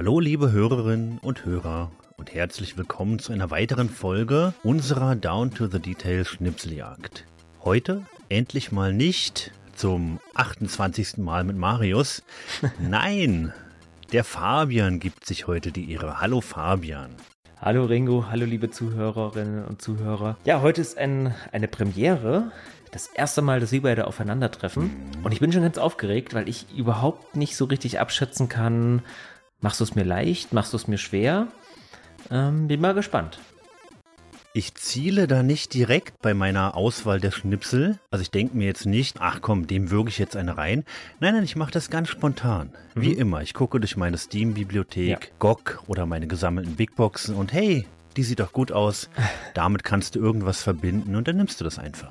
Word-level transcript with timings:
Hallo 0.00 0.18
liebe 0.18 0.50
Hörerinnen 0.50 1.18
und 1.18 1.44
Hörer 1.44 1.92
und 2.16 2.32
herzlich 2.32 2.78
willkommen 2.78 3.18
zu 3.18 3.34
einer 3.34 3.50
weiteren 3.50 3.90
Folge 3.90 4.54
unserer 4.62 5.14
Down 5.14 5.50
to 5.50 5.66
the 5.66 5.78
Detail 5.78 6.24
Schnipseljagd. 6.24 7.26
Heute 7.62 8.06
endlich 8.30 8.72
mal 8.72 8.94
nicht 8.94 9.52
zum 9.74 10.18
28. 10.32 11.18
Mal 11.18 11.44
mit 11.44 11.58
Marius. 11.58 12.22
Nein, 12.80 13.52
der 14.10 14.24
Fabian 14.24 15.00
gibt 15.00 15.26
sich 15.26 15.46
heute 15.46 15.70
die 15.70 15.92
Ehre. 15.92 16.18
Hallo 16.18 16.40
Fabian. 16.40 17.10
Hallo 17.60 17.84
Ringo, 17.84 18.24
hallo 18.30 18.46
liebe 18.46 18.70
Zuhörerinnen 18.70 19.66
und 19.66 19.82
Zuhörer. 19.82 20.38
Ja, 20.46 20.62
heute 20.62 20.80
ist 20.80 20.96
ein, 20.96 21.34
eine 21.52 21.68
Premiere. 21.68 22.52
Das 22.90 23.08
erste 23.08 23.42
Mal, 23.42 23.60
dass 23.60 23.70
wir 23.70 23.82
beide 23.82 24.06
aufeinandertreffen. 24.06 24.90
Und 25.22 25.32
ich 25.32 25.40
bin 25.40 25.52
schon 25.52 25.60
ganz 25.60 25.76
aufgeregt, 25.76 26.32
weil 26.32 26.48
ich 26.48 26.74
überhaupt 26.74 27.36
nicht 27.36 27.54
so 27.54 27.66
richtig 27.66 28.00
abschätzen 28.00 28.48
kann, 28.48 29.02
machst 29.60 29.80
du 29.80 29.84
es 29.84 29.94
mir 29.94 30.04
leicht, 30.04 30.52
machst 30.52 30.72
du 30.72 30.76
es 30.76 30.88
mir 30.88 30.98
schwer? 30.98 31.48
Ähm, 32.30 32.68
bin 32.68 32.80
mal 32.80 32.94
gespannt. 32.94 33.38
Ich 34.52 34.74
ziele 34.74 35.28
da 35.28 35.44
nicht 35.44 35.74
direkt 35.74 36.20
bei 36.22 36.34
meiner 36.34 36.76
Auswahl 36.76 37.20
der 37.20 37.30
Schnipsel. 37.30 38.00
Also 38.10 38.22
ich 38.22 38.32
denke 38.32 38.56
mir 38.56 38.66
jetzt 38.66 38.84
nicht, 38.84 39.18
ach 39.20 39.40
komm, 39.40 39.68
dem 39.68 39.92
würge 39.92 40.10
ich 40.10 40.18
jetzt 40.18 40.36
eine 40.36 40.58
rein. 40.58 40.84
Nein, 41.20 41.34
nein, 41.34 41.44
ich 41.44 41.54
mache 41.54 41.70
das 41.70 41.88
ganz 41.88 42.08
spontan. 42.08 42.70
Mhm. 42.96 43.02
Wie 43.02 43.12
immer, 43.12 43.42
ich 43.42 43.54
gucke 43.54 43.78
durch 43.78 43.96
meine 43.96 44.18
Steam-Bibliothek, 44.18 45.08
ja. 45.08 45.18
GOG 45.38 45.84
oder 45.86 46.04
meine 46.04 46.26
gesammelten 46.26 46.74
Bigboxen 46.74 47.36
und 47.36 47.52
hey, 47.52 47.86
die 48.16 48.24
sieht 48.24 48.40
doch 48.40 48.52
gut 48.52 48.72
aus. 48.72 49.08
Damit 49.54 49.84
kannst 49.84 50.16
du 50.16 50.18
irgendwas 50.18 50.64
verbinden 50.64 51.14
und 51.14 51.28
dann 51.28 51.36
nimmst 51.36 51.60
du 51.60 51.64
das 51.64 51.78
einfach. 51.78 52.10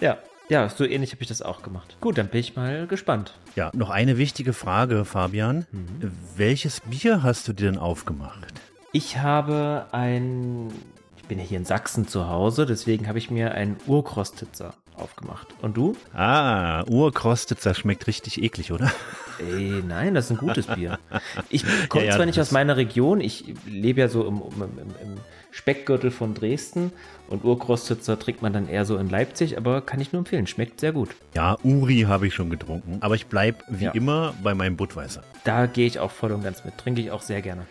Ja, 0.00 0.18
ja, 0.52 0.68
so 0.68 0.84
ähnlich 0.84 1.12
habe 1.12 1.22
ich 1.22 1.28
das 1.28 1.40
auch 1.40 1.62
gemacht. 1.62 1.96
Gut, 2.02 2.18
dann 2.18 2.28
bin 2.28 2.40
ich 2.40 2.56
mal 2.56 2.86
gespannt. 2.86 3.32
Ja, 3.56 3.70
noch 3.74 3.88
eine 3.88 4.18
wichtige 4.18 4.52
Frage, 4.52 5.06
Fabian. 5.06 5.66
Mhm. 5.72 6.12
Welches 6.36 6.80
Bier 6.80 7.22
hast 7.22 7.48
du 7.48 7.54
dir 7.54 7.70
denn 7.70 7.78
aufgemacht? 7.78 8.52
Ich 8.92 9.16
habe 9.16 9.86
ein, 9.92 10.68
ich 11.16 11.24
bin 11.24 11.38
ja 11.38 11.44
hier 11.44 11.56
in 11.56 11.64
Sachsen 11.64 12.06
zu 12.06 12.28
Hause, 12.28 12.66
deswegen 12.66 13.08
habe 13.08 13.16
ich 13.16 13.30
mir 13.30 13.52
einen 13.52 13.78
Urkrostitzer 13.86 14.74
aufgemacht. 14.94 15.48
Und 15.62 15.78
du? 15.78 15.96
Ah, 16.12 16.84
Urkrostitzer 16.84 17.72
schmeckt 17.72 18.06
richtig 18.06 18.42
eklig, 18.42 18.72
oder? 18.72 18.92
Ey, 19.38 19.82
nein, 19.88 20.12
das 20.12 20.26
ist 20.26 20.32
ein 20.32 20.36
gutes 20.36 20.66
Bier. 20.66 20.98
Ich 21.48 21.64
komme 21.88 22.04
ja, 22.04 22.10
ja, 22.10 22.16
zwar 22.16 22.26
nicht 22.26 22.38
aus 22.38 22.52
meiner 22.52 22.76
Region, 22.76 23.22
ich 23.22 23.54
lebe 23.66 24.00
ja 24.00 24.08
so 24.08 24.26
im, 24.26 24.42
im, 24.56 24.62
im 24.62 25.16
Speckgürtel 25.52 26.10
von 26.10 26.34
Dresden 26.34 26.92
und 27.28 27.44
Urkrostitzer 27.44 28.18
trinkt 28.18 28.42
man 28.42 28.52
dann 28.52 28.68
eher 28.68 28.84
so 28.84 28.96
in 28.96 29.08
Leipzig, 29.08 29.56
aber 29.56 29.82
kann 29.82 30.00
ich 30.00 30.12
nur 30.12 30.20
empfehlen, 30.20 30.46
schmeckt 30.46 30.80
sehr 30.80 30.92
gut. 30.92 31.10
Ja, 31.34 31.56
Uri 31.62 32.06
habe 32.08 32.26
ich 32.26 32.34
schon 32.34 32.50
getrunken, 32.50 32.98
aber 33.00 33.14
ich 33.14 33.26
bleibe 33.26 33.58
wie 33.68 33.84
ja. 33.84 33.90
immer 33.92 34.34
bei 34.42 34.54
meinem 34.54 34.76
Budweiser. 34.76 35.22
Da 35.44 35.66
gehe 35.66 35.86
ich 35.86 36.00
auch 36.00 36.10
voll 36.10 36.32
und 36.32 36.42
ganz 36.42 36.64
mit, 36.64 36.76
trinke 36.78 37.00
ich 37.00 37.10
auch 37.10 37.22
sehr 37.22 37.42
gerne. 37.42 37.66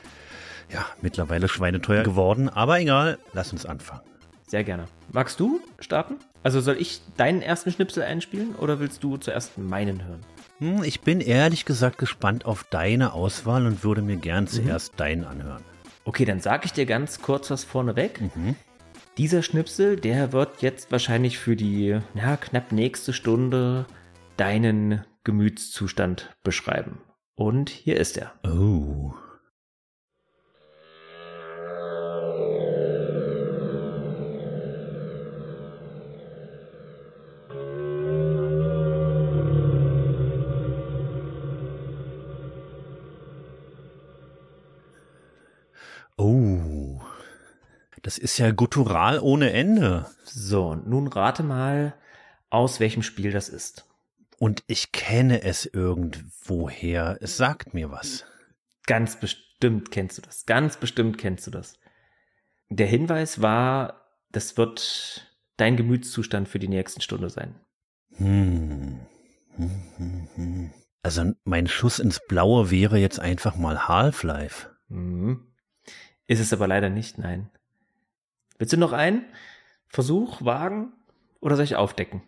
Ja, 0.72 0.86
mittlerweile 1.02 1.50
schweineteuer 1.50 2.04
geworden, 2.04 2.48
aber 2.48 2.80
egal, 2.80 3.18
lass 3.34 3.52
uns 3.52 3.66
anfangen. 3.66 4.02
Sehr 4.48 4.64
gerne. 4.64 4.86
Magst 5.12 5.40
du 5.40 5.60
starten? 5.80 6.16
Also 6.44 6.62
soll 6.62 6.76
ich 6.80 7.02
deinen 7.18 7.42
ersten 7.42 7.72
Schnipsel 7.72 8.04
einspielen 8.04 8.56
oder 8.56 8.80
willst 8.80 9.04
du 9.04 9.18
zuerst 9.18 9.58
meinen 9.58 10.06
hören? 10.06 10.20
Hm, 10.60 10.84
ich 10.84 11.02
bin 11.02 11.20
ehrlich 11.20 11.66
gesagt 11.66 11.98
gespannt 11.98 12.46
auf 12.46 12.64
deine 12.70 13.14
Auswahl 13.14 13.66
und 13.66 13.84
würde 13.84 14.02
mir 14.02 14.18
gern 14.18 14.44
mhm. 14.44 14.50
zuerst 14.50 14.94
deinen 14.98 15.24
anhören. 15.24 15.64
Okay, 16.04 16.26
dann 16.26 16.40
sage 16.40 16.66
ich 16.66 16.74
dir 16.74 16.86
ganz 16.86 17.22
kurz 17.22 17.52
was 17.52 17.64
vorneweg. 17.64 18.20
Mhm. 18.22 18.56
Dieser 19.18 19.44
Schnipsel, 19.44 19.98
der 19.98 20.32
wird 20.32 20.62
jetzt 20.62 20.92
wahrscheinlich 20.92 21.38
für 21.38 21.56
die 21.56 22.00
ja, 22.16 22.38
knapp 22.38 22.72
nächste 22.72 23.14
Stunde 23.14 23.86
deinen 24.38 25.06
Gemütszustand 25.24 26.36
beschreiben. 26.44 27.02
Und 27.36 27.70
hier 27.70 27.98
ist 27.98 28.18
er. 28.18 28.34
Oh. 28.44 29.14
Oh, 46.24 47.02
das 48.04 48.20
ist 48.20 48.38
ja 48.38 48.52
guttural 48.52 49.18
ohne 49.18 49.54
Ende. 49.54 50.06
So, 50.24 50.76
nun 50.76 51.08
rate 51.08 51.42
mal, 51.42 51.96
aus 52.52 52.80
welchem 52.80 53.02
Spiel 53.02 53.32
das 53.32 53.50
ist. 53.50 53.90
Und 54.38 54.64
ich 54.68 54.92
kenne 54.92 55.42
es 55.42 55.66
irgendwoher. 55.66 57.18
Es 57.22 57.38
sagt 57.38 57.74
mir 57.74 57.90
was. 57.90 58.24
Ganz 58.86 59.20
bestimmt 59.20 59.90
kennst 59.90 60.20
du 60.20 60.22
das. 60.22 60.46
Ganz 60.46 60.78
bestimmt 60.78 61.18
kennst 61.18 61.48
du 61.48 61.52
das. 61.52 61.80
Der 62.70 62.86
Hinweis 62.86 63.42
war, 63.42 64.06
das 64.32 64.58
wird 64.58 65.28
dein 65.58 65.76
Gemütszustand 65.76 66.48
für 66.48 66.60
die 66.60 66.68
nächsten 66.68 67.02
Stunde 67.02 67.32
sein. 67.32 67.60
Hm. 68.18 69.00
Hm, 69.56 69.84
hm, 69.98 70.28
hm. 70.36 70.72
Also 71.02 71.32
mein 71.46 71.66
Schuss 71.66 71.98
ins 71.98 72.22
Blaue 72.28 72.70
wäre 72.70 73.00
jetzt 73.00 73.20
einfach 73.20 73.56
mal 73.56 73.88
Half-Life. 73.88 74.70
Mhm. 74.88 75.51
Ist 76.32 76.40
es 76.40 76.54
aber 76.54 76.66
leider 76.66 76.90
nicht, 76.90 77.18
nein. 77.18 77.50
Willst 78.58 78.72
du 78.72 78.78
noch 78.78 78.94
einen 78.94 79.26
Versuch 79.90 80.46
wagen 80.46 80.94
oder 81.42 81.58
soll 81.58 81.66
ich 81.66 81.76
aufdecken? 81.76 82.24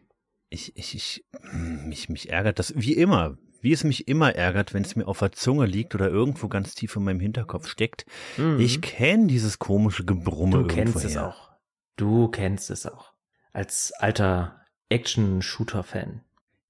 Ich, 0.50 0.76
ich, 0.76 0.94
ich, 0.94 1.26
hm, 1.40 1.88
mich, 1.88 2.10
mich 2.10 2.30
ärgert 2.30 2.60
das, 2.60 2.74
wie 2.76 2.92
immer, 2.92 3.38
wie 3.62 3.72
es 3.72 3.86
mich 3.86 4.10
immer 4.10 4.36
ärgert, 4.36 4.74
wenn 4.74 4.84
es 4.84 4.98
mir 4.98 5.08
auf 5.08 5.20
der 5.20 5.32
Zunge 5.32 5.68
liegt 5.68 5.96
oder 5.96 6.10
irgendwo 6.10 6.50
ganz 6.50 6.76
tief 6.76 6.98
in 6.98 7.06
meinem 7.06 7.22
Hinterkopf 7.22 7.70
steckt. 7.70 8.06
Mhm. 8.36 8.60
Ich 8.60 8.82
kenne 8.82 9.28
dieses 9.28 9.58
komische 9.58 10.04
Gebrumme. 10.04 10.64
Du 10.64 10.68
kennst 10.68 11.06
es 11.06 11.16
auch. 11.16 11.52
Du 11.96 12.28
kennst 12.28 12.72
es 12.72 12.86
auch. 12.86 13.14
Als 13.54 13.94
alter 13.94 14.66
Action-Shooter-Fan. 14.90 16.20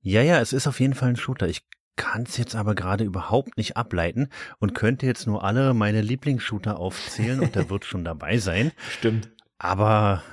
Ja, 0.01 0.21
ja, 0.21 0.39
es 0.39 0.53
ist 0.53 0.67
auf 0.67 0.79
jeden 0.79 0.93
Fall 0.93 1.09
ein 1.09 1.15
Shooter. 1.15 1.47
Ich 1.47 1.63
kann 1.95 2.23
es 2.23 2.37
jetzt 2.37 2.55
aber 2.55 2.75
gerade 2.75 3.03
überhaupt 3.03 3.57
nicht 3.57 3.77
ableiten 3.77 4.29
und 4.59 4.73
könnte 4.73 5.05
jetzt 5.05 5.27
nur 5.27 5.43
alle 5.43 5.73
meine 5.73 6.01
Lieblingsshooter 6.01 6.79
aufzählen 6.79 7.39
und 7.39 7.55
da 7.55 7.69
wird 7.69 7.85
schon 7.85 8.03
dabei 8.03 8.37
sein. 8.37 8.71
Stimmt. 8.89 9.31
Aber 9.57 10.23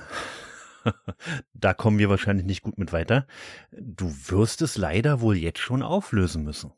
da 1.53 1.73
kommen 1.73 1.99
wir 1.99 2.09
wahrscheinlich 2.09 2.45
nicht 2.45 2.63
gut 2.63 2.77
mit 2.77 2.93
weiter. 2.93 3.27
Du 3.71 4.13
wirst 4.27 4.61
es 4.61 4.77
leider 4.77 5.21
wohl 5.21 5.37
jetzt 5.37 5.59
schon 5.59 5.83
auflösen 5.83 6.43
müssen. 6.43 6.71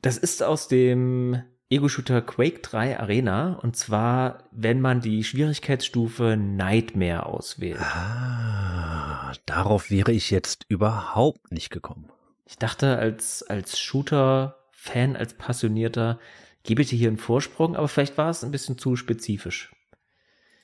Das 0.00 0.18
ist 0.18 0.42
aus 0.42 0.68
dem 0.68 1.42
Ego-Shooter 1.70 2.20
Quake 2.20 2.60
3 2.60 3.00
Arena 3.00 3.54
und 3.54 3.76
zwar, 3.76 4.44
wenn 4.50 4.80
man 4.80 5.00
die 5.00 5.24
Schwierigkeitsstufe 5.24 6.36
Nightmare 6.36 7.24
auswählt. 7.24 7.80
Ah, 7.80 9.32
darauf 9.46 9.90
wäre 9.90 10.12
ich 10.12 10.30
jetzt 10.30 10.66
überhaupt 10.68 11.50
nicht 11.50 11.70
gekommen. 11.70 12.10
Ich 12.52 12.58
dachte, 12.58 12.98
als, 12.98 13.42
als 13.42 13.80
Shooter-Fan, 13.80 15.16
als 15.16 15.32
Passionierter, 15.32 16.18
gebe 16.64 16.82
ich 16.82 16.90
dir 16.90 16.98
hier 16.98 17.08
einen 17.08 17.16
Vorsprung, 17.16 17.76
aber 17.76 17.88
vielleicht 17.88 18.18
war 18.18 18.28
es 18.28 18.44
ein 18.44 18.50
bisschen 18.50 18.76
zu 18.76 18.94
spezifisch. 18.94 19.72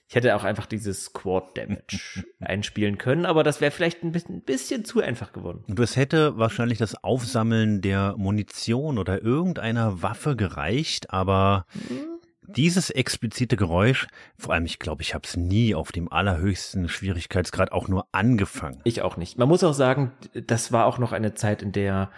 Ich 0.07 0.15
hätte 0.15 0.37
auch 0.37 0.45
einfach 0.45 0.67
dieses 0.67 1.15
Quad 1.15 1.57
Damage 1.57 2.25
einspielen 2.41 2.99
können, 2.99 3.25
aber 3.25 3.43
das 3.43 3.63
wäre 3.63 3.71
vielleicht 3.71 4.03
ein 4.03 4.13
bisschen, 4.13 4.37
ein 4.37 4.43
bisschen 4.43 4.85
zu 4.85 5.01
einfach 5.01 5.33
geworden. 5.33 5.65
Und 5.67 5.81
es 5.81 5.97
hätte 5.97 6.37
wahrscheinlich 6.37 6.77
das 6.77 6.95
Aufsammeln 7.03 7.81
der 7.81 8.15
Munition 8.19 8.99
oder 8.99 9.23
irgendeiner 9.23 10.03
Waffe 10.03 10.37
gereicht, 10.37 11.11
aber 11.11 11.65
mhm. 11.73 12.18
Dieses 12.57 12.91
explizite 12.91 13.57
Geräusch, 13.57 14.09
vor 14.39 14.55
allem 14.55 14.65
ich 14.65 14.79
glaube, 14.79 15.03
ich 15.03 15.15
habe 15.15 15.27
es 15.27 15.37
nie 15.37 15.75
auf 15.75 15.93
dem 15.93 16.11
allerhöchsten 16.11 16.89
Schwierigkeitsgrad 16.89 17.73
auch 17.73 17.89
nur 17.89 18.07
angefangen. 18.13 18.81
Ich 18.85 19.03
auch 19.03 19.17
nicht. 19.17 19.39
Man 19.39 19.49
muss 19.49 19.65
auch 19.65 19.75
sagen, 19.75 20.13
das 20.33 20.73
war 20.73 20.87
auch 20.87 20.99
noch 20.99 21.13
eine 21.13 21.35
Zeit, 21.35 21.63
in 21.63 21.73
der 21.73 22.11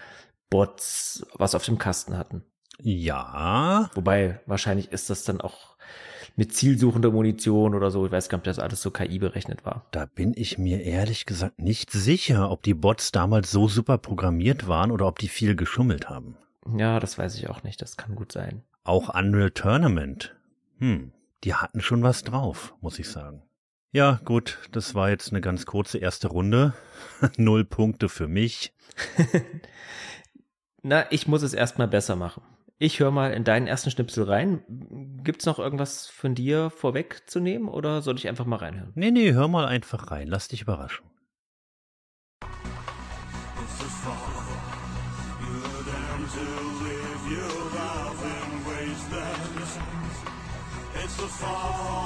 Bots 0.49 1.27
was 1.35 1.55
auf 1.55 1.65
dem 1.65 1.79
Kasten 1.79 2.17
hatten. 2.17 2.45
Ja. 2.83 3.91
Wobei, 3.95 4.41
wahrscheinlich 4.47 4.93
ist 4.93 5.11
das 5.11 5.25
dann 5.25 5.41
auch 5.41 5.77
mit 6.37 6.55
zielsuchender 6.55 7.11
Munition 7.11 7.75
oder 7.75 7.91
so. 7.91 8.07
Ich 8.07 8.13
weiß 8.13 8.29
gar 8.29 8.39
nicht, 8.39 8.43
ob 8.43 8.45
das 8.45 8.59
alles 8.59 8.81
so 8.83 8.91
KI 8.91 9.19
berechnet 9.19 9.65
war. 9.65 9.87
Da 9.91 10.07
bin 10.07 10.33
ich 10.37 10.59
mir 10.59 10.83
ehrlich 10.83 11.27
gesagt 11.27 11.61
nicht 11.61 11.91
sicher, 11.91 12.51
ob 12.51 12.63
die 12.63 12.75
Bots 12.75 13.13
damals 13.13 13.51
so 13.51 13.69
super 13.69 13.99
programmiert 13.99 14.67
waren 14.67 14.91
oder 14.91 15.07
ob 15.07 15.19
die 15.19 15.29
viel 15.29 15.57
geschummelt 15.57 16.09
haben. 16.09 16.37
Ja, 16.77 17.01
das 17.01 17.19
weiß 17.19 17.37
ich 17.37 17.49
auch 17.49 17.63
nicht. 17.63 17.83
Das 17.83 17.97
kann 17.97 18.15
gut 18.15 18.33
sein. 18.33 18.63
Auch 18.85 19.15
Unreal 19.15 19.51
Tournament. 19.51 20.37
Hm, 20.79 21.13
die 21.45 21.55
hatten 21.55 21.81
schon 21.81 22.03
was 22.03 22.25
drauf, 22.25 22.75
muss 22.81 22.99
ich 22.99 23.09
sagen. 23.09 23.43
Ja, 23.93 24.21
gut, 24.25 24.59
das 24.73 24.95
war 24.95 25.11
jetzt 25.11 25.31
eine 25.31 25.41
ganz 25.41 25.67
kurze 25.67 25.99
erste 25.99 26.29
Runde. 26.29 26.75
Null 27.37 27.65
Punkte 27.65 28.09
für 28.09 28.29
mich. 28.29 28.73
Na, 30.83 31.11
ich 31.11 31.27
muss 31.27 31.43
es 31.43 31.53
erstmal 31.53 31.89
besser 31.89 32.17
machen. 32.17 32.43
Ich 32.79 32.99
höre 32.99 33.11
mal 33.11 33.33
in 33.33 33.45
deinen 33.45 33.67
ersten 33.67 33.91
Schnipsel 33.91 34.25
rein. 34.25 34.63
Gibt's 35.23 35.45
noch 35.45 35.59
irgendwas 35.59 36.07
von 36.07 36.35
dir 36.35 36.71
vorwegzunehmen 36.71 37.69
oder 37.69 38.01
soll 38.01 38.17
ich 38.17 38.27
einfach 38.27 38.47
mal 38.47 38.57
reinhören? 38.57 38.93
Nee, 38.95 39.11
nee, 39.11 39.33
hör 39.33 39.49
mal 39.49 39.67
einfach 39.67 40.11
rein. 40.11 40.29
Lass 40.29 40.49
dich 40.49 40.63
überraschen. 40.63 41.05
Fall. 51.29 52.01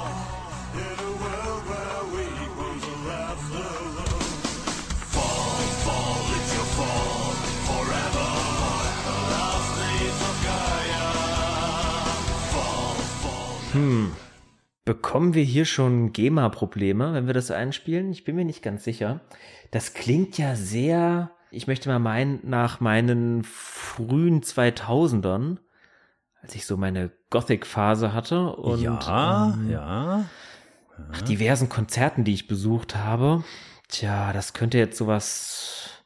Bekommen 14.85 15.33
wir 15.33 15.43
hier 15.43 15.65
schon 15.65 16.13
GEMA-Probleme, 16.13 17.13
wenn 17.13 17.25
wir 17.25 17.33
das 17.33 17.49
einspielen? 17.49 18.11
Ich 18.11 18.23
bin 18.23 18.35
mir 18.35 18.45
nicht 18.45 18.61
ganz 18.61 18.83
sicher. 18.83 19.21
Das 19.71 19.93
klingt 19.93 20.37
ja 20.37 20.55
sehr, 20.55 21.31
ich 21.49 21.65
möchte 21.65 21.89
mal 21.89 21.99
meinen, 21.99 22.39
nach 22.43 22.81
meinen 22.81 23.43
frühen 23.43 24.41
2000ern, 24.41 25.57
als 26.45 26.53
ich 26.53 26.67
so 26.67 26.77
meine 26.77 27.11
Gothic-Phase 27.31 28.13
hatte 28.13 28.55
und 28.55 28.79
ja, 28.79 29.51
ähm, 29.57 29.71
ja. 29.71 30.29
nach 31.09 31.21
diversen 31.23 31.69
Konzerten, 31.69 32.23
die 32.23 32.35
ich 32.35 32.47
besucht 32.47 32.95
habe. 32.95 33.43
Tja, 33.87 34.31
das 34.31 34.53
könnte 34.53 34.77
jetzt 34.77 34.95
sowas, 34.95 36.03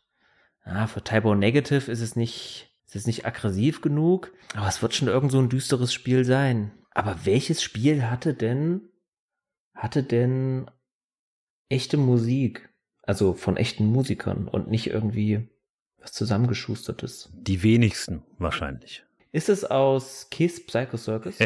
ja, 0.66 0.88
für 0.88 1.04
Typo 1.04 1.36
Negative 1.36 1.92
ist 1.92 2.00
es 2.00 2.16
nicht, 2.16 2.74
ist 2.86 2.96
es 2.96 3.06
nicht 3.06 3.26
aggressiv 3.26 3.82
genug, 3.82 4.32
aber 4.56 4.70
es 4.70 4.82
wird 4.82 4.96
schon 4.96 5.10
irgend 5.10 5.34
so 5.34 5.40
ein 5.40 5.50
düsteres 5.50 5.94
Spiel 5.94 6.24
sein. 6.24 6.72
Aber 6.92 7.26
welches 7.26 7.62
Spiel 7.62 8.10
hatte 8.10 8.34
denn, 8.34 8.88
hatte 9.74 10.04
denn 10.04 10.72
echte 11.68 11.98
Musik? 11.98 12.70
Also 13.04 13.34
von 13.34 13.58
echten 13.58 13.88
Musikern 13.88 14.48
und 14.48 14.70
nicht 14.70 14.88
irgendwie 14.88 15.50
was 15.98 16.14
zusammengeschustertes. 16.14 17.30
Die 17.34 17.62
wenigsten 17.62 18.24
wahrscheinlich. 18.38 19.04
Ist 19.31 19.50
es 19.50 19.64
aus 19.64 20.28
Kiss 20.31 20.66
Psycho 20.66 20.98
Circus? 20.98 21.38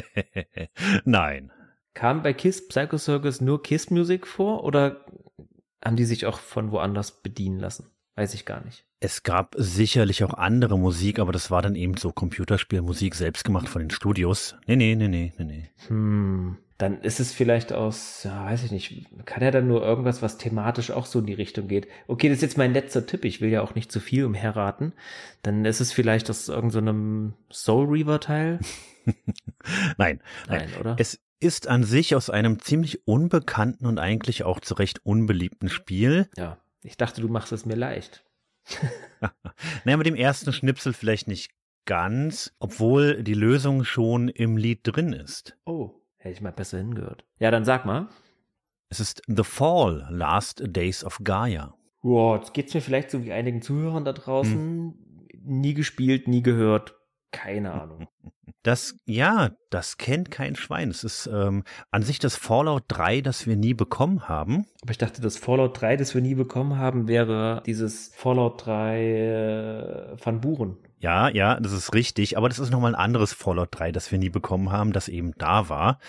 Nein. 1.06 1.51
Kam 1.94 2.24
bei 2.24 2.33
Kiss 2.33 2.68
Psycho 2.68 2.97
Circus 2.97 3.41
nur 3.41 3.62
Kiss 3.62 3.89
Musik 3.89 4.25
vor 4.25 4.63
oder 4.63 5.06
haben 5.83 5.95
die 5.95 6.06
sich 6.06 6.25
auch 6.25 6.39
von 6.39 6.71
woanders 6.71 7.21
bedienen 7.21 7.59
lassen? 7.59 7.89
Weiß 8.15 8.33
ich 8.35 8.45
gar 8.45 8.63
nicht. 8.63 8.85
Es 9.00 9.24
gab 9.24 9.56
sicherlich 9.57 10.24
auch 10.24 10.35
andere 10.35 10.80
Musik, 10.80 11.19
aber 11.19 11.31
das 11.31 11.51
war 11.51 11.62
dann 11.62 11.75
eben 11.75 11.97
so 11.97 12.12
Computerspielmusik 12.12 13.15
selbst 13.15 13.44
gemacht 13.44 13.68
von 13.68 13.81
den 13.81 13.89
Studios. 13.89 14.56
Nee, 14.65 14.77
nee, 14.77 14.95
nee, 14.95 15.07
nee, 15.07 15.33
nee, 15.38 15.44
nee. 15.44 15.69
Hm, 15.88 16.57
dann 16.83 17.01
ist 17.01 17.21
es 17.21 17.31
vielleicht 17.31 17.71
aus, 17.71 18.24
ja, 18.25 18.44
weiß 18.44 18.65
ich 18.65 18.71
nicht, 18.71 19.07
kann 19.25 19.41
er 19.41 19.51
dann 19.51 19.68
nur 19.68 19.81
irgendwas, 19.83 20.21
was 20.21 20.38
thematisch 20.38 20.91
auch 20.91 21.06
so 21.06 21.19
in 21.19 21.25
die 21.25 21.33
Richtung 21.33 21.69
geht. 21.69 21.88
Okay, 22.07 22.27
das 22.27 22.39
ist 22.39 22.41
jetzt 22.41 22.57
mein 22.57 22.74
letzter 22.74 23.06
Tipp, 23.06 23.24
ich 23.24 23.39
will 23.39 23.50
ja 23.50 23.62
auch 23.62 23.74
nicht 23.74 23.89
zu 23.89 24.01
viel 24.01 24.25
umherraten. 24.25 24.91
Dann 25.44 25.63
ist 25.63 25.80
es 25.80 25.94
vielleicht 25.94 26.30
aus 26.30 26.50
irgendeinem 26.50 27.35
Soul 27.50 27.88
Reaver 27.88 28.19
Teil. 28.19 28.59
Nein, 29.97 30.21
Nein, 30.50 30.69
oder? 30.77 30.97
Es 31.00 31.21
ist 31.39 31.68
an 31.68 31.85
sich 31.85 32.15
aus 32.15 32.30
einem 32.30 32.59
ziemlich 32.59 33.07
unbekannten 33.07 33.85
und 33.85 33.97
eigentlich 33.97 34.44
auch 34.44 34.59
zu 34.59 34.74
Recht 34.74 35.06
unbeliebten 35.06 35.69
Spiel. 35.69 36.30
ja, 36.35 36.57
ich 36.81 36.97
dachte, 36.97 37.21
du 37.21 37.30
machst 37.30 37.53
es 37.53 37.65
mir 37.65 37.75
leicht. 37.75 38.25
Naja, 39.85 39.95
mit 39.95 40.06
dem 40.06 40.15
ersten 40.15 40.51
Schnipsel 40.51 40.91
vielleicht 40.91 41.30
nicht 41.30 41.51
ganz, 41.85 42.53
obwohl 42.59 43.24
die 43.24 43.33
Lösung 43.33 43.85
schon 43.85 44.27
im 44.27 44.57
Lied 44.57 44.81
drin 44.83 45.13
ist. 45.13 45.56
Oh, 45.63 46.02
hätte 46.23 46.33
ich 46.33 46.41
mal 46.41 46.51
besser 46.51 46.77
hingehört. 46.77 47.25
Ja, 47.39 47.51
dann 47.51 47.65
sag 47.65 47.85
mal. 47.85 48.07
Es 48.89 48.99
ist 48.99 49.21
The 49.27 49.43
Fall, 49.43 50.07
Last 50.09 50.63
Days 50.65 51.03
of 51.03 51.19
Gaia. 51.23 51.73
Wow, 52.01 52.37
jetzt 52.37 52.53
geht's 52.53 52.73
mir 52.73 52.81
vielleicht 52.81 53.11
so 53.11 53.23
wie 53.23 53.33
einigen 53.33 53.61
Zuhörern 53.61 54.05
da 54.05 54.13
draußen. 54.13 54.93
Nie 55.41 55.73
gespielt, 55.73 56.27
nie 56.27 56.43
gehört. 56.43 56.95
Keine 57.31 57.73
Ahnung. 57.73 58.07
Das, 58.61 58.95
ja, 59.05 59.51
das 59.71 59.97
kennt 59.97 60.31
kein 60.31 60.55
Schwein. 60.55 60.89
Es 60.89 61.03
ist 61.03 61.27
ähm, 61.27 61.65
an 61.91 62.01
sich 62.01 62.19
das 62.19 62.37
Fallout 62.37 62.83
3, 62.87 63.19
das 63.19 63.45
wir 63.45 63.57
nie 63.57 63.73
bekommen 63.73 64.29
haben. 64.29 64.65
Aber 64.81 64.91
ich 64.91 64.97
dachte, 64.97 65.21
das 65.21 65.37
Fallout 65.37 65.81
3, 65.81 65.97
das 65.97 66.13
wir 66.15 66.21
nie 66.21 66.33
bekommen 66.33 66.77
haben, 66.77 67.09
wäre 67.09 67.61
dieses 67.65 68.13
Fallout 68.15 68.65
3 68.65 69.03
äh, 69.03 70.25
Van 70.25 70.39
Buren. 70.39 70.77
Ja, 71.03 71.27
ja, 71.27 71.59
das 71.59 71.73
ist 71.73 71.94
richtig, 71.94 72.38
aber 72.38 72.47
das 72.47 72.59
ist 72.59 72.69
nochmal 72.69 72.95
ein 72.95 73.01
anderes 73.01 73.33
Fallout 73.33 73.67
3, 73.71 73.91
das 73.91 74.09
wir 74.13 74.19
nie 74.19 74.29
bekommen 74.29 74.71
haben, 74.71 74.94
das 74.94 75.09
eben 75.09 75.33
da 75.38 75.67
war. 75.67 76.00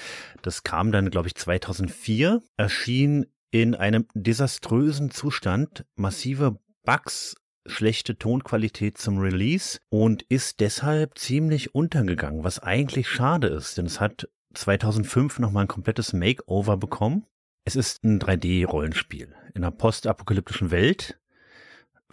Das 0.42 0.62
kam 0.62 0.92
dann, 0.92 1.10
glaube 1.10 1.26
ich, 1.26 1.34
2004, 1.34 2.40
erschien 2.56 3.26
in 3.50 3.74
einem 3.74 4.06
desaströsen 4.14 5.10
Zustand, 5.10 5.84
massive 5.96 6.60
Bugs, 6.84 7.34
schlechte 7.66 8.18
Tonqualität 8.18 8.96
zum 8.96 9.18
Release 9.18 9.80
und 9.88 10.22
ist 10.28 10.60
deshalb 10.60 11.18
ziemlich 11.18 11.74
untergegangen, 11.74 12.44
was 12.44 12.60
eigentlich 12.60 13.08
schade 13.08 13.48
ist, 13.48 13.78
denn 13.78 13.86
es 13.86 14.00
hat 14.00 14.28
2005 14.54 15.40
nochmal 15.40 15.64
ein 15.64 15.68
komplettes 15.68 16.12
Makeover 16.12 16.76
bekommen. 16.76 17.26
Es 17.64 17.74
ist 17.74 18.04
ein 18.04 18.20
3D-Rollenspiel 18.20 19.34
in 19.54 19.64
einer 19.64 19.72
postapokalyptischen 19.72 20.70
Welt 20.70 21.18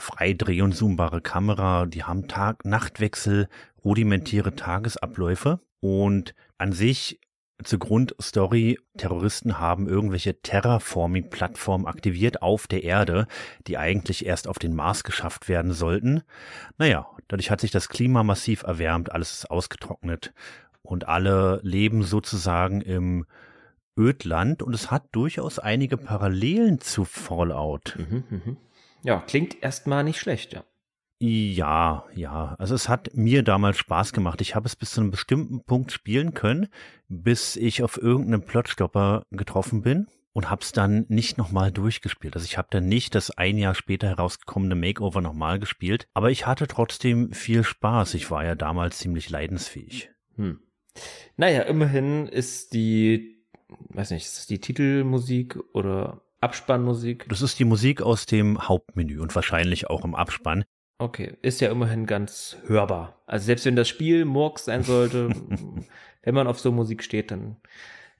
frei 0.01 0.33
dreh- 0.33 0.61
und 0.61 0.73
zoombare 0.73 1.21
Kamera, 1.21 1.85
die 1.85 2.03
haben 2.03 2.27
Tag-Nachtwechsel, 2.27 3.47
rudimentäre 3.83 4.55
Tagesabläufe 4.55 5.59
und 5.79 6.35
an 6.57 6.73
sich 6.73 7.19
zur 7.63 7.79
Grundstory, 7.79 8.79
Terroristen 8.97 9.59
haben 9.59 9.87
irgendwelche 9.87 10.41
Terraforming-Plattformen 10.41 11.85
aktiviert 11.85 12.41
auf 12.41 12.67
der 12.67 12.83
Erde, 12.83 13.27
die 13.67 13.77
eigentlich 13.77 14.25
erst 14.25 14.47
auf 14.47 14.57
den 14.57 14.73
Mars 14.73 15.03
geschafft 15.03 15.47
werden 15.47 15.71
sollten. 15.71 16.23
Naja, 16.77 17.07
dadurch 17.27 17.51
hat 17.51 17.61
sich 17.61 17.71
das 17.71 17.87
Klima 17.87 18.23
massiv 18.23 18.63
erwärmt, 18.63 19.11
alles 19.11 19.31
ist 19.33 19.51
ausgetrocknet 19.51 20.33
und 20.81 21.07
alle 21.07 21.59
leben 21.63 22.03
sozusagen 22.03 22.81
im 22.81 23.25
Ödland 23.97 24.63
und 24.63 24.73
es 24.73 24.89
hat 24.89 25.03
durchaus 25.11 25.59
einige 25.59 25.97
Parallelen 25.97 26.79
zu 26.79 27.05
Fallout. 27.05 27.97
Mhm, 27.99 28.23
mhm. 28.29 28.57
Ja, 29.03 29.19
klingt 29.19 29.61
erstmal 29.61 30.03
nicht 30.03 30.19
schlecht, 30.19 30.53
ja. 30.53 30.63
Ja, 31.23 32.05
ja. 32.15 32.55
Also 32.57 32.73
es 32.73 32.89
hat 32.89 33.11
mir 33.13 33.43
damals 33.43 33.77
Spaß 33.77 34.11
gemacht. 34.11 34.41
Ich 34.41 34.55
habe 34.55 34.65
es 34.65 34.75
bis 34.75 34.91
zu 34.91 35.01
einem 35.01 35.11
bestimmten 35.11 35.63
Punkt 35.63 35.91
spielen 35.91 36.33
können, 36.33 36.67
bis 37.09 37.55
ich 37.55 37.83
auf 37.83 38.01
irgendeinen 38.01 38.43
Plotstopper 38.43 39.23
getroffen 39.29 39.83
bin 39.83 40.07
und 40.33 40.49
habe 40.49 40.63
es 40.63 40.71
dann 40.71 41.05
nicht 41.09 41.37
nochmal 41.37 41.71
durchgespielt. 41.71 42.35
Also 42.35 42.45
ich 42.45 42.57
habe 42.57 42.69
dann 42.71 42.87
nicht 42.87 43.13
das 43.13 43.29
ein 43.29 43.59
Jahr 43.59 43.75
später 43.75 44.07
herausgekommene 44.07 44.73
Makeover 44.73 45.21
nochmal 45.21 45.59
gespielt, 45.59 46.07
aber 46.15 46.31
ich 46.31 46.47
hatte 46.47 46.67
trotzdem 46.67 47.33
viel 47.33 47.63
Spaß. 47.63 48.15
Ich 48.15 48.31
war 48.31 48.43
ja 48.43 48.55
damals 48.55 48.97
ziemlich 48.97 49.29
leidensfähig. 49.29 50.09
Hm. 50.37 50.59
Naja, 51.37 51.61
immerhin 51.61 52.27
ist 52.27 52.73
die, 52.73 53.45
weiß 53.89 54.09
nicht, 54.09 54.25
ist 54.25 54.49
die 54.49 54.59
Titelmusik 54.59 55.59
oder 55.73 56.23
Abspannmusik? 56.41 57.25
Das 57.29 57.41
ist 57.41 57.59
die 57.59 57.65
Musik 57.65 58.01
aus 58.01 58.25
dem 58.25 58.67
Hauptmenü 58.67 59.19
und 59.19 59.33
wahrscheinlich 59.35 59.89
auch 59.89 60.03
im 60.03 60.15
Abspann. 60.15 60.65
Okay, 60.97 61.37
ist 61.41 61.61
ja 61.61 61.71
immerhin 61.71 62.05
ganz 62.05 62.57
hörbar. 62.67 63.21
Also 63.25 63.45
selbst 63.45 63.65
wenn 63.65 63.75
das 63.75 63.87
Spiel 63.87 64.25
Murks 64.25 64.65
sein 64.65 64.83
sollte, 64.83 65.29
wenn 66.23 66.35
man 66.35 66.47
auf 66.47 66.59
so 66.59 66.71
Musik 66.71 67.03
steht, 67.03 67.31
dann 67.31 67.57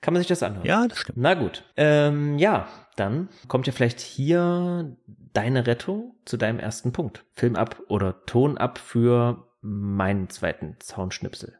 kann 0.01 0.15
man 0.15 0.21
sich 0.21 0.27
das 0.27 0.41
anhören. 0.41 0.65
Ja, 0.65 0.87
das 0.87 0.97
stimmt. 0.97 1.19
Na 1.19 1.35
gut. 1.35 1.63
Ähm, 1.77 2.39
ja, 2.39 2.67
dann 2.95 3.29
kommt 3.47 3.67
ja 3.67 3.73
vielleicht 3.73 3.99
hier 3.99 4.97
deine 5.33 5.67
Rettung 5.67 6.15
zu 6.25 6.37
deinem 6.37 6.59
ersten 6.59 6.91
Punkt. 6.91 7.23
Film 7.33 7.55
ab 7.55 7.81
oder 7.87 8.25
Ton 8.25 8.57
ab 8.57 8.79
für 8.79 9.47
meinen 9.61 10.29
zweiten 10.29 10.75
Soundschnipsel. 10.81 11.59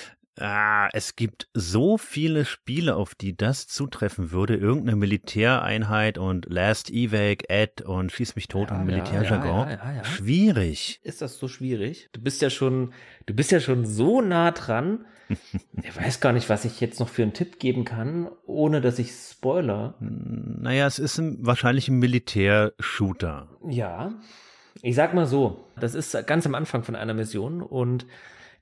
Ah, 0.41 0.89
es 0.93 1.15
gibt 1.15 1.47
so 1.53 1.97
viele 1.97 2.45
Spiele, 2.45 2.95
auf 2.95 3.13
die 3.15 3.37
das 3.37 3.67
zutreffen 3.67 4.31
würde. 4.31 4.55
Irgendeine 4.55 4.95
Militäreinheit 4.95 6.17
und 6.17 6.47
Last 6.49 6.89
Evac, 6.89 7.43
Ad 7.49 7.83
und 7.83 8.11
Schieß 8.11 8.35
mich 8.35 8.47
tot 8.47 8.69
Ja, 8.71 8.75
und 8.79 8.89
ja, 8.89 8.95
Militärjargon. 8.95 9.69
ja, 9.69 9.75
ja, 9.75 9.93
ja. 9.97 10.03
Schwierig. 10.03 10.99
Ist 11.03 11.21
das 11.21 11.37
so 11.37 11.47
schwierig? 11.47 12.09
Du 12.13 12.21
bist 12.21 12.41
ja 12.41 12.49
schon, 12.49 12.93
du 13.27 13.33
bist 13.35 13.51
ja 13.51 13.59
schon 13.59 13.85
so 13.85 14.21
nah 14.21 14.51
dran. 14.51 15.05
Ich 15.83 15.95
weiß 15.95 16.19
gar 16.19 16.33
nicht, 16.33 16.49
was 16.49 16.65
ich 16.65 16.81
jetzt 16.81 16.99
noch 16.99 17.07
für 17.07 17.21
einen 17.23 17.33
Tipp 17.33 17.57
geben 17.57 17.85
kann, 17.85 18.29
ohne 18.45 18.81
dass 18.81 18.99
ich 18.99 19.11
spoiler. 19.11 19.95
Naja, 19.99 20.85
es 20.85 20.99
ist 20.99 21.17
ein, 21.19 21.37
wahrscheinlich 21.39 21.87
ein 21.87 21.99
Militärshooter. 21.99 23.47
Ja, 23.69 24.13
ich 24.81 24.95
sag 24.95 25.13
mal 25.13 25.25
so, 25.27 25.65
das 25.79 25.95
ist 25.95 26.27
ganz 26.27 26.45
am 26.45 26.53
Anfang 26.55 26.83
von 26.83 26.95
einer 26.95 27.13
Mission 27.13 27.61
und 27.61 28.05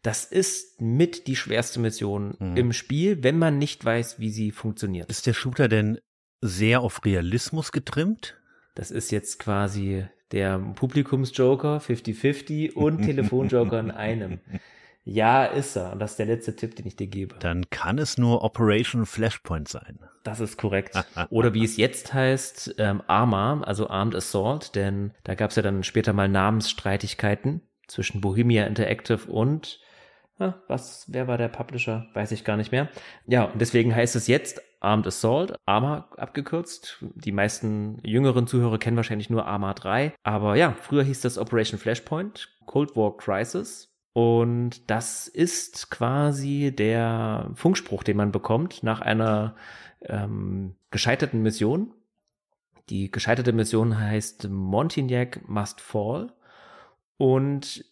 das 0.01 0.25
ist 0.25 0.79
mit 0.81 1.27
die 1.27 1.35
schwerste 1.35 1.79
Mission 1.79 2.35
im 2.55 2.71
Spiel, 2.73 3.23
wenn 3.23 3.37
man 3.37 3.57
nicht 3.57 3.83
weiß, 3.83 4.19
wie 4.19 4.29
sie 4.29 4.51
funktioniert. 4.51 5.09
Ist 5.09 5.27
der 5.27 5.33
Shooter 5.33 5.67
denn 5.67 5.99
sehr 6.41 6.81
auf 6.81 7.03
Realismus 7.03 7.71
getrimmt? 7.71 8.37
Das 8.75 8.91
ist 8.91 9.11
jetzt 9.11 9.39
quasi 9.39 10.05
der 10.31 10.59
Publikumsjoker 10.59 11.79
50-50 11.79 12.73
und 12.73 13.01
Telefonjoker 13.03 13.79
in 13.79 13.91
einem. 13.91 14.39
Ja, 15.03 15.45
ist 15.45 15.75
er. 15.75 15.93
Und 15.93 15.99
das 15.99 16.11
ist 16.11 16.19
der 16.19 16.27
letzte 16.27 16.55
Tipp, 16.55 16.75
den 16.75 16.85
ich 16.85 16.95
dir 16.95 17.07
gebe. 17.07 17.35
Dann 17.39 17.69
kann 17.69 17.97
es 17.97 18.17
nur 18.17 18.43
Operation 18.43 19.05
Flashpoint 19.05 19.67
sein. 19.67 19.99
Das 20.23 20.39
ist 20.39 20.57
korrekt. 20.57 20.95
Oder 21.29 21.53
wie 21.53 21.63
es 21.63 21.77
jetzt 21.77 22.13
heißt, 22.13 22.75
ähm, 22.77 23.01
Arma, 23.07 23.61
also 23.65 23.89
Armed 23.89 24.15
Assault, 24.15 24.75
denn 24.75 25.11
da 25.23 25.35
gab 25.35 25.49
es 25.49 25.55
ja 25.55 25.63
dann 25.63 25.83
später 25.83 26.13
mal 26.13 26.29
Namensstreitigkeiten 26.29 27.61
zwischen 27.87 28.21
Bohemia 28.21 28.65
Interactive 28.65 29.31
und 29.31 29.79
was, 30.67 31.05
wer 31.07 31.27
war 31.27 31.37
der 31.37 31.49
Publisher? 31.49 32.07
Weiß 32.13 32.31
ich 32.31 32.43
gar 32.43 32.57
nicht 32.57 32.71
mehr. 32.71 32.89
Ja, 33.27 33.45
und 33.45 33.59
deswegen 33.59 33.93
heißt 33.93 34.15
es 34.15 34.27
jetzt 34.27 34.61
Armed 34.79 35.07
Assault, 35.07 35.55
Arma 35.65 36.09
abgekürzt. 36.17 37.03
Die 37.15 37.31
meisten 37.31 37.99
jüngeren 38.03 38.47
Zuhörer 38.47 38.77
kennen 38.77 38.97
wahrscheinlich 38.97 39.29
nur 39.29 39.45
Arma 39.45 39.73
3. 39.73 40.13
Aber 40.23 40.55
ja, 40.55 40.75
früher 40.79 41.03
hieß 41.03 41.21
das 41.21 41.37
Operation 41.37 41.79
Flashpoint, 41.79 42.49
Cold 42.65 42.95
War 42.95 43.15
Crisis. 43.17 43.93
Und 44.13 44.89
das 44.89 45.27
ist 45.27 45.91
quasi 45.91 46.73
der 46.75 47.51
Funkspruch, 47.53 48.03
den 48.03 48.17
man 48.17 48.31
bekommt 48.31 48.83
nach 48.83 49.01
einer 49.01 49.55
ähm, 50.01 50.75
gescheiterten 50.91 51.41
Mission. 51.41 51.93
Die 52.89 53.11
gescheiterte 53.11 53.53
Mission 53.53 53.99
heißt 53.99 54.49
Montignac 54.49 55.47
Must 55.47 55.81
Fall. 55.81 56.33
Und 57.17 57.85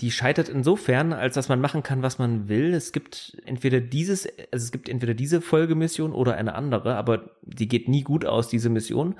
die 0.00 0.10
scheitert 0.10 0.48
insofern, 0.48 1.12
als 1.12 1.34
dass 1.34 1.48
man 1.48 1.60
machen 1.60 1.82
kann, 1.82 2.02
was 2.02 2.18
man 2.18 2.48
will. 2.48 2.74
Es 2.74 2.92
gibt 2.92 3.36
entweder 3.44 3.80
dieses, 3.80 4.26
also 4.26 4.64
es 4.64 4.72
gibt 4.72 4.88
entweder 4.88 5.14
diese 5.14 5.40
Folgemission 5.40 6.12
oder 6.12 6.34
eine 6.36 6.54
andere, 6.54 6.96
aber 6.96 7.30
die 7.42 7.68
geht 7.68 7.88
nie 7.88 8.02
gut 8.02 8.24
aus, 8.24 8.48
diese 8.48 8.68
Mission. 8.68 9.14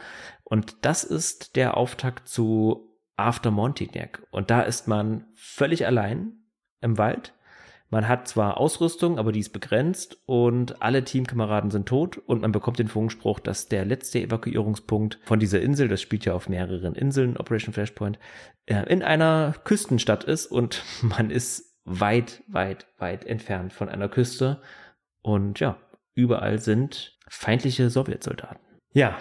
Und 0.44 0.76
das 0.82 1.04
ist 1.04 1.56
der 1.56 1.76
Auftakt 1.76 2.28
zu 2.28 2.88
After 3.16 3.50
Montignac. 3.50 4.22
Und 4.30 4.50
da 4.50 4.62
ist 4.62 4.88
man 4.88 5.26
völlig 5.34 5.87
allein 5.87 6.32
im 6.80 6.99
Wald. 6.99 7.32
Man 7.92 8.08
hat 8.08 8.26
zwar 8.26 8.56
Ausrüstung, 8.56 9.18
aber 9.18 9.32
die 9.32 9.40
ist 9.40 9.52
begrenzt 9.52 10.16
und 10.25 10.80
alle 10.80 11.04
Teamkameraden 11.04 11.70
sind 11.70 11.87
tot 11.87 12.16
und 12.16 12.40
man 12.40 12.50
bekommt 12.50 12.78
den 12.78 12.88
Funkspruch, 12.88 13.38
dass 13.38 13.68
der 13.68 13.84
letzte 13.84 14.18
Evakuierungspunkt 14.20 15.18
von 15.25 15.38
dieser 15.38 15.61
Insel, 15.61 15.88
das 15.88 16.00
spielt 16.00 16.25
ja 16.25 16.32
auf 16.32 16.49
mehreren 16.49 16.94
Inseln, 16.94 17.37
Operation 17.37 17.75
Flashpoint, 17.75 18.18
äh, 18.64 18.82
in 18.90 19.02
einer 19.02 19.54
Küstenstadt 19.64 20.25
ist 20.25 20.46
und 20.46 20.82
man 21.02 21.28
ist 21.28 21.76
weit, 21.84 22.42
weit, 22.46 22.87
weit 22.96 23.26
entfernt 23.26 23.75
von 23.75 23.90
einer 23.90 24.08
Küste 24.08 24.62
und 25.20 25.61
ja, 25.61 25.76
überall 26.14 26.61
sind 26.61 27.18
feindliche 27.28 27.90
Sowjetsoldaten. 27.90 28.58
Ja, 28.94 29.18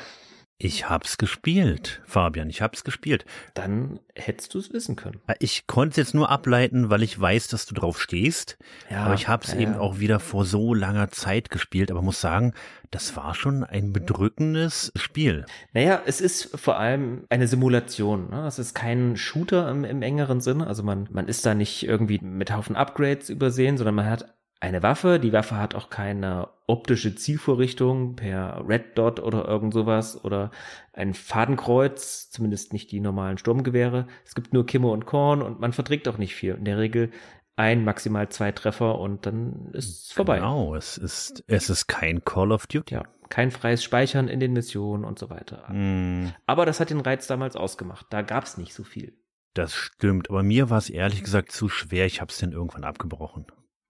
Ich 0.64 0.88
hab's 0.88 1.18
gespielt, 1.18 2.04
Fabian, 2.06 2.48
ich 2.48 2.62
hab's 2.62 2.84
gespielt. 2.84 3.26
dann 3.56 4.00
hättest 4.14 4.54
du 4.54 4.60
es 4.60 4.72
wissen 4.72 4.96
können. 4.96 5.20
Ich 5.40 5.66
konnte 5.66 5.92
es 5.92 5.98
jetzt 5.98 6.14
nur 6.14 6.30
ableiten, 6.30 6.92
weil 6.92 7.02
ich 7.02 7.20
weiß, 7.20 7.48
dass 7.48 7.66
du 7.66 7.74
drauf 7.74 8.00
stehst. 8.00 8.60
Ja, 8.88 9.06
aber 9.06 9.16
ich 9.16 9.28
hab's 9.28 9.54
ja, 9.54 9.60
eben 9.60 9.74
ja. 9.74 9.80
auch 9.80 9.98
wieder 9.98 10.20
vor 10.20 10.46
so 10.46 10.76
langer 10.76 11.10
Zeit 11.10 11.50
gespielt. 11.50 11.90
Aber 11.90 12.04
muss 12.04 12.22
sagen, 12.22 12.54
das 12.92 13.16
war 13.16 13.34
schon 13.34 13.64
ein 13.64 13.92
bedrückendes 13.92 14.92
Spiel. 14.96 15.48
Naja, 15.74 16.04
es 16.06 16.22
ist 16.22 16.56
vor 16.60 16.78
allem 16.78 17.26
eine 17.30 17.48
Simulation. 17.48 18.30
Ne? 18.30 18.46
Es 18.46 18.60
ist 18.60 18.76
kein 18.76 19.18
Shooter 19.18 19.68
im, 19.68 19.84
im 19.84 20.04
engeren 20.04 20.42
Sinne. 20.42 20.68
Also 20.68 20.84
man, 20.84 21.08
man 21.10 21.28
ist 21.28 21.44
da 21.44 21.56
nicht 21.56 21.88
irgendwie 21.88 22.20
mit 22.22 22.54
Haufen 22.54 22.76
Upgrades 22.76 23.30
übersehen, 23.30 23.78
sondern 23.78 23.96
man 23.96 24.08
hat 24.08 24.32
eine 24.62 24.84
Waffe. 24.84 25.20
Die 25.20 25.34
Waffe 25.34 25.58
hat 25.58 25.76
auch 25.76 25.90
keine 25.90 26.48
optische 26.68 27.16
Zielvorrichtung 27.16 28.16
per 28.16 28.64
Red 28.68 28.98
Dot 28.98 29.20
oder 29.20 29.46
irgend 29.46 29.74
sowas 29.74 30.24
oder 30.24 30.52
ein 30.94 31.14
Fadenkreuz, 31.14 32.30
zumindest 32.30 32.72
nicht 32.72 32.92
die 32.92 33.02
normalen 33.02 33.38
Sturmgewehre. 33.38 34.08
Es 34.24 34.36
gibt 34.36 34.54
nur 34.54 34.66
Kimme 34.66 34.88
und 34.90 35.06
Korn 35.06 35.42
und 35.42 35.60
man 35.60 35.74
verträgt 35.74 36.08
auch 36.08 36.18
nicht 36.18 36.36
viel. 36.36 36.54
In 36.54 36.66
der 36.66 36.78
Regel 36.78 37.12
ein, 37.58 37.84
maximal 37.84 38.30
zwei 38.30 38.52
Treffer 38.52 38.98
und 39.00 39.26
dann 39.26 39.72
ist 39.74 40.06
es 40.06 40.12
vorbei. 40.14 40.38
Genau, 40.38 40.76
es 40.76 40.98
ist, 40.98 41.44
es 41.48 41.70
ist 41.70 41.88
kein 41.88 42.24
Call 42.24 42.52
of 42.52 42.68
Duty. 42.68 42.96
Ja, 42.96 43.04
kein 43.30 43.52
freies 43.52 43.84
Speichern 43.84 44.28
in 44.28 44.40
den 44.40 44.54
Missionen 44.54 45.04
und 45.04 45.20
so 45.20 45.30
weiter. 45.30 45.68
Mm, 45.72 46.30
Aber 46.46 46.66
das 46.66 46.80
hat 46.80 46.92
den 46.92 47.02
Reiz 47.02 47.28
damals 47.28 47.56
ausgemacht. 47.56 48.06
Da 48.12 48.22
gab's 48.22 48.58
nicht 48.58 48.74
so 48.74 48.84
viel. 48.84 49.14
Das 49.54 49.74
stimmt, 49.74 50.30
aber 50.30 50.44
mir 50.44 50.70
war 50.70 50.78
es 50.78 50.90
ehrlich 50.90 51.24
gesagt 51.24 51.52
zu 51.52 51.68
schwer. 51.68 52.06
Ich 52.06 52.22
hab's 52.22 52.38
dann 52.38 52.54
irgendwann 52.54 52.86
abgebrochen. 52.86 53.46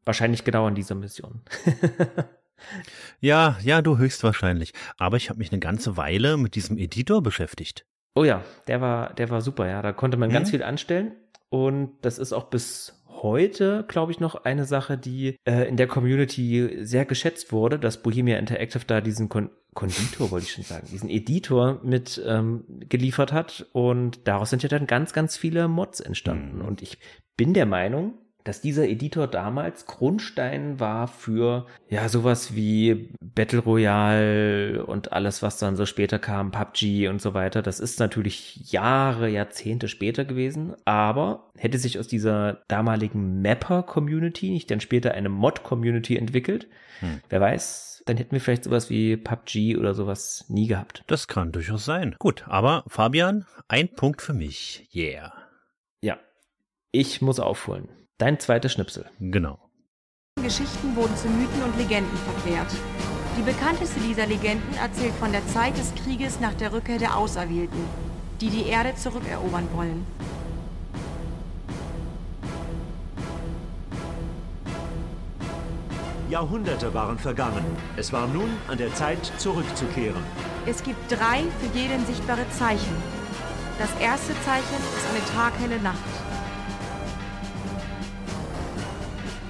Wahrscheinlich 0.05 0.43
genau 0.43 0.65
an 0.67 0.75
dieser 0.75 0.95
Mission. 0.95 1.41
Ja, 3.19 3.57
ja, 3.63 3.81
du 3.81 3.97
höchstwahrscheinlich. 3.97 4.73
Aber 4.97 5.17
ich 5.17 5.29
habe 5.29 5.39
mich 5.39 5.51
eine 5.51 5.59
ganze 5.59 5.97
Weile 5.97 6.37
mit 6.37 6.55
diesem 6.55 6.77
Editor 6.77 7.21
beschäftigt. 7.23 7.85
oh 8.13 8.23
ja, 8.23 8.43
der 8.67 8.81
war, 8.81 9.13
der 9.13 9.29
war 9.29 9.41
super, 9.41 9.67
ja. 9.67 9.81
Da 9.81 9.93
konnte 9.93 10.17
man 10.17 10.29
ganz 10.29 10.49
Mhm. 10.49 10.51
viel 10.51 10.63
anstellen. 10.63 11.13
Und 11.49 11.93
das 12.01 12.17
ist 12.19 12.33
auch 12.33 12.49
bis 12.49 13.03
heute, 13.07 13.85
glaube 13.87 14.11
ich, 14.11 14.19
noch 14.19 14.35
eine 14.45 14.65
Sache, 14.65 14.97
die 14.97 15.37
äh, 15.45 15.67
in 15.67 15.75
der 15.77 15.87
Community 15.87 16.79
sehr 16.85 17.05
geschätzt 17.05 17.51
wurde, 17.51 17.79
dass 17.79 18.01
Bohemia 18.03 18.37
Interactive 18.37 18.83
da 18.85 19.01
diesen 19.01 19.27
Kon 19.29 19.49
Konditor, 19.73 20.31
wollte 20.31 20.45
ich 20.47 20.51
schon 20.51 20.65
sagen, 20.65 20.85
diesen 20.91 21.09
Editor 21.09 21.79
mit 21.81 22.21
ähm, 22.25 22.65
geliefert 22.89 23.31
hat. 23.31 23.65
Und 23.71 24.27
daraus 24.27 24.49
sind 24.49 24.61
ja 24.63 24.69
dann 24.69 24.85
ganz, 24.85 25.13
ganz 25.13 25.37
viele 25.37 25.67
Mods 25.69 26.01
entstanden. 26.01 26.57
Mhm. 26.59 26.65
Und 26.65 26.81
ich 26.81 26.97
bin 27.37 27.53
der 27.53 27.65
Meinung, 27.65 28.15
dass 28.43 28.61
dieser 28.61 28.87
Editor 28.87 29.27
damals 29.27 29.85
Grundstein 29.85 30.79
war 30.79 31.07
für 31.07 31.65
ja 31.89 32.09
sowas 32.09 32.55
wie 32.55 33.09
Battle 33.21 33.59
Royale 33.59 34.85
und 34.85 35.13
alles, 35.13 35.41
was 35.41 35.57
dann 35.57 35.75
so 35.75 35.85
später 35.85 36.19
kam, 36.19 36.51
PUBG 36.51 37.07
und 37.07 37.21
so 37.21 37.33
weiter. 37.33 37.61
Das 37.61 37.79
ist 37.79 37.99
natürlich 37.99 38.71
Jahre, 38.71 39.29
Jahrzehnte 39.29 39.87
später 39.87 40.25
gewesen, 40.25 40.75
aber 40.85 41.51
hätte 41.57 41.77
sich 41.77 41.99
aus 41.99 42.07
dieser 42.07 42.61
damaligen 42.67 43.41
Mapper-Community 43.41 44.49
nicht 44.51 44.71
dann 44.71 44.79
später 44.81 45.13
eine 45.13 45.29
Mod-Community 45.29 46.17
entwickelt, 46.17 46.67
Hm. 47.01 47.19
wer 47.29 47.41
weiß, 47.41 48.03
dann 48.05 48.17
hätten 48.17 48.31
wir 48.31 48.41
vielleicht 48.41 48.63
sowas 48.63 48.89
wie 48.89 49.17
PUBG 49.17 49.77
oder 49.77 49.93
sowas 49.93 50.45
nie 50.47 50.67
gehabt. 50.67 51.03
Das 51.07 51.27
kann 51.27 51.51
durchaus 51.51 51.85
sein. 51.85 52.15
Gut, 52.19 52.45
aber 52.47 52.83
Fabian, 52.87 53.45
ein 53.67 53.89
Punkt 53.89 54.21
für 54.21 54.33
mich. 54.33 54.87
Yeah. 54.93 55.33
Ja, 56.01 56.17
ich 56.91 57.21
muss 57.21 57.39
aufholen. 57.39 57.89
Dein 58.21 58.39
zweiter 58.39 58.69
Schnipsel. 58.69 59.07
Genau. 59.19 59.57
Geschichten 60.39 60.95
wurden 60.95 61.17
zu 61.17 61.27
Mythen 61.27 61.63
und 61.63 61.75
Legenden 61.75 62.15
verklärt. 62.17 62.71
Die 63.35 63.41
bekannteste 63.41 63.99
dieser 63.99 64.27
Legenden 64.27 64.75
erzählt 64.75 65.15
von 65.15 65.31
der 65.31 65.43
Zeit 65.47 65.75
des 65.75 65.91
Krieges 65.95 66.39
nach 66.39 66.53
der 66.53 66.71
Rückkehr 66.71 66.99
der 66.99 67.17
Auserwählten, 67.17 67.83
die 68.39 68.51
die 68.51 68.67
Erde 68.67 68.93
zurückerobern 68.93 69.67
wollen. 69.73 70.05
Jahrhunderte 76.29 76.93
waren 76.93 77.17
vergangen. 77.17 77.65
Es 77.97 78.13
war 78.13 78.27
nun 78.27 78.51
an 78.67 78.77
der 78.77 78.93
Zeit, 78.93 79.31
zurückzukehren. 79.39 80.21
Es 80.67 80.83
gibt 80.83 81.11
drei 81.11 81.39
für 81.59 81.75
jeden 81.75 82.05
sichtbare 82.05 82.47
Zeichen. 82.51 82.95
Das 83.79 83.89
erste 83.99 84.33
Zeichen 84.45 84.77
ist 84.95 85.07
eine 85.09 85.25
taghelle 85.33 85.81
Nacht. 85.81 86.30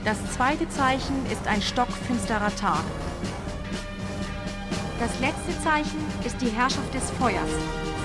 Das 0.03 0.17
zweite 0.33 0.67
Zeichen 0.67 1.27
ist 1.27 1.45
ein 1.47 1.61
stockfinsterer 1.61 2.55
Tag. 2.55 2.83
Das 4.99 5.19
letzte 5.19 5.63
Zeichen 5.63 5.99
ist 6.25 6.41
die 6.41 6.49
Herrschaft 6.49 6.91
des 6.91 7.11
Feuers. 7.11 7.49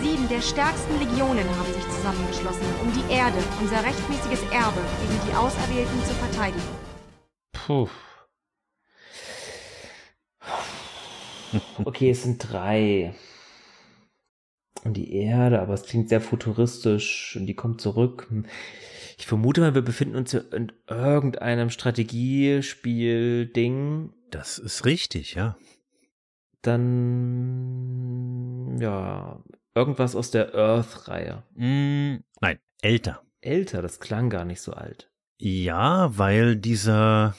Sieben 0.03 0.29
der 0.29 0.43
stärksten 0.43 0.99
Legionen 0.99 1.49
haben 1.49 1.73
sich 1.73 1.88
zusammengeschlossen, 1.88 2.67
um 2.83 2.93
die 2.93 3.12
Erde, 3.12 3.38
unser 3.62 3.83
rechtmäßiges 3.83 4.43
Erbe, 4.53 4.81
gegen 5.00 5.21
die 5.26 5.35
Auserwählten 5.35 6.05
zu 6.05 6.12
verteidigen. 6.15 6.69
Puh. 7.53 7.88
Okay, 11.85 12.11
es 12.11 12.25
sind 12.25 12.38
drei. 12.38 13.15
Und 14.85 14.95
die 14.95 15.15
Erde, 15.15 15.61
aber 15.61 15.73
es 15.73 15.85
klingt 15.85 16.11
sehr 16.11 16.21
futuristisch 16.21 17.37
und 17.37 17.47
die 17.47 17.55
kommt 17.55 17.81
zurück. 17.81 18.29
Ich 19.18 19.26
vermute 19.26 19.62
mal, 19.62 19.75
wir 19.75 19.82
befinden 19.82 20.16
uns 20.16 20.35
in 20.35 20.73
irgendeinem 20.88 21.70
Strategiespiel-Ding. 21.70 24.12
Das 24.30 24.58
ist 24.58 24.85
richtig, 24.85 25.35
ja. 25.35 25.56
Dann, 26.62 28.76
ja, 28.78 29.42
irgendwas 29.75 30.14
aus 30.14 30.30
der 30.30 30.54
Earth-Reihe. 30.54 31.42
Mm, 31.54 32.16
nein, 32.40 32.58
älter. 32.82 33.23
Älter, 33.40 33.80
das 33.80 34.00
klang 34.00 34.28
gar 34.28 34.44
nicht 34.44 34.61
so 34.61 34.73
alt. 34.73 35.11
Ja, 35.38 36.18
weil 36.18 36.56
dieser 36.56 37.35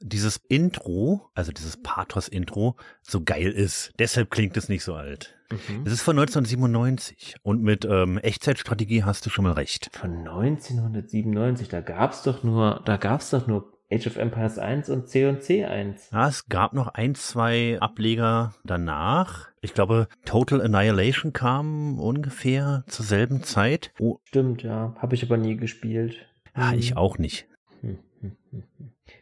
dieses 0.00 0.36
Intro, 0.48 1.30
also 1.34 1.52
dieses 1.52 1.76
Pathos-Intro, 1.82 2.76
so 3.02 3.22
geil 3.22 3.50
ist. 3.50 3.92
Deshalb 3.98 4.30
klingt 4.30 4.56
es 4.56 4.68
nicht 4.68 4.84
so 4.84 4.94
alt. 4.94 5.34
Mhm. 5.50 5.84
Es 5.86 5.92
ist 5.92 6.02
von 6.02 6.18
1997 6.18 7.36
und 7.42 7.62
mit 7.62 7.84
ähm, 7.84 8.18
Echtzeitstrategie 8.18 9.04
hast 9.04 9.24
du 9.26 9.30
schon 9.30 9.44
mal 9.44 9.52
recht. 9.52 9.90
Von 9.96 10.26
1997, 10.26 11.68
da 11.68 11.80
gab's 11.80 12.22
doch 12.22 12.42
nur, 12.42 12.82
da 12.84 12.96
gab's 12.96 13.30
doch 13.30 13.46
nur 13.46 13.72
Age 13.90 14.08
of 14.08 14.16
Empires 14.16 14.58
1 14.58 14.90
und 14.90 15.08
C 15.08 15.26
und 15.28 15.42
C 15.42 15.64
1. 15.64 16.10
Ja, 16.10 16.26
es 16.28 16.48
gab 16.48 16.72
noch 16.72 16.88
ein, 16.88 17.14
zwei 17.14 17.78
Ableger 17.80 18.52
danach. 18.64 19.48
Ich 19.60 19.74
glaube, 19.74 20.08
Total 20.24 20.60
Annihilation 20.60 21.32
kam 21.32 22.00
ungefähr 22.00 22.82
zur 22.88 23.04
selben 23.06 23.44
Zeit. 23.44 23.92
Oh, 24.00 24.18
Stimmt, 24.24 24.62
ja. 24.64 24.94
Habe 24.98 25.14
ich 25.14 25.22
aber 25.22 25.36
nie 25.36 25.56
gespielt. 25.56 26.26
ah, 26.54 26.72
Hm. 26.72 26.78
ich 26.80 26.96
auch 26.96 27.18
nicht. 27.18 27.46
Hm, 27.82 27.98
hm, 28.20 28.36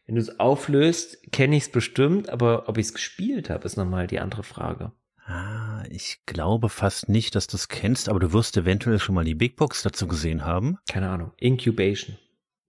Wenn 0.07 0.17
du 0.17 0.21
es 0.21 0.39
auflöst, 0.39 1.33
kenne 1.33 1.57
ich 1.57 1.65
es 1.65 1.73
bestimmt, 1.73 2.29
aber 2.29 2.69
ob 2.69 2.77
ich 2.77 2.87
es 2.87 2.95
gespielt 2.95 3.49
habe, 3.49 3.65
ist 3.65 3.77
nochmal 3.77 4.07
die 4.07 4.21
andere 4.21 4.43
Frage. 4.43 4.93
Ah, 5.27 5.85
ich 5.89 6.21
glaube 6.27 6.69
fast 6.69 7.09
nicht, 7.09 7.35
dass 7.35 7.47
du 7.47 7.57
es 7.57 7.69
kennst, 7.69 8.11
aber 8.11 8.21
du 8.21 8.33
wirst 8.35 8.57
eventuell 8.59 8.99
schon 8.99 9.15
mal 9.15 9.25
die 9.25 9.35
Big 9.35 9.57
Box 9.57 9.83
dazu 9.83 10.07
gesehen 10.07 10.45
haben. 10.45 10.79
Keine 10.91 11.09
Ahnung. 11.09 11.33
Incubation. 11.39 12.19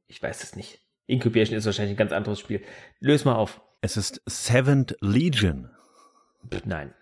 Ich 0.08 0.24
weiß 0.24 0.44
es 0.44 0.56
nicht. 0.56 0.80
Incubation 1.08 1.58
ist 1.58 1.65
wahrscheinlich 1.65 1.96
ein 1.96 1.98
ganz 1.98 2.13
anderes 2.13 2.39
Spiel. 2.39 2.63
Löse 3.01 3.25
mal 3.25 3.36
auf. 3.36 3.62
Es 3.82 3.98
ist 3.98 4.22
Seventh 4.25 4.96
Legion. 5.01 5.70
Pff, 6.50 6.65
Nein. 6.65 6.94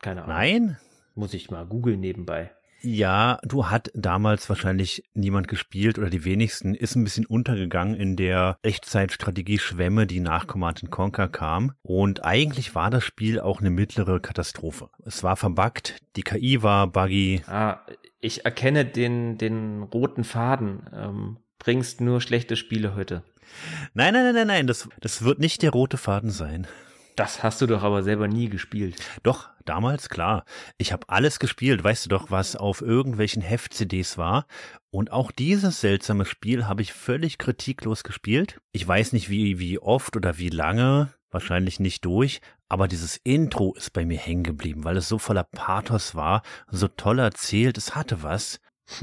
Keine 0.00 0.22
Ahnung. 0.22 0.36
Nein? 0.36 0.78
Muss 1.14 1.34
ich 1.34 1.50
mal 1.50 1.66
googeln 1.66 2.00
nebenbei. 2.00 2.52
Ja, 2.84 3.38
du 3.44 3.66
hat 3.66 3.92
damals 3.94 4.48
wahrscheinlich 4.48 5.04
niemand 5.14 5.46
gespielt 5.46 5.98
oder 5.98 6.10
die 6.10 6.24
wenigsten, 6.24 6.74
ist 6.74 6.96
ein 6.96 7.04
bisschen 7.04 7.26
untergegangen 7.26 7.94
in 7.94 8.16
der 8.16 8.58
Echtzeitstrategie-Schwemme, 8.62 10.06
die 10.06 10.18
nach 10.18 10.48
Command 10.48 10.90
Conquer 10.90 11.28
kam. 11.28 11.72
Und 11.82 12.24
eigentlich 12.24 12.74
war 12.74 12.90
das 12.90 13.04
Spiel 13.04 13.38
auch 13.38 13.60
eine 13.60 13.70
mittlere 13.70 14.18
Katastrophe. 14.18 14.90
Es 15.04 15.22
war 15.22 15.36
verbuggt, 15.36 16.00
die 16.16 16.22
KI 16.22 16.62
war 16.64 16.88
buggy. 16.88 17.42
Ah, 17.46 17.78
ich 18.20 18.44
erkenne 18.44 18.84
den, 18.84 19.38
den 19.38 19.84
roten 19.84 20.24
Faden. 20.24 20.88
Ähm, 20.92 21.36
bringst 21.60 22.00
nur 22.00 22.20
schlechte 22.20 22.56
Spiele 22.56 22.96
heute. 22.96 23.22
Nein, 23.94 24.14
nein, 24.14 24.24
nein, 24.24 24.34
nein, 24.34 24.46
nein, 24.46 24.66
das, 24.66 24.88
das 25.00 25.22
wird 25.22 25.38
nicht 25.38 25.62
der 25.62 25.70
rote 25.70 25.98
Faden 25.98 26.30
sein. 26.30 26.66
Das 27.16 27.42
hast 27.42 27.60
du 27.60 27.66
doch 27.66 27.82
aber 27.82 28.02
selber 28.02 28.26
nie 28.26 28.48
gespielt. 28.48 28.96
Doch, 29.22 29.50
damals, 29.64 30.08
klar. 30.08 30.44
Ich 30.78 30.92
habe 30.92 31.08
alles 31.08 31.38
gespielt, 31.38 31.84
weißt 31.84 32.06
du 32.06 32.08
doch, 32.08 32.30
was 32.30 32.56
auf 32.56 32.80
irgendwelchen 32.80 33.42
Heft-CDs 33.42 34.16
war. 34.16 34.46
Und 34.90 35.12
auch 35.12 35.30
dieses 35.30 35.80
seltsame 35.80 36.24
Spiel 36.24 36.66
habe 36.66 36.82
ich 36.82 36.92
völlig 36.92 37.38
kritiklos 37.38 38.02
gespielt. 38.02 38.60
Ich 38.72 38.86
weiß 38.86 39.12
nicht, 39.12 39.28
wie, 39.28 39.58
wie 39.58 39.78
oft 39.78 40.16
oder 40.16 40.38
wie 40.38 40.50
lange, 40.50 41.12
wahrscheinlich 41.30 41.80
nicht 41.80 42.04
durch, 42.04 42.40
aber 42.68 42.88
dieses 42.88 43.18
Intro 43.18 43.74
ist 43.74 43.92
bei 43.92 44.04
mir 44.04 44.18
hängen 44.18 44.44
geblieben, 44.44 44.84
weil 44.84 44.96
es 44.96 45.08
so 45.08 45.18
voller 45.18 45.44
Pathos 45.44 46.14
war, 46.14 46.42
so 46.70 46.88
toll 46.88 47.18
erzählt, 47.18 47.78
es 47.78 47.94
hatte 47.94 48.22
was. 48.22 48.60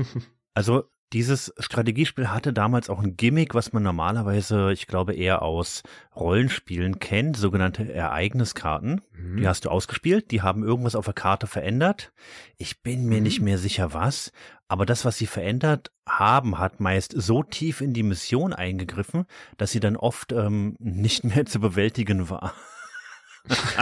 Also 0.56 0.90
dieses 1.14 1.54
Strategiespiel 1.58 2.30
hatte 2.30 2.54
damals 2.54 2.90
auch 2.90 3.00
ein 3.02 3.18
Gimmick, 3.18 3.56
was 3.56 3.74
man 3.74 3.82
normalerweise, 3.84 4.72
ich 4.72 4.86
glaube, 4.86 5.14
eher 5.16 5.42
aus 5.42 5.82
Rollenspielen 6.16 7.00
kennt, 7.00 7.36
sogenannte 7.38 7.92
Ereigniskarten. 7.92 9.02
Die 9.38 9.48
hast 9.48 9.66
du 9.66 9.70
ausgespielt, 9.70 10.32
die 10.32 10.42
haben 10.42 10.64
irgendwas 10.64 10.96
auf 10.96 11.06
der 11.06 11.14
Karte 11.14 11.48
verändert. 11.48 12.12
Ich 12.58 12.82
bin 12.84 13.06
mir 13.06 13.22
nicht 13.22 13.42
mehr 13.42 13.58
sicher 13.58 13.94
was, 13.94 14.32
aber 14.68 14.86
das, 14.86 15.04
was 15.04 15.18
sie 15.18 15.26
verändert 15.26 15.92
haben, 16.08 16.60
hat 16.60 16.80
meist 16.80 17.14
so 17.16 17.42
tief 17.44 17.82
in 17.82 17.94
die 17.94 18.04
Mission 18.04 18.54
eingegriffen, 18.54 19.26
dass 19.58 19.72
sie 19.72 19.80
dann 19.80 19.98
oft 19.98 20.32
ähm, 20.32 20.76
nicht 20.80 21.24
mehr 21.24 21.46
zu 21.46 21.60
bewältigen 21.60 22.30
war. 22.30 22.54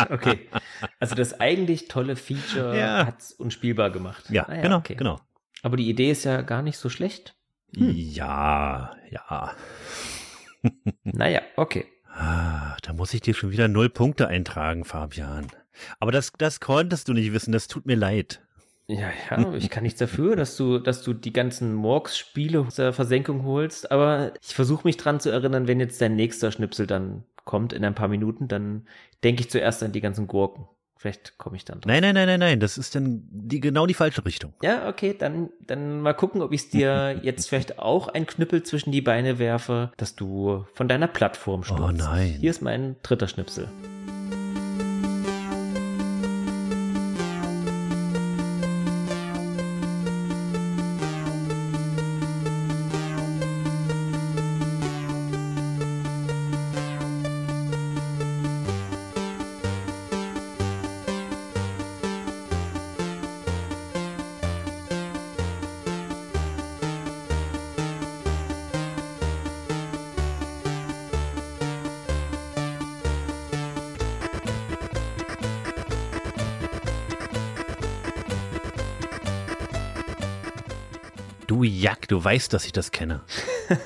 Okay. 0.09 0.47
Also 0.99 1.15
das 1.15 1.39
eigentlich 1.41 1.87
tolle 1.87 2.15
Feature 2.15 2.77
Ja. 2.79 3.05
hat's 3.07 3.33
unspielbar 3.33 3.89
gemacht. 3.89 4.29
Ja, 4.29 4.47
Ah 4.47 4.61
genau, 4.61 4.77
okay. 4.77 4.95
genau. 4.95 5.19
Aber 5.63 5.77
die 5.77 5.89
Idee 5.89 6.11
ist 6.11 6.23
ja 6.23 6.41
gar 6.41 6.61
nicht 6.61 6.77
so 6.77 6.89
schlecht. 6.89 7.35
Ja, 7.71 8.95
ja. 9.09 9.55
Naja, 11.03 11.41
okay. 11.55 11.85
Ah, 12.11 12.75
da 12.81 12.93
muss 12.93 13.13
ich 13.13 13.21
dir 13.21 13.33
schon 13.33 13.51
wieder 13.51 13.67
null 13.67 13.89
Punkte 13.89 14.27
eintragen, 14.27 14.85
Fabian. 14.85 15.47
Aber 15.99 16.11
das, 16.11 16.33
das 16.37 16.59
konntest 16.59 17.07
du 17.07 17.13
nicht 17.13 17.31
wissen, 17.31 17.51
das 17.51 17.67
tut 17.67 17.85
mir 17.85 17.95
leid. 17.95 18.41
Ja, 18.87 19.11
ja, 19.29 19.53
ich 19.53 19.69
kann 19.69 19.83
nichts 19.83 19.99
dafür, 19.99 20.35
dass 20.35 20.55
du, 20.55 20.79
dass 20.79 21.03
du 21.03 21.13
die 21.13 21.33
ganzen 21.33 21.73
Morgs-Spiele 21.73 22.61
aus 22.61 22.75
der 22.75 22.93
Versenkung 22.93 23.43
holst, 23.43 23.91
aber 23.91 24.33
ich 24.41 24.55
versuche 24.55 24.87
mich 24.87 24.95
dran 24.95 25.19
zu 25.19 25.29
erinnern, 25.29 25.67
wenn 25.67 25.81
jetzt 25.81 26.01
dein 26.01 26.15
nächster 26.15 26.51
Schnipsel 26.51 26.87
dann 26.87 27.25
kommt 27.43 27.73
in 27.73 27.83
ein 27.83 27.95
paar 27.95 28.07
Minuten, 28.07 28.47
dann 28.47 28.87
denke 29.23 29.41
ich 29.41 29.49
zuerst 29.49 29.83
an 29.83 29.91
die 29.91 30.01
ganzen 30.01 30.27
Gurken. 30.27 30.67
Vielleicht 31.07 31.37
komme 31.37 31.55
ich 31.55 31.63
dann 31.63 31.79
drauf. 31.79 31.87
Nein, 31.87 32.01
nein, 32.01 32.15
nein, 32.15 32.27
nein, 32.27 32.39
nein, 32.41 32.59
das 32.59 32.77
ist 32.77 32.93
dann 32.93 33.21
die, 33.31 33.61
genau 33.61 33.85
die 33.85 33.93
falsche 33.93 34.25
Richtung. 34.25 34.53
Ja, 34.61 34.89
okay, 34.89 35.15
dann, 35.17 35.49
dann 35.65 36.01
mal 36.01 36.13
gucken, 36.13 36.41
ob 36.41 36.51
ich 36.51 36.63
es 36.63 36.69
dir 36.69 37.17
jetzt 37.23 37.47
vielleicht 37.47 37.79
auch 37.79 38.09
ein 38.09 38.25
Knüppel 38.27 38.63
zwischen 38.63 38.91
die 38.91 39.01
Beine 39.01 39.39
werfe, 39.39 39.93
dass 39.95 40.15
du 40.15 40.65
von 40.73 40.89
deiner 40.89 41.07
Plattform 41.07 41.63
stürzt. 41.63 41.81
Oh 41.81 41.91
nein. 41.91 42.35
Hier 42.41 42.51
ist 42.51 42.61
mein 42.61 42.97
dritter 43.03 43.29
Schnipsel. 43.29 43.69
Jack, 81.87 82.09
du 82.09 82.21
weißt, 82.21 82.51
dass 82.51 82.65
ich 82.65 82.73
das 82.73 82.91
kenne. 82.91 83.21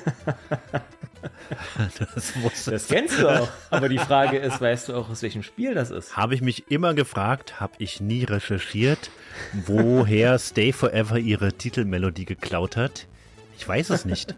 das 2.00 2.64
Das 2.64 2.88
kennst 2.88 3.20
du 3.20 3.28
auch. 3.28 3.48
Aber 3.70 3.88
die 3.88 3.98
Frage 3.98 4.38
ist, 4.38 4.60
weißt 4.60 4.88
du 4.88 4.96
auch, 4.96 5.08
aus 5.08 5.22
welchem 5.22 5.44
Spiel 5.44 5.72
das 5.72 5.92
ist? 5.92 6.16
Habe 6.16 6.34
ich 6.34 6.40
mich 6.40 6.68
immer 6.68 6.94
gefragt, 6.94 7.60
habe 7.60 7.74
ich 7.78 8.00
nie 8.00 8.24
recherchiert, 8.24 9.12
woher 9.52 10.36
Stay 10.40 10.72
Forever 10.72 11.16
ihre 11.16 11.52
Titelmelodie 11.52 12.24
geklaut 12.24 12.76
hat. 12.76 13.06
Ich 13.56 13.68
weiß 13.68 13.90
es 13.90 14.04
nicht. 14.04 14.34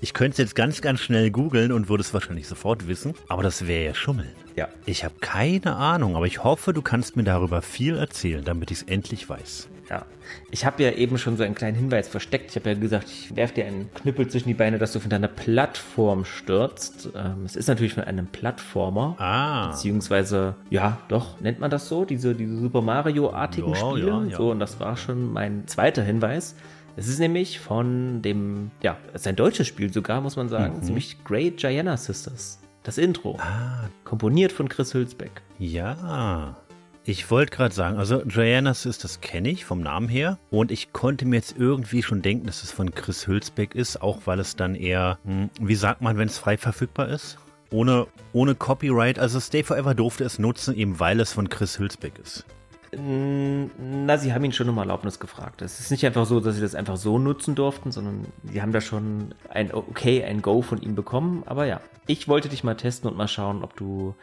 Ich 0.00 0.14
könnte 0.14 0.32
es 0.32 0.38
jetzt 0.38 0.54
ganz, 0.54 0.80
ganz 0.80 1.00
schnell 1.00 1.30
googeln 1.30 1.72
und 1.72 1.90
würde 1.90 2.00
es 2.00 2.14
wahrscheinlich 2.14 2.48
sofort 2.48 2.88
wissen, 2.88 3.12
aber 3.28 3.42
das 3.42 3.66
wäre 3.66 3.84
ja 3.84 3.94
Schummeln. 3.94 4.32
Ja. 4.56 4.70
Ich 4.86 5.04
habe 5.04 5.16
keine 5.20 5.76
Ahnung, 5.76 6.16
aber 6.16 6.24
ich 6.26 6.44
hoffe, 6.44 6.72
du 6.72 6.80
kannst 6.80 7.14
mir 7.14 7.24
darüber 7.24 7.60
viel 7.60 7.98
erzählen, 7.98 8.42
damit 8.42 8.70
ich 8.70 8.78
es 8.78 8.82
endlich 8.84 9.28
weiß. 9.28 9.68
Ja. 9.90 10.06
Ich 10.52 10.64
habe 10.64 10.82
ja 10.84 10.92
eben 10.92 11.18
schon 11.18 11.36
so 11.36 11.42
einen 11.42 11.56
kleinen 11.56 11.76
Hinweis 11.76 12.06
versteckt. 12.06 12.50
Ich 12.50 12.56
habe 12.56 12.70
ja 12.70 12.76
gesagt, 12.78 13.08
ich 13.10 13.34
werfe 13.34 13.54
dir 13.54 13.66
einen 13.66 13.92
Knüppel 13.94 14.28
zwischen 14.28 14.46
die 14.46 14.54
Beine, 14.54 14.78
dass 14.78 14.92
du 14.92 15.00
von 15.00 15.10
deiner 15.10 15.26
Plattform 15.26 16.24
stürzt. 16.24 17.08
Ähm, 17.16 17.44
es 17.44 17.56
ist 17.56 17.66
natürlich 17.66 17.94
von 17.94 18.04
einem 18.04 18.28
Plattformer. 18.28 19.16
Ah, 19.18 19.70
Beziehungsweise, 19.72 20.54
ja, 20.70 20.98
doch, 21.08 21.40
nennt 21.40 21.58
man 21.58 21.70
das 21.72 21.88
so, 21.88 22.04
diese, 22.04 22.34
diese 22.36 22.56
Super 22.56 22.82
Mario-artigen 22.82 23.70
Ja, 23.70 23.74
Spiele. 23.76 24.06
ja, 24.08 24.24
ja. 24.24 24.36
So, 24.36 24.52
und 24.52 24.60
das 24.60 24.78
war 24.78 24.96
schon 24.96 25.32
mein 25.32 25.66
zweiter 25.66 26.02
Hinweis. 26.04 26.54
Es 26.96 27.08
ist 27.08 27.18
nämlich 27.18 27.58
von 27.58 28.22
dem, 28.22 28.70
ja, 28.82 28.96
es 29.12 29.22
ist 29.22 29.26
ein 29.26 29.36
deutsches 29.36 29.66
Spiel 29.66 29.92
sogar, 29.92 30.20
muss 30.20 30.36
man 30.36 30.48
sagen, 30.48 30.78
Mhm. 30.80 30.84
nämlich 30.86 31.24
Great 31.24 31.56
Gianna 31.56 31.96
Sisters. 31.96 32.60
Das 32.84 32.96
Intro. 32.96 33.36
Ah. 33.40 33.88
Komponiert 34.04 34.52
von 34.52 34.68
Chris 34.68 34.94
Hülsbeck. 34.94 35.42
ja. 35.58 36.54
Ich 37.04 37.30
wollte 37.30 37.56
gerade 37.56 37.74
sagen, 37.74 37.96
also 37.96 38.22
Diana 38.24 38.72
ist, 38.72 39.04
das 39.04 39.20
kenne 39.20 39.48
ich 39.48 39.64
vom 39.64 39.80
Namen 39.80 40.08
her. 40.08 40.38
Und 40.50 40.70
ich 40.70 40.92
konnte 40.92 41.26
mir 41.26 41.36
jetzt 41.36 41.56
irgendwie 41.56 42.02
schon 42.02 42.20
denken, 42.22 42.46
dass 42.46 42.62
es 42.62 42.72
von 42.72 42.94
Chris 42.94 43.26
Hülsbeck 43.26 43.74
ist, 43.74 44.02
auch 44.02 44.20
weil 44.26 44.38
es 44.38 44.54
dann 44.54 44.74
eher, 44.74 45.18
hm, 45.24 45.50
wie 45.60 45.74
sagt 45.74 46.02
man, 46.02 46.18
wenn 46.18 46.28
es 46.28 46.38
frei 46.38 46.58
verfügbar 46.58 47.08
ist? 47.08 47.38
Ohne, 47.72 48.06
ohne 48.32 48.54
Copyright. 48.54 49.18
Also 49.18 49.40
Stay 49.40 49.62
Forever 49.62 49.94
durfte 49.94 50.24
es 50.24 50.38
nutzen, 50.38 50.76
eben 50.76 51.00
weil 51.00 51.20
es 51.20 51.32
von 51.32 51.48
Chris 51.48 51.78
Hülsbeck 51.78 52.18
ist. 52.18 52.44
Na, 52.92 54.18
sie 54.18 54.34
haben 54.34 54.44
ihn 54.44 54.52
schon 54.52 54.68
um 54.68 54.76
Erlaubnis 54.78 55.20
gefragt. 55.20 55.62
Es 55.62 55.78
ist 55.78 55.92
nicht 55.92 56.04
einfach 56.04 56.26
so, 56.26 56.40
dass 56.40 56.56
sie 56.56 56.60
das 56.60 56.74
einfach 56.74 56.96
so 56.96 57.18
nutzen 57.18 57.54
durften, 57.54 57.92
sondern 57.92 58.26
sie 58.42 58.60
haben 58.60 58.72
da 58.72 58.80
schon 58.80 59.32
ein 59.48 59.72
Okay, 59.72 60.24
ein 60.24 60.42
Go 60.42 60.60
von 60.60 60.82
ihm 60.82 60.96
bekommen. 60.96 61.44
Aber 61.46 61.66
ja, 61.66 61.80
ich 62.08 62.26
wollte 62.26 62.48
dich 62.48 62.64
mal 62.64 62.74
testen 62.74 63.08
und 63.08 63.16
mal 63.16 63.28
schauen, 63.28 63.62
ob 63.62 63.76
du. 63.76 64.14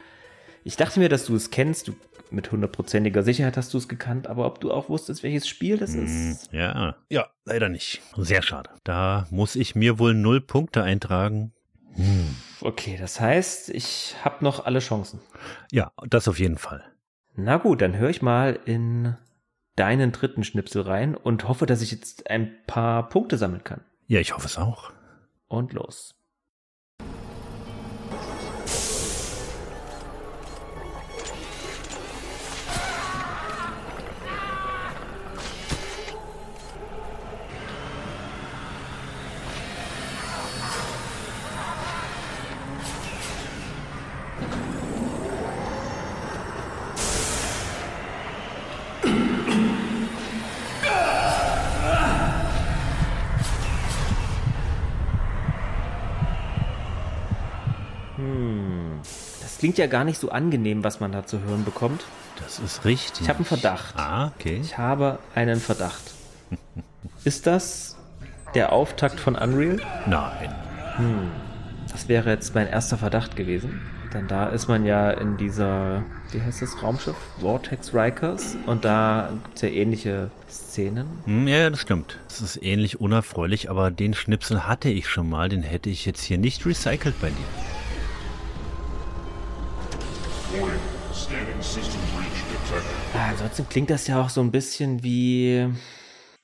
Ich 0.65 0.75
dachte 0.75 0.99
mir, 0.99 1.07
dass 1.07 1.25
du 1.25 1.35
es 1.35 1.49
kennst. 1.49 1.87
Du, 1.87 1.95
mit 2.31 2.51
hundertprozentiger 2.51 3.23
Sicherheit 3.23 3.57
hast 3.57 3.73
du 3.73 3.77
es 3.77 3.87
gekannt, 3.87 4.27
aber 4.27 4.45
ob 4.45 4.59
du 4.59 4.71
auch 4.71 4.89
wusstest, 4.89 5.23
welches 5.23 5.47
Spiel 5.47 5.77
das 5.77 5.93
ist. 5.95 6.51
Ja. 6.51 6.95
Ja, 7.09 7.27
leider 7.45 7.69
nicht. 7.69 8.01
Sehr 8.17 8.41
schade. 8.41 8.69
Da 8.83 9.27
muss 9.29 9.55
ich 9.55 9.75
mir 9.75 9.99
wohl 9.99 10.13
null 10.13 10.41
Punkte 10.41 10.83
eintragen. 10.83 11.53
Okay, 12.61 12.97
das 12.99 13.19
heißt, 13.19 13.69
ich 13.69 14.15
habe 14.23 14.43
noch 14.43 14.65
alle 14.65 14.79
Chancen. 14.79 15.19
Ja, 15.71 15.91
das 16.07 16.27
auf 16.27 16.39
jeden 16.39 16.57
Fall. 16.57 16.83
Na 17.35 17.57
gut, 17.57 17.81
dann 17.81 17.95
höre 17.95 18.09
ich 18.09 18.21
mal 18.21 18.59
in 18.65 19.15
deinen 19.75 20.11
dritten 20.11 20.43
Schnipsel 20.43 20.81
rein 20.81 21.15
und 21.15 21.47
hoffe, 21.47 21.65
dass 21.65 21.81
ich 21.81 21.91
jetzt 21.91 22.29
ein 22.29 22.51
paar 22.65 23.09
Punkte 23.09 23.37
sammeln 23.37 23.63
kann. 23.63 23.81
Ja, 24.07 24.19
ich 24.19 24.35
hoffe 24.35 24.47
es 24.47 24.57
auch. 24.57 24.91
Und 25.47 25.73
los. 25.73 26.15
Klingt 59.77 59.91
ja 59.91 59.97
gar 59.99 60.03
nicht 60.05 60.19
so 60.19 60.29
angenehm, 60.31 60.83
was 60.83 60.99
man 60.99 61.11
da 61.11 61.25
zu 61.27 61.39
hören 61.41 61.63
bekommt. 61.63 62.03
Das 62.43 62.57
ist 62.57 62.83
richtig. 62.83 63.21
Ich 63.21 63.29
habe 63.29 63.37
einen 63.37 63.45
Verdacht. 63.45 63.95
Ah, 63.95 64.31
okay. 64.35 64.59
Ich 64.63 64.77
habe 64.79 65.19
einen 65.35 65.59
Verdacht. 65.59 66.01
Ist 67.23 67.45
das 67.45 67.95
der 68.55 68.71
Auftakt 68.73 69.19
von 69.19 69.35
Unreal? 69.35 69.79
Nein. 70.07 70.55
Das 71.91 72.07
wäre 72.07 72.31
jetzt 72.31 72.55
mein 72.55 72.67
erster 72.67 72.97
Verdacht 72.97 73.35
gewesen. 73.35 73.79
Denn 74.13 74.27
da 74.27 74.47
ist 74.47 74.67
man 74.67 74.83
ja 74.85 75.11
in 75.11 75.37
dieser, 75.37 76.03
wie 76.31 76.41
heißt 76.41 76.61
das 76.63 76.81
Raumschiff? 76.81 77.15
Vortex 77.39 77.93
Rikers. 77.93 78.57
Und 78.65 78.83
da 78.83 79.29
gibt 79.43 79.57
es 79.57 79.61
ja 79.61 79.69
ähnliche 79.69 80.31
Szenen. 80.49 81.05
Hm, 81.25 81.47
Ja, 81.47 81.69
das 81.69 81.81
stimmt. 81.81 82.17
Das 82.29 82.41
ist 82.41 82.63
ähnlich 82.63 82.99
unerfreulich, 82.99 83.69
aber 83.69 83.91
den 83.91 84.15
Schnipsel 84.15 84.65
hatte 84.65 84.89
ich 84.89 85.07
schon 85.07 85.29
mal. 85.29 85.49
Den 85.49 85.61
hätte 85.61 85.89
ich 85.91 86.05
jetzt 86.07 86.23
hier 86.23 86.37
nicht 86.39 86.65
recycelt 86.65 87.19
bei 87.21 87.27
dir. 87.29 87.35
Detected. 90.57 90.77
Ah, 93.13 93.29
ansonsten 93.29 93.67
klingt 93.69 93.89
das 93.89 94.07
ja 94.07 94.21
auch 94.21 94.29
so 94.29 94.41
ein 94.41 94.51
bisschen 94.51 95.03
wie. 95.03 95.67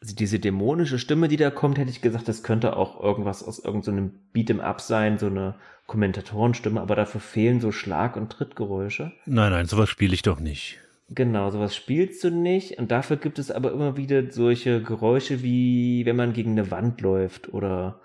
Also 0.01 0.15
diese 0.15 0.39
dämonische 0.39 0.99
Stimme, 0.99 1.29
die 1.29 1.37
da 1.37 1.49
kommt, 1.49 1.77
hätte 1.77 1.89
ich 1.89 2.01
gesagt, 2.01 2.27
das 2.27 2.43
könnte 2.43 2.75
auch 2.75 3.01
irgendwas 3.01 3.41
aus 3.41 3.59
irgendeinem 3.59 4.11
Beat'em 4.35 4.59
Up 4.59 4.81
sein, 4.81 5.17
so 5.17 5.27
eine 5.27 5.55
Kommentatorenstimme, 5.87 6.81
aber 6.81 6.95
dafür 6.95 7.21
fehlen 7.21 7.61
so 7.61 7.71
Schlag- 7.71 8.17
und 8.17 8.29
Trittgeräusche. 8.29 9.13
Nein, 9.25 9.51
nein, 9.51 9.65
sowas 9.65 9.89
spiele 9.89 10.13
ich 10.13 10.21
doch 10.21 10.41
nicht. 10.41 10.79
Genau, 11.09 11.51
sowas 11.51 11.75
spielst 11.75 12.23
du 12.23 12.31
nicht 12.31 12.79
und 12.79 12.91
dafür 12.91 13.17
gibt 13.17 13.39
es 13.39 13.51
aber 13.51 13.71
immer 13.71 13.95
wieder 13.95 14.31
solche 14.31 14.81
Geräusche 14.81 15.43
wie 15.43 16.05
wenn 16.05 16.15
man 16.15 16.33
gegen 16.33 16.51
eine 16.51 16.71
Wand 16.71 17.01
läuft 17.01 17.53
oder 17.53 17.99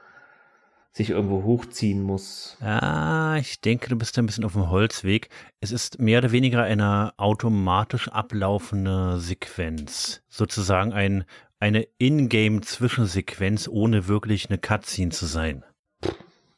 sich 0.98 1.10
irgendwo 1.10 1.44
hochziehen 1.44 2.02
muss. 2.02 2.56
Ah, 2.60 3.36
ich 3.38 3.60
denke, 3.60 3.88
du 3.88 3.96
bist 3.96 4.18
ein 4.18 4.26
bisschen 4.26 4.44
auf 4.44 4.52
dem 4.52 4.68
Holzweg. 4.68 5.30
Es 5.60 5.70
ist 5.70 5.98
mehr 6.00 6.18
oder 6.18 6.32
weniger 6.32 6.64
eine 6.64 7.14
automatisch 7.16 8.08
ablaufende 8.08 9.18
Sequenz. 9.20 10.22
Sozusagen 10.28 10.92
ein, 10.92 11.24
eine 11.60 11.86
Ingame-Zwischensequenz, 11.98 13.68
ohne 13.68 14.08
wirklich 14.08 14.50
eine 14.50 14.58
Cutscene 14.58 15.10
zu 15.10 15.26
sein. 15.26 15.64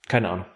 Keine 0.08 0.30
Ahnung. 0.30 0.46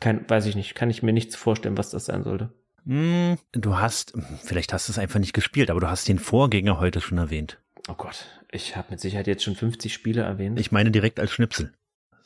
Kein, 0.00 0.28
weiß 0.28 0.46
ich 0.46 0.56
nicht. 0.56 0.74
Kann 0.74 0.90
ich 0.90 1.02
mir 1.02 1.12
nichts 1.12 1.36
vorstellen, 1.36 1.76
was 1.76 1.90
das 1.90 2.06
sein 2.06 2.24
sollte. 2.24 2.52
Hm, 2.86 3.36
du 3.52 3.76
hast, 3.76 4.14
vielleicht 4.42 4.72
hast 4.72 4.88
du 4.88 4.92
es 4.92 4.98
einfach 4.98 5.20
nicht 5.20 5.34
gespielt, 5.34 5.70
aber 5.70 5.80
du 5.80 5.88
hast 5.88 6.08
den 6.08 6.18
Vorgänger 6.18 6.80
heute 6.80 7.00
schon 7.02 7.18
erwähnt. 7.18 7.58
Oh 7.86 7.94
Gott, 7.94 8.24
ich 8.50 8.76
habe 8.76 8.88
mit 8.90 9.00
Sicherheit 9.00 9.26
jetzt 9.26 9.44
schon 9.44 9.56
50 9.56 9.92
Spiele 9.92 10.22
erwähnt. 10.22 10.58
Ich 10.58 10.72
meine 10.72 10.90
direkt 10.90 11.20
als 11.20 11.30
Schnipsel. 11.32 11.74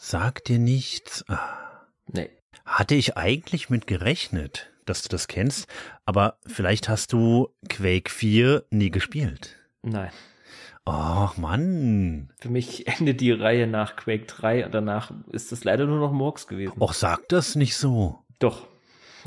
Sag 0.00 0.44
dir 0.44 0.60
nichts. 0.60 1.24
Ah. 1.28 1.58
nee. 2.06 2.30
Hatte 2.64 2.94
ich 2.94 3.16
eigentlich 3.16 3.68
mit 3.68 3.88
gerechnet, 3.88 4.70
dass 4.86 5.02
du 5.02 5.08
das 5.08 5.26
kennst, 5.26 5.66
aber 6.06 6.38
vielleicht 6.46 6.88
hast 6.88 7.12
du 7.12 7.48
Quake 7.68 8.08
4 8.08 8.64
nie 8.70 8.90
gespielt. 8.90 9.56
Nein. 9.82 10.12
Oh 10.86 11.28
Mann. 11.36 12.30
Für 12.38 12.48
mich 12.48 12.86
endet 13.00 13.20
die 13.20 13.32
Reihe 13.32 13.66
nach 13.66 13.96
Quake 13.96 14.26
3 14.26 14.66
und 14.66 14.72
danach 14.72 15.10
ist 15.32 15.50
es 15.50 15.64
leider 15.64 15.86
nur 15.86 15.98
noch 15.98 16.12
Murks 16.12 16.46
gewesen. 16.46 16.74
Och, 16.78 16.94
sag 16.94 17.28
das 17.28 17.56
nicht 17.56 17.76
so. 17.76 18.22
Doch, 18.38 18.68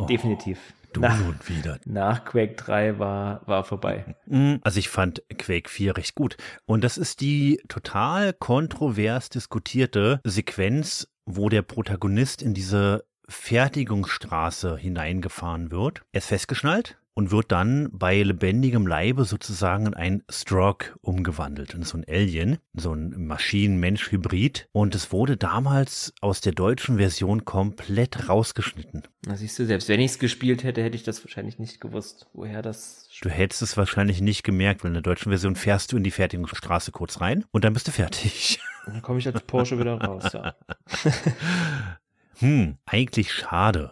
definitiv. 0.08 0.58
Du 0.94 1.02
nach, 1.02 1.20
nun 1.20 1.38
wieder. 1.48 1.80
nach 1.86 2.26
Quake 2.26 2.56
3 2.56 3.00
war, 3.00 3.42
war 3.48 3.64
vorbei. 3.64 4.16
Mm, 4.26 4.56
Also 4.62 4.80
ich 4.80 4.90
fand 4.90 5.24
Quake 5.38 5.70
4 5.70 5.98
recht 5.98 6.16
gut. 6.16 6.38
Und 6.66 6.84
das 6.84 6.98
ist 6.98 7.22
die 7.22 7.62
total 7.68 8.34
kontrovers 8.34 9.30
diskutierte 9.30 10.20
Sequenz, 10.24 11.08
wo 11.26 11.50
der 11.50 11.62
Protagonist 11.62 12.42
in 12.42 12.54
diese 12.54 13.06
Fertigungsstraße 13.30 14.78
hineingefahren 14.78 15.72
wird. 15.72 16.02
Er 16.12 16.20
ist 16.20 16.28
festgeschnallt 16.28 16.98
und 17.13 17.32
wird 17.32 17.52
dann 17.52 17.89
bei 17.91 18.21
lebendigem 18.21 18.88
Leibe 18.88 19.26
sozusagen 19.26 19.88
in 19.88 19.93
ein 19.93 20.24
Stroke 20.30 20.93
umgewandelt. 21.02 21.74
In 21.74 21.84
so 21.84 21.97
ein 21.97 22.06
Alien, 22.08 22.58
so 22.74 22.93
ein 22.93 23.28
Maschinen-Mensch-Hybrid. 23.28 24.69
Und 24.71 24.95
es 24.95 25.12
wurde 25.12 25.38
damals 25.38 26.13
aus 26.21 26.41
der 26.41 26.54
deutschen 26.54 26.97
Version 26.97 27.45
komplett 27.45 28.30
rausgeschnitten. 28.30 29.04
Na 29.26 29.36
siehst 29.36 29.60
du, 29.60 29.65
selbst 29.65 29.89
wenn 29.89 30.00
ich 30.00 30.12
es 30.12 30.19
gespielt 30.19 30.63
hätte, 30.63 30.84
hätte 30.84 30.95
ich 30.95 31.04
das 31.04 31.24
wahrscheinlich 31.24 31.60
nicht 31.60 31.82
gewusst, 31.82 32.28
woher 32.34 32.62
das 32.62 33.08
Du 33.21 33.30
hättest 33.30 33.62
es 33.62 33.78
wahrscheinlich 33.78 34.19
nicht 34.19 34.43
gemerkt, 34.43 34.84
weil 34.84 34.89
in 34.89 34.95
der 34.95 35.04
deutschen 35.04 35.30
Version 35.30 35.56
fährst 35.56 35.91
du 35.91 35.97
in 35.97 36.04
die 36.04 36.12
Fertigungsstraße 36.12 36.91
kurz 36.91 37.21
rein 37.21 37.45
und 37.52 37.63
dann 37.63 37.74
bist 37.74 37.88
du 37.88 37.91
fertig. 37.91 38.60
Dann 38.88 39.04
komme 39.04 39.19
ich 39.19 39.28
als 39.28 39.39
Porsche 39.43 39.78
wieder 39.78 40.02
raus, 40.02 40.34
ja. 40.34 40.56
Hm, 42.39 42.80
eigentlich 42.86 43.32
schade, 43.32 43.91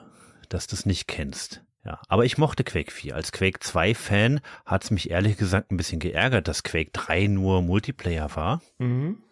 dass 0.50 0.66
du 0.66 0.76
es 0.76 0.88
nicht 0.88 1.08
kennst. 1.08 1.62
Ja, 1.86 2.02
aber 2.08 2.26
ich 2.26 2.38
mochte 2.38 2.64
Quake 2.64 2.92
4. 2.92 3.16
Als 3.16 3.32
Quake 3.32 3.60
2 3.60 3.96
Fan 3.96 4.42
hat 4.66 4.84
es 4.84 4.92
mich 4.92 5.10
ehrlich 5.10 5.38
gesagt 5.38 5.72
ein 5.72 5.78
bisschen 5.78 6.00
geärgert, 6.00 6.48
dass 6.48 6.64
Quake 6.64 6.92
3 6.92 7.28
nur 7.28 7.62
Multiplayer 7.62 8.36
war. 8.36 8.62
Mhm. 8.80 9.24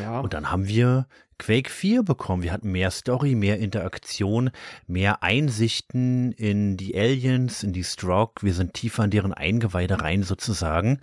Ja, 0.00 0.20
Und 0.20 0.34
dann 0.34 0.52
haben 0.52 0.68
wir 0.68 1.08
Quake 1.38 1.68
4 1.68 2.04
bekommen. 2.04 2.44
Wir 2.44 2.52
hatten 2.52 2.70
mehr 2.70 2.92
Story, 2.92 3.34
mehr 3.34 3.58
Interaktion, 3.58 4.50
mehr 4.86 5.24
Einsichten 5.24 6.30
in 6.32 6.76
die 6.76 6.96
Aliens, 6.96 7.64
in 7.64 7.72
die 7.72 7.82
Stroke. 7.82 8.46
Wir 8.46 8.54
sind 8.54 8.74
tiefer 8.74 9.04
in 9.04 9.10
deren 9.10 9.34
Eingeweide 9.34 10.00
rein 10.00 10.22
sozusagen. 10.22 11.00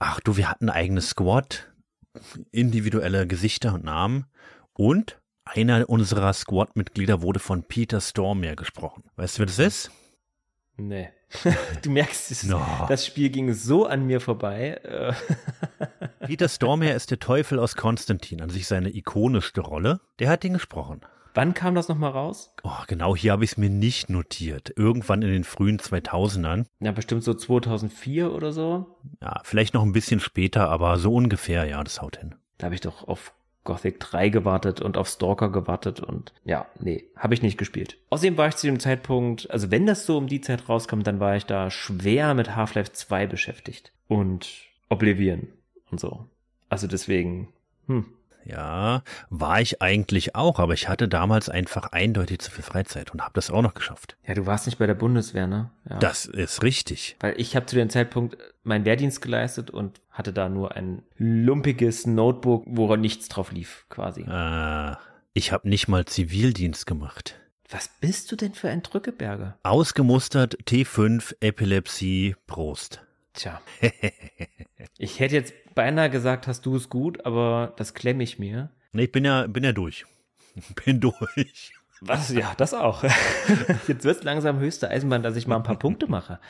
Ach 0.00 0.18
du, 0.18 0.36
wir 0.36 0.50
hatten 0.50 0.68
ein 0.68 0.76
eigenes 0.76 1.10
Squad, 1.10 1.70
individuelle 2.50 3.26
Gesichter 3.28 3.74
und 3.74 3.84
Namen. 3.84 4.26
Und 4.74 5.21
einer 5.44 5.88
unserer 5.88 6.32
Squad-Mitglieder 6.32 7.22
wurde 7.22 7.40
von 7.40 7.64
Peter 7.64 8.00
Stormare 8.00 8.56
gesprochen. 8.56 9.04
Weißt 9.16 9.36
du, 9.36 9.40
wer 9.40 9.46
das 9.46 9.58
ist? 9.58 9.90
nee. 10.76 11.08
du 11.82 11.90
merkst, 11.90 12.30
es, 12.30 12.42
No. 12.44 12.60
das 12.88 13.06
Spiel 13.06 13.30
ging 13.30 13.54
so 13.54 13.86
an 13.86 14.06
mir 14.06 14.20
vorbei. 14.20 14.72
Äh, 14.84 15.14
Peter 16.26 16.46
Stormare 16.46 16.92
ist 16.92 17.10
der 17.10 17.20
Teufel 17.20 17.58
aus 17.58 17.74
Konstantin, 17.74 18.42
an 18.42 18.50
sich 18.50 18.66
seine 18.66 18.94
ikonischste 18.94 19.62
Rolle. 19.62 20.00
Der 20.18 20.28
hat 20.28 20.44
ihn 20.44 20.52
gesprochen. 20.52 21.00
Wann 21.34 21.54
kam 21.54 21.74
das 21.74 21.88
nochmal 21.88 22.10
raus? 22.10 22.54
Oh, 22.62 22.70
genau 22.86 23.16
hier 23.16 23.32
habe 23.32 23.44
ich 23.44 23.52
es 23.52 23.56
mir 23.56 23.70
nicht 23.70 24.10
notiert. 24.10 24.74
Irgendwann 24.76 25.22
in 25.22 25.30
den 25.32 25.44
frühen 25.44 25.78
2000ern. 25.78 26.66
Ja, 26.80 26.92
bestimmt 26.92 27.24
so 27.24 27.32
2004 27.32 28.30
oder 28.30 28.52
so. 28.52 28.98
Ja, 29.22 29.40
vielleicht 29.44 29.72
noch 29.72 29.82
ein 29.84 29.92
bisschen 29.92 30.20
später, 30.20 30.68
aber 30.68 30.98
so 30.98 31.14
ungefähr, 31.14 31.64
ja, 31.64 31.82
das 31.82 32.02
haut 32.02 32.18
hin. 32.18 32.34
Da 32.58 32.66
habe 32.66 32.74
ich 32.74 32.82
doch 32.82 33.08
auf 33.08 33.32
Gothic 33.64 34.00
3 34.00 34.28
gewartet 34.28 34.80
und 34.80 34.96
auf 34.96 35.08
Stalker 35.08 35.48
gewartet 35.48 36.00
und 36.00 36.32
ja, 36.44 36.66
nee, 36.80 37.04
habe 37.16 37.34
ich 37.34 37.42
nicht 37.42 37.58
gespielt. 37.58 37.96
Außerdem 38.10 38.36
war 38.36 38.48
ich 38.48 38.56
zu 38.56 38.66
dem 38.66 38.80
Zeitpunkt, 38.80 39.50
also 39.50 39.70
wenn 39.70 39.86
das 39.86 40.06
so 40.06 40.18
um 40.18 40.26
die 40.26 40.40
Zeit 40.40 40.68
rauskommt, 40.68 41.06
dann 41.06 41.20
war 41.20 41.36
ich 41.36 41.46
da 41.46 41.70
schwer 41.70 42.34
mit 42.34 42.56
Half-Life 42.56 42.92
2 42.92 43.26
beschäftigt 43.26 43.92
und 44.08 44.48
Oblivion 44.88 45.48
und 45.90 46.00
so. 46.00 46.26
Also 46.68 46.86
deswegen, 46.86 47.48
hm, 47.86 48.06
Ja, 48.44 49.02
war 49.30 49.60
ich 49.60 49.80
eigentlich 49.82 50.34
auch, 50.34 50.58
aber 50.58 50.74
ich 50.74 50.88
hatte 50.88 51.08
damals 51.08 51.48
einfach 51.48 51.92
eindeutig 51.92 52.40
zu 52.40 52.50
viel 52.50 52.64
Freizeit 52.64 53.12
und 53.12 53.22
habe 53.22 53.32
das 53.34 53.50
auch 53.50 53.62
noch 53.62 53.74
geschafft. 53.74 54.16
ja, 54.26 54.34
du 54.34 54.46
warst 54.46 54.66
nicht 54.66 54.78
bei 54.78 54.86
der 54.86 54.94
Bundeswehr, 54.94 55.46
ne? 55.46 55.70
Ja. 55.88 55.98
Das 55.98 56.26
ist 56.26 56.62
richtig. 56.62 57.16
Weil 57.20 57.34
ich 57.40 57.54
habe 57.56 57.66
zu 57.66 57.76
dem 57.76 57.90
Zeitpunkt 57.90 58.36
meinen 58.64 58.84
Wehrdienst 58.84 59.22
geleistet 59.22 59.70
und 59.70 60.00
hatte 60.10 60.32
da 60.32 60.48
nur 60.48 60.76
ein 60.76 61.02
lumpiges 61.16 62.06
Notebook, 62.06 62.64
woran 62.66 63.00
nichts 63.00 63.28
drauf 63.28 63.52
lief, 63.52 63.86
quasi. 63.88 64.22
Äh, 64.22 64.96
ich 65.34 65.52
habe 65.52 65.68
nicht 65.68 65.88
mal 65.88 66.04
Zivildienst 66.04 66.86
gemacht. 66.86 67.38
Was 67.70 67.88
bist 68.00 68.30
du 68.30 68.36
denn 68.36 68.52
für 68.52 68.68
ein 68.68 68.82
Drückeberger? 68.82 69.56
Ausgemustert 69.62 70.56
T5 70.64 71.36
Epilepsie 71.40 72.36
Prost. 72.46 73.02
Tja. 73.34 73.60
ich 74.98 75.20
hätte 75.20 75.34
jetzt 75.34 75.54
beinahe 75.74 76.10
gesagt, 76.10 76.46
hast 76.46 76.66
du 76.66 76.76
es 76.76 76.88
gut, 76.88 77.24
aber 77.24 77.72
das 77.76 77.94
klemme 77.94 78.22
ich 78.22 78.38
mir. 78.38 78.70
Nee, 78.92 79.04
ich 79.04 79.12
bin 79.12 79.24
ja, 79.24 79.46
bin 79.46 79.64
ja 79.64 79.72
durch. 79.72 80.04
Bin 80.84 81.00
durch. 81.00 81.72
Was? 82.02 82.30
Ja, 82.30 82.52
das 82.56 82.74
auch. 82.74 83.04
Jetzt 83.88 84.04
wird 84.04 84.18
es 84.18 84.22
langsam 84.22 84.58
höchste 84.58 84.90
Eisenbahn, 84.90 85.22
dass 85.22 85.36
ich 85.36 85.46
mal 85.46 85.56
ein 85.56 85.62
paar 85.62 85.78
Punkte 85.78 86.08
mache. 86.08 86.40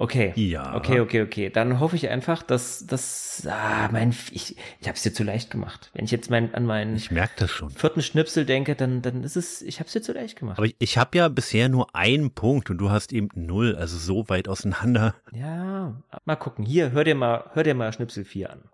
Okay. 0.00 0.32
Ja. 0.36 0.76
Okay, 0.76 1.00
okay, 1.00 1.22
okay. 1.22 1.50
Dann 1.50 1.80
hoffe 1.80 1.96
ich 1.96 2.08
einfach, 2.08 2.44
dass 2.44 2.86
das, 2.86 3.44
ah, 3.50 3.88
mein, 3.90 4.14
ich, 4.30 4.54
ich 4.80 4.86
habe 4.86 4.94
es 4.94 5.02
dir 5.02 5.12
zu 5.12 5.24
leicht 5.24 5.50
gemacht. 5.50 5.90
Wenn 5.92 6.04
ich 6.04 6.12
jetzt 6.12 6.30
mein, 6.30 6.54
an 6.54 6.66
meinen 6.66 6.94
Ich 6.94 7.10
merke 7.10 7.34
das 7.38 7.50
schon. 7.50 7.70
vierten 7.70 8.00
Schnipsel 8.00 8.46
denke, 8.46 8.76
dann, 8.76 9.02
dann 9.02 9.24
ist 9.24 9.34
es, 9.34 9.60
ich 9.60 9.80
habe 9.80 9.88
es 9.88 9.92
dir 9.94 10.00
zu 10.00 10.12
leicht 10.12 10.38
gemacht. 10.38 10.58
Aber 10.58 10.66
ich, 10.66 10.76
ich 10.78 10.98
habe 10.98 11.18
ja 11.18 11.28
bisher 11.28 11.68
nur 11.68 11.96
einen 11.96 12.30
Punkt 12.30 12.70
und 12.70 12.78
du 12.78 12.90
hast 12.90 13.12
eben 13.12 13.28
null, 13.34 13.74
also 13.74 13.98
so 13.98 14.28
weit 14.28 14.46
auseinander. 14.46 15.16
ja, 15.32 16.00
mal 16.24 16.36
gucken. 16.36 16.64
Hier, 16.64 16.92
hör 16.92 17.02
dir 17.02 17.16
mal, 17.16 17.50
hör 17.54 17.64
dir 17.64 17.74
mal 17.74 17.92
Schnipsel 17.92 18.24
4 18.24 18.52
an. 18.52 18.68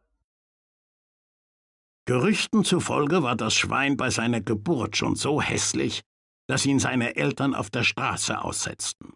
Gerüchten 2.05 2.65
zufolge 2.65 3.23
war 3.23 3.35
das 3.35 3.55
Schwein 3.55 3.97
bei 3.97 4.11
seiner 4.11 4.43
Geburt 4.43 4.99
schon 4.99 5.17
so 5.17 5.41
hässlich, 5.41 6.03
dass 6.49 6.67
ihn 6.67 6.81
seine 6.81 7.17
Eltern 7.17 7.55
auf 7.55 7.71
der 7.71 7.83
Straße 7.83 8.43
aussetzten. 8.43 9.15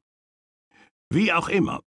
Wie 1.11 1.33
auch 1.35 1.51
immer, 1.51 1.81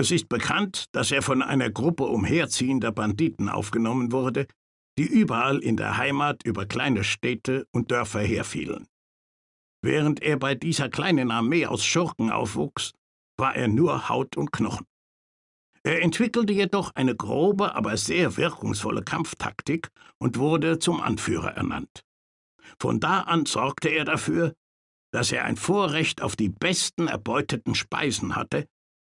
es 0.00 0.12
ist 0.12 0.28
bekannt, 0.28 0.86
dass 0.92 1.10
er 1.10 1.22
von 1.22 1.42
einer 1.42 1.70
Gruppe 1.70 2.04
umherziehender 2.04 2.92
Banditen 2.92 3.48
aufgenommen 3.48 4.12
wurde, 4.12 4.46
die 4.96 5.06
überall 5.06 5.58
in 5.58 5.76
der 5.76 5.96
Heimat 5.96 6.44
über 6.44 6.66
kleine 6.66 7.02
Städte 7.02 7.66
und 7.72 7.90
Dörfer 7.90 8.20
herfielen. 8.20 8.86
Während 9.82 10.22
er 10.22 10.36
bei 10.38 10.54
dieser 10.54 10.88
kleinen 10.88 11.30
Armee 11.32 11.66
aus 11.66 11.84
Schurken 11.84 12.30
aufwuchs, 12.30 12.92
war 13.36 13.56
er 13.56 13.68
nur 13.68 14.08
Haut 14.08 14.36
und 14.36 14.52
Knochen. 14.52 14.86
Er 15.82 16.02
entwickelte 16.02 16.52
jedoch 16.52 16.92
eine 16.94 17.16
grobe, 17.16 17.74
aber 17.74 17.96
sehr 17.96 18.36
wirkungsvolle 18.36 19.02
Kampftaktik 19.02 19.88
und 20.18 20.38
wurde 20.38 20.78
zum 20.78 21.00
Anführer 21.00 21.52
ernannt. 21.56 22.04
Von 22.80 23.00
da 23.00 23.22
an 23.22 23.46
sorgte 23.46 23.88
er 23.88 24.04
dafür, 24.04 24.54
dass 25.12 25.32
er 25.32 25.44
ein 25.44 25.56
Vorrecht 25.56 26.22
auf 26.22 26.36
die 26.36 26.50
besten 26.50 27.08
erbeuteten 27.08 27.74
Speisen 27.74 28.36
hatte 28.36 28.66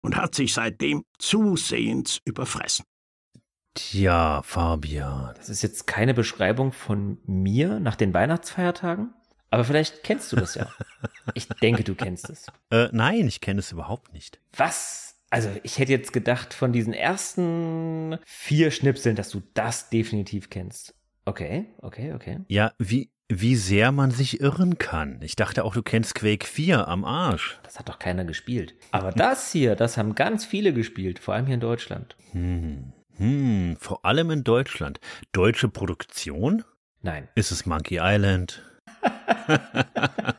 und 0.05 0.15
hat 0.15 0.35
sich 0.35 0.53
seitdem 0.53 1.03
zusehends 1.17 2.19
überfressen. 2.25 2.85
Tja, 3.73 4.41
Fabian. 4.43 5.33
Das 5.35 5.49
ist 5.49 5.63
jetzt 5.63 5.87
keine 5.87 6.13
Beschreibung 6.13 6.71
von 6.71 7.17
mir 7.25 7.79
nach 7.79 7.95
den 7.95 8.13
Weihnachtsfeiertagen, 8.13 9.13
aber 9.49 9.65
vielleicht 9.65 10.03
kennst 10.03 10.31
du 10.31 10.37
das 10.37 10.55
ja. 10.55 10.69
Ich 11.33 11.47
denke, 11.47 11.83
du 11.83 11.95
kennst 11.95 12.29
es. 12.29 12.47
Äh, 12.69 12.87
nein, 12.91 13.27
ich 13.27 13.41
kenne 13.41 13.59
es 13.59 13.71
überhaupt 13.71 14.13
nicht. 14.13 14.39
Was? 14.55 15.15
Also, 15.31 15.49
ich 15.63 15.79
hätte 15.79 15.91
jetzt 15.91 16.13
gedacht, 16.13 16.53
von 16.53 16.71
diesen 16.71 16.93
ersten 16.93 18.19
vier 18.25 18.71
Schnipseln, 18.71 19.15
dass 19.15 19.29
du 19.29 19.41
das 19.55 19.89
definitiv 19.89 20.49
kennst. 20.49 20.93
Okay, 21.25 21.65
okay, 21.81 22.13
okay. 22.13 22.39
Ja, 22.47 22.73
wie, 22.77 23.09
wie 23.29 23.55
sehr 23.55 23.91
man 23.91 24.11
sich 24.11 24.39
irren 24.39 24.77
kann. 24.77 25.19
Ich 25.21 25.35
dachte 25.35 25.63
auch, 25.63 25.73
du 25.73 25.81
kennst 25.81 26.15
Quake 26.15 26.45
4 26.45 26.87
am 26.87 27.03
Arsch. 27.03 27.59
Das 27.63 27.79
hat 27.79 27.89
doch 27.89 27.97
keiner 27.97 28.23
gespielt. 28.23 28.75
Aber 28.91 29.11
das 29.11 29.51
hier, 29.51 29.75
das 29.75 29.97
haben 29.97 30.15
ganz 30.15 30.45
viele 30.45 30.73
gespielt, 30.73 31.19
vor 31.19 31.33
allem 31.33 31.45
hier 31.45 31.55
in 31.55 31.61
Deutschland. 31.61 32.15
Hm. 32.31 32.93
Hm, 33.17 33.77
vor 33.79 34.05
allem 34.05 34.29
in 34.29 34.43
Deutschland. 34.43 34.99
Deutsche 35.31 35.69
Produktion? 35.69 36.63
Nein. 37.01 37.27
Ist 37.35 37.51
es 37.51 37.65
Monkey 37.65 37.99
Island? 38.01 38.61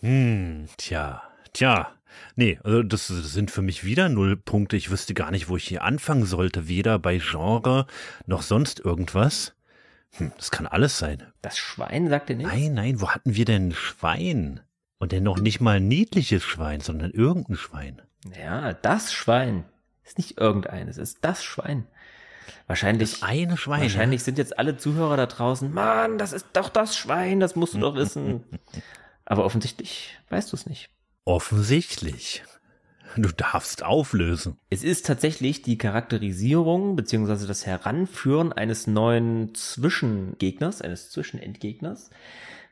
hm, 0.00 0.66
tja, 0.76 1.22
tja. 1.52 1.92
Nee, 2.36 2.58
also 2.62 2.82
das 2.82 3.06
sind 3.08 3.50
für 3.50 3.62
mich 3.62 3.84
wieder 3.84 4.08
null 4.08 4.36
Punkte. 4.36 4.76
Ich 4.76 4.90
wüsste 4.90 5.14
gar 5.14 5.30
nicht, 5.30 5.48
wo 5.48 5.56
ich 5.56 5.66
hier 5.66 5.82
anfangen 5.82 6.24
sollte. 6.24 6.68
Weder 6.68 6.98
bei 6.98 7.18
Genre 7.18 7.86
noch 8.26 8.42
sonst 8.42 8.80
irgendwas. 8.80 9.54
Hm, 10.16 10.32
das 10.36 10.50
kann 10.50 10.66
alles 10.66 10.98
sein. 10.98 11.22
Das 11.42 11.58
Schwein 11.58 12.08
sagt 12.08 12.28
dir 12.28 12.36
nichts? 12.36 12.52
Nein, 12.52 12.74
nein, 12.74 13.00
wo 13.00 13.10
hatten 13.10 13.34
wir 13.34 13.44
denn 13.44 13.68
ein 13.68 13.72
Schwein? 13.74 14.60
Und 14.98 15.12
denn 15.12 15.22
noch 15.22 15.38
nicht 15.38 15.60
mal 15.60 15.76
ein 15.76 15.86
niedliches 15.88 16.42
Schwein, 16.42 16.80
sondern 16.80 17.10
irgendein 17.12 17.56
Schwein. 17.56 18.02
Ja, 18.36 18.72
das 18.72 19.12
Schwein. 19.12 19.64
Ist 20.04 20.18
nicht 20.18 20.38
irgendeines, 20.38 20.96
ist 20.98 21.18
das 21.20 21.44
Schwein. 21.44 21.86
Wahrscheinlich, 22.66 23.12
Das 23.12 23.22
eine 23.22 23.56
Schwein. 23.56 23.82
wahrscheinlich 23.82 24.22
sind 24.24 24.38
jetzt 24.38 24.58
alle 24.58 24.76
Zuhörer 24.76 25.16
da 25.18 25.26
draußen, 25.26 25.72
Mann, 25.72 26.16
das 26.18 26.32
ist 26.32 26.46
doch 26.54 26.70
das 26.70 26.96
Schwein, 26.96 27.40
das 27.40 27.54
musst 27.56 27.74
du 27.74 27.78
doch 27.78 27.94
wissen. 27.94 28.42
Aber 29.26 29.44
offensichtlich 29.44 30.18
weißt 30.30 30.50
du 30.52 30.56
es 30.56 30.66
nicht. 30.66 30.90
Offensichtlich. 31.24 32.42
Du 33.16 33.30
darfst 33.30 33.82
auflösen. 33.82 34.58
Es 34.70 34.84
ist 34.84 35.06
tatsächlich 35.06 35.62
die 35.62 35.78
Charakterisierung 35.78 36.96
beziehungsweise 36.96 37.46
das 37.46 37.66
Heranführen 37.66 38.52
eines 38.52 38.86
neuen 38.86 39.54
Zwischengegners, 39.54 40.82
eines 40.82 41.10
Zwischenendgegners 41.10 42.10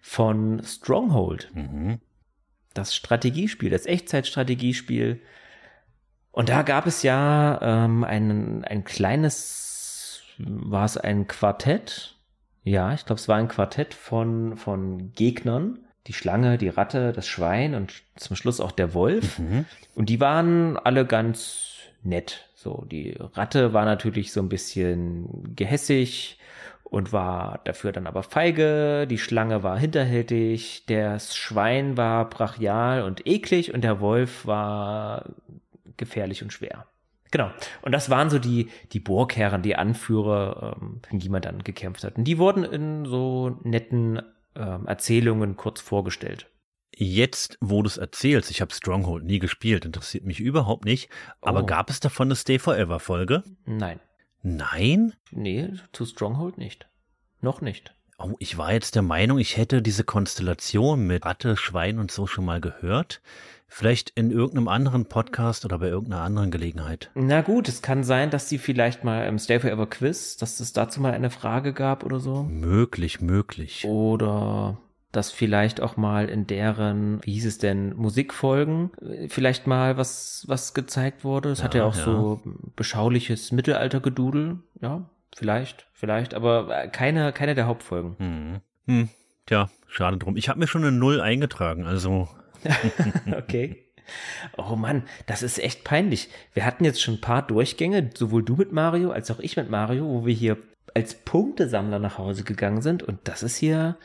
von 0.02 0.62
Stronghold. 0.62 1.50
Mhm. 1.54 2.00
Das 2.74 2.94
Strategiespiel, 2.94 3.70
das 3.70 3.86
Echtzeitstrategiespiel. 3.86 5.22
Und 6.32 6.50
da 6.50 6.62
gab 6.62 6.86
es 6.86 7.02
ja 7.02 7.58
ähm, 7.62 8.04
ein, 8.04 8.64
ein 8.64 8.84
kleines, 8.84 10.22
war 10.38 10.84
es 10.84 10.98
ein 10.98 11.26
Quartett? 11.26 12.18
Ja, 12.62 12.92
ich 12.92 13.06
glaube, 13.06 13.20
es 13.20 13.28
war 13.28 13.36
ein 13.36 13.48
Quartett 13.48 13.94
von, 13.94 14.56
von 14.56 15.12
Gegnern. 15.12 15.85
Die 16.06 16.12
Schlange, 16.12 16.58
die 16.58 16.68
Ratte, 16.68 17.12
das 17.12 17.26
Schwein 17.26 17.74
und 17.74 17.92
zum 18.16 18.36
Schluss 18.36 18.60
auch 18.60 18.72
der 18.72 18.94
Wolf. 18.94 19.38
Mhm. 19.38 19.64
Und 19.94 20.08
die 20.08 20.20
waren 20.20 20.76
alle 20.76 21.04
ganz 21.04 21.74
nett. 22.02 22.48
So, 22.54 22.84
die 22.90 23.16
Ratte 23.34 23.72
war 23.72 23.84
natürlich 23.84 24.32
so 24.32 24.40
ein 24.40 24.48
bisschen 24.48 25.54
gehässig 25.54 26.38
und 26.84 27.12
war 27.12 27.60
dafür 27.64 27.92
dann 27.92 28.06
aber 28.06 28.22
feige. 28.22 29.06
Die 29.08 29.18
Schlange 29.18 29.62
war 29.62 29.78
hinterhältig. 29.78 30.84
Das 30.86 31.36
Schwein 31.36 31.96
war 31.96 32.30
brachial 32.30 33.02
und 33.02 33.26
eklig 33.26 33.74
und 33.74 33.82
der 33.82 34.00
Wolf 34.00 34.46
war 34.46 35.26
gefährlich 35.96 36.42
und 36.42 36.52
schwer. 36.52 36.86
Genau. 37.30 37.50
Und 37.82 37.92
das 37.92 38.08
waren 38.08 38.30
so 38.30 38.38
die, 38.38 38.70
die 38.92 39.00
Burgherren, 39.00 39.62
die 39.62 39.76
Anführer, 39.76 40.76
ähm, 40.80 41.00
gegen 41.02 41.18
die 41.18 41.28
man 41.28 41.42
dann 41.42 41.64
gekämpft 41.64 42.04
hat. 42.04 42.16
Und 42.16 42.24
die 42.24 42.38
wurden 42.38 42.64
in 42.64 43.04
so 43.04 43.58
netten 43.64 44.22
ähm, 44.56 44.86
Erzählungen 44.86 45.56
kurz 45.56 45.80
vorgestellt. 45.80 46.50
Jetzt, 46.98 47.58
wo 47.60 47.82
du 47.82 47.88
es 47.88 47.98
erzählst, 47.98 48.50
ich 48.50 48.60
habe 48.62 48.72
Stronghold 48.72 49.24
nie 49.24 49.38
gespielt, 49.38 49.84
interessiert 49.84 50.24
mich 50.24 50.40
überhaupt 50.40 50.84
nicht. 50.86 51.10
Aber 51.42 51.62
Oh. 51.62 51.66
gab 51.66 51.90
es 51.90 52.00
davon 52.00 52.28
eine 52.28 52.36
Stay 52.36 52.58
Forever 52.58 53.00
Folge? 53.00 53.42
Nein. 53.66 54.00
Nein? 54.42 55.12
Nee, 55.30 55.72
zu 55.92 56.06
Stronghold 56.06 56.56
nicht. 56.56 56.88
Noch 57.42 57.60
nicht. 57.60 57.92
Oh, 58.18 58.34
ich 58.38 58.56
war 58.56 58.72
jetzt 58.72 58.94
der 58.94 59.02
Meinung, 59.02 59.38
ich 59.38 59.58
hätte 59.58 59.82
diese 59.82 60.04
Konstellation 60.04 61.06
mit 61.06 61.26
Ratte, 61.26 61.56
Schwein 61.58 61.98
und 61.98 62.10
so 62.10 62.26
schon 62.26 62.46
mal 62.46 62.62
gehört. 62.62 63.20
Vielleicht 63.68 64.10
in 64.10 64.30
irgendeinem 64.30 64.68
anderen 64.68 65.06
Podcast 65.06 65.64
oder 65.64 65.78
bei 65.78 65.88
irgendeiner 65.88 66.22
anderen 66.22 66.50
Gelegenheit. 66.50 67.10
Na 67.14 67.42
gut, 67.42 67.68
es 67.68 67.82
kann 67.82 68.04
sein, 68.04 68.30
dass 68.30 68.48
sie 68.48 68.58
vielleicht 68.58 69.04
mal 69.04 69.26
im 69.26 69.38
Stay 69.38 69.58
Forever 69.60 69.86
Quiz, 69.86 70.36
dass 70.36 70.60
es 70.60 70.72
dazu 70.72 71.00
mal 71.00 71.12
eine 71.12 71.30
Frage 71.30 71.72
gab 71.72 72.04
oder 72.04 72.20
so. 72.20 72.44
Möglich, 72.44 73.20
möglich. 73.20 73.84
Oder 73.84 74.78
dass 75.12 75.30
vielleicht 75.30 75.80
auch 75.80 75.96
mal 75.96 76.28
in 76.28 76.46
deren, 76.46 77.20
wie 77.24 77.32
hieß 77.32 77.46
es 77.46 77.58
denn, 77.58 77.94
Musikfolgen 77.96 78.90
äh, 79.00 79.28
vielleicht 79.28 79.66
mal 79.66 79.96
was, 79.96 80.44
was 80.46 80.74
gezeigt 80.74 81.24
wurde. 81.24 81.50
Es 81.50 81.62
hat 81.62 81.74
ja 81.74 81.80
Ja, 81.80 81.86
auch 81.86 81.96
ja. 81.96 82.04
so 82.04 82.40
beschauliches 82.76 83.50
Mittelaltergedudel. 83.50 84.58
Ja, 84.80 85.08
vielleicht, 85.34 85.86
vielleicht, 85.92 86.34
aber 86.34 86.84
äh, 86.84 86.88
keine, 86.88 87.32
keine 87.32 87.54
der 87.54 87.66
Hauptfolgen. 87.66 88.16
Hm. 88.18 88.60
Hm. 88.86 89.08
Tja, 89.46 89.70
schade 89.88 90.18
drum. 90.18 90.36
Ich 90.36 90.48
habe 90.48 90.58
mir 90.58 90.66
schon 90.66 90.82
eine 90.82 90.92
Null 90.92 91.20
eingetragen, 91.20 91.84
also 91.86 92.28
Okay. 93.36 93.82
Oh 94.56 94.76
Mann, 94.76 95.02
das 95.26 95.42
ist 95.42 95.58
echt 95.58 95.82
peinlich. 95.82 96.28
Wir 96.54 96.64
hatten 96.64 96.84
jetzt 96.84 97.02
schon 97.02 97.14
ein 97.14 97.20
paar 97.20 97.44
Durchgänge, 97.44 98.10
sowohl 98.14 98.44
du 98.44 98.54
mit 98.54 98.70
Mario 98.70 99.10
als 99.10 99.30
auch 99.32 99.40
ich 99.40 99.56
mit 99.56 99.68
Mario, 99.68 100.04
wo 100.06 100.26
wir 100.26 100.34
hier 100.34 100.58
als 100.94 101.14
Punktesammler 101.14 101.98
nach 101.98 102.16
Hause 102.16 102.44
gegangen 102.44 102.82
sind 102.82 103.02
und 103.02 103.18
das 103.24 103.42
ist 103.42 103.56
hier 103.56 103.96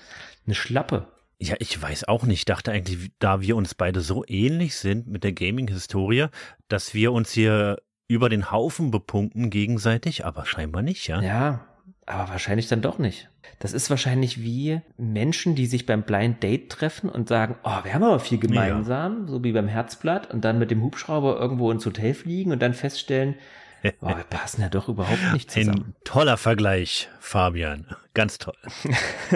eine 0.46 0.56
Schlappe. 0.56 1.08
Ja, 1.40 1.56
ich 1.60 1.82
weiß 1.82 2.08
auch 2.08 2.24
nicht. 2.24 2.40
Ich 2.40 2.46
dachte 2.46 2.72
eigentlich, 2.72 3.12
da 3.20 3.42
wir 3.42 3.56
uns 3.56 3.74
beide 3.74 4.02
so 4.02 4.24
ähnlich 4.28 4.76
sind 4.76 5.08
mit 5.08 5.24
der 5.24 5.34
Gaming-Historie, 5.34 6.28
dass 6.68 6.94
wir 6.94 7.12
uns 7.12 7.32
hier 7.32 7.78
über 8.08 8.30
den 8.30 8.52
Haufen 8.52 8.92
bepunkten 8.92 9.50
gegenseitig, 9.50 10.26
aber 10.26 10.46
scheinbar 10.46 10.82
nicht, 10.82 11.08
ja? 11.08 11.22
Ja, 11.22 11.66
aber 12.06 12.30
wahrscheinlich 12.30 12.68
dann 12.68 12.82
doch 12.82 12.98
nicht. 12.98 13.30
Das 13.60 13.74
ist 13.74 13.90
wahrscheinlich 13.90 14.42
wie 14.42 14.82
Menschen, 14.98 15.56
die 15.56 15.68
sich 15.68 15.86
beim 15.86 16.04
Blind 16.04 16.42
Date 16.42 16.70
treffen 16.70 17.10
und 17.10 17.30
sagen, 17.30 17.56
oh, 17.64 17.84
wir 17.84 17.94
haben 17.94 18.04
aber 18.04 18.20
viel 18.20 18.40
gemeinsam, 18.40 19.28
so 19.28 19.44
wie 19.44 19.52
beim 19.52 19.68
Herzblatt 19.68 20.32
und 20.34 20.44
dann 20.44 20.60
mit 20.60 20.72
dem 20.72 20.82
Hubschrauber 20.82 21.40
irgendwo 21.40 21.72
ins 21.72 21.86
Hotel 21.86 22.14
fliegen 22.14 22.52
und 22.52 22.62
dann 22.62 22.74
feststellen, 22.74 23.36
oh, 24.02 24.08
wir 24.08 24.26
passen 24.30 24.62
ja 24.62 24.70
doch 24.70 24.90
überhaupt 24.90 25.34
nicht 25.34 25.52
zusammen. 25.52 25.86
Ein 25.88 25.96
toller 26.04 26.38
Vergleich, 26.38 27.10
Fabian. 27.20 27.86
Ganz 28.14 28.38
toll. 28.38 28.56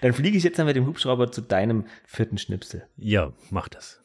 Dann 0.00 0.12
fliege 0.12 0.36
ich 0.36 0.44
jetzt 0.44 0.58
dann 0.58 0.66
mit 0.66 0.76
dem 0.76 0.86
Hubschrauber 0.86 1.32
zu 1.32 1.40
deinem 1.40 1.86
vierten 2.06 2.38
Schnipsel. 2.38 2.86
Ja, 2.96 3.32
mach 3.50 3.68
das. 3.68 4.00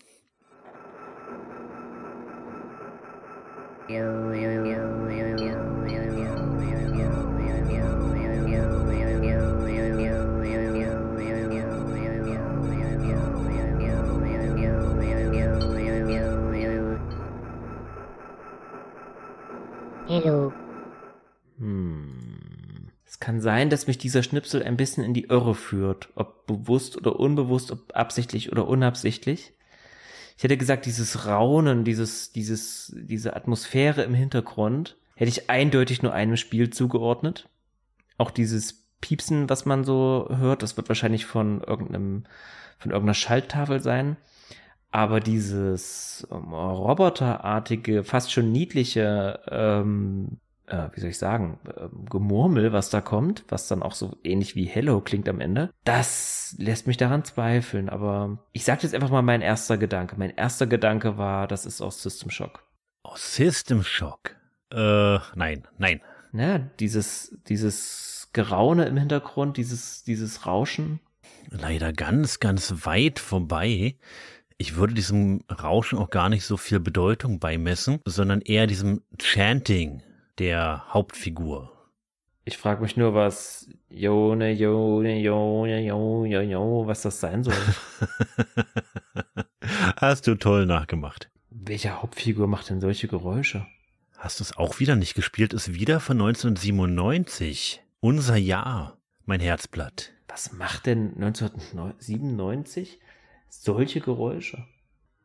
Hello. 20.09 20.51
Hm. 21.59 22.89
Es 23.05 23.19
kann 23.19 23.41
sein, 23.41 23.69
dass 23.69 23.85
mich 23.85 23.99
dieser 23.99 24.23
Schnipsel 24.23 24.63
ein 24.63 24.75
bisschen 24.75 25.03
in 25.03 25.13
die 25.13 25.25
Irre 25.25 25.53
führt, 25.53 26.09
ob 26.15 26.47
bewusst 26.47 26.97
oder 26.97 27.19
unbewusst, 27.19 27.69
ob 27.69 27.95
absichtlich 27.95 28.51
oder 28.51 28.67
unabsichtlich. 28.67 29.53
Ich 30.35 30.43
hätte 30.43 30.57
gesagt, 30.57 30.87
dieses 30.87 31.27
Raunen, 31.27 31.83
dieses, 31.83 32.31
dieses, 32.31 32.91
diese 32.97 33.35
Atmosphäre 33.35 34.01
im 34.01 34.15
Hintergrund, 34.15 34.97
hätte 35.13 35.29
ich 35.29 35.51
eindeutig 35.51 36.01
nur 36.01 36.11
einem 36.11 36.37
Spiel 36.37 36.71
zugeordnet. 36.71 37.47
Auch 38.17 38.31
dieses 38.31 38.87
Piepsen, 39.01 39.47
was 39.47 39.67
man 39.67 39.83
so 39.83 40.27
hört, 40.35 40.63
das 40.63 40.75
wird 40.75 40.89
wahrscheinlich 40.89 41.27
von 41.27 41.61
irgendeinem, 41.61 42.23
von 42.79 42.89
irgendeiner 42.89 43.13
Schalttafel 43.13 43.79
sein. 43.79 44.17
Aber 44.91 45.19
dieses 45.19 46.28
ähm, 46.32 46.54
roboterartige, 46.54 48.04
fast 48.04 48.32
schon 48.32 48.52
niedliche 48.52 49.39
ähm, 49.49 50.39
äh, 50.69 50.89
wie 50.93 50.99
soll 50.99 51.10
ich 51.10 51.17
sagen, 51.17 51.60
äh, 51.65 51.88
Gemurmel, 52.10 52.71
was 52.71 52.89
da 52.89 53.02
kommt, 53.02 53.43
was 53.49 53.67
dann 53.67 53.84
auch 53.84 53.93
so 53.93 54.17
ähnlich 54.23 54.56
wie 54.56 54.65
Hello 54.65 55.02
klingt 55.02 55.28
am 55.28 55.41
Ende, 55.41 55.71
das 55.84 56.56
lässt 56.58 56.88
mich 56.88 56.97
daran 56.97 57.23
zweifeln. 57.23 57.89
Aber 57.89 58.39
ich 58.54 58.63
sage 58.63 58.82
jetzt 58.84 58.93
einfach 58.93 59.10
mal 59.10 59.21
mein 59.21 59.41
erster 59.41 59.78
Gedanke. 59.78 60.15
Mein 60.17 60.36
erster 60.36 60.67
Gedanke 60.67 61.17
war, 61.17 61.47
das 61.47 61.65
ist 61.65 61.82
aus 61.82 62.02
System 62.02 62.30
Shock. 62.30 62.63
Oh, 63.04 63.15
System 63.15 63.84
Shock. 63.84 64.36
Äh, 64.71 65.19
nein, 65.36 65.67
nein. 65.78 66.02
Ne, 66.32 66.69
dieses, 66.80 67.36
dieses 67.47 68.30
Geraune 68.34 68.86
im 68.86 68.97
Hintergrund, 68.97 69.58
dieses, 69.58 70.04
dieses 70.04 70.45
Rauschen. 70.45 70.99
Leider 71.49 71.91
ganz, 71.91 72.39
ganz 72.39 72.86
weit 72.86 73.17
vorbei. 73.17 73.95
Ich 74.61 74.75
würde 74.75 74.93
diesem 74.93 75.39
Rauschen 75.49 75.97
auch 75.97 76.09
gar 76.09 76.27
nicht 76.27 76.43
so 76.43 76.57
viel 76.57 76.81
Bedeutung 76.81 77.39
beimessen, 77.39 78.01
sondern 78.03 78.41
eher 78.41 78.67
diesem 78.67 79.01
Chanting 79.17 80.03
der 80.37 80.83
Hauptfigur. 80.89 81.71
Ich 82.43 82.57
frage 82.57 82.81
mich 82.81 82.97
nur, 82.97 83.13
was 83.13 83.69
Jone, 83.89 84.51
Jone, 84.51 85.17
Jone, 85.21 85.81
Jone, 85.81 86.43
Jone, 86.43 86.87
was 86.87 87.03
das 87.03 87.21
sein 87.21 87.45
soll. 87.45 87.55
Hast 89.95 90.27
du 90.27 90.35
toll 90.35 90.65
nachgemacht. 90.65 91.29
Welche 91.49 92.01
Hauptfigur 92.01 92.47
macht 92.47 92.69
denn 92.69 92.81
solche 92.81 93.07
Geräusche? 93.07 93.65
Hast 94.17 94.41
du 94.41 94.43
es 94.43 94.57
auch 94.57 94.81
wieder 94.81 94.97
nicht 94.97 95.13
gespielt? 95.13 95.53
Ist 95.53 95.73
wieder 95.73 96.01
von 96.01 96.19
1997. 96.19 97.81
Unser 98.01 98.35
Jahr, 98.35 98.97
mein 99.25 99.39
Herzblatt. 99.39 100.11
Was 100.27 100.51
macht 100.51 100.85
denn 100.85 101.13
1997 101.15 102.99
solche 103.49 104.01
Geräusche? 104.01 104.65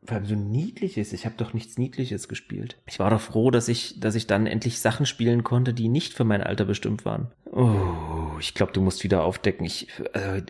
Vor 0.03 0.17
allem 0.17 0.25
so 0.25 0.35
niedliches. 0.35 1.13
Ich 1.13 1.25
habe 1.25 1.35
doch 1.37 1.53
nichts 1.53 1.77
Niedliches 1.77 2.27
gespielt. 2.27 2.77
Ich 2.85 2.99
war 2.99 3.09
doch 3.09 3.21
froh, 3.21 3.49
dass 3.49 3.67
ich, 3.67 3.99
dass 3.99 4.15
ich 4.15 4.27
dann 4.27 4.45
endlich 4.45 4.79
Sachen 4.79 5.05
spielen 5.05 5.43
konnte, 5.43 5.73
die 5.73 5.87
nicht 5.87 6.13
für 6.13 6.25
mein 6.25 6.43
Alter 6.43 6.65
bestimmt 6.65 7.05
waren. 7.05 7.31
Oh, 7.51 8.37
ich 8.39 8.53
glaube, 8.53 8.71
du 8.71 8.81
musst 8.81 9.03
wieder 9.03 9.23
aufdecken. 9.23 9.65
Ich, 9.65 9.87
äh, 10.13 10.43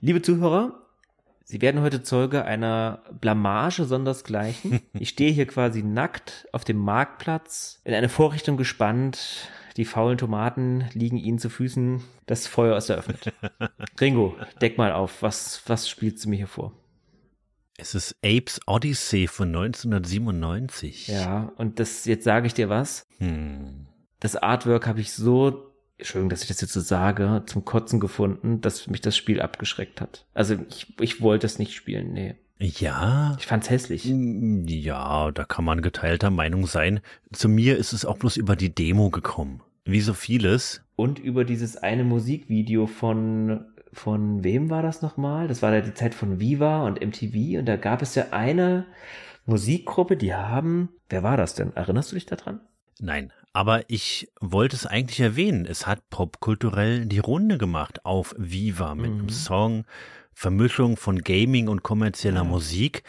liebe 0.00 0.20
Zuhörer, 0.20 0.80
Sie 1.46 1.60
werden 1.60 1.82
heute 1.82 2.02
Zeuge 2.02 2.46
einer 2.46 3.02
Blamage 3.20 3.84
sondersgleichen. 3.84 4.80
Ich 4.98 5.10
stehe 5.10 5.30
hier 5.30 5.46
quasi 5.46 5.82
nackt 5.82 6.48
auf 6.52 6.64
dem 6.64 6.78
Marktplatz, 6.78 7.80
in 7.84 7.92
eine 7.92 8.08
Vorrichtung 8.08 8.56
gespannt. 8.56 9.48
Die 9.76 9.84
faulen 9.84 10.18
Tomaten 10.18 10.88
liegen 10.94 11.16
Ihnen 11.16 11.38
zu 11.38 11.50
Füßen. 11.50 12.02
Das 12.26 12.46
Feuer 12.46 12.76
ist 12.76 12.88
eröffnet. 12.88 13.32
Ringo, 14.00 14.36
deck 14.60 14.78
mal 14.78 14.92
auf. 14.92 15.22
Was, 15.22 15.62
was 15.66 15.88
spielst 15.88 16.24
du 16.24 16.30
mir 16.30 16.36
hier 16.36 16.46
vor? 16.46 16.72
Es 17.76 17.94
ist 17.94 18.16
Apes 18.24 18.60
Odyssey 18.66 19.26
von 19.26 19.48
1997. 19.48 21.08
Ja, 21.08 21.52
und 21.56 21.80
das, 21.80 22.04
jetzt 22.04 22.24
sage 22.24 22.46
ich 22.46 22.54
dir 22.54 22.68
was. 22.68 23.06
Hm. 23.18 23.86
Das 24.20 24.36
Artwork 24.36 24.86
habe 24.86 25.00
ich 25.00 25.12
so, 25.12 25.72
Entschuldigung, 25.98 26.30
dass 26.30 26.42
ich 26.42 26.48
das 26.48 26.60
jetzt 26.60 26.72
so 26.72 26.80
sage, 26.80 27.42
zum 27.46 27.64
Kotzen 27.64 28.00
gefunden, 28.00 28.60
dass 28.60 28.86
mich 28.86 29.00
das 29.00 29.16
Spiel 29.16 29.40
abgeschreckt 29.40 30.00
hat. 30.00 30.26
Also 30.34 30.56
ich, 30.68 30.94
ich 31.00 31.20
wollte 31.20 31.46
es 31.46 31.58
nicht 31.58 31.74
spielen, 31.74 32.12
nee. 32.12 32.36
Ja, 32.60 33.36
Ich 33.40 33.46
fand's 33.46 33.68
hässlich. 33.68 34.04
ja, 34.06 35.32
da 35.32 35.44
kann 35.44 35.64
man 35.64 35.82
geteilter 35.82 36.30
Meinung 36.30 36.66
sein. 36.66 37.00
Zu 37.32 37.48
mir 37.48 37.76
ist 37.76 37.92
es 37.92 38.04
auch 38.04 38.16
bloß 38.16 38.36
über 38.36 38.54
die 38.54 38.72
Demo 38.74 39.10
gekommen. 39.10 39.60
Wie 39.84 40.00
so 40.00 40.14
vieles. 40.14 40.80
Und 40.96 41.18
über 41.18 41.44
dieses 41.44 41.76
eine 41.76 42.04
Musikvideo 42.04 42.86
von, 42.86 43.64
von 43.94 44.44
wem 44.44 44.70
war 44.70 44.82
das 44.82 45.02
nochmal? 45.02 45.48
Das 45.48 45.62
war 45.62 45.72
ja 45.72 45.80
die 45.80 45.94
Zeit 45.94 46.14
von 46.14 46.40
Viva 46.40 46.84
und 46.86 47.00
MTV 47.00 47.58
und 47.58 47.66
da 47.66 47.76
gab 47.76 48.02
es 48.02 48.14
ja 48.14 48.26
eine 48.30 48.86
Musikgruppe, 49.46 50.16
die 50.16 50.34
haben, 50.34 50.88
wer 51.08 51.22
war 51.22 51.36
das 51.36 51.54
denn? 51.54 51.74
Erinnerst 51.74 52.12
du 52.12 52.16
dich 52.16 52.26
daran? 52.26 52.60
Nein, 53.00 53.32
aber 53.52 53.88
ich 53.88 54.28
wollte 54.40 54.76
es 54.76 54.86
eigentlich 54.86 55.20
erwähnen. 55.20 55.66
Es 55.66 55.86
hat 55.86 56.08
popkulturell 56.10 57.06
die 57.06 57.18
Runde 57.18 57.58
gemacht 57.58 58.04
auf 58.04 58.34
Viva 58.38 58.94
mit 58.94 59.10
einem 59.10 59.28
Song, 59.28 59.84
Vermischung 60.32 60.96
von 60.96 61.18
Gaming 61.18 61.68
und 61.68 61.82
kommerzieller 61.82 62.44
Musik. 62.44 63.02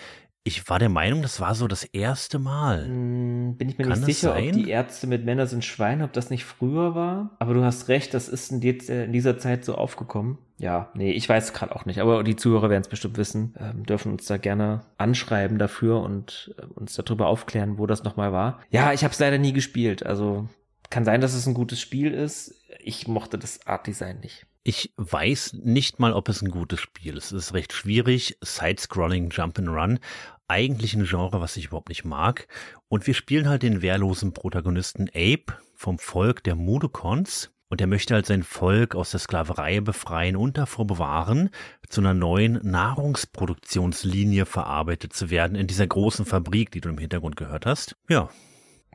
Ich 0.48 0.70
war 0.70 0.78
der 0.78 0.90
Meinung, 0.90 1.24
das 1.24 1.40
war 1.42 1.56
so 1.56 1.68
das 1.68 1.84
erste 1.86 2.38
Mal. 2.38 2.86
Hm, 2.86 3.56
Bin 3.58 3.68
ich 3.68 3.80
mir 3.80 3.88
Kann 3.88 4.00
nicht 4.00 4.06
sicher, 4.06 4.34
sein? 4.34 4.50
ob 4.50 4.54
die 4.54 4.70
Ärzte 4.70 5.08
mit 5.08 5.26
Männer 5.26 5.48
sind 5.48 5.66
Schweine, 5.66 6.04
ob 6.04 6.14
das 6.14 6.30
nicht 6.30 6.46
früher 6.46 6.94
war. 6.94 7.32
Aber 7.40 7.56
du 7.56 7.64
hast 7.64 7.88
recht, 7.88 8.14
das 8.14 8.30
ist 8.30 8.52
in, 8.52 8.62
äh, 8.62 9.06
in 9.06 9.12
dieser 9.12 9.40
Zeit 9.40 9.66
so 9.66 9.74
aufgekommen. 9.74 10.38
Ja, 10.60 10.92
nee, 10.94 11.12
ich 11.14 11.28
weiß 11.28 11.54
gerade 11.54 11.76
auch 11.76 11.86
nicht. 11.88 12.00
Aber 12.00 12.24
die 12.24 12.36
Zuhörer 12.36 12.70
werden 12.70 12.84
es 12.84 12.88
bestimmt 12.88 13.18
wissen, 13.18 13.56
ähm, 13.60 13.88
dürfen 13.88 14.12
uns 14.12 14.28
da 14.28 14.38
gerne 14.38 14.82
anschreiben 15.00 15.58
dafür 15.58 16.02
und 16.02 16.54
äh, 16.60 16.66
uns 16.76 16.94
darüber 16.94 17.26
aufklären, 17.26 17.80
wo 17.80 17.88
das 17.88 18.04
nochmal 18.04 18.32
war. 18.32 18.60
Ja, 18.70 18.94
ich 18.94 19.04
habe 19.04 19.14
es 19.14 19.20
leider 19.20 19.40
nie 19.40 19.52
gespielt. 19.52 20.06
Also 20.06 20.48
kann 20.92 21.06
sein, 21.06 21.22
dass 21.22 21.34
es 21.34 21.48
ein 21.48 21.56
gutes 21.56 21.82
Spiel 21.82 22.14
ist. 22.14 22.54
Ich 22.84 23.08
mochte 23.08 23.40
das 23.40 23.66
Art-Design 23.66 24.20
nicht. 24.20 24.46
Ich 24.68 24.92
weiß 24.98 25.58
nicht 25.64 26.00
mal, 26.00 26.14
ob 26.14 26.28
es 26.28 26.42
ein 26.42 26.50
gutes 26.50 26.80
Spiel 26.80 27.18
ist. 27.18 27.32
Es 27.32 27.50
ist 27.50 27.54
recht 27.54 27.72
schwierig. 27.72 28.40
Side-Scrolling, 28.42 29.30
Jump-and-Run. 29.30 30.00
Eigentlich 30.48 30.96
ein 30.96 31.06
Genre, 31.06 31.40
was 31.40 31.56
ich 31.56 31.68
überhaupt 31.68 31.90
nicht 31.90 32.04
mag. 32.04 32.48
Und 32.88 33.06
wir 33.06 33.14
spielen 33.14 33.48
halt 33.48 33.62
den 33.62 33.84
wehrlosen 33.84 34.34
Protagonisten 34.34 35.08
Ape 35.10 35.54
vom 35.76 36.00
Volk 36.00 36.44
der 36.44 36.56
Mudokons. 36.56 37.52
Und 37.70 37.80
er 37.80 37.86
möchte 37.86 38.16
halt 38.16 38.26
sein 38.26 38.42
Volk 38.42 38.96
aus 38.96 39.12
der 39.12 39.20
Sklaverei 39.20 39.82
befreien 39.82 40.36
und 40.36 40.58
davor 40.58 40.88
bewahren, 40.88 41.52
zu 41.88 42.02
einer 42.02 42.16
neuen 42.16 42.54
Nahrungsproduktionslinie 42.64 44.48
verarbeitet 44.48 45.14
zu 45.14 45.30
werden 45.30 45.56
in 45.56 45.68
dieser 45.68 45.86
großen 45.86 46.26
Fabrik, 46.26 46.72
die 46.72 46.82
du 46.82 46.90
im 46.90 46.98
Hintergrund 46.98 47.36
gehört 47.36 47.68
hast. 47.68 47.98
Ja, 48.10 48.32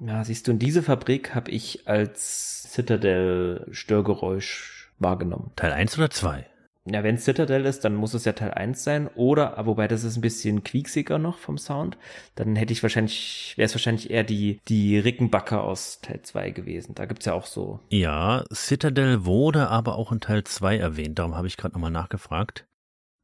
Ja, 0.01 0.25
siehst 0.25 0.49
du, 0.49 0.51
in 0.51 0.59
diese 0.59 0.83
Fabrik 0.83 1.33
habe 1.37 1.53
ich 1.53 1.87
als 1.87 2.67
Citadel-Störgeräusch 2.73 4.80
wahrgenommen. 5.01 5.51
Teil 5.57 5.73
1 5.73 5.99
oder 5.99 6.11
2? 6.11 6.47
Ja, 6.87 7.05
wenn 7.05 7.17
es 7.17 7.25
Citadel 7.25 7.67
ist, 7.67 7.85
dann 7.85 7.95
muss 7.95 8.15
es 8.15 8.25
ja 8.25 8.33
Teil 8.33 8.53
1 8.53 8.83
sein. 8.83 9.09
Oder, 9.15 9.59
ah, 9.59 9.67
wobei 9.67 9.87
das 9.87 10.03
ist 10.03 10.17
ein 10.17 10.23
bisschen 10.23 10.65
quieksiger 10.65 11.19
noch 11.19 11.39
vom 11.39 11.59
Sound. 11.59 11.99
Dann 12.37 12.57
hätte 12.57 12.73
ich 12.73 12.83
wahrscheinlich, 12.83 13.53
wäre 13.57 13.67
es 13.67 13.75
wahrscheinlich 13.75 14.11
eher 14.11 14.25
die, 14.25 14.61
die 14.67 14.99
Rickenbacker 14.99 15.63
aus 15.63 16.01
Teil 16.01 16.23
2 16.23 16.51
gewesen. 16.51 16.95
Da 16.95 17.05
gibt's 17.05 17.27
ja 17.27 17.35
auch 17.35 17.47
so. 17.47 17.81
Ja, 17.91 18.45
Citadel 18.53 19.25
wurde 19.25 19.69
aber 19.69 19.97
auch 19.97 20.11
in 20.11 20.21
Teil 20.21 20.45
2 20.45 20.79
erwähnt, 20.79 21.19
darum 21.19 21.37
habe 21.37 21.47
ich 21.47 21.59
gerade 21.59 21.75
nochmal 21.75 21.91
nachgefragt. 21.91 22.67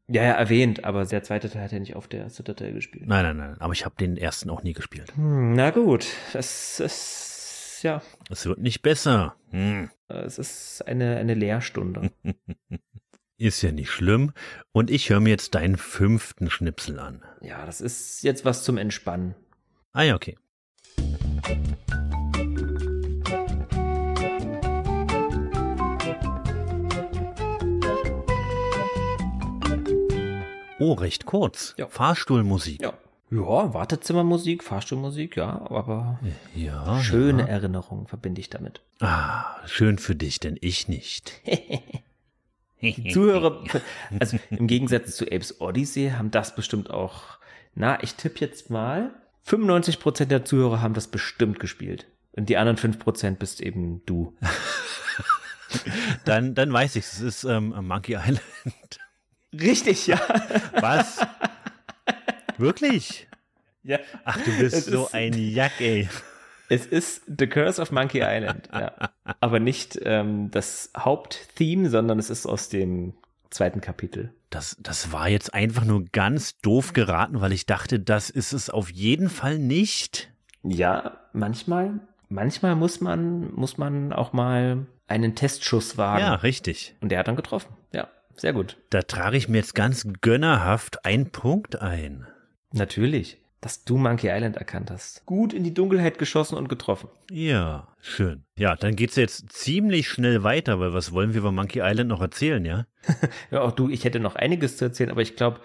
Ja, 0.09 0.23
ja, 0.23 0.33
erwähnt, 0.33 0.85
aber 0.85 1.05
der 1.05 1.25
zweite 1.25 1.51
Teil 1.51 1.62
hat 1.62 1.73
ja 1.73 1.81
nicht 1.81 1.97
auf 1.97 2.07
der 2.07 2.29
Citadel 2.31 2.75
gespielt. 2.75 3.09
Nein, 3.09 3.25
nein, 3.25 3.37
nein, 3.39 3.57
aber 3.59 3.73
ich 3.73 3.85
habe 3.85 3.97
den 3.99 4.17
ersten 4.17 4.51
auch 4.51 4.62
nie 4.62 4.73
gespielt. 4.73 5.12
Hm, 5.17 5.55
na 5.55 5.71
gut, 5.71 6.07
das 6.33 6.79
ist, 6.79 7.36
ja, 7.83 8.03
Es 8.31 8.47
wird 8.47 8.59
nicht 8.59 8.83
besser. 8.83 9.37
Hm. 9.51 9.91
es 10.09 10.39
ist 10.39 10.83
eine, 10.87 11.17
eine 11.17 11.35
Lehrstunde. 11.35 12.11
Ist 13.39 13.61
ja 13.61 13.71
nicht 13.71 13.91
schlimm. 13.91 14.33
Und 14.73 14.91
ich 14.91 15.11
höre 15.11 15.21
mir 15.21 15.29
jetzt 15.29 15.55
deinen 15.55 15.77
fünften 15.77 16.49
Schnipsel 16.49 16.99
an. 16.99 17.23
Ja, 17.43 17.67
das 17.67 17.83
ist 17.83 18.23
jetzt 18.23 18.47
was 18.47 18.65
zum 18.65 18.79
Entspannen. 18.79 19.35
Ah 19.93 20.05
ja, 20.05 20.15
okay. 20.15 20.39
Oh, 30.79 30.95
recht 30.95 31.27
kurz. 31.27 31.74
Ja. 31.77 31.89
Fahrstuhlmusik. 31.89 32.81
Ja. 32.81 32.95
Ja, 33.31 33.74
Wartezimmermusik, 33.74 34.62
Fahrstuhlmusik, 34.62 35.37
ja, 35.37 35.66
aber 35.68 36.20
Ja. 36.55 37.01
schöne 37.01 37.43
Ja. 37.43 37.49
Erinnerungen 37.49 38.07
verbinde 38.07 38.41
ich 38.41 38.51
damit. 38.51 38.81
Ah, 39.01 39.45
schön 39.66 39.99
für 39.99 40.14
dich, 40.14 40.39
denn 40.39 40.57
ich 40.61 40.87
nicht. 40.89 41.33
Zuhörer, 43.12 43.64
also 44.20 44.39
im 44.51 44.66
Gegensatz 44.68 45.16
zu 45.16 45.24
Apes 45.24 45.61
Odyssey, 45.61 46.11
haben 46.16 46.31
das 46.31 46.55
bestimmt 46.55 46.91
auch, 46.91 47.39
na, 47.74 48.01
ich 48.03 48.14
tippe 48.14 48.41
jetzt 48.41 48.70
mal, 48.70 49.12
95% 49.47 50.27
der 50.27 50.45
Zuhörer 50.45 50.81
haben 50.83 50.95
das 50.95 51.09
bestimmt 51.09 51.59
gespielt. 51.59 52.07
Und 52.33 52.49
die 52.49 52.57
anderen 52.59 52.77
5% 52.77 53.37
bist 53.37 53.61
eben 53.61 54.05
du. 54.07 54.37
Dann, 56.24 56.55
dann 56.55 56.72
weiß 56.72 56.97
ich, 56.97 57.05
es 57.05 57.20
ist 57.20 57.45
ähm, 57.45 57.74
Monkey 57.87 58.14
Island. 58.14 58.41
Richtig, 59.53 60.07
ja. 60.07 60.20
Was? 60.81 61.18
Wirklich? 62.59 63.29
ja. 63.83 63.99
Ach, 64.25 64.39
du 64.43 64.59
bist 64.59 64.75
Es 64.77 64.87
so 64.87 65.09
ein 65.13 65.33
Jack, 65.33 65.81
ey. 65.81 66.09
Es 66.69 66.87
ist 66.87 67.23
The 67.27 67.47
Curse 67.47 67.81
of 67.81 67.93
Monkey 67.93 68.21
Island, 68.23 68.69
ja. 68.73 68.93
Aber 69.41 69.61
nicht 69.61 69.99
ähm, 70.03 70.51
das 70.51 70.91
Haupttheme, 70.97 71.89
sondern 71.91 72.19
es 72.19 72.29
ist 72.29 72.47
aus 72.47 72.69
dem 72.69 73.15
zweiten 73.51 73.81
Kapitel. 73.81 74.33
Das, 74.51 74.77
das 74.81 75.13
war 75.13 75.29
jetzt 75.29 75.55
einfach 75.55 75.85
nur 75.85 76.05
ganz 76.07 76.59
doof 76.61 76.93
geraten, 76.93 77.41
weil 77.41 77.53
ich 77.53 77.67
dachte, 77.67 78.01
das 78.01 78.31
ist 78.31 78.53
es 78.53 78.69
auf 78.71 78.91
jeden 78.91 79.29
Fall 79.29 79.59
nicht. 79.59 80.33
Ja, 80.63 81.19
manchmal, 81.33 82.01
manchmal 82.29 82.75
muss 82.75 83.01
man, 83.01 83.53
muss 83.55 83.79
man 83.79 84.13
auch 84.13 84.33
mal 84.33 84.87
einen 85.07 85.37
Testschuss 85.37 85.97
wagen. 85.97 86.21
Ja, 86.25 86.35
richtig. 86.35 86.97
Und 87.01 87.11
der 87.11 87.21
hat 87.21 87.29
dann 87.29 87.37
getroffen. 87.37 87.75
Ja, 87.93 88.09
sehr 88.35 88.53
gut. 88.53 88.77
Da 88.91 89.03
trage 89.03 89.37
ich 89.37 89.49
mir 89.49 89.59
jetzt 89.59 89.75
ganz 89.75 90.07
gönnerhaft 90.21 91.05
einen 91.05 91.31
Punkt 91.31 91.81
ein. 91.81 92.27
Natürlich. 92.73 93.39
dass 93.62 93.85
du 93.85 93.97
Monkey 93.97 94.29
Island 94.29 94.57
erkannt 94.57 94.91
hast. 94.93 95.27
Gut 95.27 95.53
in 95.53 95.64
die 95.64 95.75
Dunkelheit 95.75 96.19
geschossen 96.19 96.57
und 96.57 96.69
getroffen. 96.69 97.09
Ja, 97.31 97.89
schön. 98.01 98.45
Ja, 98.57 98.77
dann 98.77 98.95
geht's 98.95 99.17
jetzt 99.17 99.51
ziemlich 99.51 100.09
schnell 100.09 100.45
weiter, 100.45 100.79
weil 100.79 100.93
was 100.95 101.11
wollen 101.12 101.33
wir 101.33 101.41
über 101.41 101.51
Monkey 101.53 101.81
Island 101.83 102.09
noch 102.09 102.21
erzählen, 102.21 102.64
ja? 102.64 102.87
Ja, 103.51 103.62
auch 103.62 103.73
du, 103.73 103.89
ich 103.89 104.05
hätte 104.05 104.21
noch 104.21 104.37
einiges 104.37 104.77
zu 104.77 104.85
erzählen, 104.85 105.11
aber 105.11 105.23
ich 105.23 105.35
glaube, 105.37 105.61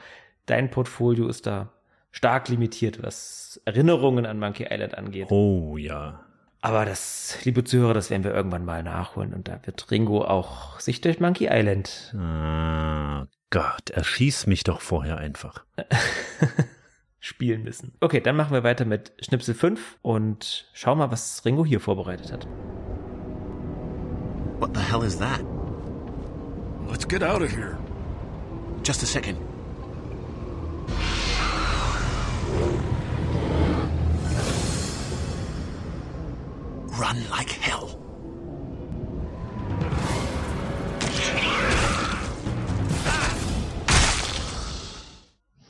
dein 0.47 0.72
Portfolio 0.72 1.28
ist 1.28 1.45
da 1.45 1.70
stark 2.12 2.49
limitiert, 2.49 3.04
was 3.04 3.62
Erinnerungen 3.66 4.26
an 4.26 4.39
Monkey 4.39 4.68
Island 4.70 4.97
angeht. 4.97 5.28
Oh 5.30 5.78
ja. 5.78 6.24
Aber 6.62 6.86
das, 6.86 7.38
liebe 7.43 7.64
Zuhörer, 7.64 7.93
das 7.93 8.10
werden 8.10 8.24
wir 8.24 8.34
irgendwann 8.34 8.66
mal 8.66 8.84
nachholen 8.84 9.34
und 9.34 9.47
da 9.47 9.60
wird 9.66 9.91
Ringo 9.91 10.24
auch 10.24 10.80
sich 10.80 11.02
durch 11.02 11.20
Monkey 11.20 11.49
Island 11.52 12.16
Ah, 12.18 13.28
Gott, 13.49 13.89
erschieß 13.91 14.47
mich 14.47 14.64
doch 14.64 14.82
vorher 14.82 15.18
einfach. 15.18 15.66
spielen 17.22 17.63
müssen. 17.63 17.93
Okay, 18.01 18.19
dann 18.19 18.36
machen 18.36 18.51
wir 18.51 18.63
weiter 18.63 18.84
mit 18.84 19.13
Schnipsel 19.22 19.53
5 19.53 19.99
und 20.01 20.65
schau 20.74 20.95
mal, 20.95 21.11
was 21.11 21.45
Ringo 21.45 21.63
hier 21.63 21.80
vorbereitet 21.80 22.34
hat. 22.34 22.47
What 24.59 24.76
the 24.76 24.82
hell 24.82 25.03
is 25.03 25.17
that? 25.19 25.41
Let's 26.89 27.07
get 27.07 27.24
out 27.24 27.41
of 27.41 27.51
here. 27.51 27.78
Just 28.84 29.03
a 29.03 29.05
second. 29.05 29.38
Run 36.99 37.17
like 37.30 37.51
hell. 37.51 37.97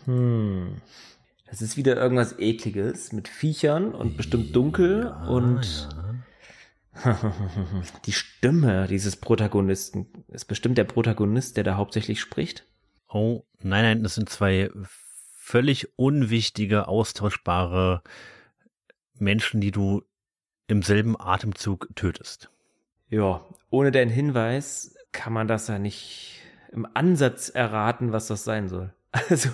Hm. 0.05 0.81
Das 1.51 1.61
ist 1.61 1.75
wieder 1.75 1.97
irgendwas 1.97 2.39
Ekliges 2.39 3.11
mit 3.11 3.27
Viechern 3.27 3.93
und 3.93 4.15
bestimmt 4.15 4.55
dunkel 4.55 5.13
und 5.27 5.89
die 8.05 8.13
Stimme 8.13 8.87
dieses 8.87 9.17
Protagonisten 9.17 10.07
ist 10.29 10.45
bestimmt 10.45 10.77
der 10.77 10.85
Protagonist, 10.85 11.57
der 11.57 11.65
da 11.65 11.75
hauptsächlich 11.75 12.21
spricht. 12.21 12.65
Oh, 13.09 13.43
nein, 13.59 13.83
nein, 13.83 14.03
das 14.03 14.15
sind 14.15 14.29
zwei 14.29 14.69
völlig 14.85 15.99
unwichtige, 15.99 16.87
austauschbare 16.87 18.01
Menschen, 19.19 19.59
die 19.59 19.71
du 19.71 20.03
im 20.67 20.81
selben 20.81 21.19
Atemzug 21.19 21.89
tötest. 21.95 22.49
Ja, 23.09 23.45
ohne 23.69 23.91
den 23.91 24.07
Hinweis 24.07 24.95
kann 25.11 25.33
man 25.33 25.49
das 25.49 25.67
ja 25.67 25.79
nicht 25.79 26.39
im 26.71 26.87
Ansatz 26.93 27.49
erraten, 27.49 28.13
was 28.13 28.27
das 28.27 28.45
sein 28.45 28.69
soll. 28.69 28.93
Also, 29.29 29.49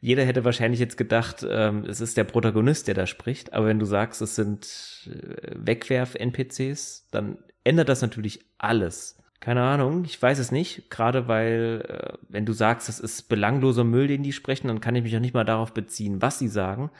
jeder 0.00 0.24
hätte 0.24 0.44
wahrscheinlich 0.44 0.80
jetzt 0.80 0.96
gedacht, 0.96 1.44
ähm, 1.48 1.84
es 1.84 2.00
ist 2.00 2.16
der 2.16 2.24
Protagonist, 2.24 2.86
der 2.86 2.94
da 2.94 3.06
spricht. 3.06 3.52
Aber 3.52 3.66
wenn 3.66 3.78
du 3.78 3.86
sagst, 3.86 4.22
es 4.22 4.36
sind 4.36 5.08
äh, 5.10 5.52
Wegwerf-NPCs, 5.54 7.08
dann 7.10 7.38
ändert 7.64 7.88
das 7.88 8.02
natürlich 8.02 8.44
alles. 8.58 9.16
Keine 9.40 9.62
Ahnung, 9.62 10.04
ich 10.04 10.20
weiß 10.20 10.38
es 10.38 10.52
nicht. 10.52 10.90
Gerade 10.90 11.26
weil, 11.26 11.84
äh, 11.88 12.18
wenn 12.28 12.46
du 12.46 12.52
sagst, 12.52 12.88
es 12.88 13.00
ist 13.00 13.28
belangloser 13.28 13.84
Müll, 13.84 14.06
den 14.06 14.22
die 14.22 14.32
sprechen, 14.32 14.68
dann 14.68 14.80
kann 14.80 14.94
ich 14.94 15.02
mich 15.02 15.16
auch 15.16 15.20
nicht 15.20 15.34
mal 15.34 15.44
darauf 15.44 15.74
beziehen, 15.74 16.22
was 16.22 16.38
sie 16.38 16.48
sagen. 16.48 16.90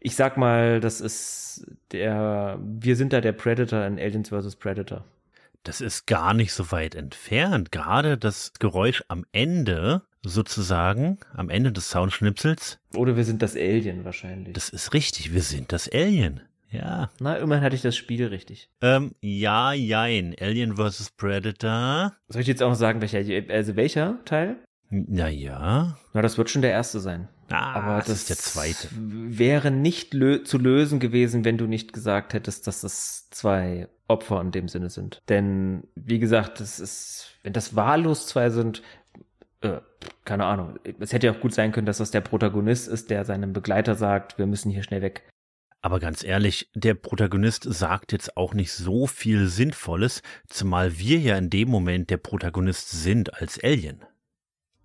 Ich 0.00 0.16
sag 0.16 0.36
mal, 0.36 0.80
das 0.80 1.00
ist 1.00 1.66
der, 1.92 2.58
wir 2.60 2.96
sind 2.96 3.12
da 3.12 3.20
der 3.20 3.32
Predator 3.32 3.84
in 3.84 3.98
Aliens 3.98 4.30
vs. 4.30 4.56
Predator. 4.56 5.04
Das 5.64 5.80
ist 5.80 6.06
gar 6.06 6.34
nicht 6.34 6.52
so 6.52 6.72
weit 6.72 6.94
entfernt. 6.94 7.70
Gerade 7.70 8.18
das 8.18 8.52
Geräusch 8.58 9.04
am 9.08 9.24
Ende, 9.32 10.02
sozusagen, 10.24 11.18
am 11.34 11.50
Ende 11.50 11.72
des 11.72 11.90
Soundschnipsels, 11.90 12.78
Oder 12.94 13.16
wir 13.16 13.24
sind 13.24 13.42
das 13.42 13.56
Alien 13.56 14.04
wahrscheinlich. 14.04 14.54
das 14.54 14.68
ist 14.68 14.92
richtig. 14.94 15.32
Wir 15.34 15.42
sind 15.42 15.72
das 15.72 15.88
Alien. 15.92 16.40
Ja. 16.70 17.10
Na, 17.20 17.36
immerhin 17.36 17.62
hatte 17.64 17.76
ich 17.76 17.82
das 17.82 17.96
Spiel 17.96 18.26
richtig. 18.28 18.70
Ähm, 18.80 19.12
ja, 19.20 19.72
jein. 19.74 20.34
Alien 20.40 20.76
vs. 20.76 21.10
Predator. 21.18 22.14
Soll 22.28 22.40
ich 22.42 22.48
jetzt 22.48 22.62
auch 22.62 22.70
noch 22.70 22.76
sagen, 22.76 23.02
welcher, 23.02 23.18
also 23.52 23.76
welcher 23.76 24.18
Teil? 24.24 24.56
Naja. 24.88 25.98
Na, 26.14 26.22
das 26.22 26.38
wird 26.38 26.48
schon 26.50 26.62
der 26.62 26.70
erste 26.70 27.00
sein. 27.00 27.28
Ah, 27.50 27.72
Aber 27.74 27.96
das 27.98 28.06
das 28.06 28.16
ist 28.20 28.30
der 28.30 28.36
zweite. 28.38 28.88
wäre 28.92 29.70
nicht 29.70 30.14
lö 30.14 30.42
zu 30.42 30.56
lösen 30.56 31.00
gewesen, 31.00 31.44
wenn 31.44 31.58
du 31.58 31.66
nicht 31.66 31.92
gesagt 31.92 32.32
hättest, 32.32 32.66
dass 32.66 32.80
das 32.80 33.28
zwei 33.30 33.88
Opfer 34.08 34.40
in 34.40 34.52
dem 34.52 34.68
Sinne 34.68 34.88
sind. 34.88 35.20
Denn, 35.28 35.84
wie 35.94 36.18
gesagt, 36.18 36.60
das 36.60 36.80
ist, 36.80 37.36
wenn 37.42 37.52
das 37.52 37.76
wahllos 37.76 38.26
zwei 38.26 38.48
sind, 38.48 38.82
äh, 39.62 39.80
keine 40.24 40.44
Ahnung. 40.44 40.78
Es 41.00 41.12
hätte 41.12 41.26
ja 41.26 41.32
auch 41.32 41.40
gut 41.40 41.54
sein 41.54 41.72
können, 41.72 41.86
dass 41.86 41.98
das 41.98 42.10
der 42.10 42.20
Protagonist 42.20 42.88
ist, 42.88 43.10
der 43.10 43.24
seinem 43.24 43.52
Begleiter 43.52 43.94
sagt, 43.94 44.38
wir 44.38 44.46
müssen 44.46 44.70
hier 44.70 44.82
schnell 44.82 45.02
weg. 45.02 45.22
Aber 45.80 45.98
ganz 45.98 46.22
ehrlich, 46.22 46.70
der 46.74 46.94
Protagonist 46.94 47.64
sagt 47.64 48.12
jetzt 48.12 48.36
auch 48.36 48.54
nicht 48.54 48.72
so 48.72 49.08
viel 49.08 49.48
Sinnvolles, 49.48 50.22
zumal 50.46 50.98
wir 50.98 51.18
ja 51.18 51.36
in 51.36 51.50
dem 51.50 51.68
Moment 51.68 52.08
der 52.10 52.18
Protagonist 52.18 52.90
sind 52.90 53.34
als 53.34 53.62
Alien. 53.62 54.04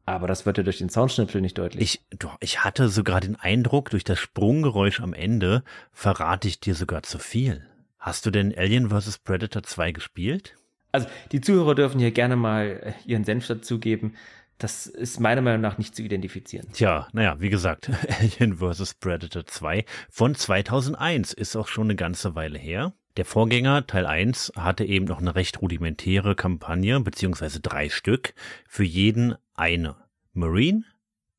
Aber 0.06 0.28
das 0.28 0.46
wird 0.46 0.58
ja 0.58 0.64
durch 0.64 0.80
den 0.80 0.90
Soundschnipsel 0.90 1.42
nicht 1.42 1.58
deutlich. 1.58 1.84
Ich, 2.10 2.18
doch, 2.18 2.38
ich 2.40 2.64
hatte 2.64 2.90
sogar 2.90 3.20
den 3.20 3.36
Eindruck, 3.36 3.90
durch 3.92 4.06
das 4.06 4.18
Sprunggeräusch 4.18 5.02
am 5.02 5.14
Ende 5.14 5.64
verrate 5.92 6.48
ich 6.48 6.60
dir 6.60 6.74
sogar 6.74 7.04
zu 7.04 7.20
viel. 7.20 7.68
Hast 8.00 8.26
du 8.26 8.32
denn 8.32 8.58
Alien 8.58 8.90
vs. 8.90 9.20
Predator 9.20 9.64
2 9.64 9.92
gespielt? 9.92 10.56
Also 10.94 11.08
die 11.32 11.42
Zuhörer 11.42 11.76
dürfen 11.76 12.00
hier 12.00 12.12
gerne 12.12 12.36
mal 12.36 12.80
äh, 12.82 12.94
ihren 13.06 13.24
Senf 13.24 13.46
dazugeben. 13.48 14.16
Das 14.58 14.88
ist 14.88 15.20
meiner 15.20 15.42
Meinung 15.42 15.62
nach 15.62 15.78
nicht 15.78 15.96
zu 15.96 16.02
identifizieren. 16.02 16.68
Tja, 16.74 17.08
naja, 17.14 17.40
wie 17.40 17.50
gesagt, 17.50 17.92
Alien 18.20 18.58
vs. 18.58 18.96
Predator 18.96 19.46
2 19.46 19.86
von 20.10 20.34
2001 20.34 21.34
ist 21.34 21.56
auch 21.56 21.68
schon 21.68 21.88
eine 21.88 21.96
ganze 21.96 22.36
Weile 22.36 22.58
her. 22.58 22.94
Der 23.18 23.26
Vorgänger, 23.26 23.86
Teil 23.88 24.06
1, 24.06 24.54
hatte 24.56 24.86
eben 24.86 25.06
noch 25.06 25.20
eine 25.20 25.36
recht 25.36 25.62
rudimentäre 25.62 26.36
Kampagne, 26.36 27.00
beziehungsweise 27.00 27.60
drei 27.60 27.90
Stück, 27.90 28.34
für 28.68 28.84
jeden 28.84 29.36
eine. 29.56 29.96
Marine, 30.34 30.84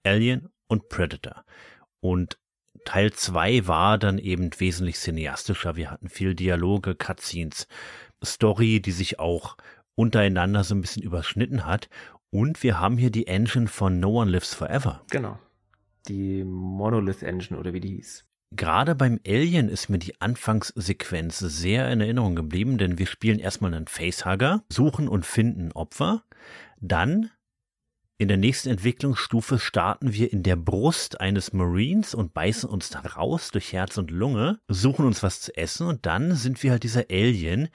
Alien 0.05 0.49
und 0.67 0.89
Predator. 0.89 1.45
Und 2.01 2.39
Teil 2.85 3.13
2 3.13 3.67
war 3.67 3.99
dann 3.99 4.19
eben 4.19 4.51
wesentlich 4.59 4.97
cineastischer. 4.97 5.77
Wir 5.77 5.91
hatten 5.91 6.09
viel 6.09 6.35
Dialoge, 6.35 6.95
Cutscenes, 6.95 7.69
Story, 8.25 8.81
die 8.81 8.93
sich 8.93 9.19
auch 9.19 9.57
untereinander 9.95 10.65
so 10.65 10.75
ein 10.75 10.81
bisschen 10.81 11.03
überschnitten 11.03 11.65
hat. 11.67 11.89
Und 12.31 12.63
wir 12.63 12.79
haben 12.79 12.99
hier 12.99 13.11
die 13.11 13.27
Engine 13.27 13.69
von 13.69 14.01
No 14.01 14.21
One 14.21 14.31
Lives 14.31 14.55
Forever. 14.55 15.03
Genau. 15.11 15.39
Die 16.09 16.45
Monolith 16.45 17.23
Engine 17.23 17.59
oder 17.59 17.73
wie 17.73 17.81
die 17.81 17.97
hieß. 17.97 18.25
Gerade 18.55 18.95
beim 18.95 19.21
Alien 19.27 19.69
ist 19.69 19.91
mir 19.91 19.99
die 19.99 20.21
Anfangssequenz 20.21 21.39
sehr 21.39 21.91
in 21.91 22.01
Erinnerung 22.01 22.35
geblieben, 22.35 22.79
denn 22.79 22.99
wir 22.99 23.07
spielen 23.07 23.39
erstmal 23.39 23.75
einen 23.75 23.89
Facehugger, 23.89 24.65
suchen 24.71 25.07
und 25.07 25.27
finden 25.27 25.73
Opfer. 25.73 26.25
Dann 26.81 27.31
in 28.17 28.29
der 28.29 28.37
nächsten 28.37 28.71
Entwicklungsstufe 28.71 29.59
starten 29.59 30.13
wir 30.13 30.33
in 30.33 30.43
der 30.43 30.57
Brust 30.57 31.21
eines 31.21 31.53
Marines 31.53 32.15
und 32.15 32.35
beißen 32.35 32.69
uns 32.69 32.91
da 32.91 33.01
raus 33.01 33.51
durch 33.51 33.73
Herz 33.73 33.97
und 33.99 34.11
Lunge, 34.11 34.59
suchen 34.67 35.07
uns 35.07 35.23
was 35.23 35.41
zu 35.41 35.57
essen 35.57 35.87
und 35.87 36.05
dann 36.05 36.35
sind 36.35 36.63
wir 36.63 36.73
halt 36.73 36.83
dieser 36.83 37.05
Alien, 37.11 37.69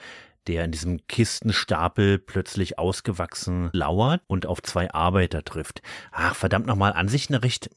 der 0.48 0.66
in 0.66 0.72
diesem 0.72 1.06
Kistenstapel 1.08 2.20
plötzlich 2.20 2.80
ausgewachsen 2.80 3.70
lauert 3.74 4.22
und 4.28 4.46
auf 4.46 4.62
zwei 4.62 4.94
Arbeiter 4.94 5.44
trifft. 5.44 5.82
Ach, 6.12 6.36
verdammt 6.36 6.68
nochmal, 6.68 6.94
an 6.94 7.08
sich 7.08 7.30
eine 7.30 7.44
recht, 7.44 7.70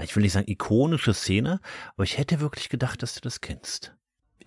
ich 0.00 0.14
will 0.16 0.22
nicht 0.22 0.32
sagen 0.32 0.50
ikonische 0.50 1.14
Szene, 1.14 1.60
aber 1.94 2.04
ich 2.04 2.18
hätte 2.18 2.40
wirklich 2.40 2.68
gedacht, 2.68 3.02
dass 3.02 3.14
du 3.14 3.20
das 3.20 3.40
kennst. 3.40 3.94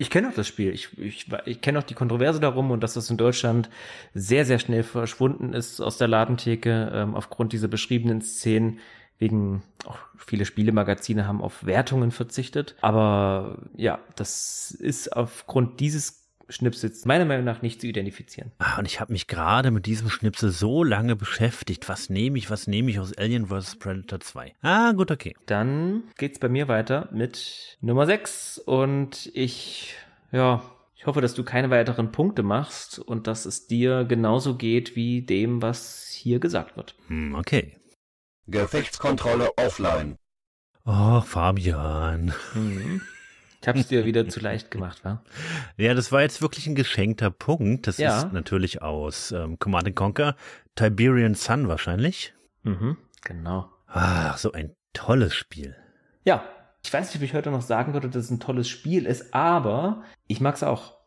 Ich 0.00 0.10
kenne 0.10 0.28
auch 0.28 0.34
das 0.34 0.46
Spiel. 0.46 0.72
Ich, 0.72 0.96
ich, 0.96 1.26
ich 1.44 1.60
kenne 1.60 1.80
auch 1.80 1.82
die 1.82 1.94
Kontroverse 1.94 2.38
darum 2.38 2.70
und 2.70 2.82
dass 2.82 2.94
das 2.94 3.10
in 3.10 3.16
Deutschland 3.16 3.68
sehr, 4.14 4.44
sehr 4.44 4.60
schnell 4.60 4.84
verschwunden 4.84 5.52
ist 5.52 5.80
aus 5.80 5.98
der 5.98 6.06
Ladentheke 6.06 6.92
ähm, 6.94 7.16
aufgrund 7.16 7.52
dieser 7.52 7.66
beschriebenen 7.66 8.22
Szenen. 8.22 8.78
Wegen 9.18 9.64
auch 9.84 9.98
viele 10.16 10.44
Spielemagazine 10.44 11.26
haben 11.26 11.42
auf 11.42 11.66
Wertungen 11.66 12.12
verzichtet. 12.12 12.76
Aber 12.80 13.58
ja, 13.76 13.98
das 14.14 14.70
ist 14.70 15.16
aufgrund 15.16 15.80
dieses 15.80 16.27
Schnipsels 16.48 17.04
meiner 17.04 17.24
Meinung 17.24 17.44
nach 17.44 17.62
nicht 17.62 17.80
zu 17.80 17.86
identifizieren. 17.86 18.52
Ah, 18.58 18.78
und 18.78 18.86
ich 18.86 19.00
habe 19.00 19.12
mich 19.12 19.26
gerade 19.26 19.70
mit 19.70 19.86
diesem 19.86 20.08
Schnipsel 20.08 20.50
so 20.50 20.82
lange 20.82 21.14
beschäftigt. 21.14 21.88
Was 21.88 22.08
nehme 22.08 22.38
ich, 22.38 22.50
was 22.50 22.66
nehme 22.66 22.90
ich 22.90 22.98
aus 22.98 23.16
Alien 23.16 23.46
vs. 23.48 23.76
Predator 23.76 24.20
2? 24.20 24.54
Ah, 24.62 24.92
gut, 24.92 25.10
okay. 25.10 25.34
Dann 25.46 26.04
geht's 26.16 26.38
bei 26.38 26.48
mir 26.48 26.68
weiter 26.68 27.08
mit 27.12 27.76
Nummer 27.80 28.06
6 28.06 28.58
und 28.58 29.30
ich, 29.34 29.94
ja, 30.32 30.62
ich 30.94 31.06
hoffe, 31.06 31.20
dass 31.20 31.34
du 31.34 31.44
keine 31.44 31.70
weiteren 31.70 32.12
Punkte 32.12 32.42
machst 32.42 32.98
und 32.98 33.26
dass 33.26 33.44
es 33.44 33.66
dir 33.66 34.04
genauso 34.04 34.56
geht 34.56 34.96
wie 34.96 35.22
dem, 35.22 35.62
was 35.62 36.08
hier 36.10 36.40
gesagt 36.40 36.76
wird. 36.76 36.94
Hm, 37.08 37.34
okay. 37.34 37.76
Gefechtskontrolle 38.46 39.50
offline. 39.58 40.16
Oh, 40.86 41.20
Fabian. 41.20 42.32
Mhm. 42.54 43.02
Ich 43.60 43.66
habe 43.68 43.78
es 43.80 43.88
dir 43.88 44.04
wieder 44.04 44.28
zu 44.28 44.40
leicht 44.40 44.70
gemacht, 44.70 45.04
wa? 45.04 45.22
Ja, 45.76 45.94
das 45.94 46.12
war 46.12 46.22
jetzt 46.22 46.40
wirklich 46.42 46.66
ein 46.66 46.74
geschenkter 46.74 47.30
Punkt. 47.30 47.86
Das 47.86 47.98
Ja. 47.98 48.18
ist 48.18 48.32
natürlich 48.32 48.82
aus 48.82 49.32
ähm, 49.32 49.58
Command 49.58 49.94
Conquer. 49.96 50.36
Tiberian 50.76 51.34
Sun 51.34 51.68
wahrscheinlich. 51.68 52.34
Mhm, 52.62 52.96
genau. 53.24 53.68
Ach, 53.88 54.36
so 54.38 54.52
ein 54.52 54.74
tolles 54.92 55.34
Spiel. 55.34 55.74
Ja, 56.24 56.44
Ich 56.84 56.92
weiß 56.92 57.08
nicht, 57.08 57.16
ob 57.16 57.22
ich 57.22 57.34
heute 57.34 57.50
noch 57.50 57.62
sagen 57.62 57.92
würde, 57.94 58.08
dass 58.08 58.24
es 58.26 58.30
ein 58.30 58.38
tolles 58.40 58.68
Spiel 58.68 59.04
ist, 59.06 59.34
aber 59.34 60.04
ich 60.28 60.40
mag 60.40 60.54
es 60.54 60.62
auch. 60.62 60.97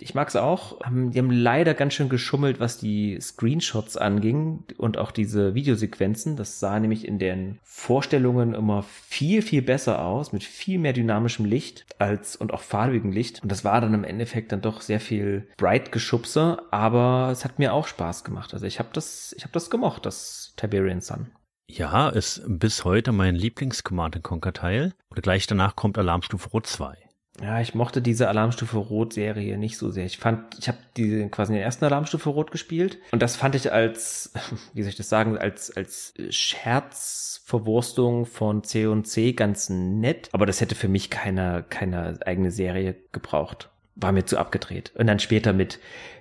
Ich 0.00 0.14
mag 0.14 0.28
es 0.28 0.36
auch. 0.36 0.80
Ähm, 0.86 1.10
Die 1.10 1.18
haben 1.18 1.30
leider 1.30 1.74
ganz 1.74 1.94
schön 1.94 2.08
geschummelt, 2.08 2.60
was 2.60 2.78
die 2.78 3.18
Screenshots 3.20 3.96
anging 3.96 4.64
und 4.76 4.98
auch 4.98 5.10
diese 5.10 5.54
Videosequenzen. 5.54 6.36
Das 6.36 6.60
sah 6.60 6.78
nämlich 6.78 7.06
in 7.06 7.18
den 7.18 7.58
Vorstellungen 7.62 8.54
immer 8.54 8.82
viel, 8.82 9.42
viel 9.42 9.62
besser 9.62 10.04
aus, 10.04 10.32
mit 10.32 10.44
viel 10.44 10.78
mehr 10.78 10.92
dynamischem 10.92 11.44
Licht 11.44 11.86
als 11.98 12.36
und 12.36 12.52
auch 12.52 12.62
farbigem 12.62 13.12
Licht. 13.12 13.42
Und 13.42 13.50
das 13.50 13.64
war 13.64 13.80
dann 13.80 13.94
im 13.94 14.04
Endeffekt 14.04 14.52
dann 14.52 14.62
doch 14.62 14.80
sehr 14.80 15.00
viel 15.00 15.48
Bright-Geschubse, 15.56 16.62
aber 16.70 17.28
es 17.32 17.44
hat 17.44 17.58
mir 17.58 17.72
auch 17.72 17.86
Spaß 17.86 18.24
gemacht. 18.24 18.54
Also 18.54 18.66
ich 18.66 18.78
habe 18.78 18.90
das, 18.92 19.34
ich 19.36 19.44
habe 19.44 19.52
das 19.52 19.70
gemocht, 19.70 20.06
das 20.06 20.54
Tiberian 20.56 21.00
Sun. 21.00 21.30
Ja, 21.68 22.08
ist 22.08 22.42
bis 22.46 22.84
heute 22.84 23.12
mein 23.12 23.36
Lieblings-Command 23.36 24.20
Conquer 24.24 24.52
Teil. 24.52 24.92
Und 25.08 25.22
gleich 25.22 25.46
danach 25.46 25.76
kommt 25.76 25.98
Alarmstufe 25.98 26.48
Rot 26.50 26.66
2. 26.66 26.96
Ja, 27.42 27.60
ich 27.60 27.74
mochte 27.74 28.02
diese 28.02 28.28
Alarmstufe 28.28 28.76
Rot-Serie 28.76 29.56
nicht 29.56 29.78
so 29.78 29.90
sehr. 29.90 30.04
Ich 30.04 30.18
fand, 30.18 30.58
ich 30.58 30.68
habe 30.68 30.78
die 30.96 31.26
quasi 31.30 31.54
der 31.54 31.62
ersten 31.62 31.84
Alarmstufe 31.84 32.28
Rot 32.28 32.50
gespielt 32.50 32.98
und 33.12 33.22
das 33.22 33.36
fand 33.36 33.54
ich 33.54 33.72
als, 33.72 34.32
wie 34.74 34.82
soll 34.82 34.90
ich 34.90 34.96
das 34.96 35.08
sagen, 35.08 35.38
als 35.38 35.74
als 35.76 36.12
Scherzverwurstung 36.28 38.26
von 38.26 38.62
C 38.62 38.86
und 38.86 39.06
C 39.06 39.32
ganz 39.32 39.70
nett, 39.70 40.28
aber 40.32 40.46
das 40.46 40.60
hätte 40.60 40.74
für 40.74 40.88
mich 40.88 41.08
keine 41.10 41.64
keine 41.68 42.18
eigene 42.26 42.50
Serie 42.50 42.96
gebraucht. 43.12 43.70
War 43.96 44.12
mir 44.12 44.24
zu 44.24 44.38
abgedreht. 44.38 44.92
Und 44.96 45.06
dann 45.06 45.18
später 45.18 45.52
mit 45.52 45.78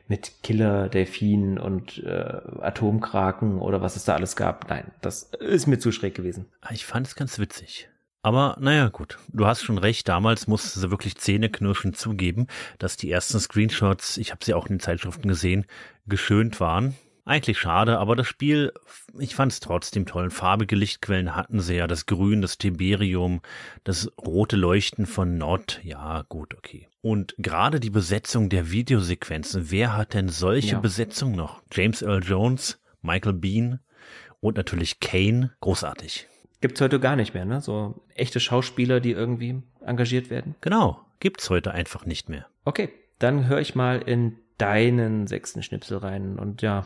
mit 0.08 0.42
Killer 0.42 0.90
Delfinen 0.90 1.60
und 1.60 2.04
äh, 2.04 2.42
Atomkraken 2.62 3.60
oder 3.60 3.82
was 3.82 3.96
es 3.96 4.06
da 4.06 4.16
alles 4.16 4.36
gab. 4.36 4.68
Nein, 4.70 4.92
das 5.02 5.24
ist 5.40 5.68
mir 5.68 5.78
zu 5.78 5.92
schräg 5.92 6.16
gewesen. 6.16 6.48
Ich 6.72 6.86
fand 6.86 7.08
es 7.08 7.16
ganz 7.16 7.38
witzig. 7.38 7.89
Aber 8.22 8.58
naja, 8.60 8.90
gut, 8.90 9.18
du 9.30 9.46
hast 9.46 9.64
schon 9.64 9.78
recht, 9.78 10.08
damals 10.10 10.48
musste 10.48 10.80
sie 10.80 10.92
wirklich 10.92 11.16
zähneknirschend 11.16 11.98
zugeben, 11.98 12.48
dass 12.78 12.98
die 12.98 13.10
ersten 13.10 13.40
Screenshots, 13.40 14.18
ich 14.18 14.32
habe 14.32 14.44
sie 14.44 14.54
auch 14.54 14.68
in 14.68 14.76
den 14.76 14.80
Zeitschriften 14.82 15.28
gesehen, 15.28 15.66
geschönt 16.06 16.60
waren. 16.60 16.96
Eigentlich 17.24 17.60
schade, 17.60 18.00
aber 18.00 18.16
das 18.16 18.28
Spiel, 18.28 18.74
ich 19.20 19.36
fand 19.36 19.52
es 19.52 19.60
trotzdem 19.60 20.08
toll. 20.08 20.32
Farbige 20.32 20.76
Lichtquellen 20.76 21.36
hatten 21.36 21.60
sie 21.60 21.76
ja, 21.76 21.86
das 21.86 22.08
Grün, 22.08 22.42
das 22.42 22.58
Tiberium, 22.58 23.42
das 23.84 24.12
rote 24.20 24.56
Leuchten 24.56 25.06
von 25.06 25.38
Nord, 25.38 25.80
ja 25.84 26.24
gut, 26.28 26.56
okay. 26.56 26.88
Und 27.02 27.36
gerade 27.38 27.80
die 27.80 27.92
Besetzung 27.92 28.50
der 28.50 28.72
Videosequenzen, 28.72 29.70
wer 29.70 29.96
hat 29.96 30.16
denn 30.16 30.28
solche 30.28 30.74
Ja. 30.74 30.80
Besetzung 30.80 31.34
noch? 31.34 31.62
James 31.72 32.02
Earl 32.02 32.24
Jones, 32.24 32.80
Michael 33.02 33.34
Bean 33.34 33.80
und 34.40 34.58
natürlich 34.58 35.00
Kane, 35.00 35.54
großartig. 35.62 36.28
Gibt's 36.62 36.82
heute 36.82 37.00
gar 37.00 37.16
nicht 37.16 37.34
mehr, 37.34 37.46
ne? 37.46 37.62
So 37.62 38.02
echte 38.16 38.40
Schauspieler, 38.40 39.00
die 39.00 39.12
irgendwie 39.12 39.62
engagiert 39.86 40.30
werden. 40.30 40.56
Genau, 40.62 41.00
gibt's 41.20 41.50
heute 41.50 41.72
einfach 41.72 42.06
nicht 42.06 42.28
mehr. 42.30 42.48
Okay, 42.66 42.90
dann 43.20 43.48
höre 43.48 43.60
ich 43.60 43.76
mal 43.76 44.02
in 44.02 44.38
deinen 44.58 45.28
sechsten 45.28 45.64
Schnipsel 45.64 45.98
rein 45.98 46.38
und 46.38 46.62
ja, 46.62 46.86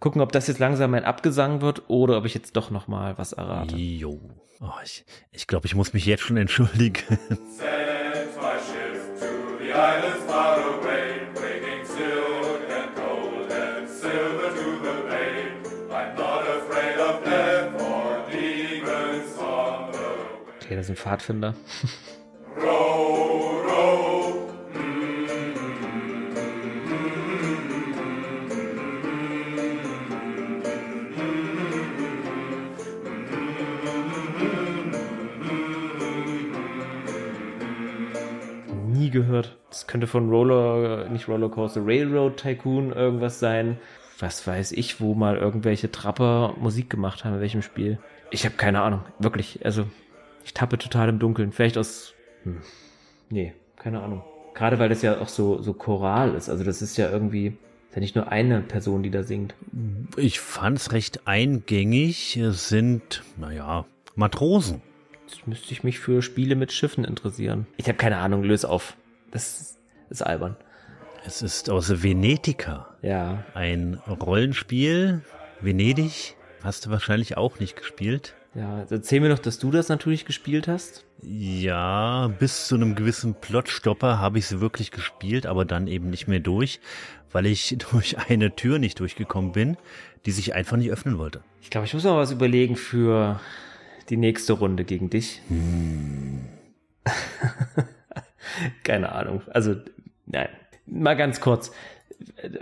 gucken, 0.00 0.22
ob 0.22 0.32
das 0.32 0.46
jetzt 0.48 0.58
langsam 0.58 0.94
ein 0.94 1.04
Abgesang 1.04 1.60
wird 1.60 1.88
oder 1.88 2.16
ob 2.18 2.24
ich 2.24 2.34
jetzt 2.34 2.56
doch 2.56 2.70
noch 2.70 2.88
mal 2.88 3.18
was 3.18 3.34
errate. 3.34 3.76
Jo. 3.76 4.20
Oh, 4.60 4.70
ich 4.82 5.04
ich 5.30 5.46
glaube, 5.46 5.66
ich 5.66 5.74
muss 5.74 5.92
mich 5.92 6.06
jetzt 6.06 6.22
schon 6.22 6.36
entschuldigen. 6.36 7.18
Ist 20.82 20.90
ein 20.90 20.96
Pfadfinder. 20.96 21.54
Nie 38.86 39.10
gehört. 39.10 39.56
Das 39.70 39.86
könnte 39.86 40.06
von 40.06 40.28
Roller, 40.28 41.08
nicht 41.08 41.28
Rollercoaster, 41.28 41.80
Railroad 41.84 42.36
Tycoon 42.36 42.92
irgendwas 42.92 43.38
sein. 43.38 43.78
Was 44.18 44.46
weiß 44.46 44.72
ich, 44.72 45.00
wo 45.00 45.14
mal 45.14 45.36
irgendwelche 45.36 45.90
Trapper 45.90 46.54
Musik 46.60 46.90
gemacht 46.90 47.24
haben, 47.24 47.34
in 47.34 47.40
welchem 47.40 47.62
Spiel. 47.62 47.98
Ich 48.30 48.44
habe 48.44 48.54
keine 48.56 48.80
Ahnung. 48.80 49.02
Wirklich. 49.18 49.64
Also, 49.64 49.86
ich 50.44 50.54
tappe 50.54 50.78
total 50.78 51.08
im 51.08 51.18
Dunkeln. 51.18 51.52
Vielleicht 51.52 51.78
aus. 51.78 52.14
Hm. 52.44 52.60
Nee, 53.30 53.54
keine 53.76 54.02
Ahnung. 54.02 54.22
Gerade 54.54 54.78
weil 54.78 54.88
das 54.88 55.02
ja 55.02 55.20
auch 55.20 55.28
so, 55.28 55.62
so 55.62 55.72
choral 55.72 56.34
ist. 56.34 56.48
Also, 56.48 56.64
das 56.64 56.82
ist 56.82 56.96
ja 56.96 57.10
irgendwie. 57.10 57.56
Ist 57.88 57.96
ja 57.96 58.00
nicht 58.00 58.16
nur 58.16 58.28
eine 58.28 58.60
Person, 58.60 59.02
die 59.02 59.10
da 59.10 59.22
singt. 59.22 59.54
Ich 60.16 60.40
fand's 60.40 60.92
recht 60.92 61.26
eingängig. 61.26 62.36
Es 62.38 62.68
sind, 62.68 63.22
naja, 63.36 63.84
Matrosen. 64.14 64.80
Jetzt 65.26 65.46
müsste 65.46 65.72
ich 65.72 65.84
mich 65.84 65.98
für 65.98 66.22
Spiele 66.22 66.56
mit 66.56 66.72
Schiffen 66.72 67.04
interessieren. 67.04 67.66
Ich 67.76 67.88
habe 67.88 67.98
keine 67.98 68.16
Ahnung, 68.18 68.44
löse 68.44 68.68
auf. 68.68 68.96
Das 69.30 69.78
ist 70.08 70.22
albern. 70.22 70.56
Es 71.24 71.42
ist 71.42 71.70
aus 71.70 72.02
Venetica. 72.02 72.96
Ja. 73.02 73.44
Ein 73.54 74.00
Rollenspiel. 74.08 75.22
Venedig. 75.60 76.36
Hast 76.62 76.86
du 76.86 76.90
wahrscheinlich 76.90 77.36
auch 77.36 77.58
nicht 77.58 77.76
gespielt. 77.76 78.34
Ja, 78.54 78.84
erzähl 78.90 79.20
mir 79.20 79.30
noch, 79.30 79.38
dass 79.38 79.58
du 79.58 79.70
das 79.70 79.88
natürlich 79.88 80.26
gespielt 80.26 80.68
hast. 80.68 81.04
Ja, 81.22 82.28
bis 82.38 82.66
zu 82.66 82.74
einem 82.74 82.94
gewissen 82.94 83.34
Plotstopper 83.34 84.18
habe 84.18 84.38
ich 84.38 84.44
es 84.44 84.60
wirklich 84.60 84.90
gespielt, 84.90 85.46
aber 85.46 85.64
dann 85.64 85.86
eben 85.86 86.10
nicht 86.10 86.28
mehr 86.28 86.40
durch, 86.40 86.80
weil 87.30 87.46
ich 87.46 87.76
durch 87.90 88.18
eine 88.18 88.54
Tür 88.54 88.78
nicht 88.78 89.00
durchgekommen 89.00 89.52
bin, 89.52 89.78
die 90.26 90.32
sich 90.32 90.54
einfach 90.54 90.76
nicht 90.76 90.90
öffnen 90.90 91.16
wollte. 91.16 91.42
Ich 91.62 91.70
glaube, 91.70 91.86
ich 91.86 91.94
muss 91.94 92.04
noch 92.04 92.16
was 92.16 92.30
überlegen 92.30 92.76
für 92.76 93.40
die 94.10 94.18
nächste 94.18 94.52
Runde 94.52 94.84
gegen 94.84 95.08
dich. 95.08 95.40
Keine 98.84 99.12
Ahnung. 99.12 99.42
Also, 99.48 99.76
nein. 100.26 100.48
Mal 100.86 101.14
ganz 101.14 101.40
kurz. 101.40 101.72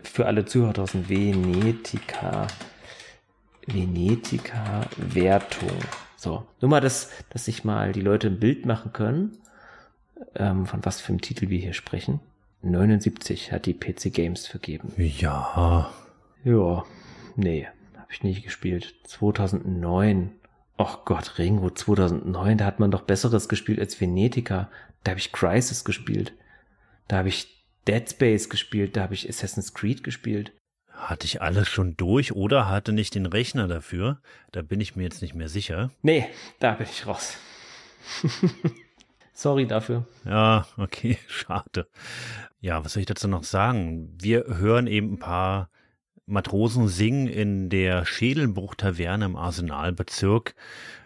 Für 0.05 0.27
alle 0.27 0.45
Zuhörer 0.45 0.75
draußen. 0.75 1.09
Venetica. 1.09 2.47
Venetica 3.67 4.87
Wertung. 4.97 5.79
So. 6.17 6.47
Nur 6.61 6.71
mal, 6.71 6.81
dass, 6.81 7.11
dass 7.31 7.47
sich 7.47 7.65
mal 7.65 7.93
die 7.93 8.01
Leute 8.03 8.29
ein 8.29 8.41
Bild 8.41 8.67
machen 8.67 8.93
können, 8.93 9.39
ähm, 10.35 10.67
von 10.67 10.85
was 10.85 11.01
für 11.01 11.11
einem 11.11 11.21
Titel 11.21 11.49
wir 11.49 11.59
hier 11.59 11.73
sprechen. 11.73 12.21
79 12.63 13.53
hat 13.53 13.67
die 13.67 13.75
PC 13.75 14.13
Games 14.13 14.47
vergeben. 14.47 14.93
Ja, 14.97 15.91
Ja, 16.45 16.85
nee, 17.37 17.67
habe 17.97 18.13
ich 18.13 18.23
nicht 18.23 18.43
gespielt. 18.45 18.95
2009. 19.05 20.33
Och 20.79 21.05
Gott, 21.05 21.39
Ringo 21.39 21.71
2009, 21.71 22.59
da 22.59 22.65
hat 22.65 22.81
man 22.81 22.91
doch 22.91 23.03
Besseres 23.03 23.49
gespielt 23.49 23.79
als 23.79 24.01
Venetica. 24.01 24.71
Da 25.05 25.11
habe 25.11 25.21
ich 25.21 25.33
Crisis 25.33 25.85
gespielt. 25.85 26.33
Da 27.09 27.19
habe 27.19 27.29
ich 27.29 27.65
Dead 27.87 28.09
Space 28.09 28.49
gespielt. 28.49 28.97
Da 28.97 29.03
habe 29.03 29.15
ich 29.15 29.29
Assassin's 29.29 29.75
Creed 29.75 30.03
gespielt. 30.03 30.53
Hatte 31.01 31.27
ich 31.27 31.43
alles 31.43 31.69
schon 31.69 31.97
durch 31.97 32.33
oder 32.33 32.69
hatte 32.69 32.93
nicht 32.93 33.15
den 33.15 33.27
Rechner 33.27 33.69
dafür? 33.69 34.21
Da 34.53 34.63
bin 34.63 34.81
ich 34.81 34.97
mir 34.97 35.03
jetzt 35.03 35.23
nicht 35.23 35.35
mehr 35.35 35.49
sicher. 35.49 35.91
Nee, 36.03 36.27
da 36.59 36.73
bin 36.73 36.87
ich 36.91 37.07
raus. 37.07 37.37
Sorry 39.33 39.67
dafür. 39.67 40.07
Ja, 40.25 40.67
okay, 40.77 41.19
schade. 41.27 41.89
Ja, 42.61 42.85
was 42.85 42.93
soll 42.93 43.01
ich 43.01 43.07
dazu 43.07 43.29
noch 43.29 43.45
sagen? 43.45 44.15
Wir 44.21 44.45
hören 44.47 44.87
eben 44.87 45.15
ein 45.15 45.19
paar 45.19 45.71
Matrosen 46.27 46.89
singen 46.89 47.27
in 47.27 47.71
der 47.71 48.05
Schädelbruch-Taverne 48.05 49.25
im 49.25 49.37
Arsenalbezirk 49.37 50.55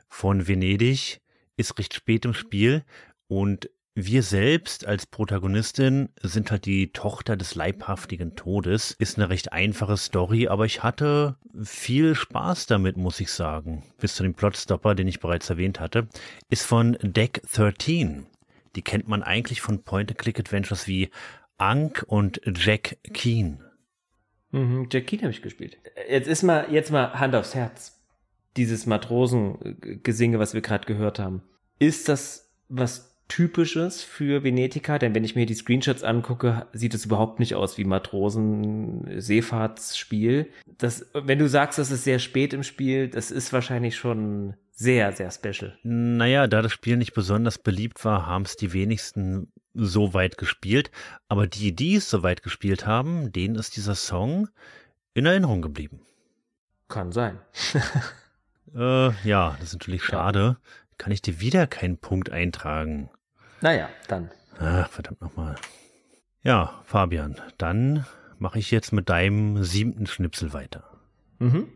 von 0.08 0.48
Venedig. 0.48 1.20
Ist 1.56 1.78
recht 1.78 1.94
spät 1.94 2.24
im 2.24 2.34
Spiel 2.34 2.84
und 3.28 3.70
wir 3.96 4.24
selbst 4.24 4.86
als 4.86 5.06
Protagonistin 5.06 6.08
sind 6.20 6.50
halt 6.50 6.66
die 6.66 6.90
Tochter 6.92 7.36
des 7.36 7.54
leibhaftigen 7.54 8.34
Todes. 8.34 8.90
Ist 8.98 9.18
eine 9.18 9.30
recht 9.30 9.52
einfache 9.52 9.96
Story, 9.96 10.48
aber 10.48 10.64
ich 10.64 10.82
hatte 10.82 11.36
viel 11.62 12.16
Spaß 12.16 12.66
damit, 12.66 12.96
muss 12.96 13.20
ich 13.20 13.30
sagen. 13.30 13.84
Bis 14.00 14.16
zu 14.16 14.24
dem 14.24 14.34
Plotstopper, 14.34 14.96
den 14.96 15.06
ich 15.06 15.20
bereits 15.20 15.48
erwähnt 15.48 15.78
hatte, 15.78 16.08
ist 16.50 16.64
von 16.66 16.98
Deck 17.02 17.42
13. 17.52 18.26
Die 18.74 18.82
kennt 18.82 19.06
man 19.06 19.22
eigentlich 19.22 19.60
von 19.60 19.84
Point-and-Click-Adventures 19.84 20.88
wie 20.88 21.10
Ankh 21.56 22.04
und 22.04 22.40
Jack 22.52 22.98
Keen. 23.12 23.62
Mhm, 24.50 24.88
Jack 24.90 25.06
Keen 25.06 25.20
habe 25.20 25.30
ich 25.30 25.42
gespielt. 25.42 25.78
Jetzt 26.08 26.26
ist 26.26 26.42
mal, 26.42 26.66
jetzt 26.72 26.90
mal 26.90 27.12
Hand 27.14 27.36
aufs 27.36 27.54
Herz. 27.54 28.02
Dieses 28.56 28.86
Matrosengesinge, 28.86 30.40
was 30.40 30.52
wir 30.52 30.62
gerade 30.62 30.86
gehört 30.86 31.20
haben. 31.20 31.42
Ist 31.78 32.08
das 32.08 32.52
was 32.68 33.13
Typisches 33.28 34.02
für 34.02 34.42
Venetica? 34.44 34.98
Denn 34.98 35.14
wenn 35.14 35.24
ich 35.24 35.34
mir 35.34 35.46
die 35.46 35.54
Screenshots 35.54 36.04
angucke, 36.04 36.66
sieht 36.72 36.94
es 36.94 37.06
überhaupt 37.06 37.40
nicht 37.40 37.54
aus 37.54 37.78
wie 37.78 37.84
Matrosen-Seefahrtsspiel. 37.84 40.50
Das, 40.78 41.06
wenn 41.14 41.38
du 41.38 41.48
sagst, 41.48 41.78
das 41.78 41.90
ist 41.90 42.04
sehr 42.04 42.18
spät 42.18 42.52
im 42.52 42.62
Spiel, 42.62 43.08
das 43.08 43.30
ist 43.30 43.52
wahrscheinlich 43.52 43.96
schon 43.96 44.54
sehr, 44.70 45.12
sehr 45.12 45.30
special. 45.30 45.78
Naja, 45.82 46.46
da 46.46 46.62
das 46.62 46.72
Spiel 46.72 46.96
nicht 46.96 47.14
besonders 47.14 47.58
beliebt 47.58 48.04
war, 48.04 48.26
haben 48.26 48.44
es 48.44 48.56
die 48.56 48.72
wenigsten 48.72 49.52
so 49.72 50.14
weit 50.14 50.38
gespielt. 50.38 50.90
Aber 51.28 51.46
die, 51.46 51.74
die 51.74 51.96
es 51.96 52.10
so 52.10 52.22
weit 52.22 52.42
gespielt 52.42 52.86
haben, 52.86 53.32
denen 53.32 53.56
ist 53.56 53.76
dieser 53.76 53.94
Song 53.94 54.48
in 55.14 55.26
Erinnerung 55.26 55.62
geblieben. 55.62 56.00
Kann 56.88 57.12
sein. 57.12 57.38
Äh, 58.76 59.12
ja, 59.22 59.56
das 59.60 59.68
ist 59.68 59.74
natürlich 59.74 60.02
schade. 60.02 60.56
Kann 60.98 61.12
ich 61.12 61.22
dir 61.22 61.40
wieder 61.40 61.66
keinen 61.66 61.98
Punkt 61.98 62.30
eintragen? 62.30 63.10
Naja, 63.60 63.88
dann. 64.08 64.30
Ach, 64.58 64.88
verdammt 64.88 65.20
nochmal. 65.20 65.56
Ja, 66.42 66.82
Fabian, 66.84 67.40
dann 67.58 68.06
mache 68.38 68.58
ich 68.58 68.70
jetzt 68.70 68.92
mit 68.92 69.08
deinem 69.08 69.64
siebten 69.64 70.06
Schnipsel 70.06 70.52
weiter. 70.52 70.84
Mhm. 71.38 71.68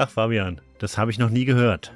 Ach 0.00 0.10
Fabian, 0.10 0.60
das 0.78 0.96
habe 0.96 1.10
ich 1.10 1.18
noch 1.18 1.30
nie 1.30 1.44
gehört. 1.44 1.92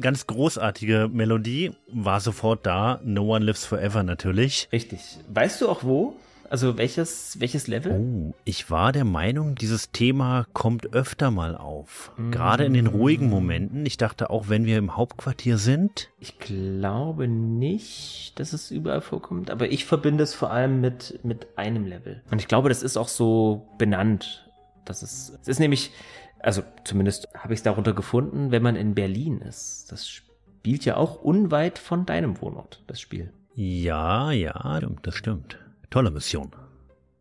Ganz 0.00 0.26
großartige 0.26 1.10
Melodie, 1.12 1.72
war 1.92 2.20
sofort 2.20 2.64
da. 2.66 3.00
No 3.04 3.34
One 3.34 3.44
Lives 3.44 3.64
Forever 3.64 4.02
natürlich. 4.02 4.68
Richtig. 4.72 5.00
Weißt 5.28 5.60
du 5.60 5.68
auch 5.68 5.82
wo? 5.82 6.16
Also 6.48 6.78
welches, 6.78 7.40
welches 7.40 7.66
Level? 7.66 7.92
Oh, 7.92 8.34
ich 8.44 8.70
war 8.70 8.92
der 8.92 9.04
Meinung, 9.04 9.56
dieses 9.56 9.90
Thema 9.90 10.46
kommt 10.52 10.92
öfter 10.92 11.32
mal 11.32 11.56
auf. 11.56 12.12
Gerade 12.30 12.64
in 12.64 12.74
den 12.74 12.86
ruhigen 12.86 13.28
Momenten. 13.28 13.84
Ich 13.86 13.96
dachte 13.96 14.30
auch, 14.30 14.48
wenn 14.48 14.64
wir 14.66 14.78
im 14.78 14.96
Hauptquartier 14.96 15.58
sind. 15.58 16.10
Ich 16.20 16.38
glaube 16.38 17.26
nicht, 17.26 18.38
dass 18.38 18.52
es 18.52 18.70
überall 18.70 19.00
vorkommt, 19.00 19.50
aber 19.50 19.70
ich 19.70 19.84
verbinde 19.84 20.22
es 20.22 20.34
vor 20.34 20.50
allem 20.50 20.80
mit, 20.80 21.18
mit 21.24 21.48
einem 21.56 21.86
Level. 21.86 22.22
Und 22.30 22.40
ich 22.40 22.46
glaube, 22.46 22.68
das 22.68 22.84
ist 22.84 22.96
auch 22.96 23.08
so 23.08 23.66
benannt. 23.78 24.43
Das 24.84 25.02
ist, 25.02 25.38
es 25.42 25.48
ist 25.48 25.60
nämlich, 25.60 25.92
also 26.40 26.62
zumindest 26.84 27.28
habe 27.36 27.54
ich 27.54 27.60
es 27.60 27.62
darunter 27.62 27.92
gefunden, 27.92 28.50
wenn 28.50 28.62
man 28.62 28.76
in 28.76 28.94
Berlin 28.94 29.40
ist. 29.40 29.90
Das 29.90 30.08
spielt 30.08 30.84
ja 30.84 30.96
auch 30.96 31.22
unweit 31.22 31.78
von 31.78 32.06
deinem 32.06 32.40
Wohnort, 32.40 32.82
das 32.86 33.00
Spiel. 33.00 33.32
Ja, 33.54 34.30
ja, 34.32 34.80
das 35.02 35.14
stimmt. 35.14 35.58
Tolle 35.90 36.10
Mission. 36.10 36.50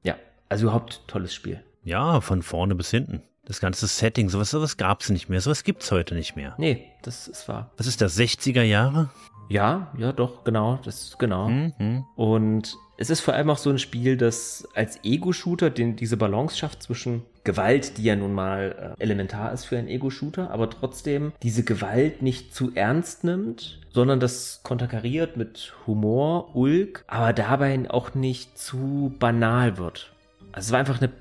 Ja, 0.03 0.15
also 0.49 0.65
überhaupt 0.65 1.03
tolles 1.07 1.33
Spiel. 1.33 1.63
Ja, 1.83 2.21
von 2.21 2.41
vorne 2.41 2.75
bis 2.75 2.89
hinten. 2.89 3.21
Das 3.45 3.59
ganze 3.59 3.87
Setting, 3.87 4.29
sowas, 4.29 4.51
sowas 4.51 4.77
gab's 4.77 5.09
nicht 5.09 5.27
mehr. 5.27 5.41
Sowas 5.41 5.63
gibt's 5.63 5.91
heute 5.91 6.15
nicht 6.15 6.35
mehr. 6.35 6.55
Nee, 6.57 6.91
das 7.01 7.27
ist 7.27 7.47
wahr. 7.49 7.71
Was 7.77 7.87
ist 7.87 8.01
das, 8.01 8.17
60er 8.17 8.63
Jahre? 8.63 9.09
Ja, 9.49 9.91
ja, 9.97 10.13
doch, 10.13 10.43
genau, 10.45 10.79
das 10.83 11.17
genau. 11.19 11.49
Mhm. 11.49 12.05
Und 12.15 12.77
es 12.97 13.09
ist 13.09 13.19
vor 13.19 13.33
allem 13.33 13.49
auch 13.49 13.57
so 13.57 13.69
ein 13.69 13.79
Spiel, 13.79 14.15
das 14.15 14.67
als 14.73 14.99
Ego-Shooter 15.03 15.69
den, 15.69 15.95
diese 15.97 16.15
Balance 16.15 16.57
schafft 16.57 16.81
zwischen 16.83 17.23
Gewalt, 17.43 17.97
die 17.97 18.03
ja 18.03 18.15
nun 18.15 18.33
mal 18.33 18.95
äh, 18.99 19.03
elementar 19.03 19.51
ist 19.51 19.65
für 19.65 19.77
einen 19.77 19.87
Ego-Shooter, 19.87 20.51
aber 20.51 20.69
trotzdem 20.69 21.33
diese 21.41 21.63
Gewalt 21.63 22.21
nicht 22.21 22.53
zu 22.55 22.71
ernst 22.73 23.23
nimmt, 23.23 23.79
sondern 23.91 24.19
das 24.19 24.61
konterkariert 24.63 25.35
mit 25.37 25.73
Humor, 25.85 26.55
Ulk, 26.55 27.03
aber 27.07 27.33
dabei 27.33 27.89
auch 27.89 28.13
nicht 28.13 28.57
zu 28.57 29.13
banal 29.19 29.77
wird. 29.77 30.11
Also 30.53 30.67
es 30.67 30.71
war 30.71 30.79
einfach 30.79 31.01
eine, 31.01 31.11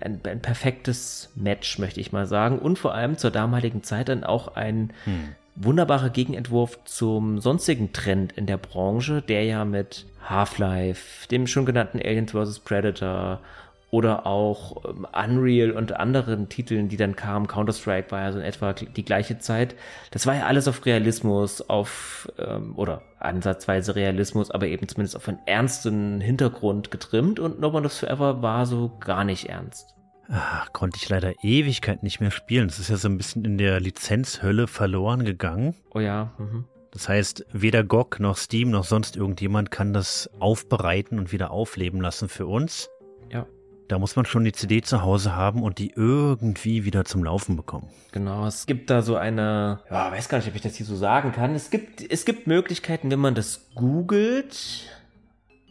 ein, 0.00 0.20
ein 0.24 0.42
perfektes 0.42 1.30
Match, 1.36 1.78
möchte 1.78 2.00
ich 2.00 2.12
mal 2.12 2.26
sagen. 2.26 2.58
Und 2.58 2.78
vor 2.78 2.94
allem 2.94 3.16
zur 3.16 3.30
damaligen 3.30 3.84
Zeit 3.84 4.08
dann 4.08 4.24
auch 4.24 4.56
ein 4.56 4.92
wunderbarer 5.54 6.10
Gegenentwurf 6.10 6.78
zum 6.84 7.40
sonstigen 7.40 7.92
Trend 7.92 8.32
in 8.32 8.46
der 8.46 8.58
Branche, 8.58 9.22
der 9.22 9.44
ja 9.44 9.64
mit 9.64 10.06
Half-Life, 10.28 11.28
dem 11.28 11.46
schon 11.46 11.64
genannten 11.64 11.98
Aliens 11.98 12.32
vs. 12.32 12.58
Predator 12.60 13.40
oder 13.96 14.26
auch 14.26 14.84
ähm, 14.84 15.06
Unreal 15.10 15.70
und 15.70 15.96
anderen 15.96 16.50
Titeln, 16.50 16.90
die 16.90 16.98
dann 16.98 17.16
kamen, 17.16 17.46
Counter-Strike 17.46 18.10
war 18.10 18.20
ja 18.20 18.32
so 18.32 18.38
in 18.38 18.44
etwa 18.44 18.74
die 18.74 19.04
gleiche 19.06 19.38
Zeit. 19.38 19.74
Das 20.10 20.26
war 20.26 20.34
ja 20.34 20.44
alles 20.44 20.68
auf 20.68 20.84
Realismus, 20.84 21.62
auf 21.62 22.30
ähm, 22.38 22.74
oder 22.76 23.00
ansatzweise 23.18 23.96
Realismus, 23.96 24.50
aber 24.50 24.66
eben 24.66 24.86
zumindest 24.86 25.16
auf 25.16 25.26
einen 25.28 25.38
ernsten 25.46 26.20
Hintergrund 26.20 26.90
getrimmt 26.90 27.40
und 27.40 27.58
No 27.58 27.68
One 27.68 27.80
Lives 27.80 28.00
Forever 28.00 28.42
war 28.42 28.66
so 28.66 28.92
gar 29.00 29.24
nicht 29.24 29.48
ernst. 29.48 29.94
Ach, 30.28 30.70
konnte 30.74 30.98
ich 31.00 31.08
leider 31.08 31.32
Ewigkeit 31.42 32.02
nicht 32.02 32.20
mehr 32.20 32.30
spielen. 32.30 32.68
Das 32.68 32.78
ist 32.78 32.90
ja 32.90 32.96
so 32.96 33.08
ein 33.08 33.16
bisschen 33.16 33.46
in 33.46 33.56
der 33.56 33.80
Lizenzhölle 33.80 34.66
verloren 34.66 35.24
gegangen. 35.24 35.74
Oh 35.94 36.00
ja, 36.00 36.34
mhm. 36.36 36.66
Das 36.90 37.08
heißt, 37.08 37.46
weder 37.52 37.82
GOG 37.82 38.20
noch 38.20 38.36
Steam 38.36 38.70
noch 38.70 38.84
sonst 38.84 39.16
irgendjemand 39.16 39.70
kann 39.70 39.94
das 39.94 40.28
aufbereiten 40.38 41.18
und 41.18 41.32
wieder 41.32 41.50
aufleben 41.50 42.02
lassen 42.02 42.28
für 42.28 42.46
uns. 42.46 42.90
Ja. 43.32 43.46
Da 43.88 43.98
muss 43.98 44.16
man 44.16 44.26
schon 44.26 44.44
die 44.44 44.52
CD 44.52 44.82
zu 44.82 45.02
Hause 45.02 45.36
haben 45.36 45.62
und 45.62 45.78
die 45.78 45.92
irgendwie 45.94 46.84
wieder 46.84 47.04
zum 47.04 47.22
Laufen 47.22 47.56
bekommen. 47.56 47.88
Genau, 48.12 48.46
es 48.46 48.66
gibt 48.66 48.90
da 48.90 49.02
so 49.02 49.16
eine, 49.16 49.80
ja, 49.90 50.10
weiß 50.10 50.28
gar 50.28 50.38
nicht, 50.38 50.48
ob 50.48 50.56
ich 50.56 50.62
das 50.62 50.74
hier 50.74 50.86
so 50.86 50.96
sagen 50.96 51.32
kann. 51.32 51.54
Es 51.54 51.70
gibt, 51.70 52.02
es 52.10 52.24
gibt 52.24 52.46
Möglichkeiten, 52.46 53.10
wenn 53.10 53.20
man 53.20 53.34
das 53.34 53.68
googelt, 53.74 54.90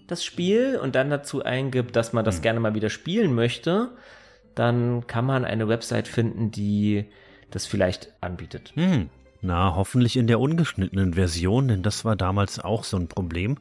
das 0.07 0.23
Spiel, 0.23 0.79
und 0.81 0.95
dann 0.95 1.09
dazu 1.09 1.43
eingibt, 1.43 1.95
dass 1.95 2.13
man 2.13 2.23
das 2.23 2.41
gerne 2.41 2.59
mal 2.59 2.73
wieder 2.73 2.89
spielen 2.89 3.33
möchte, 3.35 3.89
dann 4.53 5.07
kann 5.07 5.25
man 5.25 5.43
eine 5.43 5.67
Website 5.67 6.07
finden, 6.07 6.51
die 6.51 7.05
das 7.51 7.65
vielleicht 7.65 8.13
anbietet. 8.21 8.71
Hm. 8.75 9.09
Na, 9.41 9.75
hoffentlich 9.75 10.17
in 10.17 10.27
der 10.27 10.39
ungeschnittenen 10.39 11.13
Version, 11.13 11.67
denn 11.67 11.83
das 11.83 12.03
war 12.05 12.15
damals 12.15 12.59
auch 12.59 12.83
so 12.83 12.97
ein 12.97 13.07
Problem. 13.07 13.57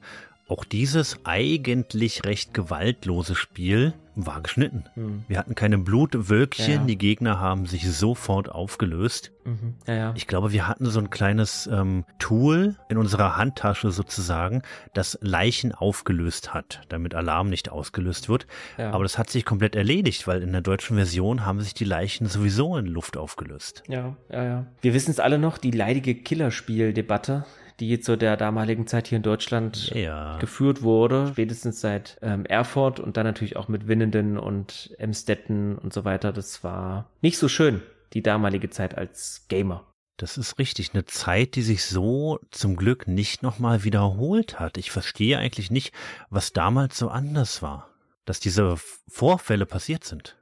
Auch 0.47 0.65
dieses 0.65 1.19
eigentlich 1.25 2.25
recht 2.25 2.53
gewaltlose 2.53 3.35
Spiel 3.35 3.95
war 4.17 4.43
geschnitten. 4.43 4.85
Wir 5.27 5.39
hatten 5.39 5.57
keine 5.57 5.77
Blutwölkchen, 5.79 6.73
Ja. 6.73 6.85
die 6.85 6.99
Gegner 6.99 7.41
haben 7.41 7.67
sich 7.67 7.91
sofort 7.91 8.49
aufgelöst. 8.49 9.33
Mhm. 9.45 9.75
Ja, 9.89 9.95
ja. 9.95 10.13
Ich 10.17 10.29
glaube, 10.29 10.53
wir 10.53 10.69
hatten 10.69 10.87
so 10.87 11.01
ein 11.01 11.11
kleines 11.11 11.67
ähm, 11.67 12.05
Tool 12.21 12.77
in 12.89 12.97
unserer 12.99 13.37
Handtasche 13.37 13.91
sozusagen, 13.91 14.63
das 14.93 15.19
Leichen 15.21 15.73
aufgelöst 15.73 16.55
hat, 16.55 16.83
damit 16.91 17.15
Alarm 17.17 17.49
nicht 17.49 17.71
ausgelöst 17.73 18.29
wird. 18.29 18.47
Aber 18.77 19.03
das 19.03 19.19
hat 19.19 19.31
sich 19.31 19.45
komplett 19.45 19.75
erledigt, 19.75 20.29
weil 20.29 20.43
in 20.43 20.53
der 20.53 20.61
deutschen 20.61 20.97
Version 20.97 21.45
haben 21.45 21.61
sich 21.61 21.75
die 21.75 21.85
Leichen 21.85 22.27
sowieso 22.29 22.77
in 22.77 22.87
Luft 22.87 23.17
aufgelöst. 23.17 23.83
Ja, 23.89 24.15
ja, 24.31 24.45
ja. 24.45 24.67
Wir 24.81 24.95
wissen 24.95 25.11
es 25.11 25.19
alle 25.19 25.39
noch, 25.39 25.59
die 25.59 25.73
leidige 25.73 26.15
Killerspiel-Debatte, 26.15 27.47
die 27.81 27.99
zu 28.01 28.17
der 28.17 28.37
damaligen 28.37 28.87
Zeit 28.87 29.09
hier 29.09 29.17
in 29.17 29.23
Deutschland 29.23 29.91
Ja. 29.91 30.39
geführt 30.39 30.83
wurde, 30.83 31.29
spätestens 31.33 31.81
seit 31.81 32.19
ähm, 32.23 32.47
Erfurt 32.47 33.01
und 33.01 33.17
dann 33.17 33.27
natürlich 33.27 33.57
auch 33.57 33.69
mit 33.69 33.89
Winnenden 33.89 34.39
und 34.39 34.95
Emstetten 34.99 35.77
und 35.79 35.93
so 35.93 36.05
weiter. 36.05 36.33
Das 36.33 36.63
war 36.63 37.11
nicht 37.21 37.39
so 37.39 37.49
schön, 37.49 37.83
die 38.13 38.23
damalige 38.23 38.71
Zeit 38.71 38.97
als 38.97 39.47
Gamer. 39.49 39.85
Das 40.17 40.39
ist 40.39 40.59
richtig, 40.61 40.95
eine 40.95 41.05
Zeit, 41.07 41.57
die 41.57 41.63
sich 41.63 41.85
so 41.85 42.39
zum 42.53 42.77
Glück 42.77 43.09
nicht 43.09 43.43
nochmal 43.43 43.83
wiederholt 43.83 44.61
hat. 44.61 44.79
Ich 44.79 44.93
verstehe 44.93 45.39
eigentlich 45.39 45.73
nicht, 45.73 45.93
was 46.31 46.53
damals 46.53 46.97
so 46.97 47.09
anders 47.09 47.63
war, 47.63 47.89
dass 48.25 48.39
diese 48.39 48.77
Vorfälle 49.09 49.67
passiert 49.67 50.05
sind. 50.05 50.37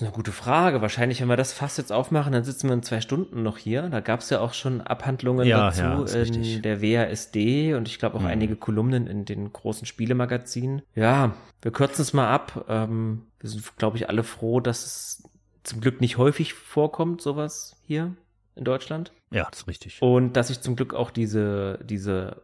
Ist 0.00 0.06
eine 0.06 0.12
gute 0.14 0.32
Frage. 0.32 0.80
Wahrscheinlich, 0.80 1.20
wenn 1.20 1.28
wir 1.28 1.36
das 1.36 1.52
fast 1.52 1.76
jetzt 1.76 1.92
aufmachen, 1.92 2.32
dann 2.32 2.42
sitzen 2.42 2.68
wir 2.68 2.74
in 2.74 2.82
zwei 2.82 3.02
Stunden 3.02 3.42
noch 3.42 3.58
hier. 3.58 3.82
Da 3.90 4.00
gab 4.00 4.20
es 4.20 4.30
ja 4.30 4.40
auch 4.40 4.54
schon 4.54 4.80
Abhandlungen 4.80 5.46
Ja, 5.46 5.66
dazu 5.66 5.80
ja, 5.82 5.94
in 5.94 6.00
richtig. 6.20 6.62
der 6.62 6.80
WASD 6.80 7.74
und 7.74 7.86
ich 7.86 7.98
glaube 7.98 8.16
auch 8.16 8.22
Mhm. 8.22 8.26
einige 8.28 8.56
Kolumnen 8.56 9.06
in 9.06 9.26
den 9.26 9.52
großen 9.52 9.86
Spielemagazinen. 9.86 10.80
Ja, 10.94 11.34
wir 11.60 11.70
kürzen 11.70 12.00
es 12.00 12.14
mal 12.14 12.32
ab. 12.32 12.64
Ähm, 12.68 13.26
wir 13.40 13.50
sind, 13.50 13.76
glaube 13.76 13.98
ich, 13.98 14.08
alle 14.08 14.22
froh, 14.22 14.60
dass 14.60 14.86
es 14.86 15.22
zum 15.64 15.82
Glück 15.82 16.00
nicht 16.00 16.16
häufig 16.16 16.54
vorkommt, 16.54 17.20
sowas 17.20 17.76
hier 17.82 18.14
in 18.56 18.64
Deutschland. 18.64 19.12
Ja, 19.30 19.48
das 19.50 19.60
ist 19.60 19.68
richtig. 19.68 20.00
Und 20.00 20.32
dass 20.32 20.48
sich 20.48 20.62
zum 20.62 20.76
Glück 20.76 20.94
auch 20.94 21.10
diese, 21.10 21.78
diese 21.84 22.40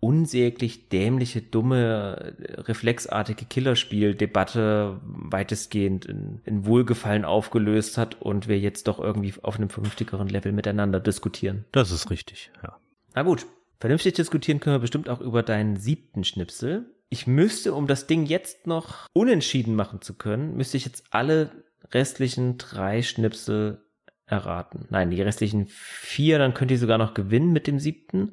unsäglich 0.00 0.88
dämliche, 0.88 1.42
dumme, 1.42 2.34
reflexartige 2.56 3.44
Killerspiel-Debatte 3.44 4.98
weitestgehend 5.02 6.06
in, 6.06 6.40
in 6.44 6.64
Wohlgefallen 6.64 7.26
aufgelöst 7.26 7.98
hat 7.98 8.20
und 8.20 8.48
wir 8.48 8.58
jetzt 8.58 8.88
doch 8.88 8.98
irgendwie 8.98 9.34
auf 9.42 9.56
einem 9.56 9.68
vernünftigeren 9.68 10.28
Level 10.28 10.52
miteinander 10.52 11.00
diskutieren. 11.00 11.66
Das 11.72 11.90
ist 11.90 12.10
richtig, 12.10 12.50
ja. 12.62 12.78
Na 13.14 13.22
gut, 13.22 13.46
vernünftig 13.78 14.14
diskutieren 14.14 14.58
können 14.60 14.76
wir 14.76 14.80
bestimmt 14.80 15.10
auch 15.10 15.20
über 15.20 15.42
deinen 15.42 15.76
siebten 15.76 16.24
Schnipsel. 16.24 16.86
Ich 17.10 17.26
müsste, 17.26 17.74
um 17.74 17.86
das 17.86 18.06
Ding 18.06 18.24
jetzt 18.24 18.66
noch 18.66 19.06
unentschieden 19.12 19.74
machen 19.74 20.00
zu 20.00 20.14
können, 20.14 20.56
müsste 20.56 20.78
ich 20.78 20.86
jetzt 20.86 21.04
alle 21.10 21.50
restlichen 21.92 22.56
drei 22.56 23.02
Schnipsel 23.02 23.82
erraten. 24.26 24.86
Nein, 24.90 25.10
die 25.10 25.20
restlichen 25.20 25.66
vier, 25.66 26.38
dann 26.38 26.54
könnt 26.54 26.70
ihr 26.70 26.78
sogar 26.78 26.98
noch 26.98 27.14
gewinnen 27.14 27.52
mit 27.52 27.66
dem 27.66 27.78
siebten 27.80 28.32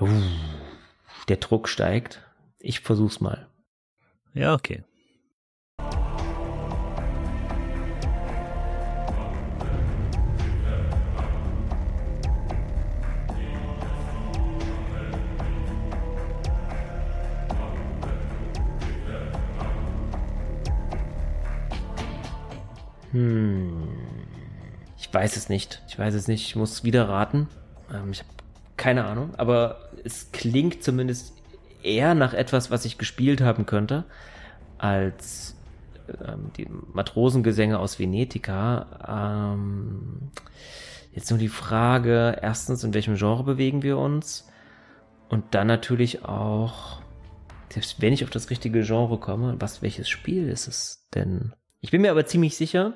uh, 0.00 0.08
der 1.28 1.36
Druck 1.36 1.68
steigt. 1.68 2.20
Ich 2.58 2.80
versuch's 2.80 3.20
mal. 3.20 3.48
Ja, 4.34 4.54
okay. 4.54 4.82
Hm. 23.12 23.88
Ich 24.98 25.12
weiß 25.12 25.36
es 25.36 25.48
nicht. 25.48 25.82
Ich 25.86 25.98
weiß 25.98 26.14
es 26.14 26.28
nicht. 26.28 26.46
Ich 26.46 26.56
muss 26.56 26.82
wieder 26.84 27.08
raten. 27.08 27.48
Ähm, 27.92 28.10
ich 28.10 28.20
habe 28.20 28.30
keine 28.76 29.04
Ahnung, 29.04 29.34
aber 29.36 29.90
es 30.04 30.32
klingt 30.32 30.82
zumindest 30.82 31.34
eher 31.82 32.14
nach 32.14 32.34
etwas, 32.34 32.70
was 32.70 32.84
ich 32.84 32.98
gespielt 32.98 33.40
haben 33.40 33.66
könnte, 33.66 34.04
als 34.78 35.56
ähm, 36.08 36.50
die 36.56 36.68
Matrosengesänge 36.92 37.78
aus 37.78 37.98
Venetica. 37.98 39.54
Ähm, 39.54 40.30
jetzt 41.12 41.30
nur 41.30 41.38
die 41.38 41.48
Frage, 41.48 42.38
erstens, 42.40 42.84
in 42.84 42.94
welchem 42.94 43.16
Genre 43.16 43.44
bewegen 43.44 43.82
wir 43.82 43.98
uns? 43.98 44.48
Und 45.28 45.54
dann 45.54 45.66
natürlich 45.66 46.24
auch, 46.24 47.00
selbst 47.70 48.00
wenn 48.02 48.12
ich 48.12 48.24
auf 48.24 48.30
das 48.30 48.50
richtige 48.50 48.82
Genre 48.82 49.18
komme, 49.18 49.56
was, 49.58 49.82
welches 49.82 50.08
Spiel 50.08 50.48
ist 50.48 50.68
es 50.68 51.08
denn? 51.14 51.54
Ich 51.80 51.90
bin 51.90 52.02
mir 52.02 52.10
aber 52.10 52.26
ziemlich 52.26 52.56
sicher, 52.56 52.94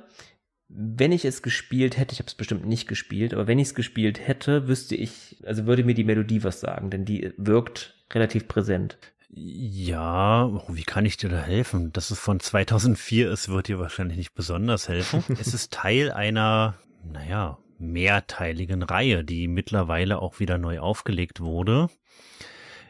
wenn 0.69 1.13
ich 1.13 1.25
es 1.25 1.43
gespielt 1.43 1.97
hätte, 1.97 2.13
ich 2.13 2.19
habe 2.19 2.29
es 2.29 2.35
bestimmt 2.35 2.67
nicht 2.67 2.89
gespielt, 2.89 3.35
aber 3.35 3.47
wenn 3.47 3.59
ich 3.59 3.69
es 3.69 3.75
gespielt 3.75 4.27
hätte, 4.27 4.69
wüsste 4.69 4.97
ich, 4.97 5.37
also 5.45 5.67
würde 5.67 5.85
mir 5.85 5.95
die 5.95 6.05
Melodie 6.05 6.43
was 6.43 6.61
sagen, 6.61 6.91
denn 6.91 7.05
die 7.05 7.33
wirkt 7.37 7.95
relativ 8.13 8.49
präsent. 8.49 8.99
Ja, 9.29 10.47
oh, 10.47 10.65
wie 10.69 10.85
kann 10.85 11.05
ich 11.05 11.17
dir 11.17 11.29
da 11.29 11.41
helfen? 11.41 11.93
Dass 11.93 12.11
es 12.11 12.19
von 12.19 12.41
2004 12.41 13.31
ist, 13.31 13.49
wird 13.49 13.69
dir 13.69 13.79
wahrscheinlich 13.79 14.17
nicht 14.17 14.35
besonders 14.35 14.89
helfen. 14.89 15.23
es 15.41 15.53
ist 15.55 15.73
Teil 15.73 16.11
einer, 16.11 16.79
naja, 17.05 17.59
mehrteiligen 17.79 18.83
Reihe, 18.83 19.25
die 19.25 19.49
mittlerweile 19.49 20.21
auch 20.21 20.41
wieder 20.41 20.59
neu 20.59 20.81
aufgelegt 20.81 21.41
wurde. 21.41 21.89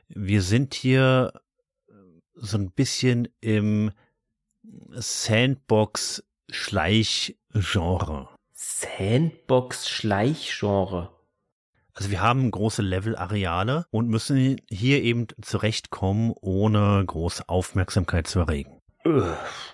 Wir 0.08 0.42
sind 0.42 0.74
hier 0.74 1.32
so 2.34 2.58
ein 2.58 2.70
bisschen 2.70 3.28
im 3.40 3.90
Sandbox-Schleichgenre. 7.60 8.28
Sandbox-Schleichgenre. 8.52 11.10
Also 11.94 12.10
wir 12.10 12.20
haben 12.20 12.50
große 12.50 12.82
Level-Areale 12.82 13.86
und 13.90 14.08
müssen 14.08 14.60
hier 14.68 15.02
eben 15.02 15.28
zurechtkommen, 15.40 16.34
ohne 16.40 17.02
große 17.06 17.48
Aufmerksamkeit 17.48 18.26
zu 18.26 18.40
erregen. 18.40 18.82
Öh, 19.06 19.22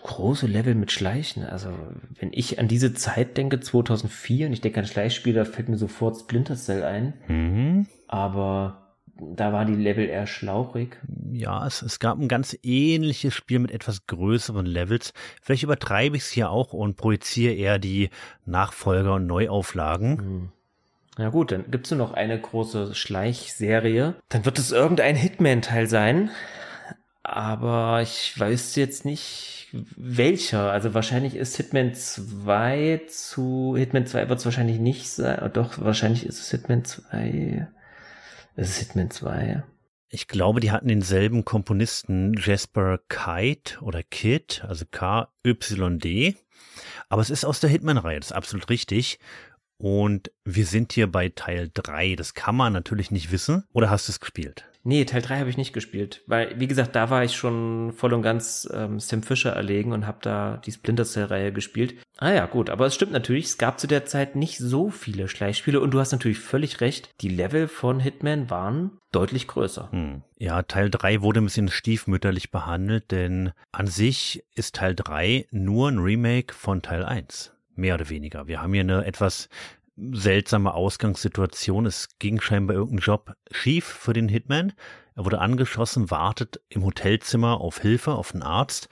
große 0.05 0.47
Level 0.47 0.77
mit 0.77 0.93
Schleichen. 0.93 1.45
Also, 1.45 1.71
wenn 2.21 2.33
ich 2.33 2.61
an 2.61 2.69
diese 2.69 2.95
Zeit 2.95 3.37
denke, 3.37 3.59
2004, 3.61 4.47
und 4.47 4.53
ich 4.53 4.61
denke 4.61 4.79
an 4.81 4.87
Schleichspiele, 4.87 5.41
da 5.41 5.45
fällt 5.45 5.69
mir 5.69 5.79
sofort 5.79 6.17
Splinter 6.19 6.55
Cell 6.55 6.85
ein. 6.85 7.15
Mhm. 7.27 7.89
Aber 8.07 8.82
da 9.19 9.53
war 9.53 9.65
die 9.65 9.75
Level 9.75 10.09
eher 10.09 10.27
schlauchig. 10.27 10.99
Ja, 11.33 11.67
es, 11.67 11.83
es 11.83 11.99
gab 11.99 12.19
ein 12.19 12.29
ganz 12.29 12.57
ähnliches 12.63 13.35
Spiel 13.35 13.59
mit 13.59 13.71
etwas 13.71 14.07
größeren 14.07 14.67
Levels. 14.67 15.13
Vielleicht 15.43 15.63
übertreibe 15.63 16.17
ich 16.17 16.23
es 16.23 16.31
hier 16.31 16.51
auch 16.51 16.73
und 16.73 16.97
projiziere 16.97 17.55
eher 17.55 17.79
die 17.79 18.11
Nachfolger 18.45 19.15
und 19.15 19.27
Neuauflagen. 19.27 20.19
Hm. 20.19 20.53
Ja 21.19 21.29
gut, 21.29 21.53
dann 21.53 21.71
gibt's 21.71 21.91
nur 21.91 21.99
noch 21.99 22.15
eine 22.15 22.41
große 22.41 22.95
Schleichserie. 22.95 24.15
Dann 24.31 24.45
wird 24.47 24.59
es 24.59 24.73
irgendein 24.73 25.15
Hitman-Teil 25.15 25.87
sein. 25.87 26.31
Aber 27.23 28.01
ich 28.03 28.39
weiß 28.39 28.77
jetzt 28.77 29.05
nicht 29.05 29.69
welcher. 29.97 30.71
Also 30.73 30.95
wahrscheinlich 30.95 31.37
ist 31.37 31.57
Hitman 31.57 31.95
2 31.95 33.03
zu. 33.09 33.75
Hitman 33.77 34.07
2 34.07 34.29
wird 34.29 34.39
es 34.39 34.45
wahrscheinlich 34.45 34.79
nicht 34.79 35.09
sein. 35.09 35.51
Doch, 35.53 35.79
wahrscheinlich 35.81 36.27
ist 36.27 36.41
es 36.41 36.51
Hitman 36.51 36.85
2. 36.85 37.69
Es 38.55 38.71
ist 38.71 38.79
Hitman 38.79 39.11
2. 39.11 39.63
Ich 40.11 40.29
glaube, 40.29 40.61
die 40.61 40.71
hatten 40.71 40.89
denselben 40.89 41.45
Komponisten 41.45 42.35
Jasper 42.35 42.99
Kite 43.09 43.81
oder 43.81 44.03
Kid, 44.03 44.63
also 44.69 44.85
K-Y-D. 44.91 46.37
Aber 47.09 47.23
es 47.23 47.31
ist 47.31 47.47
aus 47.47 47.61
der 47.61 47.71
Hitman-Reihe, 47.71 48.21
das 48.21 48.29
ist 48.31 48.37
absolut 48.37 48.69
richtig. 48.69 49.19
Und 49.79 50.31
wir 50.45 50.67
sind 50.67 50.93
hier 50.93 51.11
bei 51.11 51.31
Teil 51.31 51.71
3. 51.73 52.15
Das 52.15 52.35
kann 52.35 52.55
man 52.55 52.73
natürlich 52.75 53.11
nicht 53.11 53.33
wissen. 53.33 53.65
Oder 53.73 53.91
hast 53.91 54.07
du 54.07 54.13
es 54.13 54.21
gespielt? 54.21 54.71
Nee, 54.85 55.05
Teil 55.05 55.23
3 55.23 55.39
habe 55.39 55.51
ich 55.51 55.57
nicht 55.57 55.73
gespielt. 55.73 56.23
Weil, 56.27 56.59
wie 56.59 56.67
gesagt, 56.67 56.97
da 56.97 57.09
war 57.09 57.23
ich 57.23 57.37
schon 57.37 57.93
voll 57.93 58.13
und 58.13 58.23
ganz 58.23 58.69
ähm, 58.73 58.99
Sam 58.99 59.23
Fisher 59.23 59.53
erlegen 59.53 59.93
und 59.93 60.07
habe 60.07 60.19
da 60.23 60.61
die 60.65 60.73
Splinter 60.73 61.05
Cell-Reihe 61.05 61.53
gespielt. 61.53 61.95
Ah 62.19 62.33
ja, 62.33 62.47
gut. 62.47 62.69
Aber 62.69 62.87
es 62.87 62.95
stimmt 62.95 63.13
natürlich, 63.13 63.45
es 63.45 63.59
gab 63.59 63.79
zu 63.79 63.87
der 63.87 64.07
Zeit 64.07 64.35
nicht 64.35 64.59
so 64.59 64.91
viele 64.91 65.29
Schleichspiele. 65.29 65.81
Und 65.81 65.93
du 65.93 66.01
hast 66.01 66.13
natürlich 66.13 66.41
völlig 66.41 66.81
recht. 66.81 67.11
Die 67.21 67.29
Level 67.29 67.69
von 67.69 68.01
Hitman 68.01 68.51
waren 68.51 68.99
deutlich 69.13 69.47
größer. 69.47 69.91
Hm. 69.93 70.23
Ja, 70.37 70.63
Teil 70.63 70.91
3 70.91 71.23
wurde 71.23 71.41
ein 71.41 71.45
bisschen 71.45 71.69
stiefmütterlich 71.69 72.51
behandelt, 72.51 73.13
denn 73.13 73.53
an 73.71 73.87
sich 73.87 74.43
ist 74.55 74.75
Teil 74.75 74.97
3 74.97 75.47
nur 75.53 75.91
ein 75.91 75.99
Remake 75.99 76.53
von 76.55 76.83
Teil 76.83 77.05
1. 77.05 77.53
Mehr 77.75 77.95
oder 77.95 78.09
weniger. 78.09 78.49
Wir 78.49 78.61
haben 78.61 78.73
hier 78.73 78.81
eine 78.81 79.05
etwas 79.05 79.49
seltsame 79.97 80.75
Ausgangssituation. 80.75 81.87
Es 81.87 82.09
ging 82.19 82.41
scheinbar 82.41 82.77
irgendein 82.77 83.05
Job 83.05 83.35
schief 83.51 83.85
für 83.85 84.13
den 84.13 84.29
Hitman. 84.29 84.73
Er 85.15 85.25
wurde 85.25 85.41
angeschossen, 85.41 86.11
wartet 86.11 86.61
im 86.69 86.85
Hotelzimmer 86.85 87.61
auf 87.61 87.81
Hilfe, 87.81 88.13
auf 88.13 88.33
einen 88.33 88.43
Arzt 88.43 88.89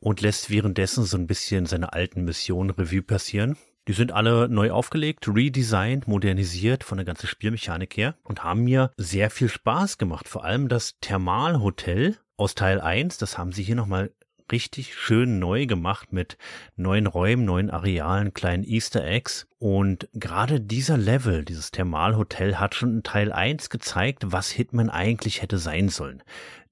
und 0.00 0.20
lässt 0.20 0.50
währenddessen 0.50 1.04
so 1.04 1.16
ein 1.16 1.26
bisschen 1.26 1.66
seine 1.66 1.92
alten 1.92 2.24
Missionen 2.24 2.70
Revue 2.70 3.02
passieren. 3.02 3.56
Die 3.88 3.94
sind 3.94 4.12
alle 4.12 4.48
neu 4.48 4.70
aufgelegt, 4.70 5.26
redesigned, 5.26 6.06
modernisiert 6.06 6.84
von 6.84 6.98
der 6.98 7.04
ganzen 7.04 7.26
Spielmechanik 7.26 7.96
her 7.96 8.14
und 8.22 8.44
haben 8.44 8.62
mir 8.62 8.92
sehr 8.96 9.28
viel 9.28 9.48
Spaß 9.48 9.98
gemacht. 9.98 10.28
Vor 10.28 10.44
allem 10.44 10.68
das 10.68 10.98
Thermalhotel 11.00 12.16
aus 12.36 12.54
Teil 12.54 12.80
1, 12.80 13.18
das 13.18 13.38
haben 13.38 13.52
sie 13.52 13.64
hier 13.64 13.74
nochmal 13.74 14.12
richtig 14.52 14.94
schön 14.94 15.38
neu 15.38 15.66
gemacht 15.66 16.12
mit 16.12 16.36
neuen 16.76 17.06
Räumen, 17.06 17.44
neuen 17.44 17.70
Arealen, 17.70 18.34
kleinen 18.34 18.64
Easter 18.64 19.04
Eggs. 19.04 19.48
Und 19.58 20.08
gerade 20.14 20.60
dieser 20.60 20.96
Level, 20.96 21.44
dieses 21.44 21.70
Thermalhotel, 21.70 22.60
hat 22.60 22.74
schon 22.74 22.96
in 22.96 23.02
Teil 23.02 23.32
1 23.32 23.70
gezeigt, 23.70 24.24
was 24.26 24.50
Hitman 24.50 24.90
eigentlich 24.90 25.42
hätte 25.42 25.58
sein 25.58 25.88
sollen. 25.88 26.22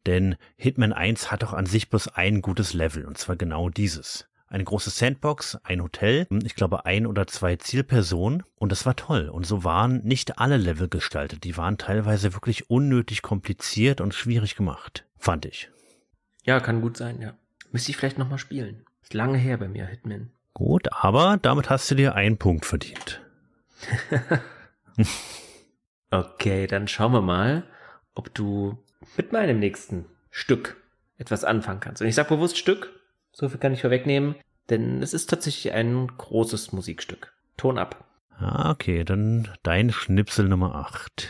Denn 0.06 0.36
Hitman 0.56 0.92
1 0.92 1.30
hat 1.30 1.42
doch 1.42 1.52
an 1.52 1.66
sich 1.66 1.90
bloß 1.90 2.08
ein 2.08 2.42
gutes 2.42 2.72
Level, 2.74 3.04
und 3.04 3.18
zwar 3.18 3.36
genau 3.36 3.68
dieses. 3.68 4.26
Eine 4.46 4.64
große 4.64 4.90
Sandbox, 4.90 5.58
ein 5.62 5.80
Hotel, 5.80 6.26
ich 6.42 6.56
glaube 6.56 6.84
ein 6.84 7.06
oder 7.06 7.28
zwei 7.28 7.54
Zielpersonen 7.54 8.42
und 8.56 8.72
das 8.72 8.84
war 8.84 8.96
toll. 8.96 9.28
Und 9.28 9.46
so 9.46 9.62
waren 9.62 10.02
nicht 10.02 10.38
alle 10.38 10.56
Level 10.56 10.88
gestaltet. 10.88 11.44
Die 11.44 11.56
waren 11.56 11.78
teilweise 11.78 12.34
wirklich 12.34 12.68
unnötig 12.68 13.22
kompliziert 13.22 14.00
und 14.00 14.12
schwierig 14.12 14.56
gemacht, 14.56 15.06
fand 15.16 15.46
ich. 15.46 15.70
Ja, 16.44 16.58
kann 16.58 16.80
gut 16.80 16.96
sein, 16.96 17.20
ja. 17.20 17.34
Müsste 17.72 17.90
ich 17.90 17.96
vielleicht 17.96 18.18
nochmal 18.18 18.38
spielen. 18.38 18.84
Ist 19.02 19.14
lange 19.14 19.38
her 19.38 19.56
bei 19.56 19.68
mir, 19.68 19.86
Hitman. 19.86 20.30
Gut, 20.54 20.88
aber 20.92 21.38
damit 21.40 21.70
hast 21.70 21.90
du 21.90 21.94
dir 21.94 22.14
einen 22.14 22.36
Punkt 22.36 22.66
verdient. 22.66 23.22
okay, 26.10 26.66
dann 26.66 26.88
schauen 26.88 27.12
wir 27.12 27.22
mal, 27.22 27.64
ob 28.14 28.34
du 28.34 28.76
mit 29.16 29.32
meinem 29.32 29.58
nächsten 29.58 30.06
Stück 30.30 30.76
etwas 31.16 31.44
anfangen 31.44 31.80
kannst. 31.80 32.02
Und 32.02 32.08
ich 32.08 32.14
sage 32.14 32.34
bewusst 32.34 32.58
Stück, 32.58 32.90
so 33.32 33.48
viel 33.48 33.58
kann 33.58 33.72
ich 33.72 33.82
vorwegnehmen, 33.82 34.34
denn 34.68 35.02
es 35.02 35.14
ist 35.14 35.30
tatsächlich 35.30 35.72
ein 35.72 36.08
großes 36.08 36.72
Musikstück. 36.72 37.32
Ton 37.56 37.78
ab. 37.78 38.04
Ah, 38.38 38.70
okay, 38.70 39.04
dann 39.04 39.48
dein 39.62 39.92
Schnipsel 39.92 40.48
Nummer 40.48 40.74
8. 40.74 41.28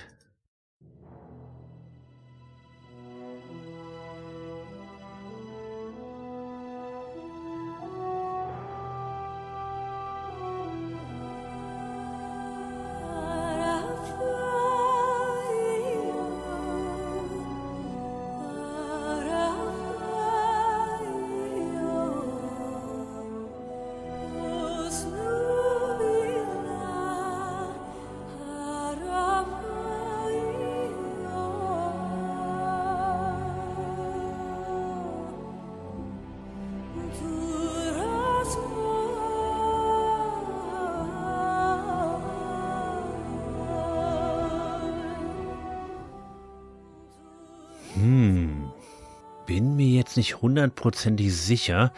hundertprozentig 50.61 51.34
sicher, 51.34 51.92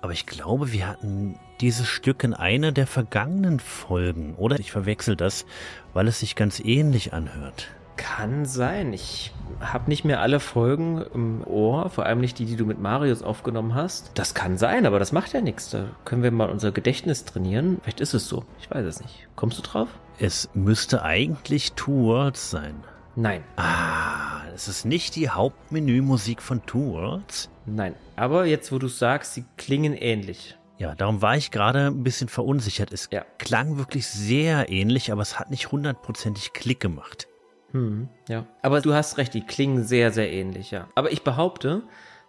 aber 0.00 0.12
ich 0.12 0.26
glaube, 0.26 0.72
wir 0.72 0.86
hatten 0.86 1.38
dieses 1.60 1.88
Stück 1.88 2.22
in 2.24 2.34
einer 2.34 2.72
der 2.72 2.86
vergangenen 2.86 3.58
Folgen, 3.58 4.34
oder? 4.36 4.58
Ich 4.60 4.70
verwechsel 4.70 5.16
das, 5.16 5.46
weil 5.94 6.06
es 6.06 6.20
sich 6.20 6.36
ganz 6.36 6.60
ähnlich 6.60 7.12
anhört. 7.12 7.68
Kann 7.96 8.44
sein. 8.44 8.92
Ich 8.92 9.32
habe 9.60 9.88
nicht 9.88 10.04
mehr 10.04 10.20
alle 10.20 10.40
Folgen 10.40 11.02
im 11.14 11.44
Ohr, 11.44 11.90
vor 11.90 12.06
allem 12.06 12.20
nicht 12.20 12.38
die, 12.38 12.44
die 12.44 12.56
du 12.56 12.66
mit 12.66 12.80
Marius 12.80 13.22
aufgenommen 13.22 13.74
hast. 13.74 14.10
Das 14.14 14.34
kann 14.34 14.58
sein, 14.58 14.84
aber 14.84 14.98
das 14.98 15.12
macht 15.12 15.32
ja 15.32 15.40
nichts. 15.40 15.70
Da 15.70 15.86
können 16.04 16.22
wir 16.22 16.30
mal 16.30 16.50
unser 16.50 16.70
Gedächtnis 16.70 17.24
trainieren. 17.24 17.78
Vielleicht 17.82 18.00
ist 18.00 18.14
es 18.14 18.28
so. 18.28 18.44
Ich 18.60 18.70
weiß 18.70 18.84
es 18.84 19.00
nicht. 19.00 19.28
Kommst 19.36 19.58
du 19.58 19.62
drauf? 19.62 19.88
Es 20.18 20.50
müsste 20.54 21.02
eigentlich 21.02 21.72
Two 21.72 22.04
Worlds 22.04 22.50
sein. 22.50 22.74
Nein. 23.16 23.44
Ah, 23.56 24.33
es 24.54 24.68
ist 24.68 24.84
nicht 24.84 25.16
die 25.16 25.28
Hauptmenümusik 25.30 26.40
von 26.40 26.64
Two 26.64 26.92
Worlds? 26.92 27.50
Nein. 27.66 27.94
Aber 28.16 28.46
jetzt, 28.46 28.70
wo 28.72 28.78
du 28.78 28.88
sagst, 28.88 29.34
sie 29.34 29.44
klingen 29.56 29.94
ähnlich. 29.94 30.56
Ja, 30.78 30.94
darum 30.94 31.22
war 31.22 31.36
ich 31.36 31.50
gerade 31.50 31.86
ein 31.86 32.02
bisschen 32.02 32.28
verunsichert. 32.28 32.92
Es 32.92 33.08
Ja. 33.12 33.24
klang 33.38 33.78
wirklich 33.78 34.06
sehr 34.06 34.70
ähnlich, 34.70 35.12
aber 35.12 35.22
es 35.22 35.38
hat 35.38 35.50
nicht 35.50 35.70
hundertprozentig 35.72 36.52
Klick 36.52 36.80
gemacht. 36.80 37.28
Hm, 37.72 38.08
ja. 38.28 38.46
Aber 38.62 38.80
du 38.80 38.94
hast 38.94 39.18
recht, 39.18 39.34
die 39.34 39.40
klingen 39.42 39.84
sehr, 39.84 40.12
sehr 40.12 40.30
ähnlich, 40.32 40.70
ja. 40.70 40.88
Aber 40.94 41.10
ich 41.12 41.22
behaupte, 41.22 41.82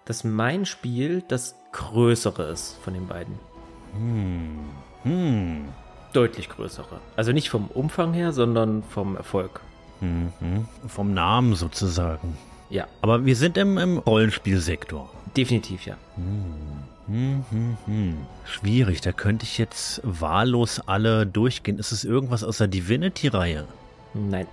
dass 0.05 0.23
mein 0.23 0.65
Spiel 0.65 1.23
das 1.27 1.55
größere 1.71 2.43
ist 2.51 2.77
von 2.83 2.93
den 2.93 3.07
beiden. 3.07 3.37
Hm. 5.03 5.65
Deutlich 6.13 6.49
größere. 6.49 6.99
Also 7.15 7.31
nicht 7.31 7.49
vom 7.49 7.67
Umfang 7.67 8.13
her, 8.13 8.31
sondern 8.31 8.83
vom 8.83 9.15
Erfolg. 9.17 9.61
Mhm. 10.01 10.65
Vom 10.87 11.13
Namen 11.13 11.55
sozusagen. 11.55 12.37
Ja, 12.69 12.87
Aber 13.01 13.25
wir 13.25 13.35
sind 13.35 13.57
im, 13.57 13.77
im 13.77 13.97
Rollenspielsektor. 13.99 15.09
definitiv 15.37 15.85
ja. 15.85 15.95
Hm, 17.07 17.45
hm, 17.51 17.77
hm. 17.85 18.17
Schwierig, 18.45 19.01
da 19.01 19.11
könnte 19.11 19.43
ich 19.43 19.57
jetzt 19.59 20.01
wahllos 20.03 20.81
alle 20.87 21.25
durchgehen. 21.27 21.77
Ist 21.77 21.91
es 21.91 22.03
irgendwas 22.03 22.43
aus 22.43 22.57
der 22.57 22.67
Divinity-Reihe? 22.67 23.67
Nein. 24.13 24.47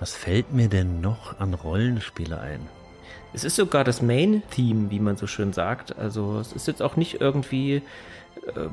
Was 0.00 0.14
fällt 0.14 0.52
mir 0.52 0.68
denn 0.68 1.00
noch 1.00 1.38
an 1.38 1.52
Rollenspiele 1.54 2.40
ein? 2.40 2.60
Es 3.34 3.44
ist 3.44 3.56
sogar 3.56 3.84
das 3.84 4.02
Main-Theme, 4.02 4.90
wie 4.90 4.98
man 5.00 5.16
so 5.16 5.26
schön 5.26 5.52
sagt. 5.52 5.96
Also 5.98 6.38
es 6.40 6.52
ist 6.52 6.66
jetzt 6.66 6.82
auch 6.82 6.96
nicht 6.96 7.20
irgendwie 7.20 7.76
äh, 7.76 7.80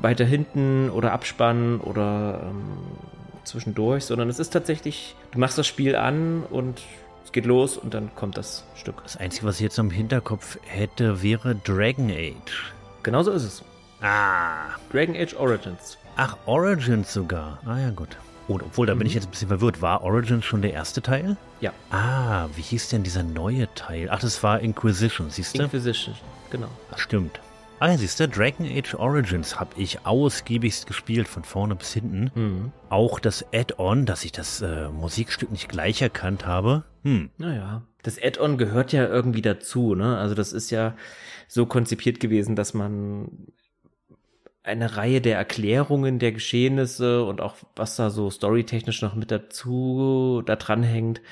weiter 0.02 0.24
hinten 0.24 0.90
oder 0.90 1.12
Abspann 1.12 1.80
oder 1.80 2.40
ähm, 2.50 2.62
zwischendurch, 3.44 4.04
sondern 4.04 4.28
es 4.28 4.38
ist 4.38 4.50
tatsächlich, 4.50 5.14
du 5.32 5.38
machst 5.38 5.58
das 5.58 5.66
Spiel 5.66 5.96
an 5.96 6.44
und 6.50 6.82
es 7.24 7.32
geht 7.32 7.46
los 7.46 7.76
und 7.76 7.94
dann 7.94 8.14
kommt 8.14 8.36
das 8.36 8.64
Stück. 8.74 9.02
Das 9.02 9.16
Einzige, 9.16 9.46
was 9.46 9.56
ich 9.56 9.62
jetzt 9.62 9.78
im 9.78 9.90
Hinterkopf 9.90 10.58
hätte, 10.62 11.22
wäre 11.22 11.54
Dragon 11.54 12.10
Age. 12.10 12.72
Genauso 13.02 13.30
ist 13.30 13.44
es. 13.44 13.62
Ah. 14.00 14.76
Dragon 14.92 15.14
Age 15.14 15.34
Origins. 15.36 15.98
Ach, 16.16 16.36
Origins 16.46 17.12
sogar. 17.12 17.60
Ah 17.64 17.78
ja, 17.78 17.90
gut. 17.90 18.16
Oh, 18.48 18.54
obwohl, 18.54 18.86
da 18.86 18.94
bin 18.94 19.06
ich 19.06 19.14
jetzt 19.14 19.28
ein 19.28 19.30
bisschen 19.30 19.48
verwirrt. 19.48 19.80
War 19.80 20.02
Origins 20.02 20.44
schon 20.44 20.60
der 20.60 20.72
erste 20.72 21.00
Teil? 21.02 21.36
Ja. 21.60 21.72
Ah, 21.90 22.48
wie 22.56 22.62
hieß 22.62 22.88
denn 22.88 23.04
dieser 23.04 23.22
neue 23.22 23.72
Teil? 23.74 24.08
Ach, 24.10 24.18
das 24.18 24.42
war 24.42 24.58
Inquisition, 24.58 25.30
siehst 25.30 25.56
du? 25.56 25.62
Inquisition, 25.62 26.16
genau. 26.50 26.66
Ach, 26.90 26.98
stimmt. 26.98 27.38
Ah 27.80 27.88
ja, 27.88 27.96
siehst 27.96 28.20
du, 28.20 28.28
Dragon 28.28 28.66
Age 28.66 28.94
Origins 28.94 29.58
habe 29.58 29.70
ich 29.80 30.04
ausgiebigst 30.04 30.86
gespielt, 30.86 31.26
von 31.26 31.44
vorne 31.44 31.74
bis 31.74 31.94
hinten. 31.94 32.30
Mhm. 32.34 32.72
Auch 32.90 33.18
das 33.18 33.42
Add-on, 33.54 34.04
dass 34.04 34.22
ich 34.26 34.32
das 34.32 34.60
äh, 34.60 34.90
Musikstück 34.90 35.50
nicht 35.50 35.70
gleich 35.70 36.02
erkannt 36.02 36.46
habe. 36.46 36.84
Hm. 37.04 37.30
Naja, 37.38 37.86
das 38.02 38.22
Add-on 38.22 38.58
gehört 38.58 38.92
ja 38.92 39.06
irgendwie 39.06 39.40
dazu, 39.40 39.94
ne? 39.94 40.18
Also 40.18 40.34
das 40.34 40.52
ist 40.52 40.70
ja 40.70 40.94
so 41.48 41.64
konzipiert 41.64 42.20
gewesen, 42.20 42.54
dass 42.54 42.74
man 42.74 43.46
eine 44.62 44.98
Reihe 44.98 45.22
der 45.22 45.38
Erklärungen 45.38 46.18
der 46.18 46.32
Geschehnisse 46.32 47.24
und 47.24 47.40
auch 47.40 47.56
was 47.76 47.96
da 47.96 48.10
so 48.10 48.28
storytechnisch 48.28 49.00
noch 49.00 49.14
mit 49.14 49.30
dazu 49.30 50.42
da 50.44 50.56
dran 50.56 50.82
hängt, 50.82 51.22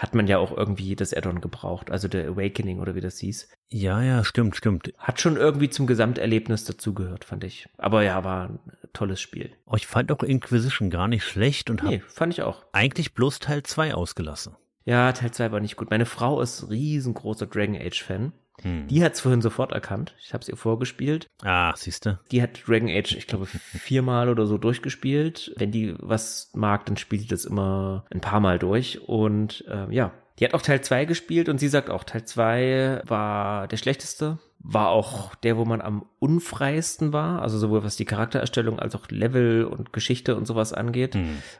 hat 0.00 0.14
man 0.14 0.26
ja 0.26 0.38
auch 0.38 0.56
irgendwie 0.56 0.96
das 0.96 1.12
Add-on 1.12 1.40
gebraucht, 1.42 1.90
also 1.90 2.08
der 2.08 2.26
Awakening 2.28 2.80
oder 2.80 2.94
wie 2.94 3.00
das 3.02 3.18
hieß. 3.18 3.48
Ja, 3.68 4.02
ja, 4.02 4.24
stimmt, 4.24 4.56
stimmt. 4.56 4.92
Hat 4.98 5.20
schon 5.20 5.36
irgendwie 5.36 5.68
zum 5.68 5.86
Gesamterlebnis 5.86 6.64
dazugehört, 6.64 7.24
fand 7.24 7.44
ich. 7.44 7.68
Aber 7.76 8.02
ja, 8.02 8.24
war 8.24 8.48
ein 8.48 8.60
tolles 8.94 9.20
Spiel. 9.20 9.50
Oh, 9.66 9.76
ich 9.76 9.86
fand 9.86 10.10
auch 10.10 10.22
Inquisition 10.22 10.88
gar 10.88 11.06
nicht 11.06 11.24
schlecht 11.24 11.68
und 11.68 11.82
habe 11.82 11.96
Nee, 11.96 12.02
fand 12.06 12.32
ich 12.32 12.42
auch. 12.42 12.64
eigentlich 12.72 13.12
bloß 13.12 13.40
Teil 13.40 13.62
2 13.62 13.94
ausgelassen. 13.94 14.56
Ja, 14.86 15.12
Teil 15.12 15.32
2 15.32 15.52
war 15.52 15.60
nicht 15.60 15.76
gut. 15.76 15.90
Meine 15.90 16.06
Frau 16.06 16.40
ist 16.40 16.70
riesengroßer 16.70 17.46
Dragon 17.46 17.76
Age 17.76 18.02
Fan. 18.02 18.32
Hm. 18.62 18.88
Die 18.88 19.02
hat's 19.02 19.20
vorhin 19.20 19.42
sofort 19.42 19.72
erkannt. 19.72 20.14
Ich 20.20 20.32
habe 20.32 20.42
es 20.42 20.48
ihr 20.48 20.56
vorgespielt. 20.56 21.26
Ah, 21.42 21.72
siehst 21.76 22.06
du? 22.06 22.18
Die 22.30 22.42
hat 22.42 22.66
Dragon 22.66 22.88
Age, 22.88 23.16
ich 23.16 23.26
glaube, 23.26 23.46
viermal 23.46 24.28
oder 24.28 24.46
so 24.46 24.58
durchgespielt. 24.58 25.52
Wenn 25.56 25.70
die 25.72 25.94
was 25.98 26.50
mag, 26.54 26.86
dann 26.86 26.96
spielt 26.96 27.22
die 27.22 27.28
das 27.28 27.44
immer 27.44 28.04
ein 28.10 28.20
paar 28.20 28.40
Mal 28.40 28.58
durch. 28.58 29.00
Und 29.08 29.64
äh, 29.68 29.92
ja, 29.94 30.12
die 30.38 30.44
hat 30.46 30.54
auch 30.54 30.62
Teil 30.62 30.80
2 30.80 31.04
gespielt 31.04 31.48
und 31.48 31.58
sie 31.58 31.68
sagt 31.68 31.90
auch, 31.90 32.02
Teil 32.02 32.24
2 32.24 33.02
war 33.06 33.68
der 33.68 33.76
schlechteste. 33.76 34.38
War 34.62 34.88
auch 34.88 35.34
der, 35.36 35.56
wo 35.56 35.64
man 35.64 35.80
am 35.80 36.04
unfreiesten 36.18 37.14
war, 37.14 37.40
also 37.40 37.56
sowohl 37.56 37.82
was 37.82 37.96
die 37.96 38.04
Charaktererstellung 38.04 38.78
als 38.78 38.94
auch 38.94 39.08
Level 39.08 39.64
und 39.64 39.92
Geschichte 39.94 40.36
und 40.36 40.46
sowas 40.46 40.74
angeht. 40.74 41.16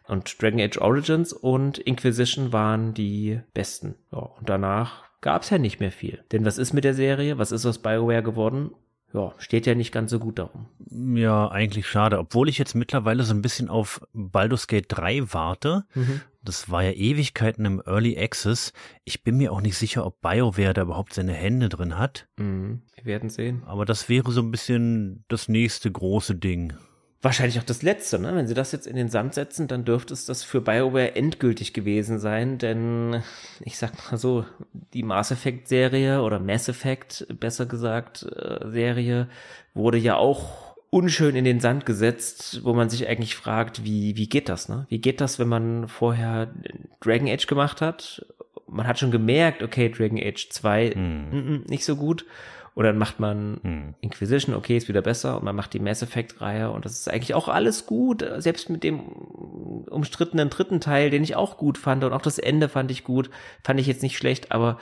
Und 0.06 0.42
Dragon 0.42 0.60
Age 0.60 0.78
Origins 0.78 1.32
und 1.32 1.78
Inquisition 1.78 2.52
waren 2.52 2.92
die 2.92 3.40
besten. 3.54 3.94
Ja, 4.12 4.18
und 4.18 4.48
danach 4.50 5.09
gab's 5.20 5.50
ja 5.50 5.58
nicht 5.58 5.80
mehr 5.80 5.92
viel. 5.92 6.22
Denn 6.32 6.44
was 6.44 6.58
ist 6.58 6.72
mit 6.72 6.84
der 6.84 6.94
Serie? 6.94 7.38
Was 7.38 7.52
ist 7.52 7.66
aus 7.66 7.78
BioWare 7.78 8.22
geworden? 8.22 8.70
Ja, 9.12 9.34
steht 9.38 9.66
ja 9.66 9.74
nicht 9.74 9.90
ganz 9.90 10.12
so 10.12 10.20
gut 10.20 10.38
darum. 10.38 10.66
Ja, 10.88 11.50
eigentlich 11.50 11.88
schade. 11.88 12.18
Obwohl 12.18 12.48
ich 12.48 12.58
jetzt 12.58 12.74
mittlerweile 12.74 13.24
so 13.24 13.34
ein 13.34 13.42
bisschen 13.42 13.68
auf 13.68 14.00
Baldur's 14.12 14.68
Gate 14.68 14.86
3 14.88 15.32
warte. 15.32 15.84
Das 16.42 16.70
war 16.70 16.84
ja 16.84 16.92
Ewigkeiten 16.92 17.64
im 17.64 17.82
Early 17.84 18.16
Access. 18.16 18.72
Ich 19.04 19.24
bin 19.24 19.36
mir 19.36 19.52
auch 19.52 19.60
nicht 19.60 19.76
sicher, 19.76 20.06
ob 20.06 20.20
BioWare 20.20 20.74
da 20.74 20.82
überhaupt 20.82 21.12
seine 21.12 21.32
Hände 21.32 21.68
drin 21.68 21.98
hat. 21.98 22.28
Mhm. 22.36 22.82
Wir 22.94 23.04
werden 23.04 23.30
sehen. 23.30 23.62
Aber 23.66 23.84
das 23.84 24.08
wäre 24.08 24.30
so 24.30 24.42
ein 24.42 24.52
bisschen 24.52 25.24
das 25.26 25.48
nächste 25.48 25.90
große 25.90 26.36
Ding. 26.36 26.74
Wahrscheinlich 27.22 27.58
auch 27.58 27.64
das 27.64 27.82
letzte, 27.82 28.18
ne? 28.18 28.34
Wenn 28.34 28.46
sie 28.46 28.54
das 28.54 28.72
jetzt 28.72 28.86
in 28.86 28.96
den 28.96 29.10
Sand 29.10 29.34
setzen, 29.34 29.68
dann 29.68 29.84
dürfte 29.84 30.14
es 30.14 30.24
das 30.24 30.42
für 30.42 30.62
BioWare 30.62 31.16
endgültig 31.16 31.74
gewesen 31.74 32.18
sein, 32.18 32.56
denn 32.56 33.22
ich 33.60 33.76
sag 33.76 33.92
mal 34.10 34.16
so, 34.16 34.46
die 34.94 35.02
Mass 35.02 35.30
Effect 35.30 35.68
Serie 35.68 36.22
oder 36.22 36.38
Mass 36.38 36.68
Effect, 36.70 37.26
besser 37.38 37.66
gesagt, 37.66 38.22
äh, 38.22 38.70
Serie 38.70 39.28
wurde 39.74 39.98
ja 39.98 40.16
auch 40.16 40.70
unschön 40.88 41.36
in 41.36 41.44
den 41.44 41.60
Sand 41.60 41.84
gesetzt, 41.84 42.64
wo 42.64 42.72
man 42.72 42.88
sich 42.88 43.06
eigentlich 43.06 43.36
fragt, 43.36 43.84
wie, 43.84 44.16
wie 44.16 44.28
geht 44.28 44.48
das, 44.48 44.70
ne? 44.70 44.86
Wie 44.88 44.98
geht 44.98 45.20
das, 45.20 45.38
wenn 45.38 45.48
man 45.48 45.88
vorher 45.88 46.54
Dragon 47.00 47.28
Age 47.28 47.46
gemacht 47.46 47.82
hat? 47.82 48.24
Man 48.66 48.86
hat 48.86 48.98
schon 48.98 49.10
gemerkt, 49.10 49.62
okay, 49.62 49.90
Dragon 49.90 50.18
Age 50.18 50.48
2, 50.48 50.94
mm, 50.94 51.36
mm, 51.36 51.64
nicht 51.68 51.84
so 51.84 51.96
gut. 51.96 52.24
Und 52.80 52.86
dann 52.86 52.96
macht 52.96 53.20
man 53.20 53.94
Inquisition, 54.00 54.54
okay, 54.54 54.74
ist 54.78 54.88
wieder 54.88 55.02
besser. 55.02 55.36
Und 55.36 55.44
man 55.44 55.54
macht 55.54 55.74
die 55.74 55.80
Mass 55.80 56.00
Effect-Reihe. 56.00 56.70
Und 56.70 56.86
das 56.86 56.92
ist 56.92 57.10
eigentlich 57.10 57.34
auch 57.34 57.48
alles 57.48 57.84
gut. 57.84 58.24
Selbst 58.38 58.70
mit 58.70 58.84
dem 58.84 59.00
umstrittenen 59.00 60.48
dritten 60.48 60.80
Teil, 60.80 61.10
den 61.10 61.22
ich 61.22 61.36
auch 61.36 61.58
gut 61.58 61.76
fand. 61.76 62.04
Und 62.04 62.14
auch 62.14 62.22
das 62.22 62.38
Ende 62.38 62.70
fand 62.70 62.90
ich 62.90 63.04
gut. 63.04 63.28
Fand 63.62 63.78
ich 63.80 63.86
jetzt 63.86 64.02
nicht 64.02 64.16
schlecht. 64.16 64.50
Aber 64.50 64.78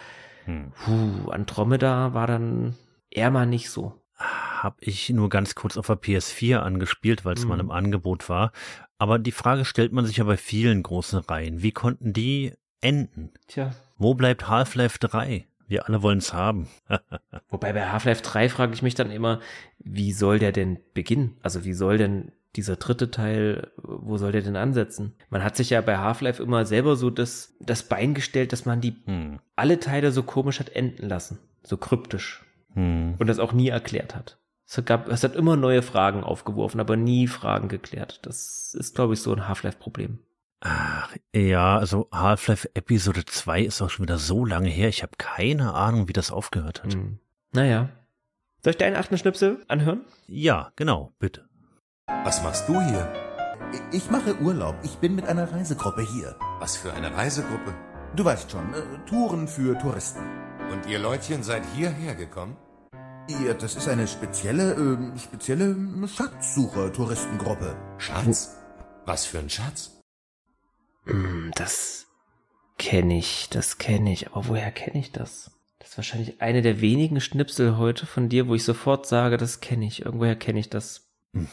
puh, 0.47 1.31
Andromeda 1.31 2.15
war 2.15 2.29
dann 2.29 2.77
eher 3.11 3.33
mal 3.33 3.47
nicht 3.47 3.69
so. 3.69 4.01
Hab 4.15 4.77
ich 4.79 5.11
nur 5.11 5.29
ganz 5.29 5.57
kurz 5.57 5.77
auf 5.77 5.89
der 5.89 6.01
PS4 6.01 6.59
angespielt, 6.59 7.25
weil 7.25 7.35
es 7.35 7.47
mal 7.47 7.59
im 7.59 7.73
Angebot 7.73 8.29
war. 8.29 8.53
Aber 8.99 9.19
die 9.19 9.33
Frage 9.33 9.65
stellt 9.65 9.93
man 9.93 10.07
sich 10.07 10.19
ja 10.19 10.25
bei 10.25 10.37
vielen 10.37 10.85
großen 10.85 11.19
Reihen. 11.19 11.63
Wie 11.65 11.73
konnten 11.73 12.13
die 12.13 12.53
enden? 12.81 13.33
Tja. 13.49 13.73
Wo 13.97 14.15
bleibt 14.15 14.49
Half-Life 14.49 15.01
3? 15.01 15.49
Wir 15.69 15.87
alle 15.87 16.03
wollen 16.03 16.19
es 16.19 16.33
haben. 16.33 16.67
Wobei 17.51 17.73
bei 17.73 17.89
Half-Life 17.91 18.23
3 18.23 18.49
frage 18.49 18.73
ich 18.75 18.83
mich 18.83 18.95
dann 18.95 19.11
immer, 19.11 19.41
wie 19.79 20.13
soll 20.13 20.39
der 20.39 20.53
denn 20.53 20.79
beginnen? 20.95 21.37
Also 21.43 21.65
wie 21.65 21.75
soll 21.75 21.99
denn 21.99 22.33
dieser 22.57 22.77
dritte 22.77 23.11
Teil, 23.11 23.71
wo 23.77 24.17
soll 24.17 24.33
der 24.33 24.43
denn 24.43 24.57
ansetzen? 24.57 25.15
Man 25.29 25.45
hat 25.45 25.57
sich 25.57 25.71
ja 25.71 25.81
bei 25.83 25.99
Half-Life 25.99 26.43
immer 26.43 26.65
selber 26.65 26.97
so 26.97 27.11
das, 27.11 27.55
das 27.61 27.83
Bein 27.83 28.15
gestellt, 28.15 28.53
dass 28.53 28.65
man 28.65 28.81
die 28.81 28.97
Hm. 29.05 29.39
alle 29.55 29.79
Teile 29.79 30.11
so 30.11 30.23
komisch 30.23 30.59
hat 30.59 30.71
enden 30.71 31.09
lassen. 31.09 31.39
So 31.63 31.77
kryptisch. 31.77 32.45
Hm. 32.75 33.15
Und 33.19 33.27
das 33.27 33.39
auch 33.39 33.53
nie 33.53 33.69
erklärt 33.69 34.17
hat. 34.17 34.39
Es 34.67 34.83
gab, 34.85 35.09
es 35.09 35.25
hat 35.25 35.35
immer 35.37 35.57
neue 35.57 35.83
Fragen 35.83 36.25
aufgeworfen, 36.25 36.81
aber 36.81 36.97
nie 36.97 37.27
Fragen 37.27 37.69
geklärt. 37.69 38.21
Das 38.27 38.75
ist, 38.75 38.95
glaube 38.95 39.15
ich, 39.15 39.21
so 39.21 39.33
ein 39.33 39.49
Half-Life-Problem. 39.49 40.19
Ach, 40.61 41.15
ja, 41.35 41.79
also 41.79 42.09
Half-Life 42.13 42.71
Episode 42.75 43.25
2 43.25 43.63
ist 43.63 43.81
auch 43.81 43.91
schon 43.91 44.05
wieder 44.05 44.19
so 44.19 44.45
lange 44.45 44.69
her. 44.69 44.89
Ich 44.89 45.03
habe 45.03 45.13
keine 45.17 45.75
Ahnung, 45.75 46.09
wie 46.09 46.13
das 46.13 46.33
aufgehört 46.33 46.83
hat. 46.83 46.95
Hm. 46.95 47.19
Naja. 47.53 47.91
Soll 48.65 48.73
ich 48.73 48.77
deinen 48.77 48.97
achten 48.97 49.17
Schnipsel 49.17 49.65
anhören? 49.69 50.05
Ja, 50.27 50.73
genau, 50.75 51.13
bitte. 51.21 51.49
Was 52.25 52.43
machst 52.43 52.69
du 52.69 52.81
hier? 52.81 53.13
Ich 53.93 54.11
mache 54.11 54.41
Urlaub. 54.41 54.77
Ich 54.83 54.97
bin 54.97 55.15
mit 55.15 55.27
einer 55.27 55.53
Reisegruppe 55.53 56.03
hier. 56.03 56.37
Was 56.59 56.77
für 56.77 56.93
eine 56.93 57.15
Reisegruppe? 57.15 57.75
Du 58.17 58.25
weißt 58.25 58.51
schon, 58.51 58.75
äh, 58.75 58.83
Touren 59.09 59.47
für 59.47 59.79
Touristen. 59.79 60.23
Und 60.73 60.87
ihr 60.87 60.99
Leutchen 60.99 61.43
seid 61.43 61.63
hierher 61.77 62.15
gekommen? 62.15 62.57
Ja, 63.45 63.55
das 63.55 63.77
ist 63.77 63.89
eine 63.89 64.09
spezielle, 64.09 64.73
äh, 64.73 65.19
spezielle 65.19 65.77
Schatzsucher-Touristengruppe. 66.09 67.77
Schatz? 67.99 68.57
Was 69.05 69.27
für 69.27 69.39
ein 69.39 69.51
Schatz? 69.51 69.98
Hm, 71.09 71.51
Das 71.55 72.07
kenne 72.77 73.19
ich, 73.19 73.49
das 73.51 73.79
kenne 73.79 74.13
ich. 74.13 74.29
Aber 74.29 74.49
woher 74.49 74.71
kenne 74.71 75.01
ich 75.01 75.13
das? 75.13 75.51
Das 75.79 75.91
ist 75.91 75.97
wahrscheinlich 75.97 76.41
eine 76.41 76.63
der 76.63 76.81
wenigen 76.81 77.21
Schnipsel 77.21 77.77
heute 77.77 78.07
von 78.07 78.29
dir, 78.29 78.49
wo 78.49 78.55
ich 78.55 78.65
sofort 78.65 79.07
sage, 79.07 79.37
das 79.37 79.61
kenne 79.61 79.87
ich. 79.87 80.05
Irgendwoher 80.05 80.37
kenne 80.37 80.61
ich 80.61 80.69
das. 80.71 81.09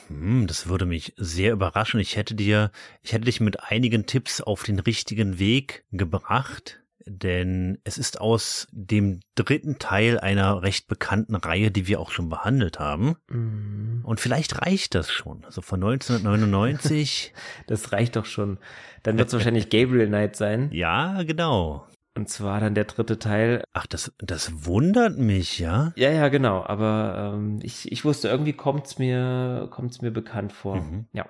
Mhm, 0.09 0.47
das 0.47 0.67
würde 0.67 0.85
mich 0.85 1.13
sehr 1.17 1.53
überraschen. 1.53 1.99
Ich 1.99 2.15
hätte 2.15 2.35
dir, 2.35 2.71
ich 3.01 3.13
hätte 3.13 3.25
dich 3.25 3.39
mit 3.39 3.63
einigen 3.63 4.05
Tipps 4.05 4.41
auf 4.41 4.63
den 4.63 4.79
richtigen 4.79 5.39
Weg 5.39 5.85
gebracht, 5.91 6.81
denn 7.05 7.79
es 7.83 7.97
ist 7.97 8.19
aus 8.19 8.67
dem 8.71 9.19
dritten 9.35 9.77
Teil 9.77 10.19
einer 10.19 10.61
recht 10.61 10.87
bekannten 10.87 11.35
Reihe, 11.35 11.71
die 11.71 11.87
wir 11.87 11.99
auch 11.99 12.11
schon 12.11 12.29
behandelt 12.29 12.79
haben. 12.79 13.15
Mhm. 13.29 14.01
Und 14.03 14.19
vielleicht 14.19 14.61
reicht 14.61 14.95
das 14.95 15.11
schon. 15.11 15.45
Also 15.45 15.61
von 15.61 15.83
1999. 15.83 17.33
Das 17.67 17.91
reicht 17.91 18.15
doch 18.15 18.25
schon. 18.25 18.59
Dann 19.03 19.17
wird 19.17 19.27
es 19.27 19.33
wahrscheinlich 19.33 19.69
Gabriel 19.69 20.07
Knight 20.07 20.35
sein. 20.35 20.69
ja, 20.73 21.23
genau. 21.23 21.87
Und 22.17 22.29
zwar 22.29 22.59
dann 22.61 22.75
der 22.75 22.85
dritte 22.85 23.19
Teil. 23.19 23.63
Ach, 23.73 23.85
das, 23.85 24.13
das 24.19 24.65
wundert 24.65 25.17
mich, 25.17 25.59
ja? 25.59 25.91
Ja, 25.95 26.11
ja, 26.11 26.29
genau. 26.29 26.63
Aber 26.65 27.33
ähm, 27.35 27.59
ich, 27.61 27.91
ich 27.91 28.05
wusste, 28.05 28.29
irgendwie 28.29 28.53
kommt's 28.53 28.97
mir, 28.97 29.67
kommt's 29.71 30.01
mir 30.01 30.11
bekannt 30.11 30.53
vor. 30.53 30.77
Mhm. 30.77 31.07
Ja. 31.11 31.25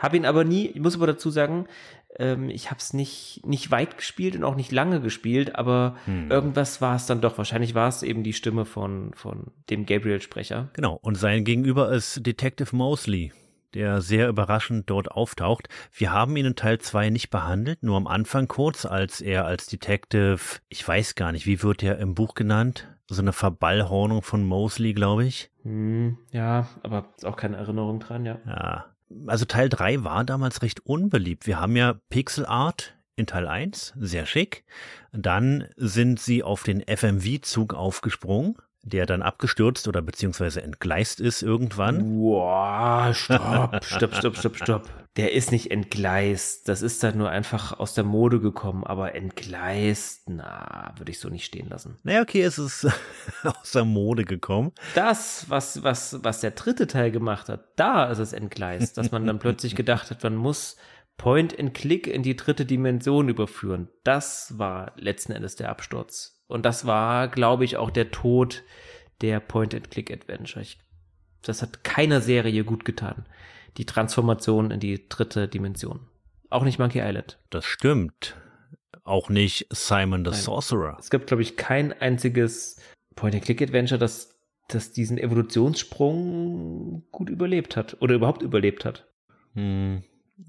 Hab 0.00 0.14
ihn 0.14 0.24
aber 0.26 0.42
nie, 0.42 0.66
ich 0.66 0.80
muss 0.80 0.96
aber 0.96 1.06
dazu 1.06 1.30
sagen, 1.30 1.66
ähm, 2.18 2.48
ich 2.50 2.70
habe 2.70 2.78
es 2.80 2.92
nicht, 2.92 3.42
nicht 3.46 3.70
weit 3.70 3.96
gespielt 3.96 4.34
und 4.34 4.42
auch 4.42 4.56
nicht 4.56 4.72
lange 4.72 5.00
gespielt, 5.00 5.54
aber 5.54 5.96
Hm. 6.06 6.28
irgendwas 6.30 6.80
war 6.80 6.96
es 6.96 7.06
dann 7.06 7.20
doch. 7.20 7.38
Wahrscheinlich 7.38 7.74
war 7.76 7.88
es 7.88 8.02
eben 8.02 8.24
die 8.24 8.32
Stimme 8.32 8.64
von, 8.64 9.12
von 9.14 9.52
dem 9.70 9.86
Gabriel-Sprecher. 9.86 10.70
Genau. 10.72 10.98
Und 11.02 11.16
sein 11.16 11.44
Gegenüber 11.44 11.92
ist 11.92 12.26
Detective 12.26 12.74
Mosley, 12.74 13.32
der 13.74 14.00
sehr 14.00 14.28
überraschend 14.28 14.90
dort 14.90 15.12
auftaucht. 15.12 15.68
Wir 15.92 16.12
haben 16.12 16.36
ihn 16.36 16.46
in 16.46 16.56
Teil 16.56 16.78
2 16.78 17.10
nicht 17.10 17.30
behandelt, 17.30 17.82
nur 17.84 17.96
am 17.96 18.08
Anfang 18.08 18.48
kurz, 18.48 18.84
als 18.86 19.20
er 19.20 19.44
als 19.44 19.66
Detective, 19.66 20.40
ich 20.68 20.86
weiß 20.86 21.14
gar 21.14 21.30
nicht, 21.30 21.46
wie 21.46 21.62
wird 21.62 21.82
er 21.84 21.98
im 21.98 22.14
Buch 22.16 22.34
genannt? 22.34 22.88
So 23.06 23.22
eine 23.22 23.32
Verballhornung 23.32 24.22
von 24.22 24.44
Mosley, 24.44 24.92
glaube 24.94 25.24
ich. 25.26 25.50
Hm, 25.62 26.16
ja, 26.32 26.68
aber 26.82 27.12
ist 27.16 27.26
auch 27.26 27.36
keine 27.36 27.56
Erinnerung 27.56 28.00
dran, 28.00 28.24
ja. 28.24 28.38
Ja. 28.46 28.86
Also 29.26 29.44
Teil 29.44 29.68
3 29.68 30.04
war 30.04 30.24
damals 30.24 30.62
recht 30.62 30.86
unbeliebt. 30.86 31.46
Wir 31.46 31.60
haben 31.60 31.76
ja 31.76 32.00
Pixel 32.10 32.46
Art 32.46 32.96
in 33.16 33.26
Teil 33.26 33.46
1, 33.46 33.94
sehr 33.98 34.26
schick. 34.26 34.64
Dann 35.12 35.68
sind 35.76 36.20
sie 36.20 36.42
auf 36.42 36.62
den 36.62 36.82
FMV-Zug 36.82 37.74
aufgesprungen, 37.74 38.56
der 38.82 39.06
dann 39.06 39.22
abgestürzt 39.22 39.88
oder 39.88 40.00
beziehungsweise 40.02 40.62
entgleist 40.62 41.20
ist 41.20 41.42
irgendwann. 41.42 42.18
Wow, 42.18 43.14
stopp, 43.14 43.84
stopp, 43.84 44.14
stopp, 44.14 44.36
stopp, 44.36 44.56
stopp. 44.56 44.88
Der 45.16 45.32
ist 45.32 45.50
nicht 45.50 45.70
entgleist. 45.70 46.68
Das 46.68 46.82
ist 46.82 47.02
dann 47.02 47.18
nur 47.18 47.28
einfach 47.28 47.78
aus 47.78 47.94
der 47.94 48.04
Mode 48.04 48.40
gekommen. 48.40 48.84
Aber 48.84 49.14
entgleist, 49.14 50.30
na, 50.30 50.94
würde 50.96 51.10
ich 51.10 51.18
so 51.18 51.28
nicht 51.28 51.44
stehen 51.44 51.68
lassen. 51.68 51.98
Naja, 52.04 52.22
okay, 52.22 52.42
es 52.42 52.58
ist 52.58 52.86
aus 53.42 53.72
der 53.72 53.84
Mode 53.84 54.24
gekommen. 54.24 54.72
Das, 54.94 55.46
was, 55.48 55.82
was, 55.82 56.22
was 56.22 56.40
der 56.40 56.52
dritte 56.52 56.86
Teil 56.86 57.10
gemacht 57.10 57.48
hat, 57.48 57.64
da 57.76 58.06
ist 58.06 58.18
es 58.18 58.32
entgleist, 58.32 58.96
dass 58.96 59.10
man 59.10 59.26
dann 59.26 59.38
plötzlich 59.40 59.74
gedacht 59.74 60.10
hat, 60.10 60.22
man 60.22 60.36
muss 60.36 60.76
Point 61.18 61.58
and 61.58 61.74
Click 61.74 62.06
in 62.06 62.22
die 62.22 62.36
dritte 62.36 62.64
Dimension 62.64 63.28
überführen. 63.28 63.88
Das 64.04 64.58
war 64.58 64.92
letzten 64.96 65.32
Endes 65.32 65.56
der 65.56 65.68
Absturz. 65.68 66.39
Und 66.50 66.64
das 66.64 66.84
war, 66.86 67.28
glaube 67.28 67.64
ich, 67.64 67.76
auch 67.76 67.90
der 67.90 68.10
Tod 68.10 68.62
der 69.20 69.40
Point 69.40 69.74
and 69.74 69.90
Click 69.90 70.10
Adventure. 70.10 70.62
Ich, 70.62 70.78
das 71.42 71.62
hat 71.62 71.84
keiner 71.84 72.20
Serie 72.20 72.64
gut 72.64 72.84
getan. 72.84 73.26
Die 73.76 73.86
Transformation 73.86 74.70
in 74.70 74.80
die 74.80 75.08
dritte 75.08 75.46
Dimension. 75.46 76.00
Auch 76.50 76.64
nicht 76.64 76.78
Monkey 76.78 77.00
Island. 77.00 77.38
Das 77.50 77.64
stimmt. 77.64 78.36
Auch 79.04 79.28
nicht 79.28 79.66
Simon 79.70 80.24
the 80.24 80.32
Nein. 80.32 80.40
Sorcerer. 80.40 80.96
Es 80.98 81.10
gibt, 81.10 81.28
glaube 81.28 81.42
ich, 81.42 81.56
kein 81.56 81.92
einziges 81.92 82.80
Point-and-Click-Adventure, 83.14 83.98
das, 83.98 84.40
das 84.68 84.92
diesen 84.92 85.18
Evolutionssprung 85.18 87.04
gut 87.12 87.30
überlebt 87.30 87.76
hat 87.76 87.96
oder 88.00 88.14
überhaupt 88.16 88.42
überlebt 88.42 88.84
hat. 88.84 89.06
Hm. 89.54 90.02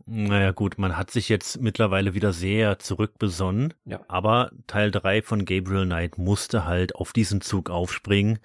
Naja 0.06 0.52
gut, 0.52 0.78
man 0.78 0.98
hat 0.98 1.12
sich 1.12 1.30
jetzt 1.30 1.62
mittlerweile 1.62 2.14
wieder 2.14 2.34
sehr 2.34 2.80
zurückbesonnen. 2.80 3.74
Ja. 3.86 4.02
Aber 4.08 4.52
Teil 4.68 4.92
3 4.92 5.22
von 5.22 5.46
Gabriel 5.46 5.86
Knight 5.86 6.18
musste 6.18 6.66
halt 6.66 6.96
auf 6.96 7.14
diesen 7.14 7.42
Zug 7.42 7.70
aufspringen. 7.70 8.40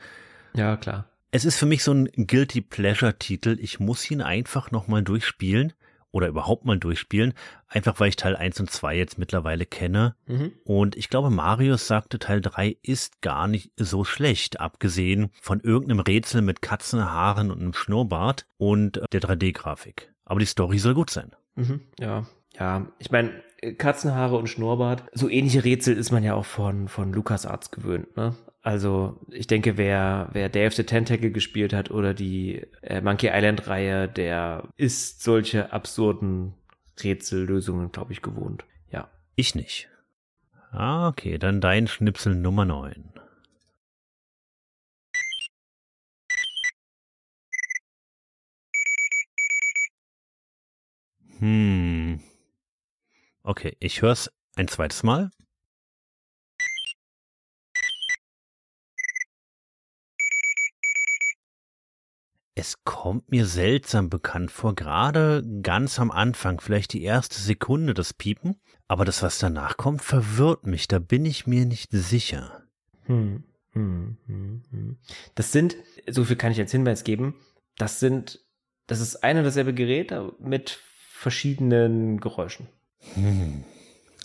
Ja, 0.55 0.77
klar. 0.77 1.07
Es 1.31 1.45
ist 1.45 1.59
für 1.59 1.67
mich 1.67 1.83
so 1.83 1.93
ein 1.93 2.09
Guilty 2.15 2.61
Pleasure 2.61 3.19
Titel. 3.19 3.59
Ich 3.61 3.81
muss 3.81 4.11
ihn 4.11 4.23
einfach 4.23 4.71
nochmal 4.71 5.03
durchspielen 5.03 5.73
oder 6.17 6.29
überhaupt 6.29 6.65
mal 6.65 6.79
durchspielen, 6.79 7.35
einfach 7.69 8.01
weil 8.01 8.09
ich 8.09 8.17
Teil 8.17 8.37
1 8.37 8.61
und 8.61 8.71
2 8.71 8.97
jetzt 8.97 9.19
mittlerweile 9.19 9.67
kenne. 9.67 10.17
Mhm. 10.27 10.53
Und 10.65 10.97
ich 10.97 11.11
glaube, 11.11 11.29
Marius 11.29 11.87
sagte, 11.87 12.19
Teil 12.19 12.41
3 12.41 12.79
ist 12.81 13.21
gar 13.21 13.49
nicht 13.49 13.73
so 13.77 14.03
schlecht, 14.05 14.59
abgesehen 14.59 15.31
von 15.43 15.61
irgendeinem 15.61 16.01
Rätsel 16.01 16.41
mit 16.41 16.63
Katzenhaaren 16.63 17.51
und 17.51 17.61
einem 17.61 17.75
Schnurrbart 17.75 18.47
und 18.57 18.97
äh, 18.97 19.05
der 19.13 19.21
3D-Grafik. 19.21 20.15
Aber 20.27 20.41
die 20.41 20.47
Story 20.47 20.79
soll 20.79 20.95
gut 20.95 21.09
sein. 21.09 21.31
Mhm. 21.55 21.81
Ja. 21.99 22.27
Ja, 22.59 22.87
ich 22.99 23.11
meine, 23.11 23.33
Katzenhaare 23.79 24.37
und 24.37 24.49
Schnurrbart, 24.49 25.05
so 25.13 25.29
ähnliche 25.29 25.65
Rätsel 25.65 25.97
ist 25.97 26.11
man 26.11 26.23
ja 26.23 26.35
auch 26.35 26.45
von, 26.45 26.89
von 26.89 27.13
LucasArts 27.13 27.71
gewöhnt, 27.71 28.17
ne? 28.17 28.35
Also, 28.63 29.21
ich 29.31 29.47
denke, 29.47 29.77
wer, 29.77 30.29
wer 30.33 30.49
Day 30.49 30.67
of 30.67 30.75
the 30.75 30.83
Tentacle 30.83 31.31
gespielt 31.31 31.73
hat 31.73 31.93
oder 31.93 32.15
die 32.15 32.67
äh, 32.83 33.01
Monkey 33.01 33.31
Island 33.33 33.69
Reihe, 33.69 34.09
der 34.09 34.65
ist 34.77 35.23
solche 35.23 35.73
absurden 35.73 36.55
Rätsellösungen, 37.01 37.93
glaube 37.93 38.13
ich, 38.13 38.23
gewohnt. 38.23 38.65
Ja. 38.91 39.09
Ich 39.37 39.55
nicht. 39.55 39.89
Ah, 40.73 41.07
okay, 41.07 41.39
dann 41.39 41.61
dein 41.61 41.87
Schnipsel 41.87 42.35
Nummer 42.35 42.65
9. 42.65 43.13
Hm. 51.39 52.21
Okay, 53.43 53.77
ich 53.79 54.03
hör's 54.03 54.31
ein 54.57 54.69
zweites 54.69 55.03
Mal. 55.03 55.31
Es 62.59 62.83
kommt 62.85 63.31
mir 63.31 63.45
seltsam 63.45 64.09
bekannt 64.09 64.51
vor, 64.51 64.75
gerade 64.75 65.45
ganz 65.63 65.99
am 65.99 66.11
Anfang, 66.11 66.59
vielleicht 66.59 66.95
die 66.95 67.03
erste 67.03 67.39
Sekunde 67.39 67.93
das 67.93 68.15
Piepen, 68.15 68.57
aber 68.89 69.05
das, 69.05 69.23
was 69.23 69.39
danach 69.39 69.77
kommt, 69.77 70.01
verwirrt 70.01 70.67
mich, 70.67 70.89
da 70.89 70.99
bin 70.99 71.27
ich 71.27 71.47
mir 71.47 71.67
nicht 71.67 71.91
sicher. 71.93 72.63
Hm, 73.03 73.45
hm, 73.73 74.17
hm, 74.27 74.63
hm. 74.71 74.97
Das 75.35 75.53
sind, 75.53 75.77
so 76.09 76.25
viel 76.25 76.37
kann 76.37 76.51
ich 76.51 76.59
als 76.59 76.73
Hinweis 76.73 77.05
geben, 77.05 77.35
das 77.77 78.01
sind, 78.01 78.43
das 78.87 79.01
ist 79.01 79.23
ein 79.23 79.37
und 79.37 79.45
dasselbe 79.45 79.75
Gerät 79.75 80.11
aber 80.11 80.33
mit 80.39 80.81
verschiedenen 81.27 82.21
Geräuschen. 82.21 82.69
Hm. 83.15 83.65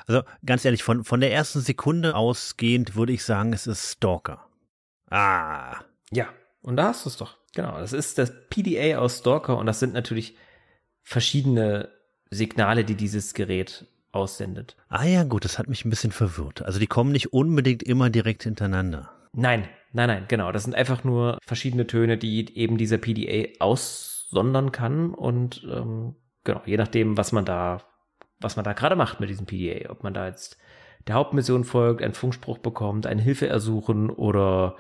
Also 0.08 0.24
ganz 0.46 0.64
ehrlich, 0.64 0.82
von, 0.82 1.04
von 1.04 1.20
der 1.20 1.32
ersten 1.34 1.60
Sekunde 1.60 2.16
ausgehend 2.16 2.96
würde 2.96 3.12
ich 3.12 3.24
sagen, 3.24 3.52
es 3.52 3.68
ist 3.68 3.92
Stalker. 3.92 4.48
Ah. 5.12 5.82
Ja, 6.10 6.30
und 6.62 6.78
da 6.78 6.88
hast 6.88 7.06
du 7.06 7.10
es 7.10 7.18
doch. 7.18 7.38
Genau, 7.54 7.78
das 7.78 7.94
ist 7.94 8.18
das 8.18 8.32
PDA 8.50 8.98
aus 8.98 9.20
Stalker 9.20 9.58
und 9.58 9.66
das 9.66 9.80
sind 9.80 9.94
natürlich 9.94 10.38
verschiedene 11.04 11.90
Signale, 12.30 12.86
die 12.86 12.96
dieses 12.96 13.34
Gerät 13.34 13.86
aussendet. 14.12 14.78
Ah 14.90 15.06
ja, 15.06 15.24
gut, 15.24 15.46
das 15.46 15.60
hat 15.60 15.68
mich 15.68 15.86
ein 15.86 15.90
bisschen 15.90 16.12
verwirrt. 16.12 16.62
Also 16.62 16.80
die 16.80 16.88
kommen 16.88 17.12
nicht 17.12 17.34
unbedingt 17.34 17.84
immer 17.84 18.10
direkt 18.10 18.44
hintereinander. 18.44 19.12
Nein, 19.34 19.68
nein, 19.98 20.08
nein, 20.08 20.26
genau. 20.28 20.52
Das 20.52 20.64
sind 20.64 20.76
einfach 20.76 21.04
nur 21.04 21.40
verschiedene 21.46 21.88
Töne, 21.88 22.18
die 22.18 22.58
eben 22.58 22.78
dieser 22.78 22.98
PDA 22.98 23.50
aussondern 23.60 24.72
kann 24.72 25.14
und 25.14 25.68
ähm, 25.70 26.16
genau, 26.44 26.62
je 26.66 26.78
nachdem, 26.78 27.18
was 27.18 27.32
man 27.32 27.46
da, 27.46 27.82
was 28.40 28.56
man 28.56 28.64
da 28.64 28.74
gerade 28.74 28.96
macht 28.96 29.20
mit 29.20 29.30
diesem 29.30 29.46
PDA, 29.46 29.90
ob 29.90 30.04
man 30.04 30.14
da 30.14 30.28
jetzt 30.28 30.58
der 31.08 31.16
Hauptmission 31.16 31.64
folgt, 31.64 32.04
einen 32.04 32.14
Funkspruch 32.14 32.60
bekommt, 32.60 33.08
eine 33.08 33.22
Hilfe 33.22 33.48
ersuchen 33.48 34.10
oder 34.10 34.76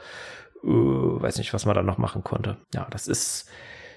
äh, 0.64 0.68
weiß 0.68 1.38
nicht, 1.40 1.54
was 1.54 1.66
man 1.66 1.76
da 1.76 1.84
noch 1.84 1.98
machen 1.98 2.24
konnte. 2.24 2.58
Ja, 2.74 2.88
das 2.92 3.08
ist 3.08 3.50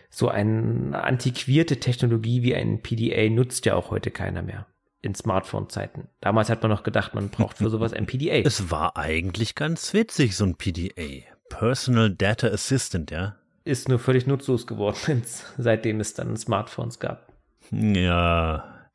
so 0.09 0.29
eine 0.29 1.03
antiquierte 1.03 1.79
Technologie 1.79 2.43
wie 2.43 2.55
ein 2.55 2.83
PDA 2.83 3.29
nutzt 3.31 3.67
ja 3.67 3.75
auch 3.75 3.91
heute 3.91 4.11
keiner 4.11 4.43
mehr 4.43 4.67
in 5.03 5.15
Smartphone-Zeiten. 5.15 6.09
Damals 6.21 6.51
hat 6.51 6.63
man 6.63 6.71
noch 6.71 6.83
gedacht, 6.83 7.15
man 7.15 7.31
braucht 7.31 7.59
für 7.59 7.71
sowas 7.71 7.93
ein 7.93 8.07
PDA. 8.07 8.43
Es 8.45 8.71
war 8.71 8.97
eigentlich 8.97 9.55
ganz 9.55 9.95
witzig, 9.95 10.37
so 10.37 10.45
ein 10.45 10.57
PDA. 10.57 11.25
Personal 11.49 12.11
Data 12.11 12.49
Assistant, 12.49 13.11
ja. 13.11 13.37
Ist 13.65 13.89
nur 13.89 13.99
völlig 13.99 14.27
nutzlos 14.27 14.67
geworden, 14.67 15.23
seitdem 15.59 16.01
es 16.01 16.15
dann 16.15 16.37
Smartphones 16.37 16.99
gab. 16.99 17.33
Ja, 17.71 18.89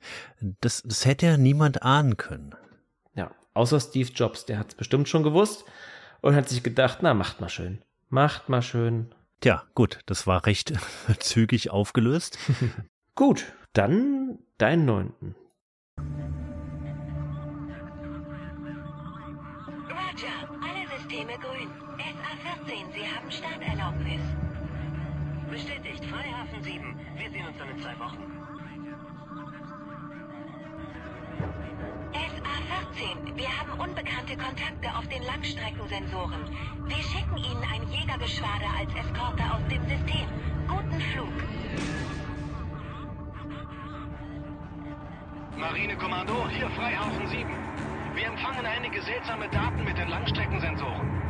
das, 0.61 0.83
das 0.83 1.05
hätte 1.05 1.25
ja 1.25 1.37
niemand 1.37 1.83
ahnen 1.83 2.17
können. 2.17 2.55
Ja, 3.15 3.31
außer 3.53 3.79
Steve 3.79 4.11
Jobs, 4.13 4.45
der 4.45 4.59
hat 4.59 4.69
es 4.69 4.75
bestimmt 4.75 5.07
schon 5.07 5.23
gewusst 5.23 5.65
und 6.21 6.35
hat 6.35 6.49
sich 6.49 6.63
gedacht, 6.63 6.99
na, 7.01 7.13
macht 7.13 7.41
mal 7.41 7.49
schön. 7.49 7.81
Macht 8.09 8.49
mal 8.49 8.61
schön. 8.61 9.13
Tja, 9.41 9.63
gut, 9.73 9.99
das 10.05 10.27
war 10.27 10.45
recht 10.45 10.73
zügig 11.19 11.69
aufgelöst. 11.71 12.37
gut, 13.15 13.45
dann 13.73 14.39
deinen 14.57 14.85
neunten. 14.85 15.35
Uns 27.55 27.59
dann 27.59 27.69
in 27.69 27.81
zwei 27.81 27.99
Wochen. 27.99 28.17
SA-14, 32.13 33.35
wir 33.35 33.47
haben 33.47 33.79
unbekannte 33.79 34.35
Kontakte 34.35 34.97
auf 34.97 35.07
den 35.07 35.23
Langstreckensensoren. 35.23 36.49
Wir 36.85 37.03
schicken 37.03 37.37
Ihnen 37.37 37.63
ein 37.73 37.87
Jägergeschwader 37.89 38.67
als 38.77 38.93
Eskorte 38.93 39.43
aus 39.43 39.61
dem 39.69 39.81
System. 39.87 40.27
Guten 40.67 41.01
Flug. 41.13 41.33
Marinekommando, 45.57 46.49
hier 46.49 46.69
Freihaufen 46.71 47.27
7. 47.27 47.49
Wir 48.15 48.27
empfangen 48.27 48.65
einige 48.65 49.01
seltsame 49.01 49.47
Daten 49.49 49.83
mit 49.85 49.97
den 49.97 50.09
Langstreckensensoren. 50.09 51.25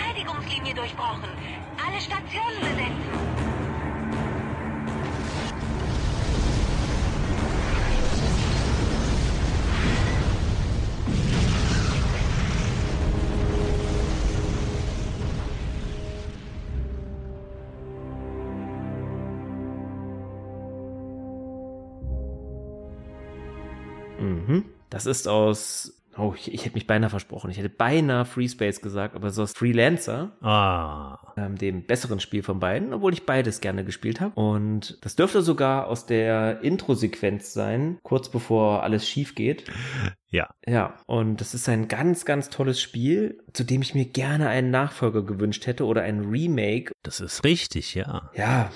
Verteidigungslinie 0.00 0.74
durchbrochen. 0.74 1.28
Alle 1.86 2.00
Stationen 2.00 2.60
besetzen. 2.60 3.40
Mhm. 24.18 24.64
Das 24.90 25.06
ist 25.06 25.28
aus. 25.28 25.99
Oh, 26.20 26.34
ich, 26.36 26.52
ich 26.52 26.64
hätte 26.64 26.74
mich 26.74 26.86
beinahe 26.86 27.08
versprochen. 27.08 27.50
Ich 27.50 27.58
hätte 27.58 27.70
beinahe 27.70 28.24
Free 28.24 28.48
Space 28.48 28.82
gesagt, 28.82 29.14
aber 29.14 29.30
so 29.30 29.42
aus 29.42 29.52
Freelancer. 29.52 30.32
Ah. 30.42 31.18
Ähm, 31.36 31.56
dem 31.56 31.86
besseren 31.86 32.20
Spiel 32.20 32.42
von 32.42 32.60
beiden, 32.60 32.92
obwohl 32.92 33.12
ich 33.14 33.24
beides 33.24 33.60
gerne 33.60 33.84
gespielt 33.84 34.20
habe. 34.20 34.38
Und 34.38 34.98
das 35.00 35.16
dürfte 35.16 35.40
sogar 35.42 35.86
aus 35.86 36.04
der 36.06 36.60
Intro-Sequenz 36.62 37.52
sein, 37.52 37.98
kurz 38.02 38.28
bevor 38.28 38.82
alles 38.82 39.08
schief 39.08 39.34
geht. 39.34 39.64
Ja. 40.28 40.48
Ja, 40.66 40.94
und 41.06 41.40
das 41.40 41.54
ist 41.54 41.68
ein 41.68 41.88
ganz, 41.88 42.24
ganz 42.24 42.50
tolles 42.50 42.80
Spiel, 42.80 43.42
zu 43.52 43.64
dem 43.64 43.82
ich 43.82 43.94
mir 43.94 44.04
gerne 44.04 44.48
einen 44.48 44.70
Nachfolger 44.70 45.22
gewünscht 45.22 45.66
hätte 45.66 45.84
oder 45.86 46.02
ein 46.02 46.20
Remake. 46.20 46.92
Das 47.02 47.20
ist 47.20 47.42
richtig, 47.44 47.94
ja. 47.94 48.30
Ja, 48.34 48.70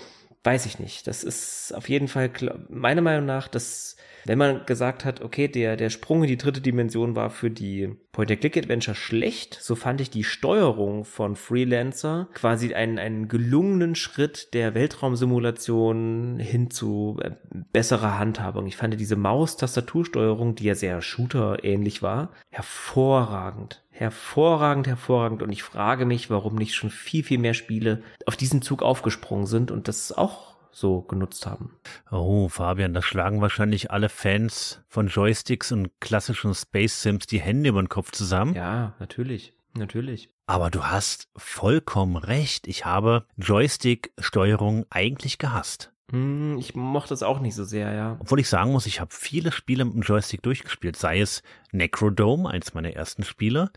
weiß 0.44 0.66
ich 0.66 0.78
nicht. 0.78 1.06
Das 1.06 1.24
ist 1.24 1.72
auf 1.74 1.88
jeden 1.88 2.08
Fall, 2.08 2.30
meiner 2.68 3.00
Meinung 3.00 3.24
nach, 3.24 3.48
dass, 3.48 3.96
wenn 4.26 4.38
man 4.38 4.66
gesagt 4.66 5.04
hat, 5.04 5.22
okay, 5.22 5.48
der, 5.48 5.76
der 5.76 5.88
Sprung 5.88 6.22
in 6.22 6.28
die 6.28 6.36
dritte 6.36 6.60
Dimension 6.60 7.16
war 7.16 7.30
für 7.30 7.50
die 7.50 7.96
Point-and-Click-Adventure 8.12 8.94
schlecht, 8.94 9.58
so 9.60 9.74
fand 9.74 10.02
ich 10.02 10.10
die 10.10 10.22
Steuerung 10.22 11.04
von 11.04 11.34
Freelancer 11.34 12.28
quasi 12.34 12.74
einen, 12.74 12.98
einen 12.98 13.28
gelungenen 13.28 13.94
Schritt 13.94 14.52
der 14.52 14.74
Weltraumsimulation 14.74 16.38
hin 16.38 16.70
zu 16.70 17.18
äh, 17.22 17.30
besserer 17.72 18.18
Handhabung. 18.18 18.66
Ich 18.66 18.76
fand 18.76 18.98
diese 19.00 19.16
Maus-Tastatursteuerung, 19.16 20.54
die 20.54 20.64
ja 20.64 20.74
sehr 20.74 21.00
Shooter-ähnlich 21.00 22.02
war, 22.02 22.32
hervorragend. 22.50 23.83
Hervorragend, 23.96 24.88
hervorragend. 24.88 25.40
Und 25.40 25.52
ich 25.52 25.62
frage 25.62 26.04
mich, 26.04 26.28
warum 26.28 26.56
nicht 26.56 26.74
schon 26.74 26.90
viel, 26.90 27.22
viel 27.22 27.38
mehr 27.38 27.54
Spiele 27.54 28.02
auf 28.26 28.36
diesen 28.36 28.60
Zug 28.60 28.82
aufgesprungen 28.82 29.46
sind 29.46 29.70
und 29.70 29.86
das 29.86 30.10
auch 30.10 30.56
so 30.72 31.02
genutzt 31.02 31.46
haben. 31.46 31.76
Oh, 32.10 32.48
Fabian, 32.48 32.92
da 32.92 33.02
schlagen 33.02 33.40
wahrscheinlich 33.40 33.92
alle 33.92 34.08
Fans 34.08 34.82
von 34.88 35.06
Joysticks 35.06 35.70
und 35.70 35.92
klassischen 36.00 36.54
Space 36.54 37.02
Sims 37.02 37.26
die 37.28 37.40
Hände 37.40 37.68
über 37.68 37.80
den 37.80 37.88
Kopf 37.88 38.10
zusammen. 38.10 38.56
Ja, 38.56 38.94
natürlich. 38.98 39.52
Natürlich. 39.76 40.28
Aber 40.46 40.70
du 40.70 40.84
hast 40.84 41.28
vollkommen 41.36 42.16
recht. 42.16 42.66
Ich 42.66 42.84
habe 42.84 43.26
Joystick-Steuerung 43.36 44.86
eigentlich 44.90 45.38
gehasst. 45.38 45.93
Hm, 46.10 46.58
Ich 46.58 46.74
mochte 46.74 47.14
es 47.14 47.22
auch 47.22 47.40
nicht 47.40 47.54
so 47.54 47.64
sehr, 47.64 47.92
ja. 47.92 48.16
Obwohl 48.20 48.40
ich 48.40 48.48
sagen 48.48 48.72
muss, 48.72 48.86
ich 48.86 49.00
habe 49.00 49.10
viele 49.14 49.52
Spiele 49.52 49.84
mit 49.84 49.94
dem 49.94 50.02
Joystick 50.02 50.42
durchgespielt, 50.42 50.96
sei 50.96 51.20
es 51.20 51.42
Necrodome, 51.72 52.48
eins 52.50 52.74
meiner 52.74 52.90
ersten 52.92 53.24
Spiele, 53.24 53.70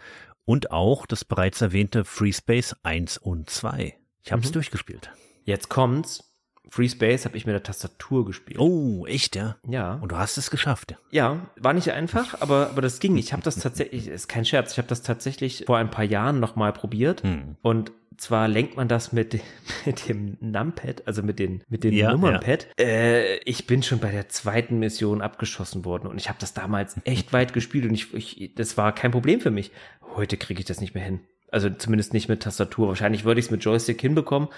und 0.46 0.72
auch 0.72 1.06
das 1.06 1.26
bereits 1.26 1.62
erwähnte 1.62 2.06
Free 2.06 2.32
Space 2.34 2.76
1 2.84 3.18
und 3.18 3.50
2. 3.50 3.96
Ich 4.24 4.32
habe 4.32 4.42
es 4.42 4.50
Mhm. 4.50 4.54
durchgespielt. 4.54 5.10
Jetzt 5.44 5.70
kommt's. 5.70 6.24
Free 6.70 6.90
Space 6.90 7.24
habe 7.24 7.38
ich 7.38 7.46
mit 7.46 7.54
der 7.54 7.64
Tastatur 7.64 8.26
gespielt. 8.26 8.60
Oh, 8.60 9.06
echt, 9.08 9.38
ja? 9.38 9.56
Ja. 9.66 9.94
Und 9.96 10.12
du 10.12 10.18
hast 10.18 10.38
es 10.38 10.52
geschafft. 10.52 10.96
Ja, 11.12 11.48
war 11.56 11.72
nicht 11.72 11.92
einfach, 11.94 12.42
aber, 12.42 12.70
aber 12.70 12.82
das 12.82 13.00
ging. 13.00 13.16
Ich 13.16 13.32
habe 13.32 13.42
das 13.42 13.56
tatsächlich, 13.56 14.08
ist 14.10 14.28
kein 14.28 14.44
Scherz, 14.44 14.74
ich 14.74 14.78
habe 14.78 14.90
das 14.90 15.02
tatsächlich 15.02 15.64
vor 15.66 15.78
ein 15.78 15.90
paar 15.90 16.04
Jahren 16.04 16.42
nochmal 16.42 16.74
probiert. 16.74 17.24
Hm. 17.24 17.56
Und 17.62 17.94
zwar 18.18 18.48
lenkt 18.48 18.76
man 18.78 18.88
das 18.88 19.12
mit, 19.14 19.34
dem- 19.34 19.42
mit 19.86 20.08
dem 20.10 20.38
Numpad, 20.40 21.04
also 21.08 21.24
mit 21.24 21.40
den, 21.40 21.64
mit 21.70 21.84
den 21.84 21.94
Ja, 21.94 22.12
Nummernpad. 22.12 22.68
Äh, 22.80 23.38
ich 23.40 23.68
bin 23.68 23.84
schon 23.84 24.00
bei 24.00 24.12
der 24.12 24.30
zweiten 24.30 24.80
Mission 24.80 25.22
abgeschossen 25.22 25.86
worden 25.86 26.08
und 26.08 26.18
ich 26.20 26.30
habe 26.30 26.40
das 26.40 26.54
damals 26.54 26.96
echt 27.06 27.34
weit 27.34 27.54
gespielt 27.54 27.86
und 27.86 27.94
ich, 27.94 28.14
ich, 28.14 28.56
das 28.56 28.78
war 28.78 28.94
kein 28.94 29.12
Problem 29.12 29.40
für 29.42 29.52
mich. 29.52 29.72
Heute 30.16 30.38
kriege 30.38 30.60
ich 30.60 30.66
das 30.66 30.82
nicht 30.82 30.96
mehr 30.96 31.04
hin. 31.04 31.20
Also 31.50 31.70
zumindest 31.70 32.14
nicht 32.14 32.28
mit 32.28 32.44
Tastatur. 32.44 32.90
Wahrscheinlich 32.90 33.24
würde 33.24 33.40
ich 33.40 33.46
es 33.46 33.52
mit 33.52 33.64
Joystick 33.64 34.02
hinbekommen. 34.02 34.50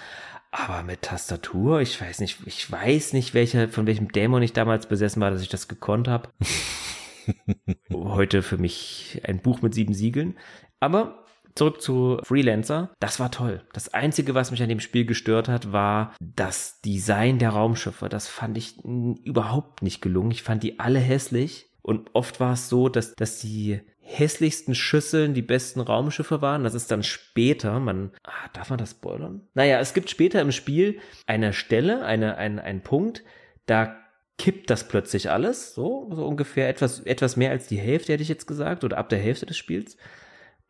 Aber 0.52 0.82
mit 0.82 1.02
Tastatur, 1.02 1.80
ich 1.80 2.00
weiß 2.00 2.18
nicht, 2.18 2.38
ich 2.46 2.70
weiß 2.72 3.12
nicht, 3.12 3.34
welcher, 3.34 3.68
von 3.68 3.86
welchem 3.86 4.10
Dämon 4.10 4.42
ich 4.42 4.52
damals 4.52 4.86
besessen 4.86 5.22
war, 5.22 5.30
dass 5.30 5.42
ich 5.42 5.48
das 5.48 5.68
gekonnt 5.68 6.08
habe. 6.08 6.28
Heute 7.92 8.42
für 8.42 8.58
mich 8.58 9.20
ein 9.24 9.38
Buch 9.40 9.62
mit 9.62 9.74
sieben 9.74 9.94
Siegeln. 9.94 10.36
Aber 10.80 11.24
zurück 11.54 11.80
zu 11.80 12.18
Freelancer. 12.22 12.90
Das 13.00 13.20
war 13.20 13.30
toll. 13.30 13.62
Das 13.72 13.92
Einzige, 13.92 14.34
was 14.34 14.50
mich 14.50 14.62
an 14.62 14.68
dem 14.68 14.80
Spiel 14.80 15.04
gestört 15.04 15.48
hat, 15.48 15.72
war 15.72 16.14
das 16.20 16.80
Design 16.80 17.38
der 17.38 17.50
Raumschiffe. 17.50 18.08
Das 18.08 18.28
fand 18.28 18.56
ich 18.56 18.84
überhaupt 18.84 19.82
nicht 19.82 20.00
gelungen. 20.00 20.30
Ich 20.30 20.42
fand 20.42 20.62
die 20.62 20.78
alle 20.78 20.98
hässlich. 20.98 21.66
Und 21.82 22.10
oft 22.12 22.40
war 22.40 22.52
es 22.52 22.68
so, 22.68 22.88
dass, 22.88 23.14
dass 23.14 23.40
die 23.40 23.80
hässlichsten 24.00 24.74
Schüsseln 24.74 25.34
die 25.34 25.42
besten 25.42 25.80
Raumschiffe 25.80 26.42
waren. 26.42 26.64
Das 26.64 26.74
ist 26.74 26.90
dann 26.90 27.02
später, 27.02 27.78
man, 27.78 28.10
ah, 28.24 28.48
darf 28.52 28.70
man 28.70 28.78
das 28.78 28.90
spoilern? 28.90 29.42
Naja, 29.54 29.78
es 29.78 29.94
gibt 29.94 30.10
später 30.10 30.40
im 30.40 30.52
Spiel 30.52 30.98
eine 31.26 31.52
Stelle, 31.52 32.04
eine, 32.04 32.36
ein, 32.36 32.58
ein 32.58 32.82
Punkt, 32.82 33.22
da 33.66 33.96
kippt 34.36 34.70
das 34.70 34.88
plötzlich 34.88 35.30
alles, 35.30 35.74
so, 35.74 36.10
so 36.12 36.26
ungefähr 36.26 36.68
etwas, 36.68 37.00
etwas 37.00 37.36
mehr 37.36 37.50
als 37.50 37.68
die 37.68 37.78
Hälfte, 37.78 38.12
hätte 38.12 38.22
ich 38.22 38.28
jetzt 38.28 38.46
gesagt, 38.46 38.84
oder 38.84 38.98
ab 38.98 39.10
der 39.10 39.18
Hälfte 39.18 39.46
des 39.46 39.58
Spiels. 39.58 39.96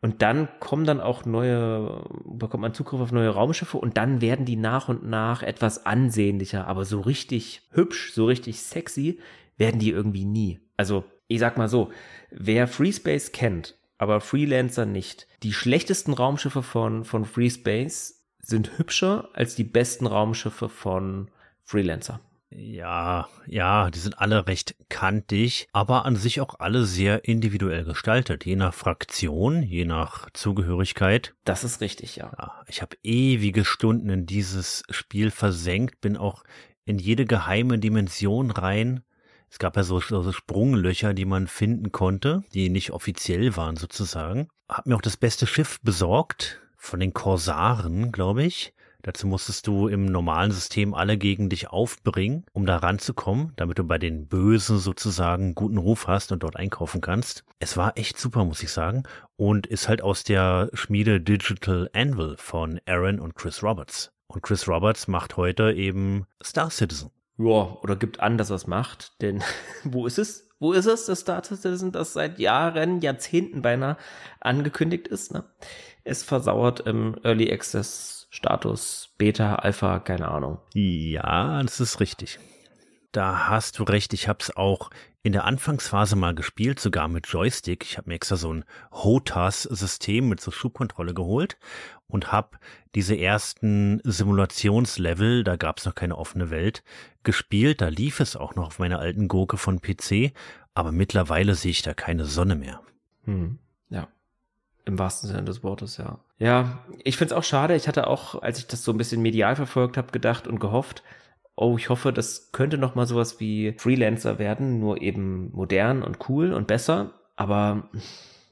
Und 0.01 0.23
dann 0.23 0.49
kommen 0.59 0.85
dann 0.85 0.99
auch 0.99 1.25
neue, 1.25 2.03
bekommt 2.25 2.61
man 2.61 2.73
Zugriff 2.73 2.99
auf 2.99 3.11
neue 3.11 3.29
Raumschiffe 3.29 3.77
und 3.77 3.97
dann 3.97 4.19
werden 4.19 4.45
die 4.45 4.55
nach 4.55 4.89
und 4.89 5.05
nach 5.07 5.43
etwas 5.43 5.85
ansehnlicher, 5.85 6.65
aber 6.67 6.85
so 6.85 7.01
richtig 7.01 7.61
hübsch, 7.69 8.11
so 8.13 8.25
richtig 8.25 8.61
sexy 8.61 9.19
werden 9.57 9.79
die 9.79 9.91
irgendwie 9.91 10.25
nie. 10.25 10.59
Also, 10.75 11.03
ich 11.27 11.39
sag 11.39 11.57
mal 11.57 11.69
so, 11.69 11.91
wer 12.31 12.67
FreeSpace 12.67 13.31
kennt, 13.31 13.77
aber 13.99 14.21
Freelancer 14.21 14.87
nicht, 14.87 15.27
die 15.43 15.53
schlechtesten 15.53 16.13
Raumschiffe 16.13 16.63
von, 16.63 17.05
von 17.05 17.23
FreeSpace 17.23 18.25
sind 18.39 18.79
hübscher 18.79 19.29
als 19.33 19.53
die 19.53 19.63
besten 19.63 20.07
Raumschiffe 20.07 20.67
von 20.67 21.29
Freelancer. 21.63 22.19
Ja, 22.53 23.29
ja, 23.47 23.89
die 23.89 23.99
sind 23.99 24.19
alle 24.19 24.45
recht 24.45 24.75
kantig, 24.89 25.67
aber 25.71 26.05
an 26.05 26.17
sich 26.17 26.41
auch 26.41 26.59
alle 26.59 26.85
sehr 26.85 27.23
individuell 27.23 27.85
gestaltet, 27.85 28.45
je 28.45 28.57
nach 28.57 28.73
Fraktion, 28.73 29.63
je 29.63 29.85
nach 29.85 30.29
Zugehörigkeit. 30.33 31.33
Das 31.45 31.63
ist 31.63 31.79
richtig, 31.79 32.17
ja. 32.17 32.31
Ja, 32.37 32.61
ich 32.67 32.81
habe 32.81 32.97
ewige 33.03 33.63
Stunden 33.63 34.09
in 34.09 34.25
dieses 34.25 34.83
Spiel 34.89 35.31
versenkt, 35.31 36.01
bin 36.01 36.17
auch 36.17 36.43
in 36.83 36.99
jede 36.99 37.25
geheime 37.25 37.79
Dimension 37.79 38.51
rein. 38.51 39.03
Es 39.49 39.57
gab 39.57 39.77
ja 39.77 39.83
so, 39.83 39.99
so 39.99 40.31
Sprunglöcher, 40.31 41.13
die 41.13 41.25
man 41.25 41.47
finden 41.47 41.93
konnte, 41.93 42.43
die 42.53 42.69
nicht 42.69 42.91
offiziell 42.91 43.55
waren 43.55 43.77
sozusagen. 43.77 44.49
Hab 44.67 44.87
mir 44.87 44.95
auch 44.95 45.01
das 45.01 45.17
beste 45.17 45.47
Schiff 45.47 45.79
besorgt 45.81 46.61
von 46.75 46.99
den 46.99 47.13
Korsaren, 47.13 48.11
glaube 48.11 48.43
ich. 48.43 48.73
Dazu 49.03 49.27
musstest 49.27 49.65
du 49.67 49.87
im 49.87 50.05
normalen 50.05 50.51
System 50.51 50.93
alle 50.93 51.17
gegen 51.17 51.49
dich 51.49 51.69
aufbringen, 51.69 52.45
um 52.53 52.65
da 52.65 52.77
ranzukommen, 52.77 53.53
damit 53.55 53.79
du 53.79 53.83
bei 53.83 53.97
den 53.97 54.27
Bösen 54.27 54.77
sozusagen 54.77 55.55
guten 55.55 55.77
Ruf 55.77 56.07
hast 56.07 56.31
und 56.31 56.43
dort 56.43 56.55
einkaufen 56.55 57.01
kannst. 57.01 57.43
Es 57.59 57.77
war 57.77 57.97
echt 57.97 58.19
super, 58.19 58.45
muss 58.45 58.63
ich 58.63 58.71
sagen. 58.71 59.03
Und 59.37 59.65
ist 59.67 59.89
halt 59.89 60.01
aus 60.01 60.23
der 60.23 60.69
Schmiede 60.73 61.19
Digital 61.19 61.89
Anvil 61.93 62.35
von 62.37 62.79
Aaron 62.85 63.19
und 63.19 63.35
Chris 63.35 63.63
Roberts. 63.63 64.11
Und 64.27 64.43
Chris 64.43 64.67
Roberts 64.67 65.07
macht 65.07 65.35
heute 65.35 65.73
eben 65.73 66.25
Star 66.43 66.69
Citizen. 66.69 67.09
Ja, 67.37 67.77
oder 67.81 67.95
gibt 67.95 68.19
an, 68.19 68.37
dass 68.37 68.49
er 68.49 68.57
es 68.57 68.67
macht. 68.67 69.19
Denn 69.21 69.43
wo 69.83 70.05
ist 70.05 70.19
es? 70.19 70.47
Wo 70.59 70.73
ist 70.73 70.85
es, 70.85 71.07
das 71.07 71.21
Star 71.21 71.43
Citizen, 71.43 71.91
das 71.91 72.13
seit 72.13 72.37
Jahren, 72.37 73.01
Jahrzehnten 73.01 73.63
beinahe 73.63 73.97
angekündigt 74.39 75.07
ist? 75.07 75.33
Ne? 75.33 75.43
Es 76.03 76.21
versauert 76.21 76.81
im 76.81 77.15
Early 77.23 77.51
Access 77.51 78.20
Status, 78.33 79.13
Beta, 79.17 79.55
Alpha, 79.55 79.99
keine 79.99 80.29
Ahnung. 80.29 80.57
Ja, 80.73 81.61
das 81.61 81.81
ist 81.81 81.99
richtig. 81.99 82.39
Da 83.11 83.49
hast 83.49 83.77
du 83.77 83.83
recht. 83.83 84.13
Ich 84.13 84.29
habe 84.29 84.39
es 84.39 84.55
auch 84.55 84.89
in 85.21 85.33
der 85.33 85.43
Anfangsphase 85.43 86.15
mal 86.15 86.33
gespielt, 86.33 86.79
sogar 86.79 87.09
mit 87.09 87.27
Joystick. 87.27 87.83
Ich 87.83 87.97
habe 87.97 88.09
mir 88.09 88.15
extra 88.15 88.37
so 88.37 88.53
ein 88.53 88.63
HOTAS-System 88.93 90.29
mit 90.29 90.39
so 90.39 90.49
Schubkontrolle 90.49 91.13
geholt 91.13 91.57
und 92.07 92.31
habe 92.31 92.57
diese 92.95 93.17
ersten 93.17 93.99
Simulationslevel, 94.05 95.43
da 95.43 95.57
gab 95.57 95.79
es 95.79 95.85
noch 95.85 95.95
keine 95.95 96.17
offene 96.17 96.49
Welt, 96.49 96.83
gespielt. 97.23 97.81
Da 97.81 97.89
lief 97.89 98.21
es 98.21 98.37
auch 98.37 98.55
noch 98.55 98.67
auf 98.67 98.79
meiner 98.79 98.99
alten 98.99 99.27
Gurke 99.27 99.57
von 99.57 99.81
PC, 99.81 100.31
aber 100.73 100.93
mittlerweile 100.93 101.53
sehe 101.55 101.71
ich 101.71 101.81
da 101.81 101.93
keine 101.93 102.23
Sonne 102.23 102.55
mehr. 102.55 102.81
Hm. 103.25 103.59
Im 104.91 104.99
wahrsten 104.99 105.29
Sinne 105.29 105.45
des 105.45 105.63
Wortes, 105.63 105.95
ja. 105.95 106.19
Ja, 106.37 106.79
ich 107.05 107.15
find's 107.15 107.31
auch 107.31 107.45
schade. 107.45 107.77
Ich 107.77 107.87
hatte 107.87 108.07
auch, 108.07 108.41
als 108.41 108.59
ich 108.59 108.67
das 108.67 108.83
so 108.83 108.91
ein 108.91 108.97
bisschen 108.97 109.21
medial 109.21 109.55
verfolgt 109.55 109.95
habe, 109.95 110.11
gedacht 110.11 110.49
und 110.49 110.59
gehofft, 110.59 111.01
oh, 111.55 111.77
ich 111.77 111.87
hoffe, 111.87 112.11
das 112.11 112.51
könnte 112.51 112.77
noch 112.77 112.93
mal 112.93 113.07
sowas 113.07 113.39
wie 113.39 113.73
Freelancer 113.77 114.37
werden, 114.37 114.81
nur 114.81 115.01
eben 115.01 115.49
modern 115.53 116.03
und 116.03 116.27
cool 116.27 116.51
und 116.51 116.67
besser. 116.67 117.13
Aber 117.37 117.89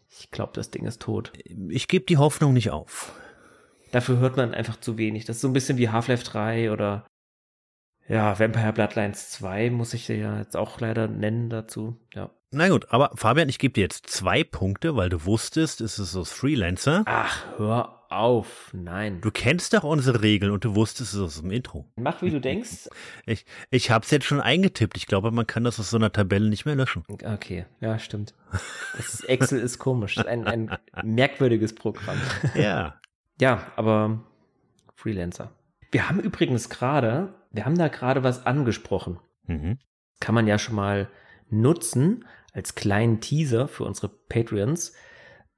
ich 0.09 0.31
glaube, 0.31 0.53
das 0.55 0.71
Ding 0.71 0.85
ist 0.85 1.01
tot. 1.01 1.33
Ich 1.67 1.89
gebe 1.89 2.05
die 2.05 2.17
Hoffnung 2.17 2.53
nicht 2.53 2.71
auf. 2.71 3.11
Dafür 3.91 4.19
hört 4.19 4.37
man 4.37 4.53
einfach 4.53 4.79
zu 4.79 4.97
wenig. 4.97 5.25
Das 5.25 5.35
ist 5.35 5.41
so 5.41 5.49
ein 5.49 5.53
bisschen 5.53 5.77
wie 5.77 5.89
Half-Life 5.89 6.23
3 6.23 6.71
oder 6.71 7.05
ja, 8.07 8.39
Vampire 8.39 8.71
Bloodlines 8.71 9.29
2 9.31 9.71
muss 9.71 9.93
ich 9.93 10.07
ja 10.07 10.37
jetzt 10.37 10.55
auch 10.55 10.79
leider 10.79 11.09
nennen 11.09 11.49
dazu. 11.49 11.97
Ja. 12.15 12.29
Na 12.51 12.67
gut, 12.67 12.91
aber 12.91 13.11
Fabian, 13.13 13.47
ich 13.47 13.59
gebe 13.59 13.73
dir 13.73 13.81
jetzt 13.81 14.07
zwei 14.07 14.43
Punkte, 14.43 14.95
weil 14.95 15.09
du 15.09 15.25
wusstest, 15.25 15.81
es 15.81 15.99
ist 15.99 16.15
aus 16.15 16.31
Freelancer. 16.31 17.03
Ach, 17.05 17.45
hör 17.57 18.05
auf, 18.09 18.71
nein. 18.73 19.21
Du 19.21 19.29
kennst 19.29 19.73
doch 19.75 19.83
unsere 19.83 20.23
Regeln 20.23 20.51
und 20.51 20.65
du 20.65 20.73
wusstest 20.73 21.13
es 21.13 21.19
aus 21.19 21.41
dem 21.41 21.51
Intro. 21.51 21.85
Mach, 21.95 22.23
wie 22.23 22.31
du 22.31 22.41
denkst. 22.41 22.89
Ich, 23.27 23.45
ich 23.69 23.91
habe 23.91 24.03
es 24.03 24.09
jetzt 24.09 24.25
schon 24.25 24.41
eingetippt. 24.41 24.97
Ich 24.97 25.05
glaube, 25.05 25.29
man 25.29 25.45
kann 25.45 25.63
das 25.63 25.79
aus 25.79 25.91
so 25.91 25.97
einer 25.97 26.11
Tabelle 26.11 26.49
nicht 26.49 26.65
mehr 26.65 26.73
löschen. 26.73 27.03
Okay, 27.07 27.65
ja, 27.81 27.99
stimmt. 27.99 28.33
Das 28.97 29.23
Excel 29.25 29.59
ist 29.59 29.77
komisch. 29.77 30.17
Ein, 30.17 30.47
ein 30.47 30.77
merkwürdiges 31.03 31.73
Programm. 31.75 32.17
Ja. 32.55 32.95
Ja, 33.41 33.71
aber 33.77 34.21
Freelancer. 34.95 35.53
Wir 35.91 36.09
haben 36.09 36.19
übrigens 36.19 36.67
gerade, 36.67 37.33
wir 37.51 37.63
haben 37.63 37.77
da 37.77 37.87
gerade 37.87 38.21
was 38.21 38.45
angesprochen. 38.45 39.17
Mhm. 39.47 39.77
Kann 40.19 40.35
man 40.35 40.45
ja 40.45 40.59
schon 40.59 40.75
mal 40.75 41.07
nutzen 41.49 42.25
als 42.53 42.75
kleinen 42.75 43.21
Teaser 43.21 43.67
für 43.67 43.83
unsere 43.83 44.09
Patreons. 44.09 44.93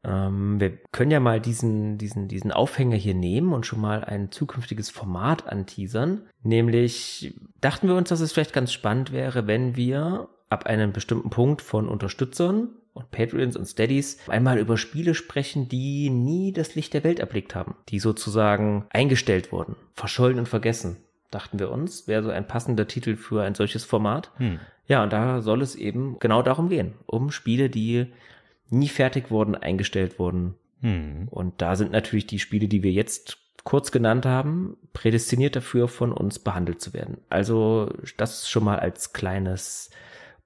Ähm, 0.04 0.60
wir 0.60 0.78
können 0.92 1.12
ja 1.12 1.20
mal 1.20 1.40
diesen, 1.40 1.98
diesen, 1.98 2.28
diesen 2.28 2.52
Aufhänger 2.52 2.96
hier 2.96 3.14
nehmen 3.14 3.54
und 3.54 3.66
schon 3.66 3.82
mal 3.82 4.04
ein 4.04 4.32
zukünftiges 4.32 4.90
Format 4.90 5.48
anteasern. 5.48 6.28
Nämlich 6.44 7.36
dachten 7.60 7.88
wir 7.88 7.96
uns, 7.96 8.10
dass 8.10 8.20
es 8.20 8.32
vielleicht 8.32 8.54
ganz 8.54 8.72
spannend 8.72 9.12
wäre, 9.12 9.48
wenn 9.48 9.76
wir 9.76 10.30
ab 10.50 10.66
einem 10.66 10.92
bestimmten 10.92 11.30
Punkt 11.30 11.62
von 11.62 11.88
Unterstützern 11.88 12.70
und 12.94 13.12
Patreons 13.12 13.56
und 13.56 13.66
Steadies 13.66 14.18
einmal 14.28 14.58
über 14.58 14.78
Spiele 14.78 15.16
sprechen, 15.16 15.70
die 15.70 16.10
nie 16.10 16.52
das 16.52 16.76
Licht 16.76 16.94
der 16.94 17.04
Welt 17.04 17.20
erblickt 17.20 17.56
haben, 17.56 17.76
die 17.90 18.00
sozusagen 18.00 18.86
eingestellt 18.90 19.52
wurden, 19.52 19.76
verschollen 19.94 20.40
und 20.40 20.50
vergessen, 20.50 20.98
dachten 21.32 21.60
wir 21.60 21.72
uns, 21.72 22.08
wäre 22.08 22.24
so 22.24 22.30
ein 22.30 22.48
passender 22.48 22.88
Titel 22.88 23.16
für 23.16 23.44
ein 23.44 23.56
solches 23.56 23.84
Format. 23.84 24.32
Hm. 24.38 24.60
Ja, 24.88 25.04
und 25.04 25.14
da 25.14 25.42
soll 25.42 25.62
es 25.62 25.76
eben 25.76 26.20
genau 26.20 26.42
darum 26.42 26.70
gehen, 26.70 26.94
um 27.06 27.32
Spiele, 27.32 27.70
die 27.70 28.08
nie 28.70 28.90
fertig 28.90 29.32
wurden, 29.32 29.56
eingestellt 29.56 30.20
wurden. 30.20 30.56
Hm. 30.82 31.28
Und 31.30 31.62
da 31.62 31.76
sind 31.76 31.92
natürlich 31.92 32.28
die 32.28 32.40
Spiele, 32.40 32.68
die 32.68 32.84
wir 32.84 32.92
jetzt 32.92 33.38
kurz 33.64 33.92
genannt 33.92 34.26
haben, 34.26 34.78
prädestiniert 34.94 35.56
dafür, 35.56 35.88
von 35.88 36.12
uns 36.12 36.40
behandelt 36.40 36.82
zu 36.82 36.94
werden. 36.94 37.20
Also 37.30 37.94
das 38.18 38.50
schon 38.50 38.64
mal 38.64 38.80
als 38.80 39.14
kleines 39.14 39.92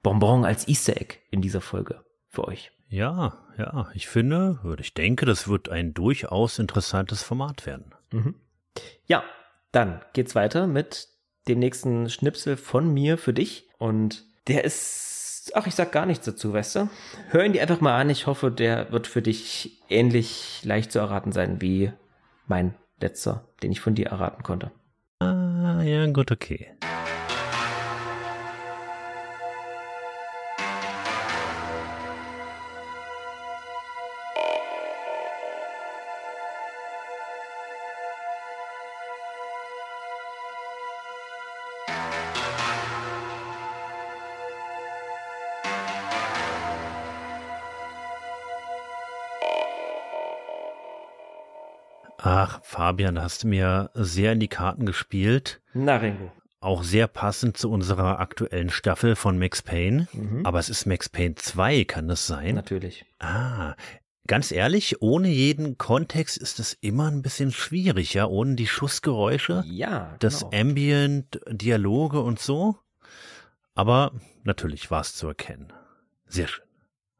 Bonbon, 0.03 0.45
als 0.45 0.67
Easter 0.67 0.97
Egg 0.97 1.15
in 1.31 1.41
dieser 1.41 1.61
Folge 1.61 2.03
für 2.29 2.47
euch. 2.47 2.71
Ja, 2.87 3.39
ja, 3.57 3.89
ich 3.93 4.07
finde, 4.07 4.59
oder 4.63 4.79
ich 4.79 4.93
denke, 4.93 5.25
das 5.25 5.47
wird 5.47 5.69
ein 5.69 5.93
durchaus 5.93 6.59
interessantes 6.59 7.23
Format 7.23 7.65
werden. 7.65 7.93
Mhm. 8.11 8.35
Ja, 9.07 9.23
dann 9.76 10.02
geht's 10.14 10.35
weiter 10.35 10.68
mit 10.68 11.10
dem 11.47 11.60
nächsten 11.60 12.10
Schnipsel 12.10 12.57
von 12.57 12.93
mir 12.93 13.18
für 13.18 13.34
dich. 13.34 13.68
Und 13.77 14.23
der 14.47 14.64
ist, 14.64 15.52
ach, 15.53 15.68
ich 15.68 15.76
sag 15.76 15.91
gar 15.91 16.06
nichts 16.06 16.26
dazu, 16.26 16.53
weißt 16.53 16.76
du? 16.76 16.89
Hör 17.30 17.43
ihn 17.43 17.53
dir 17.53 17.61
einfach 17.61 17.81
mal 17.81 17.99
an. 17.99 18.10
Ich 18.10 18.26
hoffe, 18.26 18.52
der 18.52 18.91
wird 18.91 19.06
für 19.06 19.22
dich 19.22 19.81
ähnlich 19.89 20.61
leicht 20.64 20.91
zu 20.91 20.99
erraten 20.99 21.31
sein 21.31 21.61
wie 21.61 21.91
mein 22.47 22.73
letzter, 22.99 23.47
den 23.61 23.72
ich 23.72 23.81
von 23.81 23.95
dir 23.95 24.07
erraten 24.07 24.43
konnte. 24.43 24.72
Ah, 25.19 25.81
ja, 25.84 26.06
gut, 26.07 26.31
okay. 26.31 26.72
Ach, 52.35 52.59
Fabian, 52.63 53.21
hast 53.21 53.43
du 53.43 53.47
mir 53.47 53.91
sehr 53.93 54.33
in 54.33 54.41
die 54.41 54.49
Karten 54.49 54.85
gespielt. 54.85 55.61
Na, 55.73 55.95
Ringo. 55.95 56.31
Auch 56.59 56.83
sehr 56.83 57.07
passend 57.07 57.57
zu 57.57 57.71
unserer 57.71 58.19
aktuellen 58.19 58.69
Staffel 58.69 59.15
von 59.15 59.37
Max 59.37 59.61
Payne. 59.61 60.07
Mhm. 60.11 60.45
Aber 60.45 60.59
es 60.59 60.69
ist 60.69 60.85
Max 60.85 61.07
Payne 61.07 61.35
2, 61.35 61.85
kann 61.85 62.07
das 62.09 62.27
sein? 62.27 62.55
Natürlich. 62.55 63.05
Ah, 63.19 63.75
ganz 64.27 64.51
ehrlich, 64.51 65.01
ohne 65.01 65.29
jeden 65.29 65.77
Kontext 65.77 66.37
ist 66.37 66.59
es 66.59 66.73
immer 66.73 67.09
ein 67.09 67.21
bisschen 67.21 67.51
schwierig, 67.53 68.13
ja, 68.15 68.25
ohne 68.25 68.55
die 68.55 68.67
Schussgeräusche, 68.67 69.63
Ja, 69.67 70.15
das 70.19 70.39
genau. 70.39 70.51
Ambient, 70.59 71.39
Dialoge 71.49 72.19
und 72.19 72.39
so. 72.39 72.75
Aber 73.75 74.11
natürlich 74.43 74.91
war 74.91 75.01
es 75.01 75.15
zu 75.15 75.27
erkennen. 75.27 75.71
Sehr 76.27 76.47
schön. 76.47 76.64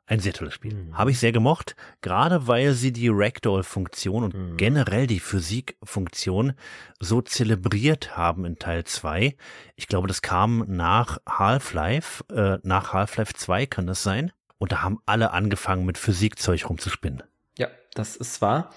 Ein 0.07 0.19
sehr 0.19 0.34
tolles 0.34 0.53
Spiel. 0.53 0.76
Mhm. 0.76 0.98
Habe 0.98 1.10
ich 1.11 1.19
sehr 1.19 1.32
gemocht, 1.32 1.76
gerade 2.02 2.48
weil 2.48 2.73
sie 2.73 2.91
die 2.91 3.10
Ragdoll-Funktion 3.10 4.23
und 4.23 4.34
Mhm. 4.36 4.57
generell 4.57 5.07
die 5.07 5.19
Physik-Funktion 5.19 6.53
so 6.99 7.22
zelebriert 7.22 8.15
haben 8.15 8.45
in 8.45 8.60
Teil 8.60 8.84
2. 8.84 9.36
Ich 9.76 9.88
glaube, 9.88 10.07
das 10.07 10.22
kam 10.22 10.64
nach 10.68 11.18
Half-Life, 11.27 12.23
äh, 12.32 12.60
nach 12.64 12.94
Half-Life 12.94 13.34
2 13.34 13.65
kann 13.65 13.88
das 13.88 14.03
sein. 14.03 14.32
Und 14.57 14.72
da 14.72 14.82
haben 14.84 14.99
alle 15.06 15.32
angefangen 15.32 15.86
mit 15.86 15.98
Physikzeug 15.98 16.69
rumzuspinnen. 16.69 17.23
Ja, 17.57 17.68
das 17.94 18.15
ist 18.15 18.41
wahr. 18.41 18.72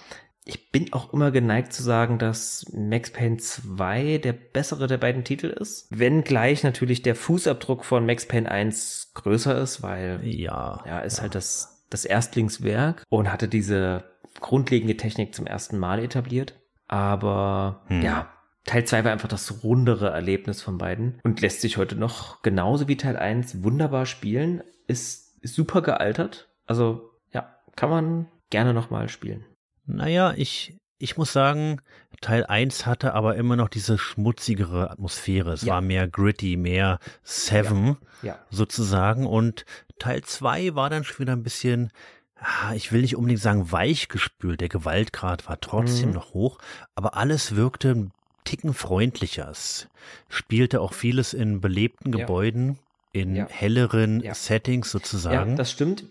Ich 0.49 0.71
bin 0.73 0.95
auch 0.95 1.13
immer 1.13 1.31
geneigt 1.31 1.75
zu 1.75 1.83
sagen, 1.83 2.19
dass 2.19 2.65
Max 2.73 3.11
Payne 3.13 3.37
2 3.37 4.17
der 4.17 4.33
bessere 4.33 4.87
der 4.87 4.97
beiden 4.97 5.23
Titel 5.23 5.49
ist. 5.49 5.87
Wenngleich 5.91 6.65
natürlich 6.65 7.03
der 7.03 7.15
Fußabdruck 7.17 7.85
von 7.85 8.07
Max 8.07 8.27
Payne 8.27 8.51
1 8.51 9.13
größer 9.13 9.61
ist, 9.61 9.83
weil 9.83 10.21
Ja. 10.25 10.83
ja, 10.87 11.01
ist 11.01 11.21
halt 11.21 11.35
das, 11.35 11.85
das 11.91 12.07
Erstlingswerk 12.07 13.05
und 13.11 13.31
hatte 13.31 13.47
diese 13.47 14.05
grundlegende 14.41 14.97
Technik 14.97 15.35
zum 15.35 15.47
ersten 15.47 15.77
Mal 15.77 15.99
etabliert. 15.99 16.55
Aber 16.87 17.83
Hm. 17.89 18.01
ja, 18.01 18.31
Teil 18.65 18.87
2 18.87 19.05
war 19.05 19.13
einfach 19.13 19.29
das 19.29 19.63
rundere 19.63 20.09
Erlebnis 20.09 20.63
von 20.63 20.79
beiden 20.79 21.21
und 21.25 21.43
lässt 21.43 21.61
sich 21.61 21.77
heute 21.77 21.95
noch 21.97 22.41
genauso 22.41 22.89
wie 22.89 22.97
Teil 22.97 23.19
1 23.19 23.63
wunderbar 23.63 24.07
spielen. 24.07 24.63
Ist, 24.87 25.37
ist 25.43 25.55
super 25.55 25.83
gealtert. 25.83 26.49
Also 26.65 27.11
ja, 27.35 27.55
kann 27.77 27.91
man 27.91 28.29
gerne 28.49 28.73
nochmal 28.73 29.11
spielen. 29.11 29.45
Naja, 29.89 30.33
ich, 30.37 30.75
Ich 31.01 31.17
muss 31.17 31.33
sagen, 31.33 31.81
Teil 32.21 32.45
1 32.47 32.85
hatte 32.85 33.15
aber 33.15 33.37
immer 33.37 33.55
noch 33.55 33.69
diese 33.69 33.99
schmutzigere 33.99 34.91
Atmosphäre. 34.91 35.53
Es 35.53 35.63
Ja. 35.63 35.75
war 35.75 35.81
mehr 35.81 36.09
gritty, 36.09 36.57
mehr 36.57 36.99
Seven 37.23 37.97
Ja. 38.23 38.37
sozusagen. 38.51 39.25
Und 39.25 39.65
Teil 40.01 40.23
2 40.25 40.75
war 40.75 40.91
dann 40.91 41.05
schon 41.05 41.21
wieder 41.21 41.35
ein 41.35 41.45
bisschen, 41.45 41.93
ah, 42.41 42.75
ich 42.75 42.91
will 42.91 43.03
nicht 43.03 43.15
unbedingt 43.15 43.41
sagen 43.41 43.71
weichgespült. 43.71 44.61
Der 44.61 44.69
Gewaltgrad 44.69 45.49
war 45.49 45.61
trotzdem 45.61 46.09
Mhm. 46.09 46.15
noch 46.17 46.35
hoch, 46.35 46.59
aber 46.97 47.17
alles 47.17 47.55
wirkte 47.55 47.91
ein 47.93 48.11
Ticken 48.43 48.75
freundlicher. 48.75 49.49
Es 49.49 49.87
spielte 50.29 50.81
auch 50.81 50.95
vieles 50.95 51.33
in 51.33 51.61
belebten 51.61 52.13
Ja. 52.13 52.19
Gebäuden, 52.27 52.77
in 53.13 53.37
Ja. 53.37 53.47
helleren 53.49 54.19
Ja. 54.21 54.35
Settings 54.35 54.91
sozusagen. 54.91 55.51
Ja, 55.51 55.57
das 55.57 55.71
stimmt. 55.71 56.03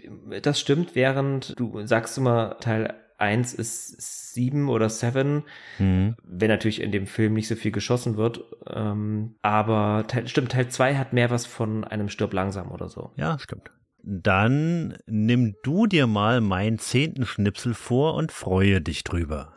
Das 0.43 0.61
stimmt, 0.61 0.95
während 0.95 1.59
du 1.59 1.85
sagst 1.85 2.17
immer, 2.17 2.57
Teil 2.61 2.93
1 3.17 3.53
ist 3.53 4.33
7 4.33 4.69
oder 4.69 4.89
7, 4.89 5.43
Mhm. 5.79 6.15
wenn 6.23 6.49
natürlich 6.49 6.81
in 6.81 6.91
dem 6.91 7.07
Film 7.07 7.33
nicht 7.33 7.47
so 7.47 7.55
viel 7.55 7.71
geschossen 7.71 8.17
wird. 8.17 8.41
Ähm, 8.67 9.35
aber 9.41 10.05
Teil, 10.07 10.27
stimmt, 10.27 10.51
Teil 10.51 10.67
2 10.69 10.95
hat 10.97 11.13
mehr 11.13 11.29
was 11.31 11.45
von 11.45 11.83
einem 11.83 12.09
Stirb 12.09 12.33
langsam 12.33 12.71
oder 12.71 12.87
so. 12.89 13.11
Ja, 13.15 13.37
stimmt. 13.39 13.71
Dann 14.03 14.97
nimm 15.05 15.55
du 15.63 15.87
dir 15.87 16.07
mal 16.07 16.39
meinen 16.41 16.79
zehnten 16.79 17.25
Schnipsel 17.25 17.73
vor 17.73 18.13
und 18.13 18.31
freue 18.31 18.79
dich 18.81 19.03
drüber. 19.03 19.51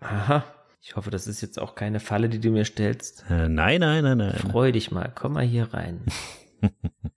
Aha. 0.00 0.44
Ich 0.80 0.94
hoffe, 0.94 1.10
das 1.10 1.26
ist 1.26 1.40
jetzt 1.40 1.58
auch 1.60 1.74
keine 1.74 1.98
Falle, 1.98 2.28
die 2.28 2.38
du 2.38 2.50
mir 2.52 2.64
stellst. 2.64 3.24
Äh, 3.28 3.48
nein, 3.48 3.80
nein, 3.80 4.04
nein, 4.04 4.18
nein. 4.18 4.34
Freu 4.34 4.70
dich 4.70 4.92
mal, 4.92 5.10
komm 5.12 5.32
mal 5.32 5.44
hier 5.44 5.74
rein. 5.74 6.02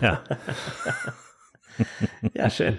Ja. 0.00 0.22
Ja, 2.34 2.50
schön. 2.50 2.78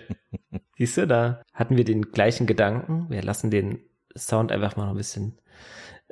Siehst 0.77 0.97
du, 0.97 1.07
da 1.07 1.41
hatten 1.53 1.77
wir 1.77 1.85
den 1.85 2.11
gleichen 2.11 2.45
Gedanken. 2.45 3.07
Wir 3.09 3.23
lassen 3.23 3.49
den 3.49 3.79
Sound 4.15 4.51
einfach 4.51 4.75
mal 4.75 4.85
noch 4.85 4.91
ein 4.91 4.97
bisschen 4.97 5.39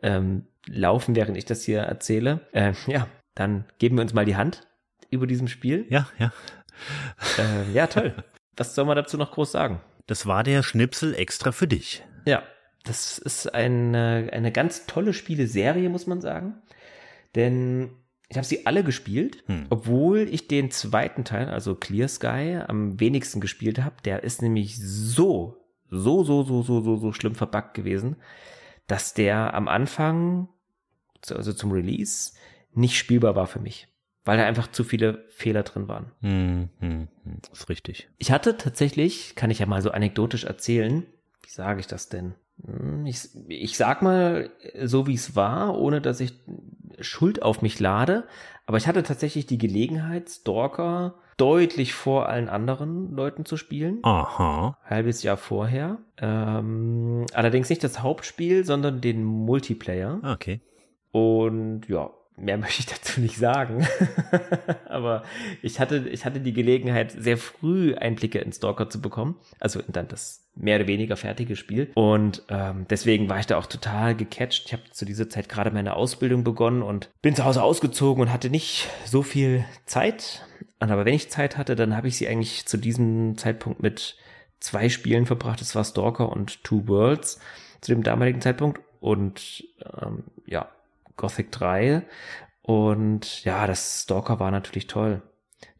ähm, 0.01 0.47
laufen, 0.65 1.15
während 1.15 1.37
ich 1.37 1.45
das 1.45 1.63
hier 1.63 1.81
erzähle. 1.81 2.47
Äh, 2.51 2.73
ja, 2.87 3.07
dann 3.35 3.65
geben 3.77 3.97
wir 3.97 4.01
uns 4.01 4.13
mal 4.13 4.25
die 4.25 4.37
Hand 4.37 4.67
über 5.09 5.27
diesem 5.27 5.47
Spiel. 5.47 5.85
Ja, 5.89 6.07
ja. 6.17 6.31
Äh, 7.37 7.71
ja, 7.73 7.87
toll. 7.87 8.15
Was 8.55 8.75
soll 8.75 8.85
man 8.85 8.95
dazu 8.95 9.17
noch 9.17 9.31
groß 9.31 9.51
sagen? 9.51 9.81
Das 10.07 10.25
war 10.25 10.43
der 10.43 10.63
Schnipsel 10.63 11.13
extra 11.13 11.51
für 11.51 11.67
dich. 11.67 12.03
Ja, 12.25 12.43
das 12.83 13.17
ist 13.17 13.53
eine, 13.53 14.29
eine 14.31 14.51
ganz 14.51 14.85
tolle 14.85 15.13
Spieleserie, 15.13 15.89
muss 15.89 16.07
man 16.07 16.21
sagen. 16.21 16.61
Denn 17.35 17.91
ich 18.29 18.37
habe 18.37 18.45
sie 18.45 18.65
alle 18.65 18.83
gespielt, 18.83 19.43
Hm. 19.47 19.65
obwohl 19.69 20.19
ich 20.31 20.47
den 20.47 20.71
zweiten 20.71 21.23
Teil, 21.25 21.49
also 21.49 21.75
Clear 21.75 22.07
Sky, 22.07 22.59
am 22.67 22.99
wenigsten 22.99 23.41
gespielt 23.41 23.79
habe. 23.83 23.95
Der 24.05 24.23
ist 24.23 24.41
nämlich 24.41 24.77
so, 24.79 25.57
so, 25.89 26.23
so, 26.23 26.43
so, 26.43 26.61
so, 26.61 26.81
so, 26.81 26.95
so 26.97 27.11
schlimm 27.11 27.35
verbuggt 27.35 27.73
gewesen, 27.73 28.15
dass 28.87 29.13
der 29.13 29.53
am 29.55 29.67
Anfang, 29.67 30.47
also 31.29 31.53
zum 31.53 31.71
Release, 31.71 32.33
nicht 32.73 32.97
spielbar 32.97 33.35
war 33.35 33.47
für 33.47 33.59
mich. 33.59 33.87
Weil 34.25 34.37
da 34.37 34.45
einfach 34.45 34.69
zu 34.71 34.83
viele 34.83 35.25
Fehler 35.29 35.63
drin 35.63 35.87
waren. 35.87 36.11
Hm, 36.21 36.69
hm, 36.79 37.07
hm. 37.23 37.37
Ist 37.51 37.69
richtig. 37.69 38.09
Ich 38.19 38.31
hatte 38.31 38.57
tatsächlich, 38.57 39.33
kann 39.35 39.49
ich 39.49 39.59
ja 39.59 39.65
mal 39.65 39.81
so 39.81 39.89
anekdotisch 39.91 40.43
erzählen, 40.43 41.05
wie 41.41 41.49
sage 41.49 41.79
ich 41.79 41.87
das 41.87 42.09
denn? 42.09 42.35
Hm, 42.63 43.05
Ich, 43.07 43.29
ich 43.47 43.75
sag 43.77 44.01
mal 44.03 44.51
so, 44.83 45.07
wie 45.07 45.15
es 45.15 45.35
war, 45.35 45.79
ohne 45.79 45.99
dass 46.01 46.19
ich 46.19 46.33
Schuld 47.01 47.41
auf 47.41 47.61
mich 47.61 47.79
lade. 47.79 48.25
Aber 48.65 48.77
ich 48.77 48.87
hatte 48.87 49.03
tatsächlich 49.03 49.45
die 49.45 49.57
Gelegenheit, 49.57 50.29
Stalker 50.29 51.15
deutlich 51.37 51.93
vor 51.93 52.27
allen 52.27 52.49
anderen 52.49 53.15
Leuten 53.15 53.45
zu 53.45 53.57
spielen. 53.57 53.99
Aha. 54.03 54.77
Halbes 54.83 55.23
Jahr 55.23 55.37
vorher. 55.37 55.97
Ähm, 56.17 57.25
allerdings 57.33 57.69
nicht 57.69 57.83
das 57.83 58.03
Hauptspiel, 58.03 58.65
sondern 58.65 59.01
den 59.01 59.23
Multiplayer. 59.23 60.19
Okay. 60.23 60.61
Und 61.11 61.87
ja, 61.87 62.11
mehr 62.39 62.57
möchte 62.59 62.81
ich 62.81 62.85
dazu 62.87 63.21
nicht 63.21 63.37
sagen. 63.37 63.87
Aber 64.85 65.23
ich 65.61 65.79
hatte, 65.79 66.07
ich 66.09 66.25
hatte 66.25 66.39
die 66.39 66.53
Gelegenheit, 66.53 67.11
sehr 67.11 67.37
früh 67.37 67.95
Einblicke 67.95 68.39
in 68.39 68.51
Stalker 68.51 68.89
zu 68.89 69.01
bekommen. 69.01 69.35
Also 69.59 69.79
in 69.79 69.93
dann 69.93 70.07
das 70.07 70.45
mehr 70.55 70.77
oder 70.77 70.87
weniger 70.87 71.15
fertige 71.15 71.55
Spiel. 71.55 71.91
Und 71.95 72.43
ähm, 72.49 72.85
deswegen 72.89 73.29
war 73.29 73.39
ich 73.39 73.47
da 73.47 73.57
auch 73.57 73.65
total 73.65 74.15
gecatcht. 74.15 74.63
Ich 74.67 74.73
habe 74.73 74.83
zu 74.91 75.05
dieser 75.05 75.29
Zeit 75.29 75.49
gerade 75.49 75.71
meine 75.71 75.95
Ausbildung 75.95 76.43
begonnen 76.43 76.81
und 76.81 77.09
bin 77.21 77.35
zu 77.35 77.45
Hause 77.45 77.63
ausgezogen 77.63 78.21
und 78.21 78.33
hatte 78.33 78.49
nicht 78.49 78.89
so 79.05 79.23
viel 79.23 79.65
Zeit. 79.85 80.45
Aber 80.79 81.05
wenn 81.05 81.13
ich 81.13 81.29
Zeit 81.29 81.57
hatte, 81.57 81.75
dann 81.75 81.95
habe 81.95 82.07
ich 82.07 82.17
sie 82.17 82.27
eigentlich 82.27 82.65
zu 82.65 82.77
diesem 82.77 83.37
Zeitpunkt 83.37 83.81
mit 83.81 84.17
zwei 84.59 84.89
Spielen 84.89 85.25
verbracht. 85.25 85.61
Das 85.61 85.75
war 85.75 85.83
Stalker 85.83 86.29
und 86.29 86.63
Two 86.63 86.87
Worlds 86.87 87.39
zu 87.81 87.91
dem 87.91 88.03
damaligen 88.03 88.41
Zeitpunkt. 88.41 88.81
Und 88.99 89.65
ähm, 90.01 90.23
ja, 90.45 90.69
Gothic 91.19 91.51
3. 91.51 92.01
Und 92.63 93.43
ja, 93.43 93.67
das 93.67 94.03
Stalker 94.03 94.39
war 94.39 94.51
natürlich 94.51 94.87
toll. 94.87 95.21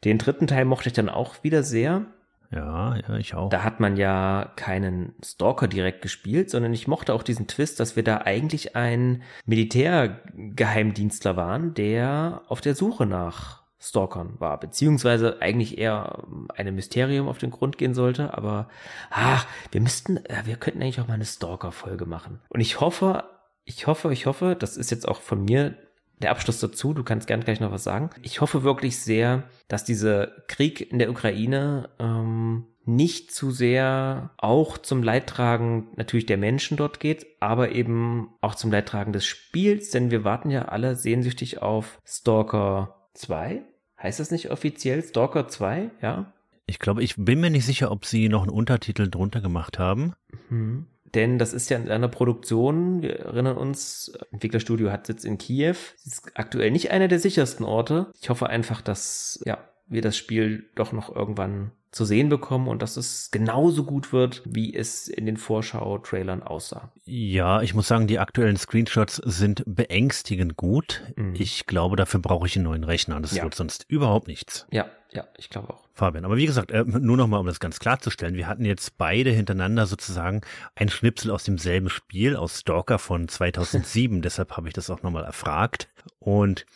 Den 0.03 0.17
dritten 0.17 0.47
Teil 0.47 0.65
mochte 0.65 0.89
ich 0.89 0.93
dann 0.93 1.09
auch 1.09 1.43
wieder 1.43 1.63
sehr. 1.63 2.05
Ja, 2.51 2.95
ja, 2.95 3.15
ich 3.15 3.35
auch. 3.35 3.49
Da 3.49 3.63
hat 3.63 3.79
man 3.79 3.95
ja 3.95 4.51
keinen 4.55 5.13
Stalker 5.23 5.67
direkt 5.67 6.01
gespielt, 6.01 6.49
sondern 6.49 6.73
ich 6.73 6.87
mochte 6.87 7.13
auch 7.13 7.23
diesen 7.23 7.47
Twist, 7.47 7.79
dass 7.79 7.95
wir 7.95 8.03
da 8.03 8.19
eigentlich 8.19 8.75
ein 8.75 9.21
Militärgeheimdienstler 9.45 11.37
waren, 11.37 11.73
der 11.75 12.41
auf 12.47 12.61
der 12.61 12.75
Suche 12.75 13.05
nach 13.05 13.59
Stalkern 13.79 14.35
war, 14.39 14.59
beziehungsweise 14.59 15.41
eigentlich 15.41 15.77
eher 15.77 16.23
einem 16.55 16.75
Mysterium 16.75 17.29
auf 17.29 17.37
den 17.37 17.51
Grund 17.51 17.77
gehen 17.77 17.93
sollte, 17.93 18.33
aber 18.33 18.67
ach, 19.09 19.47
wir 19.71 19.79
müssten, 19.79 20.17
äh, 20.25 20.41
wir 20.43 20.57
könnten 20.57 20.81
eigentlich 20.81 20.99
auch 20.99 21.07
mal 21.07 21.13
eine 21.13 21.25
Stalker-Folge 21.25 22.05
machen. 22.05 22.41
Und 22.49 22.59
ich 22.59 22.81
hoffe, 22.81 23.23
ich 23.69 23.85
hoffe, 23.85 24.11
ich 24.11 24.25
hoffe, 24.25 24.55
das 24.57 24.77
ist 24.77 24.89
jetzt 24.89 25.07
auch 25.07 25.21
von 25.21 25.45
mir 25.45 25.75
der 26.21 26.31
Abschluss 26.31 26.59
dazu, 26.59 26.93
du 26.93 27.03
kannst 27.03 27.27
gern 27.27 27.41
gleich 27.41 27.59
noch 27.59 27.71
was 27.71 27.83
sagen. 27.83 28.09
Ich 28.23 28.41
hoffe 28.41 28.63
wirklich 28.63 28.99
sehr, 28.99 29.43
dass 29.67 29.85
dieser 29.85 30.27
Krieg 30.47 30.91
in 30.91 30.99
der 30.99 31.11
Ukraine 31.11 31.89
ähm, 31.99 32.65
nicht 32.85 33.31
zu 33.31 33.51
sehr 33.51 34.31
auch 34.37 34.79
zum 34.79 35.03
Leidtragen 35.03 35.87
natürlich 35.95 36.25
der 36.25 36.37
Menschen 36.37 36.75
dort 36.75 36.99
geht, 36.99 37.27
aber 37.39 37.71
eben 37.71 38.29
auch 38.41 38.55
zum 38.55 38.71
Leidtragen 38.71 39.13
des 39.13 39.25
Spiels, 39.25 39.91
denn 39.91 40.11
wir 40.11 40.23
warten 40.23 40.49
ja 40.49 40.63
alle 40.63 40.95
sehnsüchtig 40.95 41.61
auf 41.61 41.99
Stalker 42.03 43.07
2. 43.13 43.61
Heißt 44.01 44.19
das 44.19 44.31
nicht 44.31 44.49
offiziell 44.49 45.03
Stalker 45.03 45.47
2? 45.47 45.91
Ja. 46.01 46.33
Ich 46.65 46.79
glaube, 46.79 47.03
ich 47.03 47.15
bin 47.17 47.39
mir 47.39 47.51
nicht 47.51 47.65
sicher, 47.65 47.91
ob 47.91 48.05
sie 48.05 48.29
noch 48.29 48.41
einen 48.41 48.51
Untertitel 48.51 49.09
drunter 49.09 49.41
gemacht 49.41 49.77
haben. 49.79 50.13
Mhm. 50.49 50.87
Denn 51.15 51.37
das 51.39 51.53
ist 51.53 51.69
ja 51.69 51.77
in 51.77 51.89
einer 51.89 52.07
Produktion, 52.07 53.01
wir 53.01 53.19
erinnern 53.19 53.57
uns, 53.57 54.11
Entwicklerstudio 54.31 54.91
hat 54.91 55.07
Sitz 55.07 55.23
in 55.23 55.37
Kiew. 55.37 55.75
Es 55.95 56.05
ist 56.05 56.31
aktuell 56.35 56.71
nicht 56.71 56.91
einer 56.91 57.07
der 57.07 57.19
sichersten 57.19 57.65
Orte. 57.65 58.11
Ich 58.21 58.29
hoffe 58.29 58.47
einfach, 58.47 58.81
dass 58.81 59.41
ja, 59.45 59.68
wir 59.89 60.01
das 60.01 60.15
Spiel 60.17 60.69
doch 60.75 60.91
noch 60.91 61.13
irgendwann 61.15 61.71
zu 61.91 62.05
sehen 62.05 62.29
bekommen 62.29 62.67
und 62.67 62.83
dass 62.83 62.97
es 62.97 63.31
genauso 63.31 63.83
gut 63.83 64.13
wird, 64.13 64.43
wie 64.45 64.75
es 64.75 65.07
in 65.07 65.25
den 65.25 65.37
Vorschau-Trailern 65.37 66.43
aussah. 66.43 66.91
Ja, 67.05 67.63
ich 67.63 67.73
muss 67.73 67.87
sagen, 67.87 68.05
die 68.05 68.19
aktuellen 68.19 68.57
Screenshots 68.57 69.15
sind 69.15 69.63
beängstigend 69.65 70.55
gut. 70.55 71.01
Mhm. 71.15 71.33
Ich 71.35 71.65
glaube, 71.65 71.95
dafür 71.95 72.19
brauche 72.19 72.45
ich 72.45 72.55
einen 72.55 72.65
neuen 72.65 72.83
Rechner. 72.83 73.19
Das 73.19 73.35
Ja. 73.35 73.43
wird 73.43 73.55
sonst 73.55 73.85
überhaupt 73.87 74.27
nichts. 74.27 74.67
Ja, 74.71 74.85
ja, 75.11 75.25
ich 75.37 75.49
glaube 75.49 75.71
auch. 75.73 75.87
Fabian. 75.95 76.25
Aber 76.25 76.37
wie 76.37 76.45
gesagt, 76.45 76.69
äh, 76.69 76.83
nur 76.85 77.17
noch 77.17 77.27
mal, 77.27 77.39
um 77.39 77.47
das 77.47 77.59
ganz 77.59 77.79
klarzustellen, 77.79 78.35
wir 78.35 78.45
hatten 78.47 78.65
jetzt 78.65 78.99
beide 78.99 79.31
hintereinander 79.31 79.87
sozusagen 79.87 80.41
ein 80.75 80.89
Schnipsel 80.89 81.31
aus 81.31 81.43
demselben 81.43 81.89
Spiel, 81.89 82.35
aus 82.35 82.59
Stalker 82.59 82.99
von 82.99 83.27
2007. 83.27 84.21
Deshalb 84.21 84.55
habe 84.57 84.67
ich 84.67 84.75
das 84.75 84.91
auch 84.91 85.01
nochmal 85.01 85.23
erfragt. 85.23 85.89
Und 86.19 86.67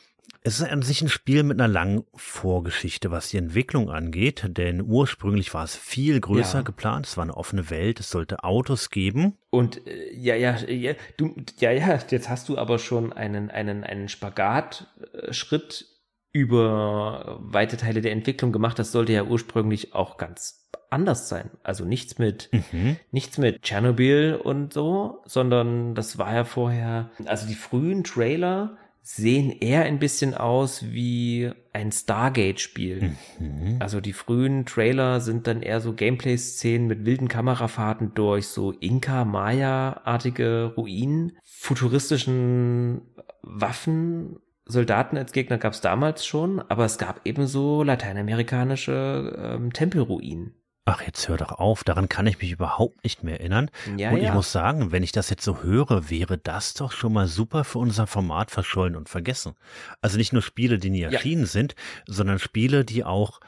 es 0.46 0.60
ist 0.60 0.70
an 0.70 0.82
sich 0.82 1.02
ein 1.02 1.08
Spiel 1.10 1.44
mit 1.44 1.58
einer 1.60 1.70
langen 1.72 2.04
Vorgeschichte, 2.16 3.12
was 3.12 3.30
die 3.30 3.38
Entwicklung 3.38 3.90
angeht, 3.90 4.44
denn 4.58 4.82
ursprünglich 4.82 5.54
war 5.54 5.64
es 5.64 5.76
viel 5.76 6.20
größer 6.20 6.58
Ja. 6.60 6.64
geplant. 6.64 7.06
Es 7.08 7.16
war 7.16 7.24
eine 7.24 7.38
offene 7.38 7.70
Welt, 7.70 8.00
es 8.02 8.10
sollte 8.10 8.44
Autos 8.44 8.90
geben. 8.90 9.38
Und 9.52 9.88
äh, 9.88 10.14
ja, 10.14 10.36
ja, 10.36 10.58
ja, 10.68 10.94
du, 11.18 11.34
ja, 11.60 11.72
ja, 11.72 11.98
jetzt 12.10 12.28
hast 12.30 12.50
du 12.50 12.58
aber 12.58 12.78
schon 12.80 13.14
einen, 13.14 13.52
einen, 13.52 13.84
einen 13.86 14.10
Spagatschritt 14.10 15.86
über 16.32 17.38
weite 17.42 17.78
Teile 17.78 18.02
der 18.02 18.12
Entwicklung 18.12 18.52
gemacht. 18.52 18.80
Das 18.80 18.92
sollte 18.92 19.14
ja 19.14 19.24
ursprünglich 19.24 19.94
auch 19.94 20.18
ganz 20.18 20.68
anders 20.90 21.30
sein. 21.30 21.52
Also 21.64 21.86
nichts 21.86 22.18
mit, 22.18 22.50
Mhm. 22.72 22.98
nichts 23.12 23.38
mit 23.38 23.62
Tschernobyl 23.62 24.36
und 24.44 24.74
so, 24.74 25.22
sondern 25.26 25.96
das 25.96 26.18
war 26.18 26.34
ja 26.34 26.44
vorher, 26.44 27.12
also 27.26 27.48
die 27.48 27.56
frühen 27.56 28.04
Trailer 28.04 28.78
sehen 29.06 29.52
eher 29.60 29.84
ein 29.84 30.00
bisschen 30.00 30.34
aus 30.34 30.94
wie 30.94 31.52
ein 31.74 31.92
Stargate-Spiel. 31.92 33.18
Mhm. 33.38 33.76
Also 33.80 34.00
die 34.00 34.14
frühen 34.14 34.66
Trailer 34.66 35.20
sind 35.20 35.46
dann 35.46 35.62
eher 35.62 35.82
so 35.82 35.94
Gameplay-Szenen 35.94 36.88
mit 36.88 37.06
wilden 37.06 37.28
Kamerafahrten 37.28 38.14
durch 38.14 38.48
so 38.48 38.72
Inka-Maya-artige 38.72 40.74
Ruinen, 40.78 41.38
futuristischen 41.44 43.02
Waffen. 43.42 44.38
Soldaten 44.66 45.18
als 45.18 45.34
Gegner 45.34 45.58
gab 45.58 45.74
es 45.74 45.82
damals 45.82 46.26
schon, 46.26 46.62
aber 46.62 46.86
es 46.86 46.98
gab 46.98 47.20
ebenso 47.26 47.84
lateinamerikanische 47.84 49.38
ähm, 49.38 49.74
Tempelruinen. 49.74 50.56
Ach, 50.86 51.02
jetzt 51.02 51.30
hör 51.30 51.38
doch 51.38 51.54
auf, 51.54 51.86
daran 51.86 52.10
kann 52.10 52.28
ich 52.28 52.42
mich 52.42 52.52
überhaupt 52.52 53.04
nicht 53.06 53.24
mehr 53.24 53.40
erinnern. 53.40 53.72
Ja, 53.98 54.12
und 54.12 54.18
ich 54.18 54.24
ja. 54.24 54.34
muss 54.34 54.52
sagen, 54.52 54.92
wenn 54.92 55.02
ich 55.02 55.14
das 55.14 55.30
jetzt 55.30 55.46
so 55.46 55.64
höre, 55.64 56.10
wäre 56.10 56.38
das 56.38 56.74
doch 56.74 56.92
schon 56.92 57.14
mal 57.14 57.28
super 57.28 57.64
für 57.64 57.80
unser 57.80 58.06
Format 58.06 58.52
verschollen 58.52 58.98
und 58.98 59.08
vergessen. 59.08 59.54
Also 60.02 60.18
nicht 60.18 60.34
nur 60.34 60.42
Spiele, 60.42 60.80
die 60.80 60.90
nie 60.90 61.02
Ja. 61.02 61.10
erschienen 61.12 61.46
sind, 61.46 61.76
sondern 62.06 62.38
Spiele, 62.38 62.84
die 62.84 63.06
auch 63.06 63.40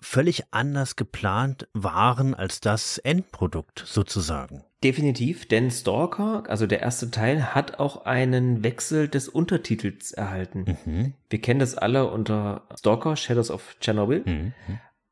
völlig 0.00 0.42
anders 0.50 0.96
geplant 0.96 1.68
waren 1.72 2.34
als 2.34 2.60
das 2.60 2.98
Endprodukt 2.98 3.84
sozusagen. 3.86 4.64
Definitiv, 4.82 5.46
denn 5.46 5.70
Stalker, 5.70 6.42
also 6.48 6.66
der 6.66 6.80
erste 6.80 7.12
Teil, 7.12 7.54
hat 7.54 7.78
auch 7.78 8.04
einen 8.04 8.64
Wechsel 8.64 9.06
des 9.06 9.28
Untertitels 9.28 10.10
erhalten. 10.10 10.76
Mhm. 10.84 11.14
Wir 11.30 11.40
kennen 11.40 11.60
das 11.60 11.76
alle 11.76 12.10
unter 12.10 12.62
Stalker, 12.76 13.14
Shadows 13.14 13.52
of 13.52 13.76
Chernobyl. 13.80 14.24
Mhm. 14.26 14.52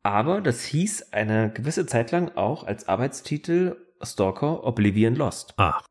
Aber 0.03 0.41
das 0.41 0.65
hieß 0.65 1.13
eine 1.13 1.51
gewisse 1.51 1.87
Zeit 1.87 2.11
lang 2.11 2.37
auch 2.37 2.65
als 2.65 2.89
Arbeitstitel 2.89 3.77
Stalker 4.03 4.65
Oblivion 4.65 5.15
Lost. 5.15 5.55
Ach. 5.57 5.83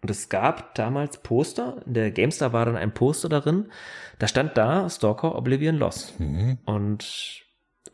Und 0.00 0.10
es 0.10 0.28
gab 0.28 0.74
damals 0.74 1.18
Poster, 1.18 1.80
in 1.86 1.94
der 1.94 2.10
GameStar 2.10 2.52
war 2.52 2.66
dann 2.66 2.76
ein 2.76 2.92
Poster 2.92 3.28
darin, 3.28 3.70
da 4.18 4.26
stand 4.26 4.56
da 4.56 4.90
Stalker 4.90 5.36
Oblivion 5.36 5.76
Lost. 5.76 6.18
Mhm. 6.18 6.58
Und 6.64 7.44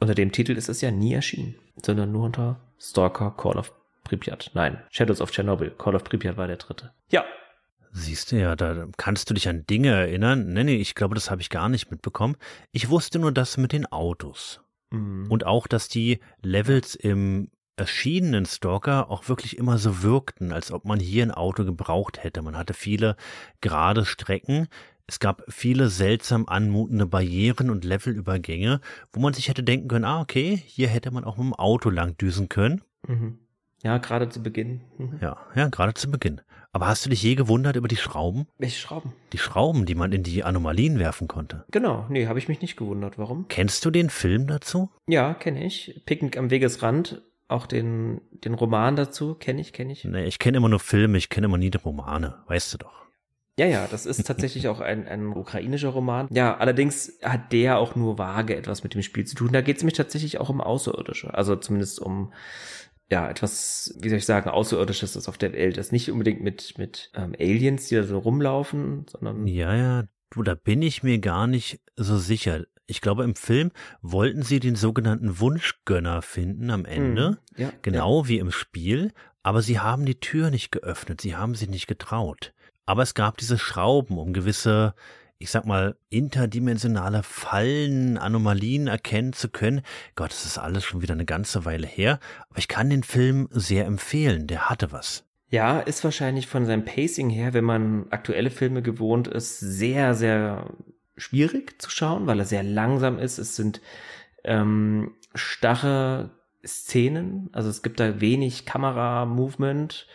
unter 0.01 0.15
dem 0.15 0.33
Titel 0.33 0.53
ist 0.53 0.71
es 0.71 0.81
ja 0.81 0.91
nie 0.91 1.13
erschienen, 1.13 1.57
sondern 1.85 2.13
nur 2.13 2.25
unter 2.25 2.61
Stalker 2.79 3.35
Call 3.37 3.59
of 3.59 3.73
Pripyat. 4.05 4.53
Nein, 4.55 4.79
Shadows 4.91 5.21
of 5.21 5.33
Chernobyl. 5.33 5.71
Call 5.73 5.97
of 5.97 6.05
Pripyat 6.05 6.39
war 6.39 6.47
der 6.47 6.57
dritte. 6.57 6.93
Ja, 7.11 7.25
Siehst 7.91 8.33
du 8.33 8.37
ja, 8.37 8.55
da 8.55 8.87
kannst 8.99 9.31
du 9.31 9.35
dich 9.35 9.49
an 9.49 9.67
Dinge 9.67 9.91
erinnern. 9.91 10.53
Nee, 10.53 10.65
nee, 10.65 10.77
ich 10.77 10.95
glaube, 10.95 11.15
das 11.15 11.31
habe 11.31 11.41
ich 11.41 11.49
gar 11.49 11.71
nicht 11.71 11.91
mitbekommen. 11.91 12.37
Ich 12.71 12.91
wusste 12.91 13.19
nur 13.19 13.33
das 13.33 13.57
mit 13.57 13.73
den 13.73 13.87
Autos. 13.87 14.61
Mhm. 14.91 15.27
Und 15.31 15.47
auch, 15.47 15.67
dass 15.67 15.89
die 15.89 16.21
Levels 16.43 16.95
im 16.95 17.51
erschienenen 17.77 18.45
Stalker 18.45 19.11
auch 19.11 19.29
wirklich 19.29 19.57
immer 19.57 19.79
so 19.79 20.03
wirkten, 20.03 20.53
als 20.53 20.73
ob 20.73 20.85
man 20.85 20.99
hier 20.99 21.23
ein 21.23 21.31
Auto 21.31 21.65
gebraucht 21.65 22.23
hätte. 22.23 22.43
Man 22.43 22.57
hatte 22.57 22.75
viele 22.75 23.17
gerade 23.61 24.05
Strecken. 24.05 24.69
Es 25.07 25.21
gab 25.21 25.43
viele 25.49 25.89
seltsam 25.89 26.47
anmutende 26.49 27.07
Barrieren 27.07 27.71
und 27.71 27.85
Levelübergänge, 27.85 28.81
wo 29.13 29.21
man 29.21 29.33
sich 29.33 29.49
hätte 29.49 29.63
denken 29.63 29.89
können, 29.89 30.05
ah, 30.05 30.21
okay, 30.21 30.61
hier 30.67 30.89
hätte 30.89 31.11
man 31.11 31.25
auch 31.25 31.39
mit 31.39 31.47
dem 31.47 31.55
Auto 31.55 31.89
lang 31.89 32.17
düsen 32.19 32.49
können. 32.49 32.83
Mhm. 33.07 33.39
Ja, 33.83 33.99
gerade 33.99 34.29
zu 34.29 34.43
Beginn. 34.43 34.81
Mhm. 34.99 35.19
Ja, 35.21 35.37
ja, 35.55 35.69
gerade 35.69 35.95
zu 35.95 36.11
Beginn. 36.11 36.41
Aber 36.73 36.87
hast 36.87 37.07
du 37.07 37.11
dich 37.11 37.23
je 37.23 37.35
gewundert 37.35 37.77
über 37.77 37.89
die 37.89 37.97
Schrauben? 37.97 38.47
Welche 38.59 38.79
Schrauben? 38.79 39.13
Die 39.33 39.39
Schrauben, 39.39 39.87
die 39.87 39.95
man 39.95 40.13
in 40.13 40.23
die 40.23 40.45
Anomalien 40.45 40.99
werfen 40.99 41.27
konnte. 41.27 41.65
Genau, 41.71 42.07
nee, 42.09 42.27
habe 42.27 42.39
ich 42.39 42.49
mich 42.49 42.61
nicht 42.61 42.77
gewundert. 42.77 43.19
Warum? 43.19 43.47
Kennst 43.49 43.85
du 43.85 43.91
den 43.91 44.11
Film 44.11 44.47
dazu? 44.47 44.91
Ja, 45.07 45.35
kenne 45.35 45.65
ich. 45.65 46.03
Picknick 46.05 46.37
am 46.37 46.51
Wegesrand, 46.51 47.23
auch 47.49 47.67
den, 47.67 48.21
den 48.45 48.55
Roman 48.55 48.97
dazu, 48.97 49.35
kenne 49.35 49.61
ich, 49.61 49.73
kenne 49.73 49.93
ich. 49.93 50.05
Nee, 50.05 50.25
ich 50.25 50.39
kenne 50.39 50.59
immer 50.59 50.69
nur 50.69 50.81
Filme, 50.81 51.17
ich 51.17 51.31
kenne 51.31 51.47
immer 51.47 51.59
nie 51.59 51.71
die 51.71 51.79
Romane, 51.79 52.35
weißt 52.47 52.75
du 52.75 52.79
doch. 52.79 53.07
Ja, 53.59 53.67
ja, 53.67 53.89
das 53.91 54.07
ist 54.07 54.25
tatsächlich 54.25 54.69
auch 54.69 54.79
ein, 54.79 55.09
ein 55.09 55.27
ukrainischer 55.29 55.89
Roman. 55.89 56.29
Ja, 56.31 56.59
allerdings 56.59 57.19
hat 57.25 57.53
der 57.53 57.79
auch 57.79 57.97
nur 57.97 58.17
vage 58.17 58.55
etwas 58.55 58.85
mit 58.85 58.95
dem 58.95 59.03
Spiel 59.03 59.25
zu 59.25 59.35
tun. 59.35 59.53
Da 59.53 59.63
geht 59.63 59.79
es 59.79 59.83
mich 59.83 59.95
tatsächlich 59.95 60.39
auch 60.39 60.49
um 60.49 60.61
Außerirdische. 60.61 61.35
Also 61.35 61.57
zumindest 61.57 61.99
um 61.99 62.33
ja, 63.11 63.29
etwas, 63.29 63.95
wie 64.01 64.09
soll 64.09 64.19
ich 64.19 64.27
sagen, 64.27 64.51
Außerirdisches, 64.51 65.15
das 65.15 65.29
auf 65.29 65.39
der 65.39 65.53
Welt 65.53 65.79
ist. 65.79 65.93
Nicht 65.93 66.11
unbedingt 66.11 66.43
mit, 66.43 66.77
mit 66.77 67.11
ähm, 67.15 67.35
Aliens, 67.39 67.89
die 67.89 67.97
da 67.97 68.03
so 68.03 68.19
rumlaufen, 68.19 69.07
sondern. 69.09 69.47
Ja, 69.47 69.75
ja, 69.75 70.05
du, 70.31 70.43
da 70.43 70.55
bin 70.55 70.83
ich 70.83 71.03
mir 71.03 71.19
gar 71.19 71.47
nicht 71.47 71.81
so 71.97 72.19
sicher. 72.19 72.65
Ich 72.87 73.01
glaube, 73.01 73.25
im 73.25 73.35
Film 73.35 73.71
wollten 74.03 74.43
sie 74.43 74.61
den 74.61 74.75
sogenannten 74.75 75.41
Wunschgönner 75.41 76.23
finden 76.23 76.71
am 76.71 76.85
Ende. 76.85 77.39
Mhm, 77.57 77.63
ja, 77.63 77.73
genau 77.83 78.29
wie 78.29 78.39
im 78.39 78.51
Spiel. 78.51 79.13
Aber 79.43 79.63
sie 79.63 79.79
haben 79.79 80.05
die 80.05 80.21
Tür 80.21 80.51
nicht 80.51 80.71
geöffnet. 80.71 81.21
Sie 81.21 81.35
haben 81.35 81.55
sich 81.55 81.69
nicht 81.69 81.87
getraut. 81.87 82.53
Aber 82.85 83.03
es 83.03 83.15
gab 83.15 83.39
diese 83.39 83.59
Schrauben, 83.59 84.19
um 84.19 84.33
gewisse, 84.33 84.95
ich 85.39 85.51
sag 85.51 85.67
mal, 85.67 85.97
interdimensionale 86.11 87.23
Fallen, 87.23 88.19
Anomalien 88.19 88.89
erkennen 88.89 89.33
zu 89.33 89.49
können. 89.49 89.83
Gott, 90.17 90.31
das 90.31 90.45
ist 90.45 90.59
alles 90.59 90.85
schon 90.85 91.01
wieder 91.01 91.15
eine 91.15 91.25
ganze 91.25 91.65
Weile 91.65 91.87
her. 91.87 92.19
Aber 92.51 92.59
ich 92.59 92.69
kann 92.69 92.91
den 92.91 93.05
Film 93.05 93.49
sehr 93.51 93.87
empfehlen. 93.87 94.49
Der 94.49 94.69
hatte 94.69 94.91
was. 94.91 95.25
Ja, 95.51 95.79
ist 95.79 96.05
wahrscheinlich 96.05 96.47
von 96.47 96.67
seinem 96.67 96.85
Pacing 96.85 97.31
her, 97.31 97.55
wenn 97.55 97.65
man 97.65 98.07
aktuelle 98.11 98.51
Filme 98.51 98.83
gewohnt 98.83 99.29
ist, 99.29 99.61
sehr, 99.61 100.15
sehr 100.15 100.75
schwierig 101.17 101.81
zu 101.81 101.91
schauen, 101.91 102.27
weil 102.27 102.41
er 102.41 102.45
sehr 102.45 102.63
langsam 102.63 103.19
ist. 103.19 103.39
Es 103.39 103.57
sind 103.57 103.81
ähm, 104.45 105.15
starre 105.35 106.31
Szenen, 106.67 107.49
also 107.53 107.71
es 107.71 107.83
gibt 107.83 108.01
da 108.01 108.21
wenig 108.21 108.67
Kamera-Movement, 108.67 110.07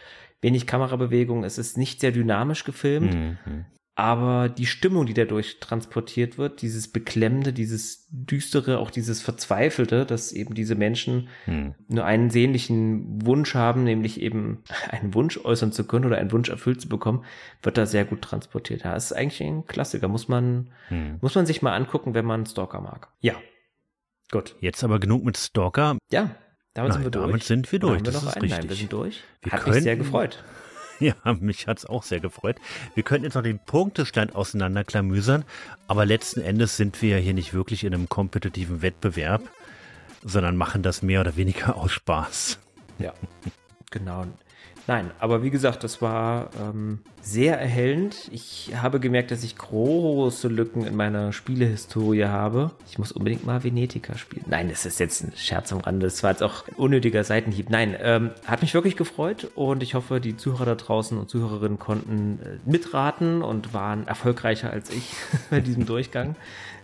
wenig 0.41 0.67
Kamerabewegung. 0.67 1.43
Es 1.43 1.57
ist 1.57 1.77
nicht 1.77 2.01
sehr 2.01 2.11
dynamisch 2.11 2.63
gefilmt. 2.63 3.13
Mhm. 3.13 3.65
Aber 3.95 4.49
die 4.49 4.65
Stimmung, 4.65 5.05
die 5.05 5.13
dadurch 5.13 5.59
transportiert 5.59 6.39
wird, 6.39 6.63
dieses 6.63 6.87
Beklemmende, 6.87 7.53
dieses 7.53 8.07
Düstere, 8.09 8.79
auch 8.79 8.89
dieses 8.89 9.21
Verzweifelte, 9.21 10.05
dass 10.07 10.31
eben 10.31 10.55
diese 10.55 10.73
Menschen 10.73 11.27
Hm. 11.45 11.75
nur 11.89 12.03
einen 12.03 12.31
sehnlichen 12.31 13.23
Wunsch 13.23 13.53
haben, 13.53 13.83
nämlich 13.83 14.19
eben 14.19 14.63
einen 14.89 15.13
Wunsch 15.13 15.37
äußern 15.37 15.71
zu 15.71 15.83
können 15.85 16.05
oder 16.05 16.17
einen 16.17 16.31
Wunsch 16.31 16.49
erfüllt 16.49 16.81
zu 16.81 16.89
bekommen, 16.89 17.23
wird 17.61 17.77
da 17.77 17.85
sehr 17.85 18.03
gut 18.05 18.23
transportiert. 18.23 18.83
Ja, 18.83 18.95
ist 18.95 19.13
eigentlich 19.13 19.41
ein 19.43 19.65
Klassiker. 19.67 20.07
Muss 20.07 20.27
man, 20.27 20.71
Hm. 20.87 21.19
muss 21.21 21.35
man 21.35 21.45
sich 21.45 21.61
mal 21.61 21.75
angucken, 21.75 22.15
wenn 22.15 22.25
man 22.25 22.47
Stalker 22.47 22.81
mag. 22.81 23.09
Ja. 23.21 23.35
Gut. 24.31 24.55
Jetzt 24.59 24.83
aber 24.83 24.99
genug 24.99 25.23
mit 25.23 25.37
Stalker. 25.37 25.99
Ja, 26.11 26.31
damit 26.73 26.89
Nein, 26.89 26.91
sind 26.93 27.03
wir 27.03 27.11
durch. 27.11 27.27
damit 27.27 27.43
sind 27.43 27.71
wir 27.71 27.77
durch, 27.79 27.91
Haben 27.97 28.05
wir 28.07 28.11
das 28.11 28.23
noch 28.23 28.29
ist 28.31 28.37
einen? 28.37 28.49
Nein, 28.49 28.53
richtig. 28.61 28.69
wir 28.71 28.75
sind 28.77 28.91
durch. 28.93 29.23
Wir 29.43 29.51
Hat 29.51 29.67
mich 29.67 29.75
sehr 29.75 29.83
könnten- 29.95 30.03
gefreut. 30.05 30.43
Ja, 30.99 31.15
mich 31.39 31.67
hat's 31.67 31.85
auch 31.85 32.03
sehr 32.03 32.19
gefreut. 32.19 32.57
Wir 32.95 33.03
könnten 33.03 33.25
jetzt 33.25 33.33
noch 33.33 33.43
den 33.43 33.59
Punktestand 33.59 34.35
auseinanderklamüsern, 34.35 35.43
aber 35.87 36.05
letzten 36.05 36.41
Endes 36.41 36.77
sind 36.77 37.01
wir 37.01 37.17
ja 37.17 37.17
hier 37.17 37.33
nicht 37.33 37.53
wirklich 37.53 37.83
in 37.83 37.93
einem 37.93 38.09
kompetitiven 38.09 38.81
Wettbewerb, 38.81 39.41
sondern 40.23 40.55
machen 40.55 40.83
das 40.83 41.01
mehr 41.01 41.21
oder 41.21 41.35
weniger 41.35 41.75
aus 41.75 41.91
Spaß. 41.91 42.59
Ja, 42.99 43.13
genau. 43.91 44.25
Nein, 44.85 45.11
aber 45.19 45.43
wie 45.43 45.49
gesagt, 45.49 45.84
das 45.85 46.01
war 46.01 46.49
ähm, 46.60 46.99
sehr 47.22 47.57
erhellend. 47.57 48.30
Ich 48.34 48.73
habe 48.76 48.99
gemerkt, 48.99 49.31
dass 49.31 49.43
ich 49.43 49.55
große 49.55 50.49
Lücken 50.49 50.85
in 50.85 50.95
meiner 50.95 51.31
Spielehistorie 51.31 52.26
habe. 52.26 52.72
Ich 52.89 52.97
muss 52.97 53.14
unbedingt 53.14 53.45
mal 53.45 53.64
Venetica 53.64 54.18
spielen. 54.18 54.43
Nein, 54.49 54.68
das 54.68 54.85
ist 54.85 54.99
jetzt 54.99 55.23
ein 55.23 55.31
Scherz 55.38 55.72
am 55.72 55.80
Rande. 55.80 56.05
Das 56.05 56.22
war 56.22 56.31
jetzt 56.31 56.43
auch 56.43 56.68
ein 56.68 56.76
unnötiger 56.76 57.23
Seitenhieb. 57.23 57.69
Nein, 57.69 57.95
ähm, 58.01 58.31
hat 58.45 58.61
mich 58.61 58.73
wirklich 58.73 58.97
gefreut 58.97 59.49
und 59.55 59.81
ich 59.84 59.95
hoffe, 59.95 60.19
die 60.19 60.35
Zuhörer 60.35 60.65
da 60.65 60.76
draußen 60.76 61.18
und 61.18 61.30
Zuhörerinnen 61.30 61.80
konnten 61.80 62.39
äh, 62.43 62.69
mitraten 62.69 63.41
und 63.41 63.73
waren 63.73 64.05
erfolgreicher 64.05 64.69
als 64.69 64.89
ich 64.89 65.14
bei 65.49 65.61
diesem 65.61 65.85
Durchgang. 65.85 66.35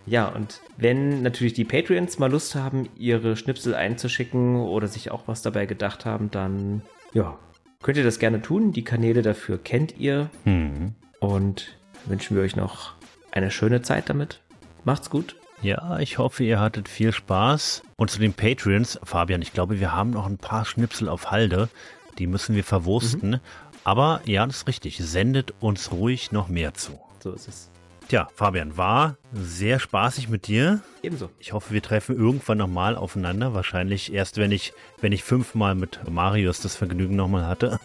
Ja, 0.05 0.29
und 0.29 0.61
wenn 0.77 1.21
natürlich 1.21 1.53
die 1.53 1.65
Patreons 1.65 2.17
mal 2.17 2.31
Lust 2.31 2.55
haben, 2.55 2.87
ihre 2.97 3.35
Schnipsel 3.35 3.75
einzuschicken 3.75 4.55
oder 4.55 4.87
sich 4.87 5.11
auch 5.11 5.23
was 5.27 5.41
dabei 5.41 5.65
gedacht 5.65 6.05
haben, 6.05 6.31
dann 6.31 6.81
ja, 7.13 7.37
könnt 7.81 7.97
ihr 7.97 8.03
das 8.03 8.19
gerne 8.19 8.41
tun. 8.41 8.71
Die 8.71 8.83
Kanäle 8.83 9.21
dafür 9.21 9.57
kennt 9.57 9.97
ihr. 9.97 10.29
Hm. 10.43 10.93
Und 11.19 11.77
wünschen 12.05 12.35
wir 12.35 12.43
euch 12.43 12.55
noch 12.55 12.93
eine 13.31 13.51
schöne 13.51 13.81
Zeit 13.81 14.09
damit. 14.09 14.41
Macht's 14.83 15.09
gut. 15.09 15.35
Ja, 15.61 15.99
ich 15.99 16.17
hoffe, 16.17 16.43
ihr 16.43 16.59
hattet 16.59 16.87
viel 16.87 17.11
Spaß. 17.11 17.83
Und 17.97 18.09
zu 18.09 18.19
den 18.19 18.33
Patreons, 18.33 18.99
Fabian, 19.03 19.41
ich 19.41 19.53
glaube, 19.53 19.79
wir 19.79 19.93
haben 19.93 20.11
noch 20.11 20.25
ein 20.25 20.37
paar 20.37 20.65
Schnipsel 20.65 21.09
auf 21.09 21.31
Halde. 21.31 21.69
Die 22.17 22.27
müssen 22.27 22.55
wir 22.55 22.63
verwursten. 22.63 23.39
Aber 23.83 24.21
ja, 24.25 24.45
das 24.45 24.57
ist 24.57 24.67
richtig. 24.67 24.97
Sendet 24.97 25.53
uns 25.59 25.91
ruhig 25.91 26.31
noch 26.31 26.47
mehr 26.47 26.73
zu. 26.73 26.99
So 27.21 27.33
ist 27.33 27.47
es. 27.47 27.71
Tja, 28.09 28.27
Fabian, 28.33 28.75
war 28.75 29.17
sehr 29.33 29.79
spaßig 29.79 30.29
mit 30.29 30.47
dir. 30.47 30.81
Ebenso. 31.03 31.29
Ich 31.37 31.53
hoffe, 31.53 31.75
wir 31.75 31.83
treffen 31.83 32.17
irgendwann 32.17 32.57
nochmal 32.57 32.95
aufeinander. 32.95 33.53
Wahrscheinlich 33.53 34.11
erst, 34.11 34.37
wenn 34.37 34.51
ich, 34.51 34.73
wenn 34.99 35.11
ich 35.11 35.23
fünfmal 35.23 35.75
mit 35.75 35.99
Marius 36.09 36.59
das 36.59 36.75
Vergnügen 36.75 37.15
nochmal 37.15 37.45
hatte. 37.45 37.79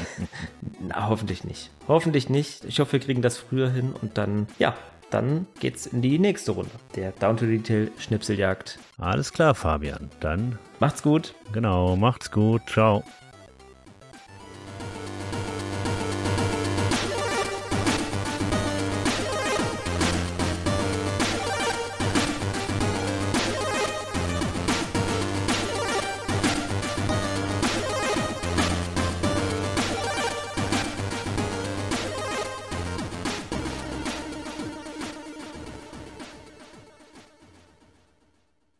Na, 0.86 1.08
hoffentlich 1.08 1.42
nicht. 1.44 1.70
Hoffentlich 1.88 2.28
nicht. 2.28 2.66
Ich 2.66 2.80
hoffe, 2.80 2.92
wir 2.92 3.00
kriegen 3.00 3.22
das 3.22 3.38
früher 3.38 3.70
hin 3.70 3.94
und 4.02 4.18
dann, 4.18 4.46
ja, 4.58 4.74
dann 5.08 5.46
geht's 5.58 5.86
in 5.86 6.02
die 6.02 6.18
nächste 6.18 6.52
Runde. 6.52 6.72
Der 6.94 7.12
Down 7.12 7.38
to 7.38 7.46
Detail 7.46 7.90
Schnipseljagd. 7.96 8.78
Alles 8.98 9.32
klar, 9.32 9.54
Fabian. 9.54 10.10
Dann 10.20 10.58
Macht's 10.80 11.02
gut. 11.02 11.34
genau, 11.54 11.96
macht's 11.96 12.30
gut. 12.30 12.60
Ciao. 12.68 13.02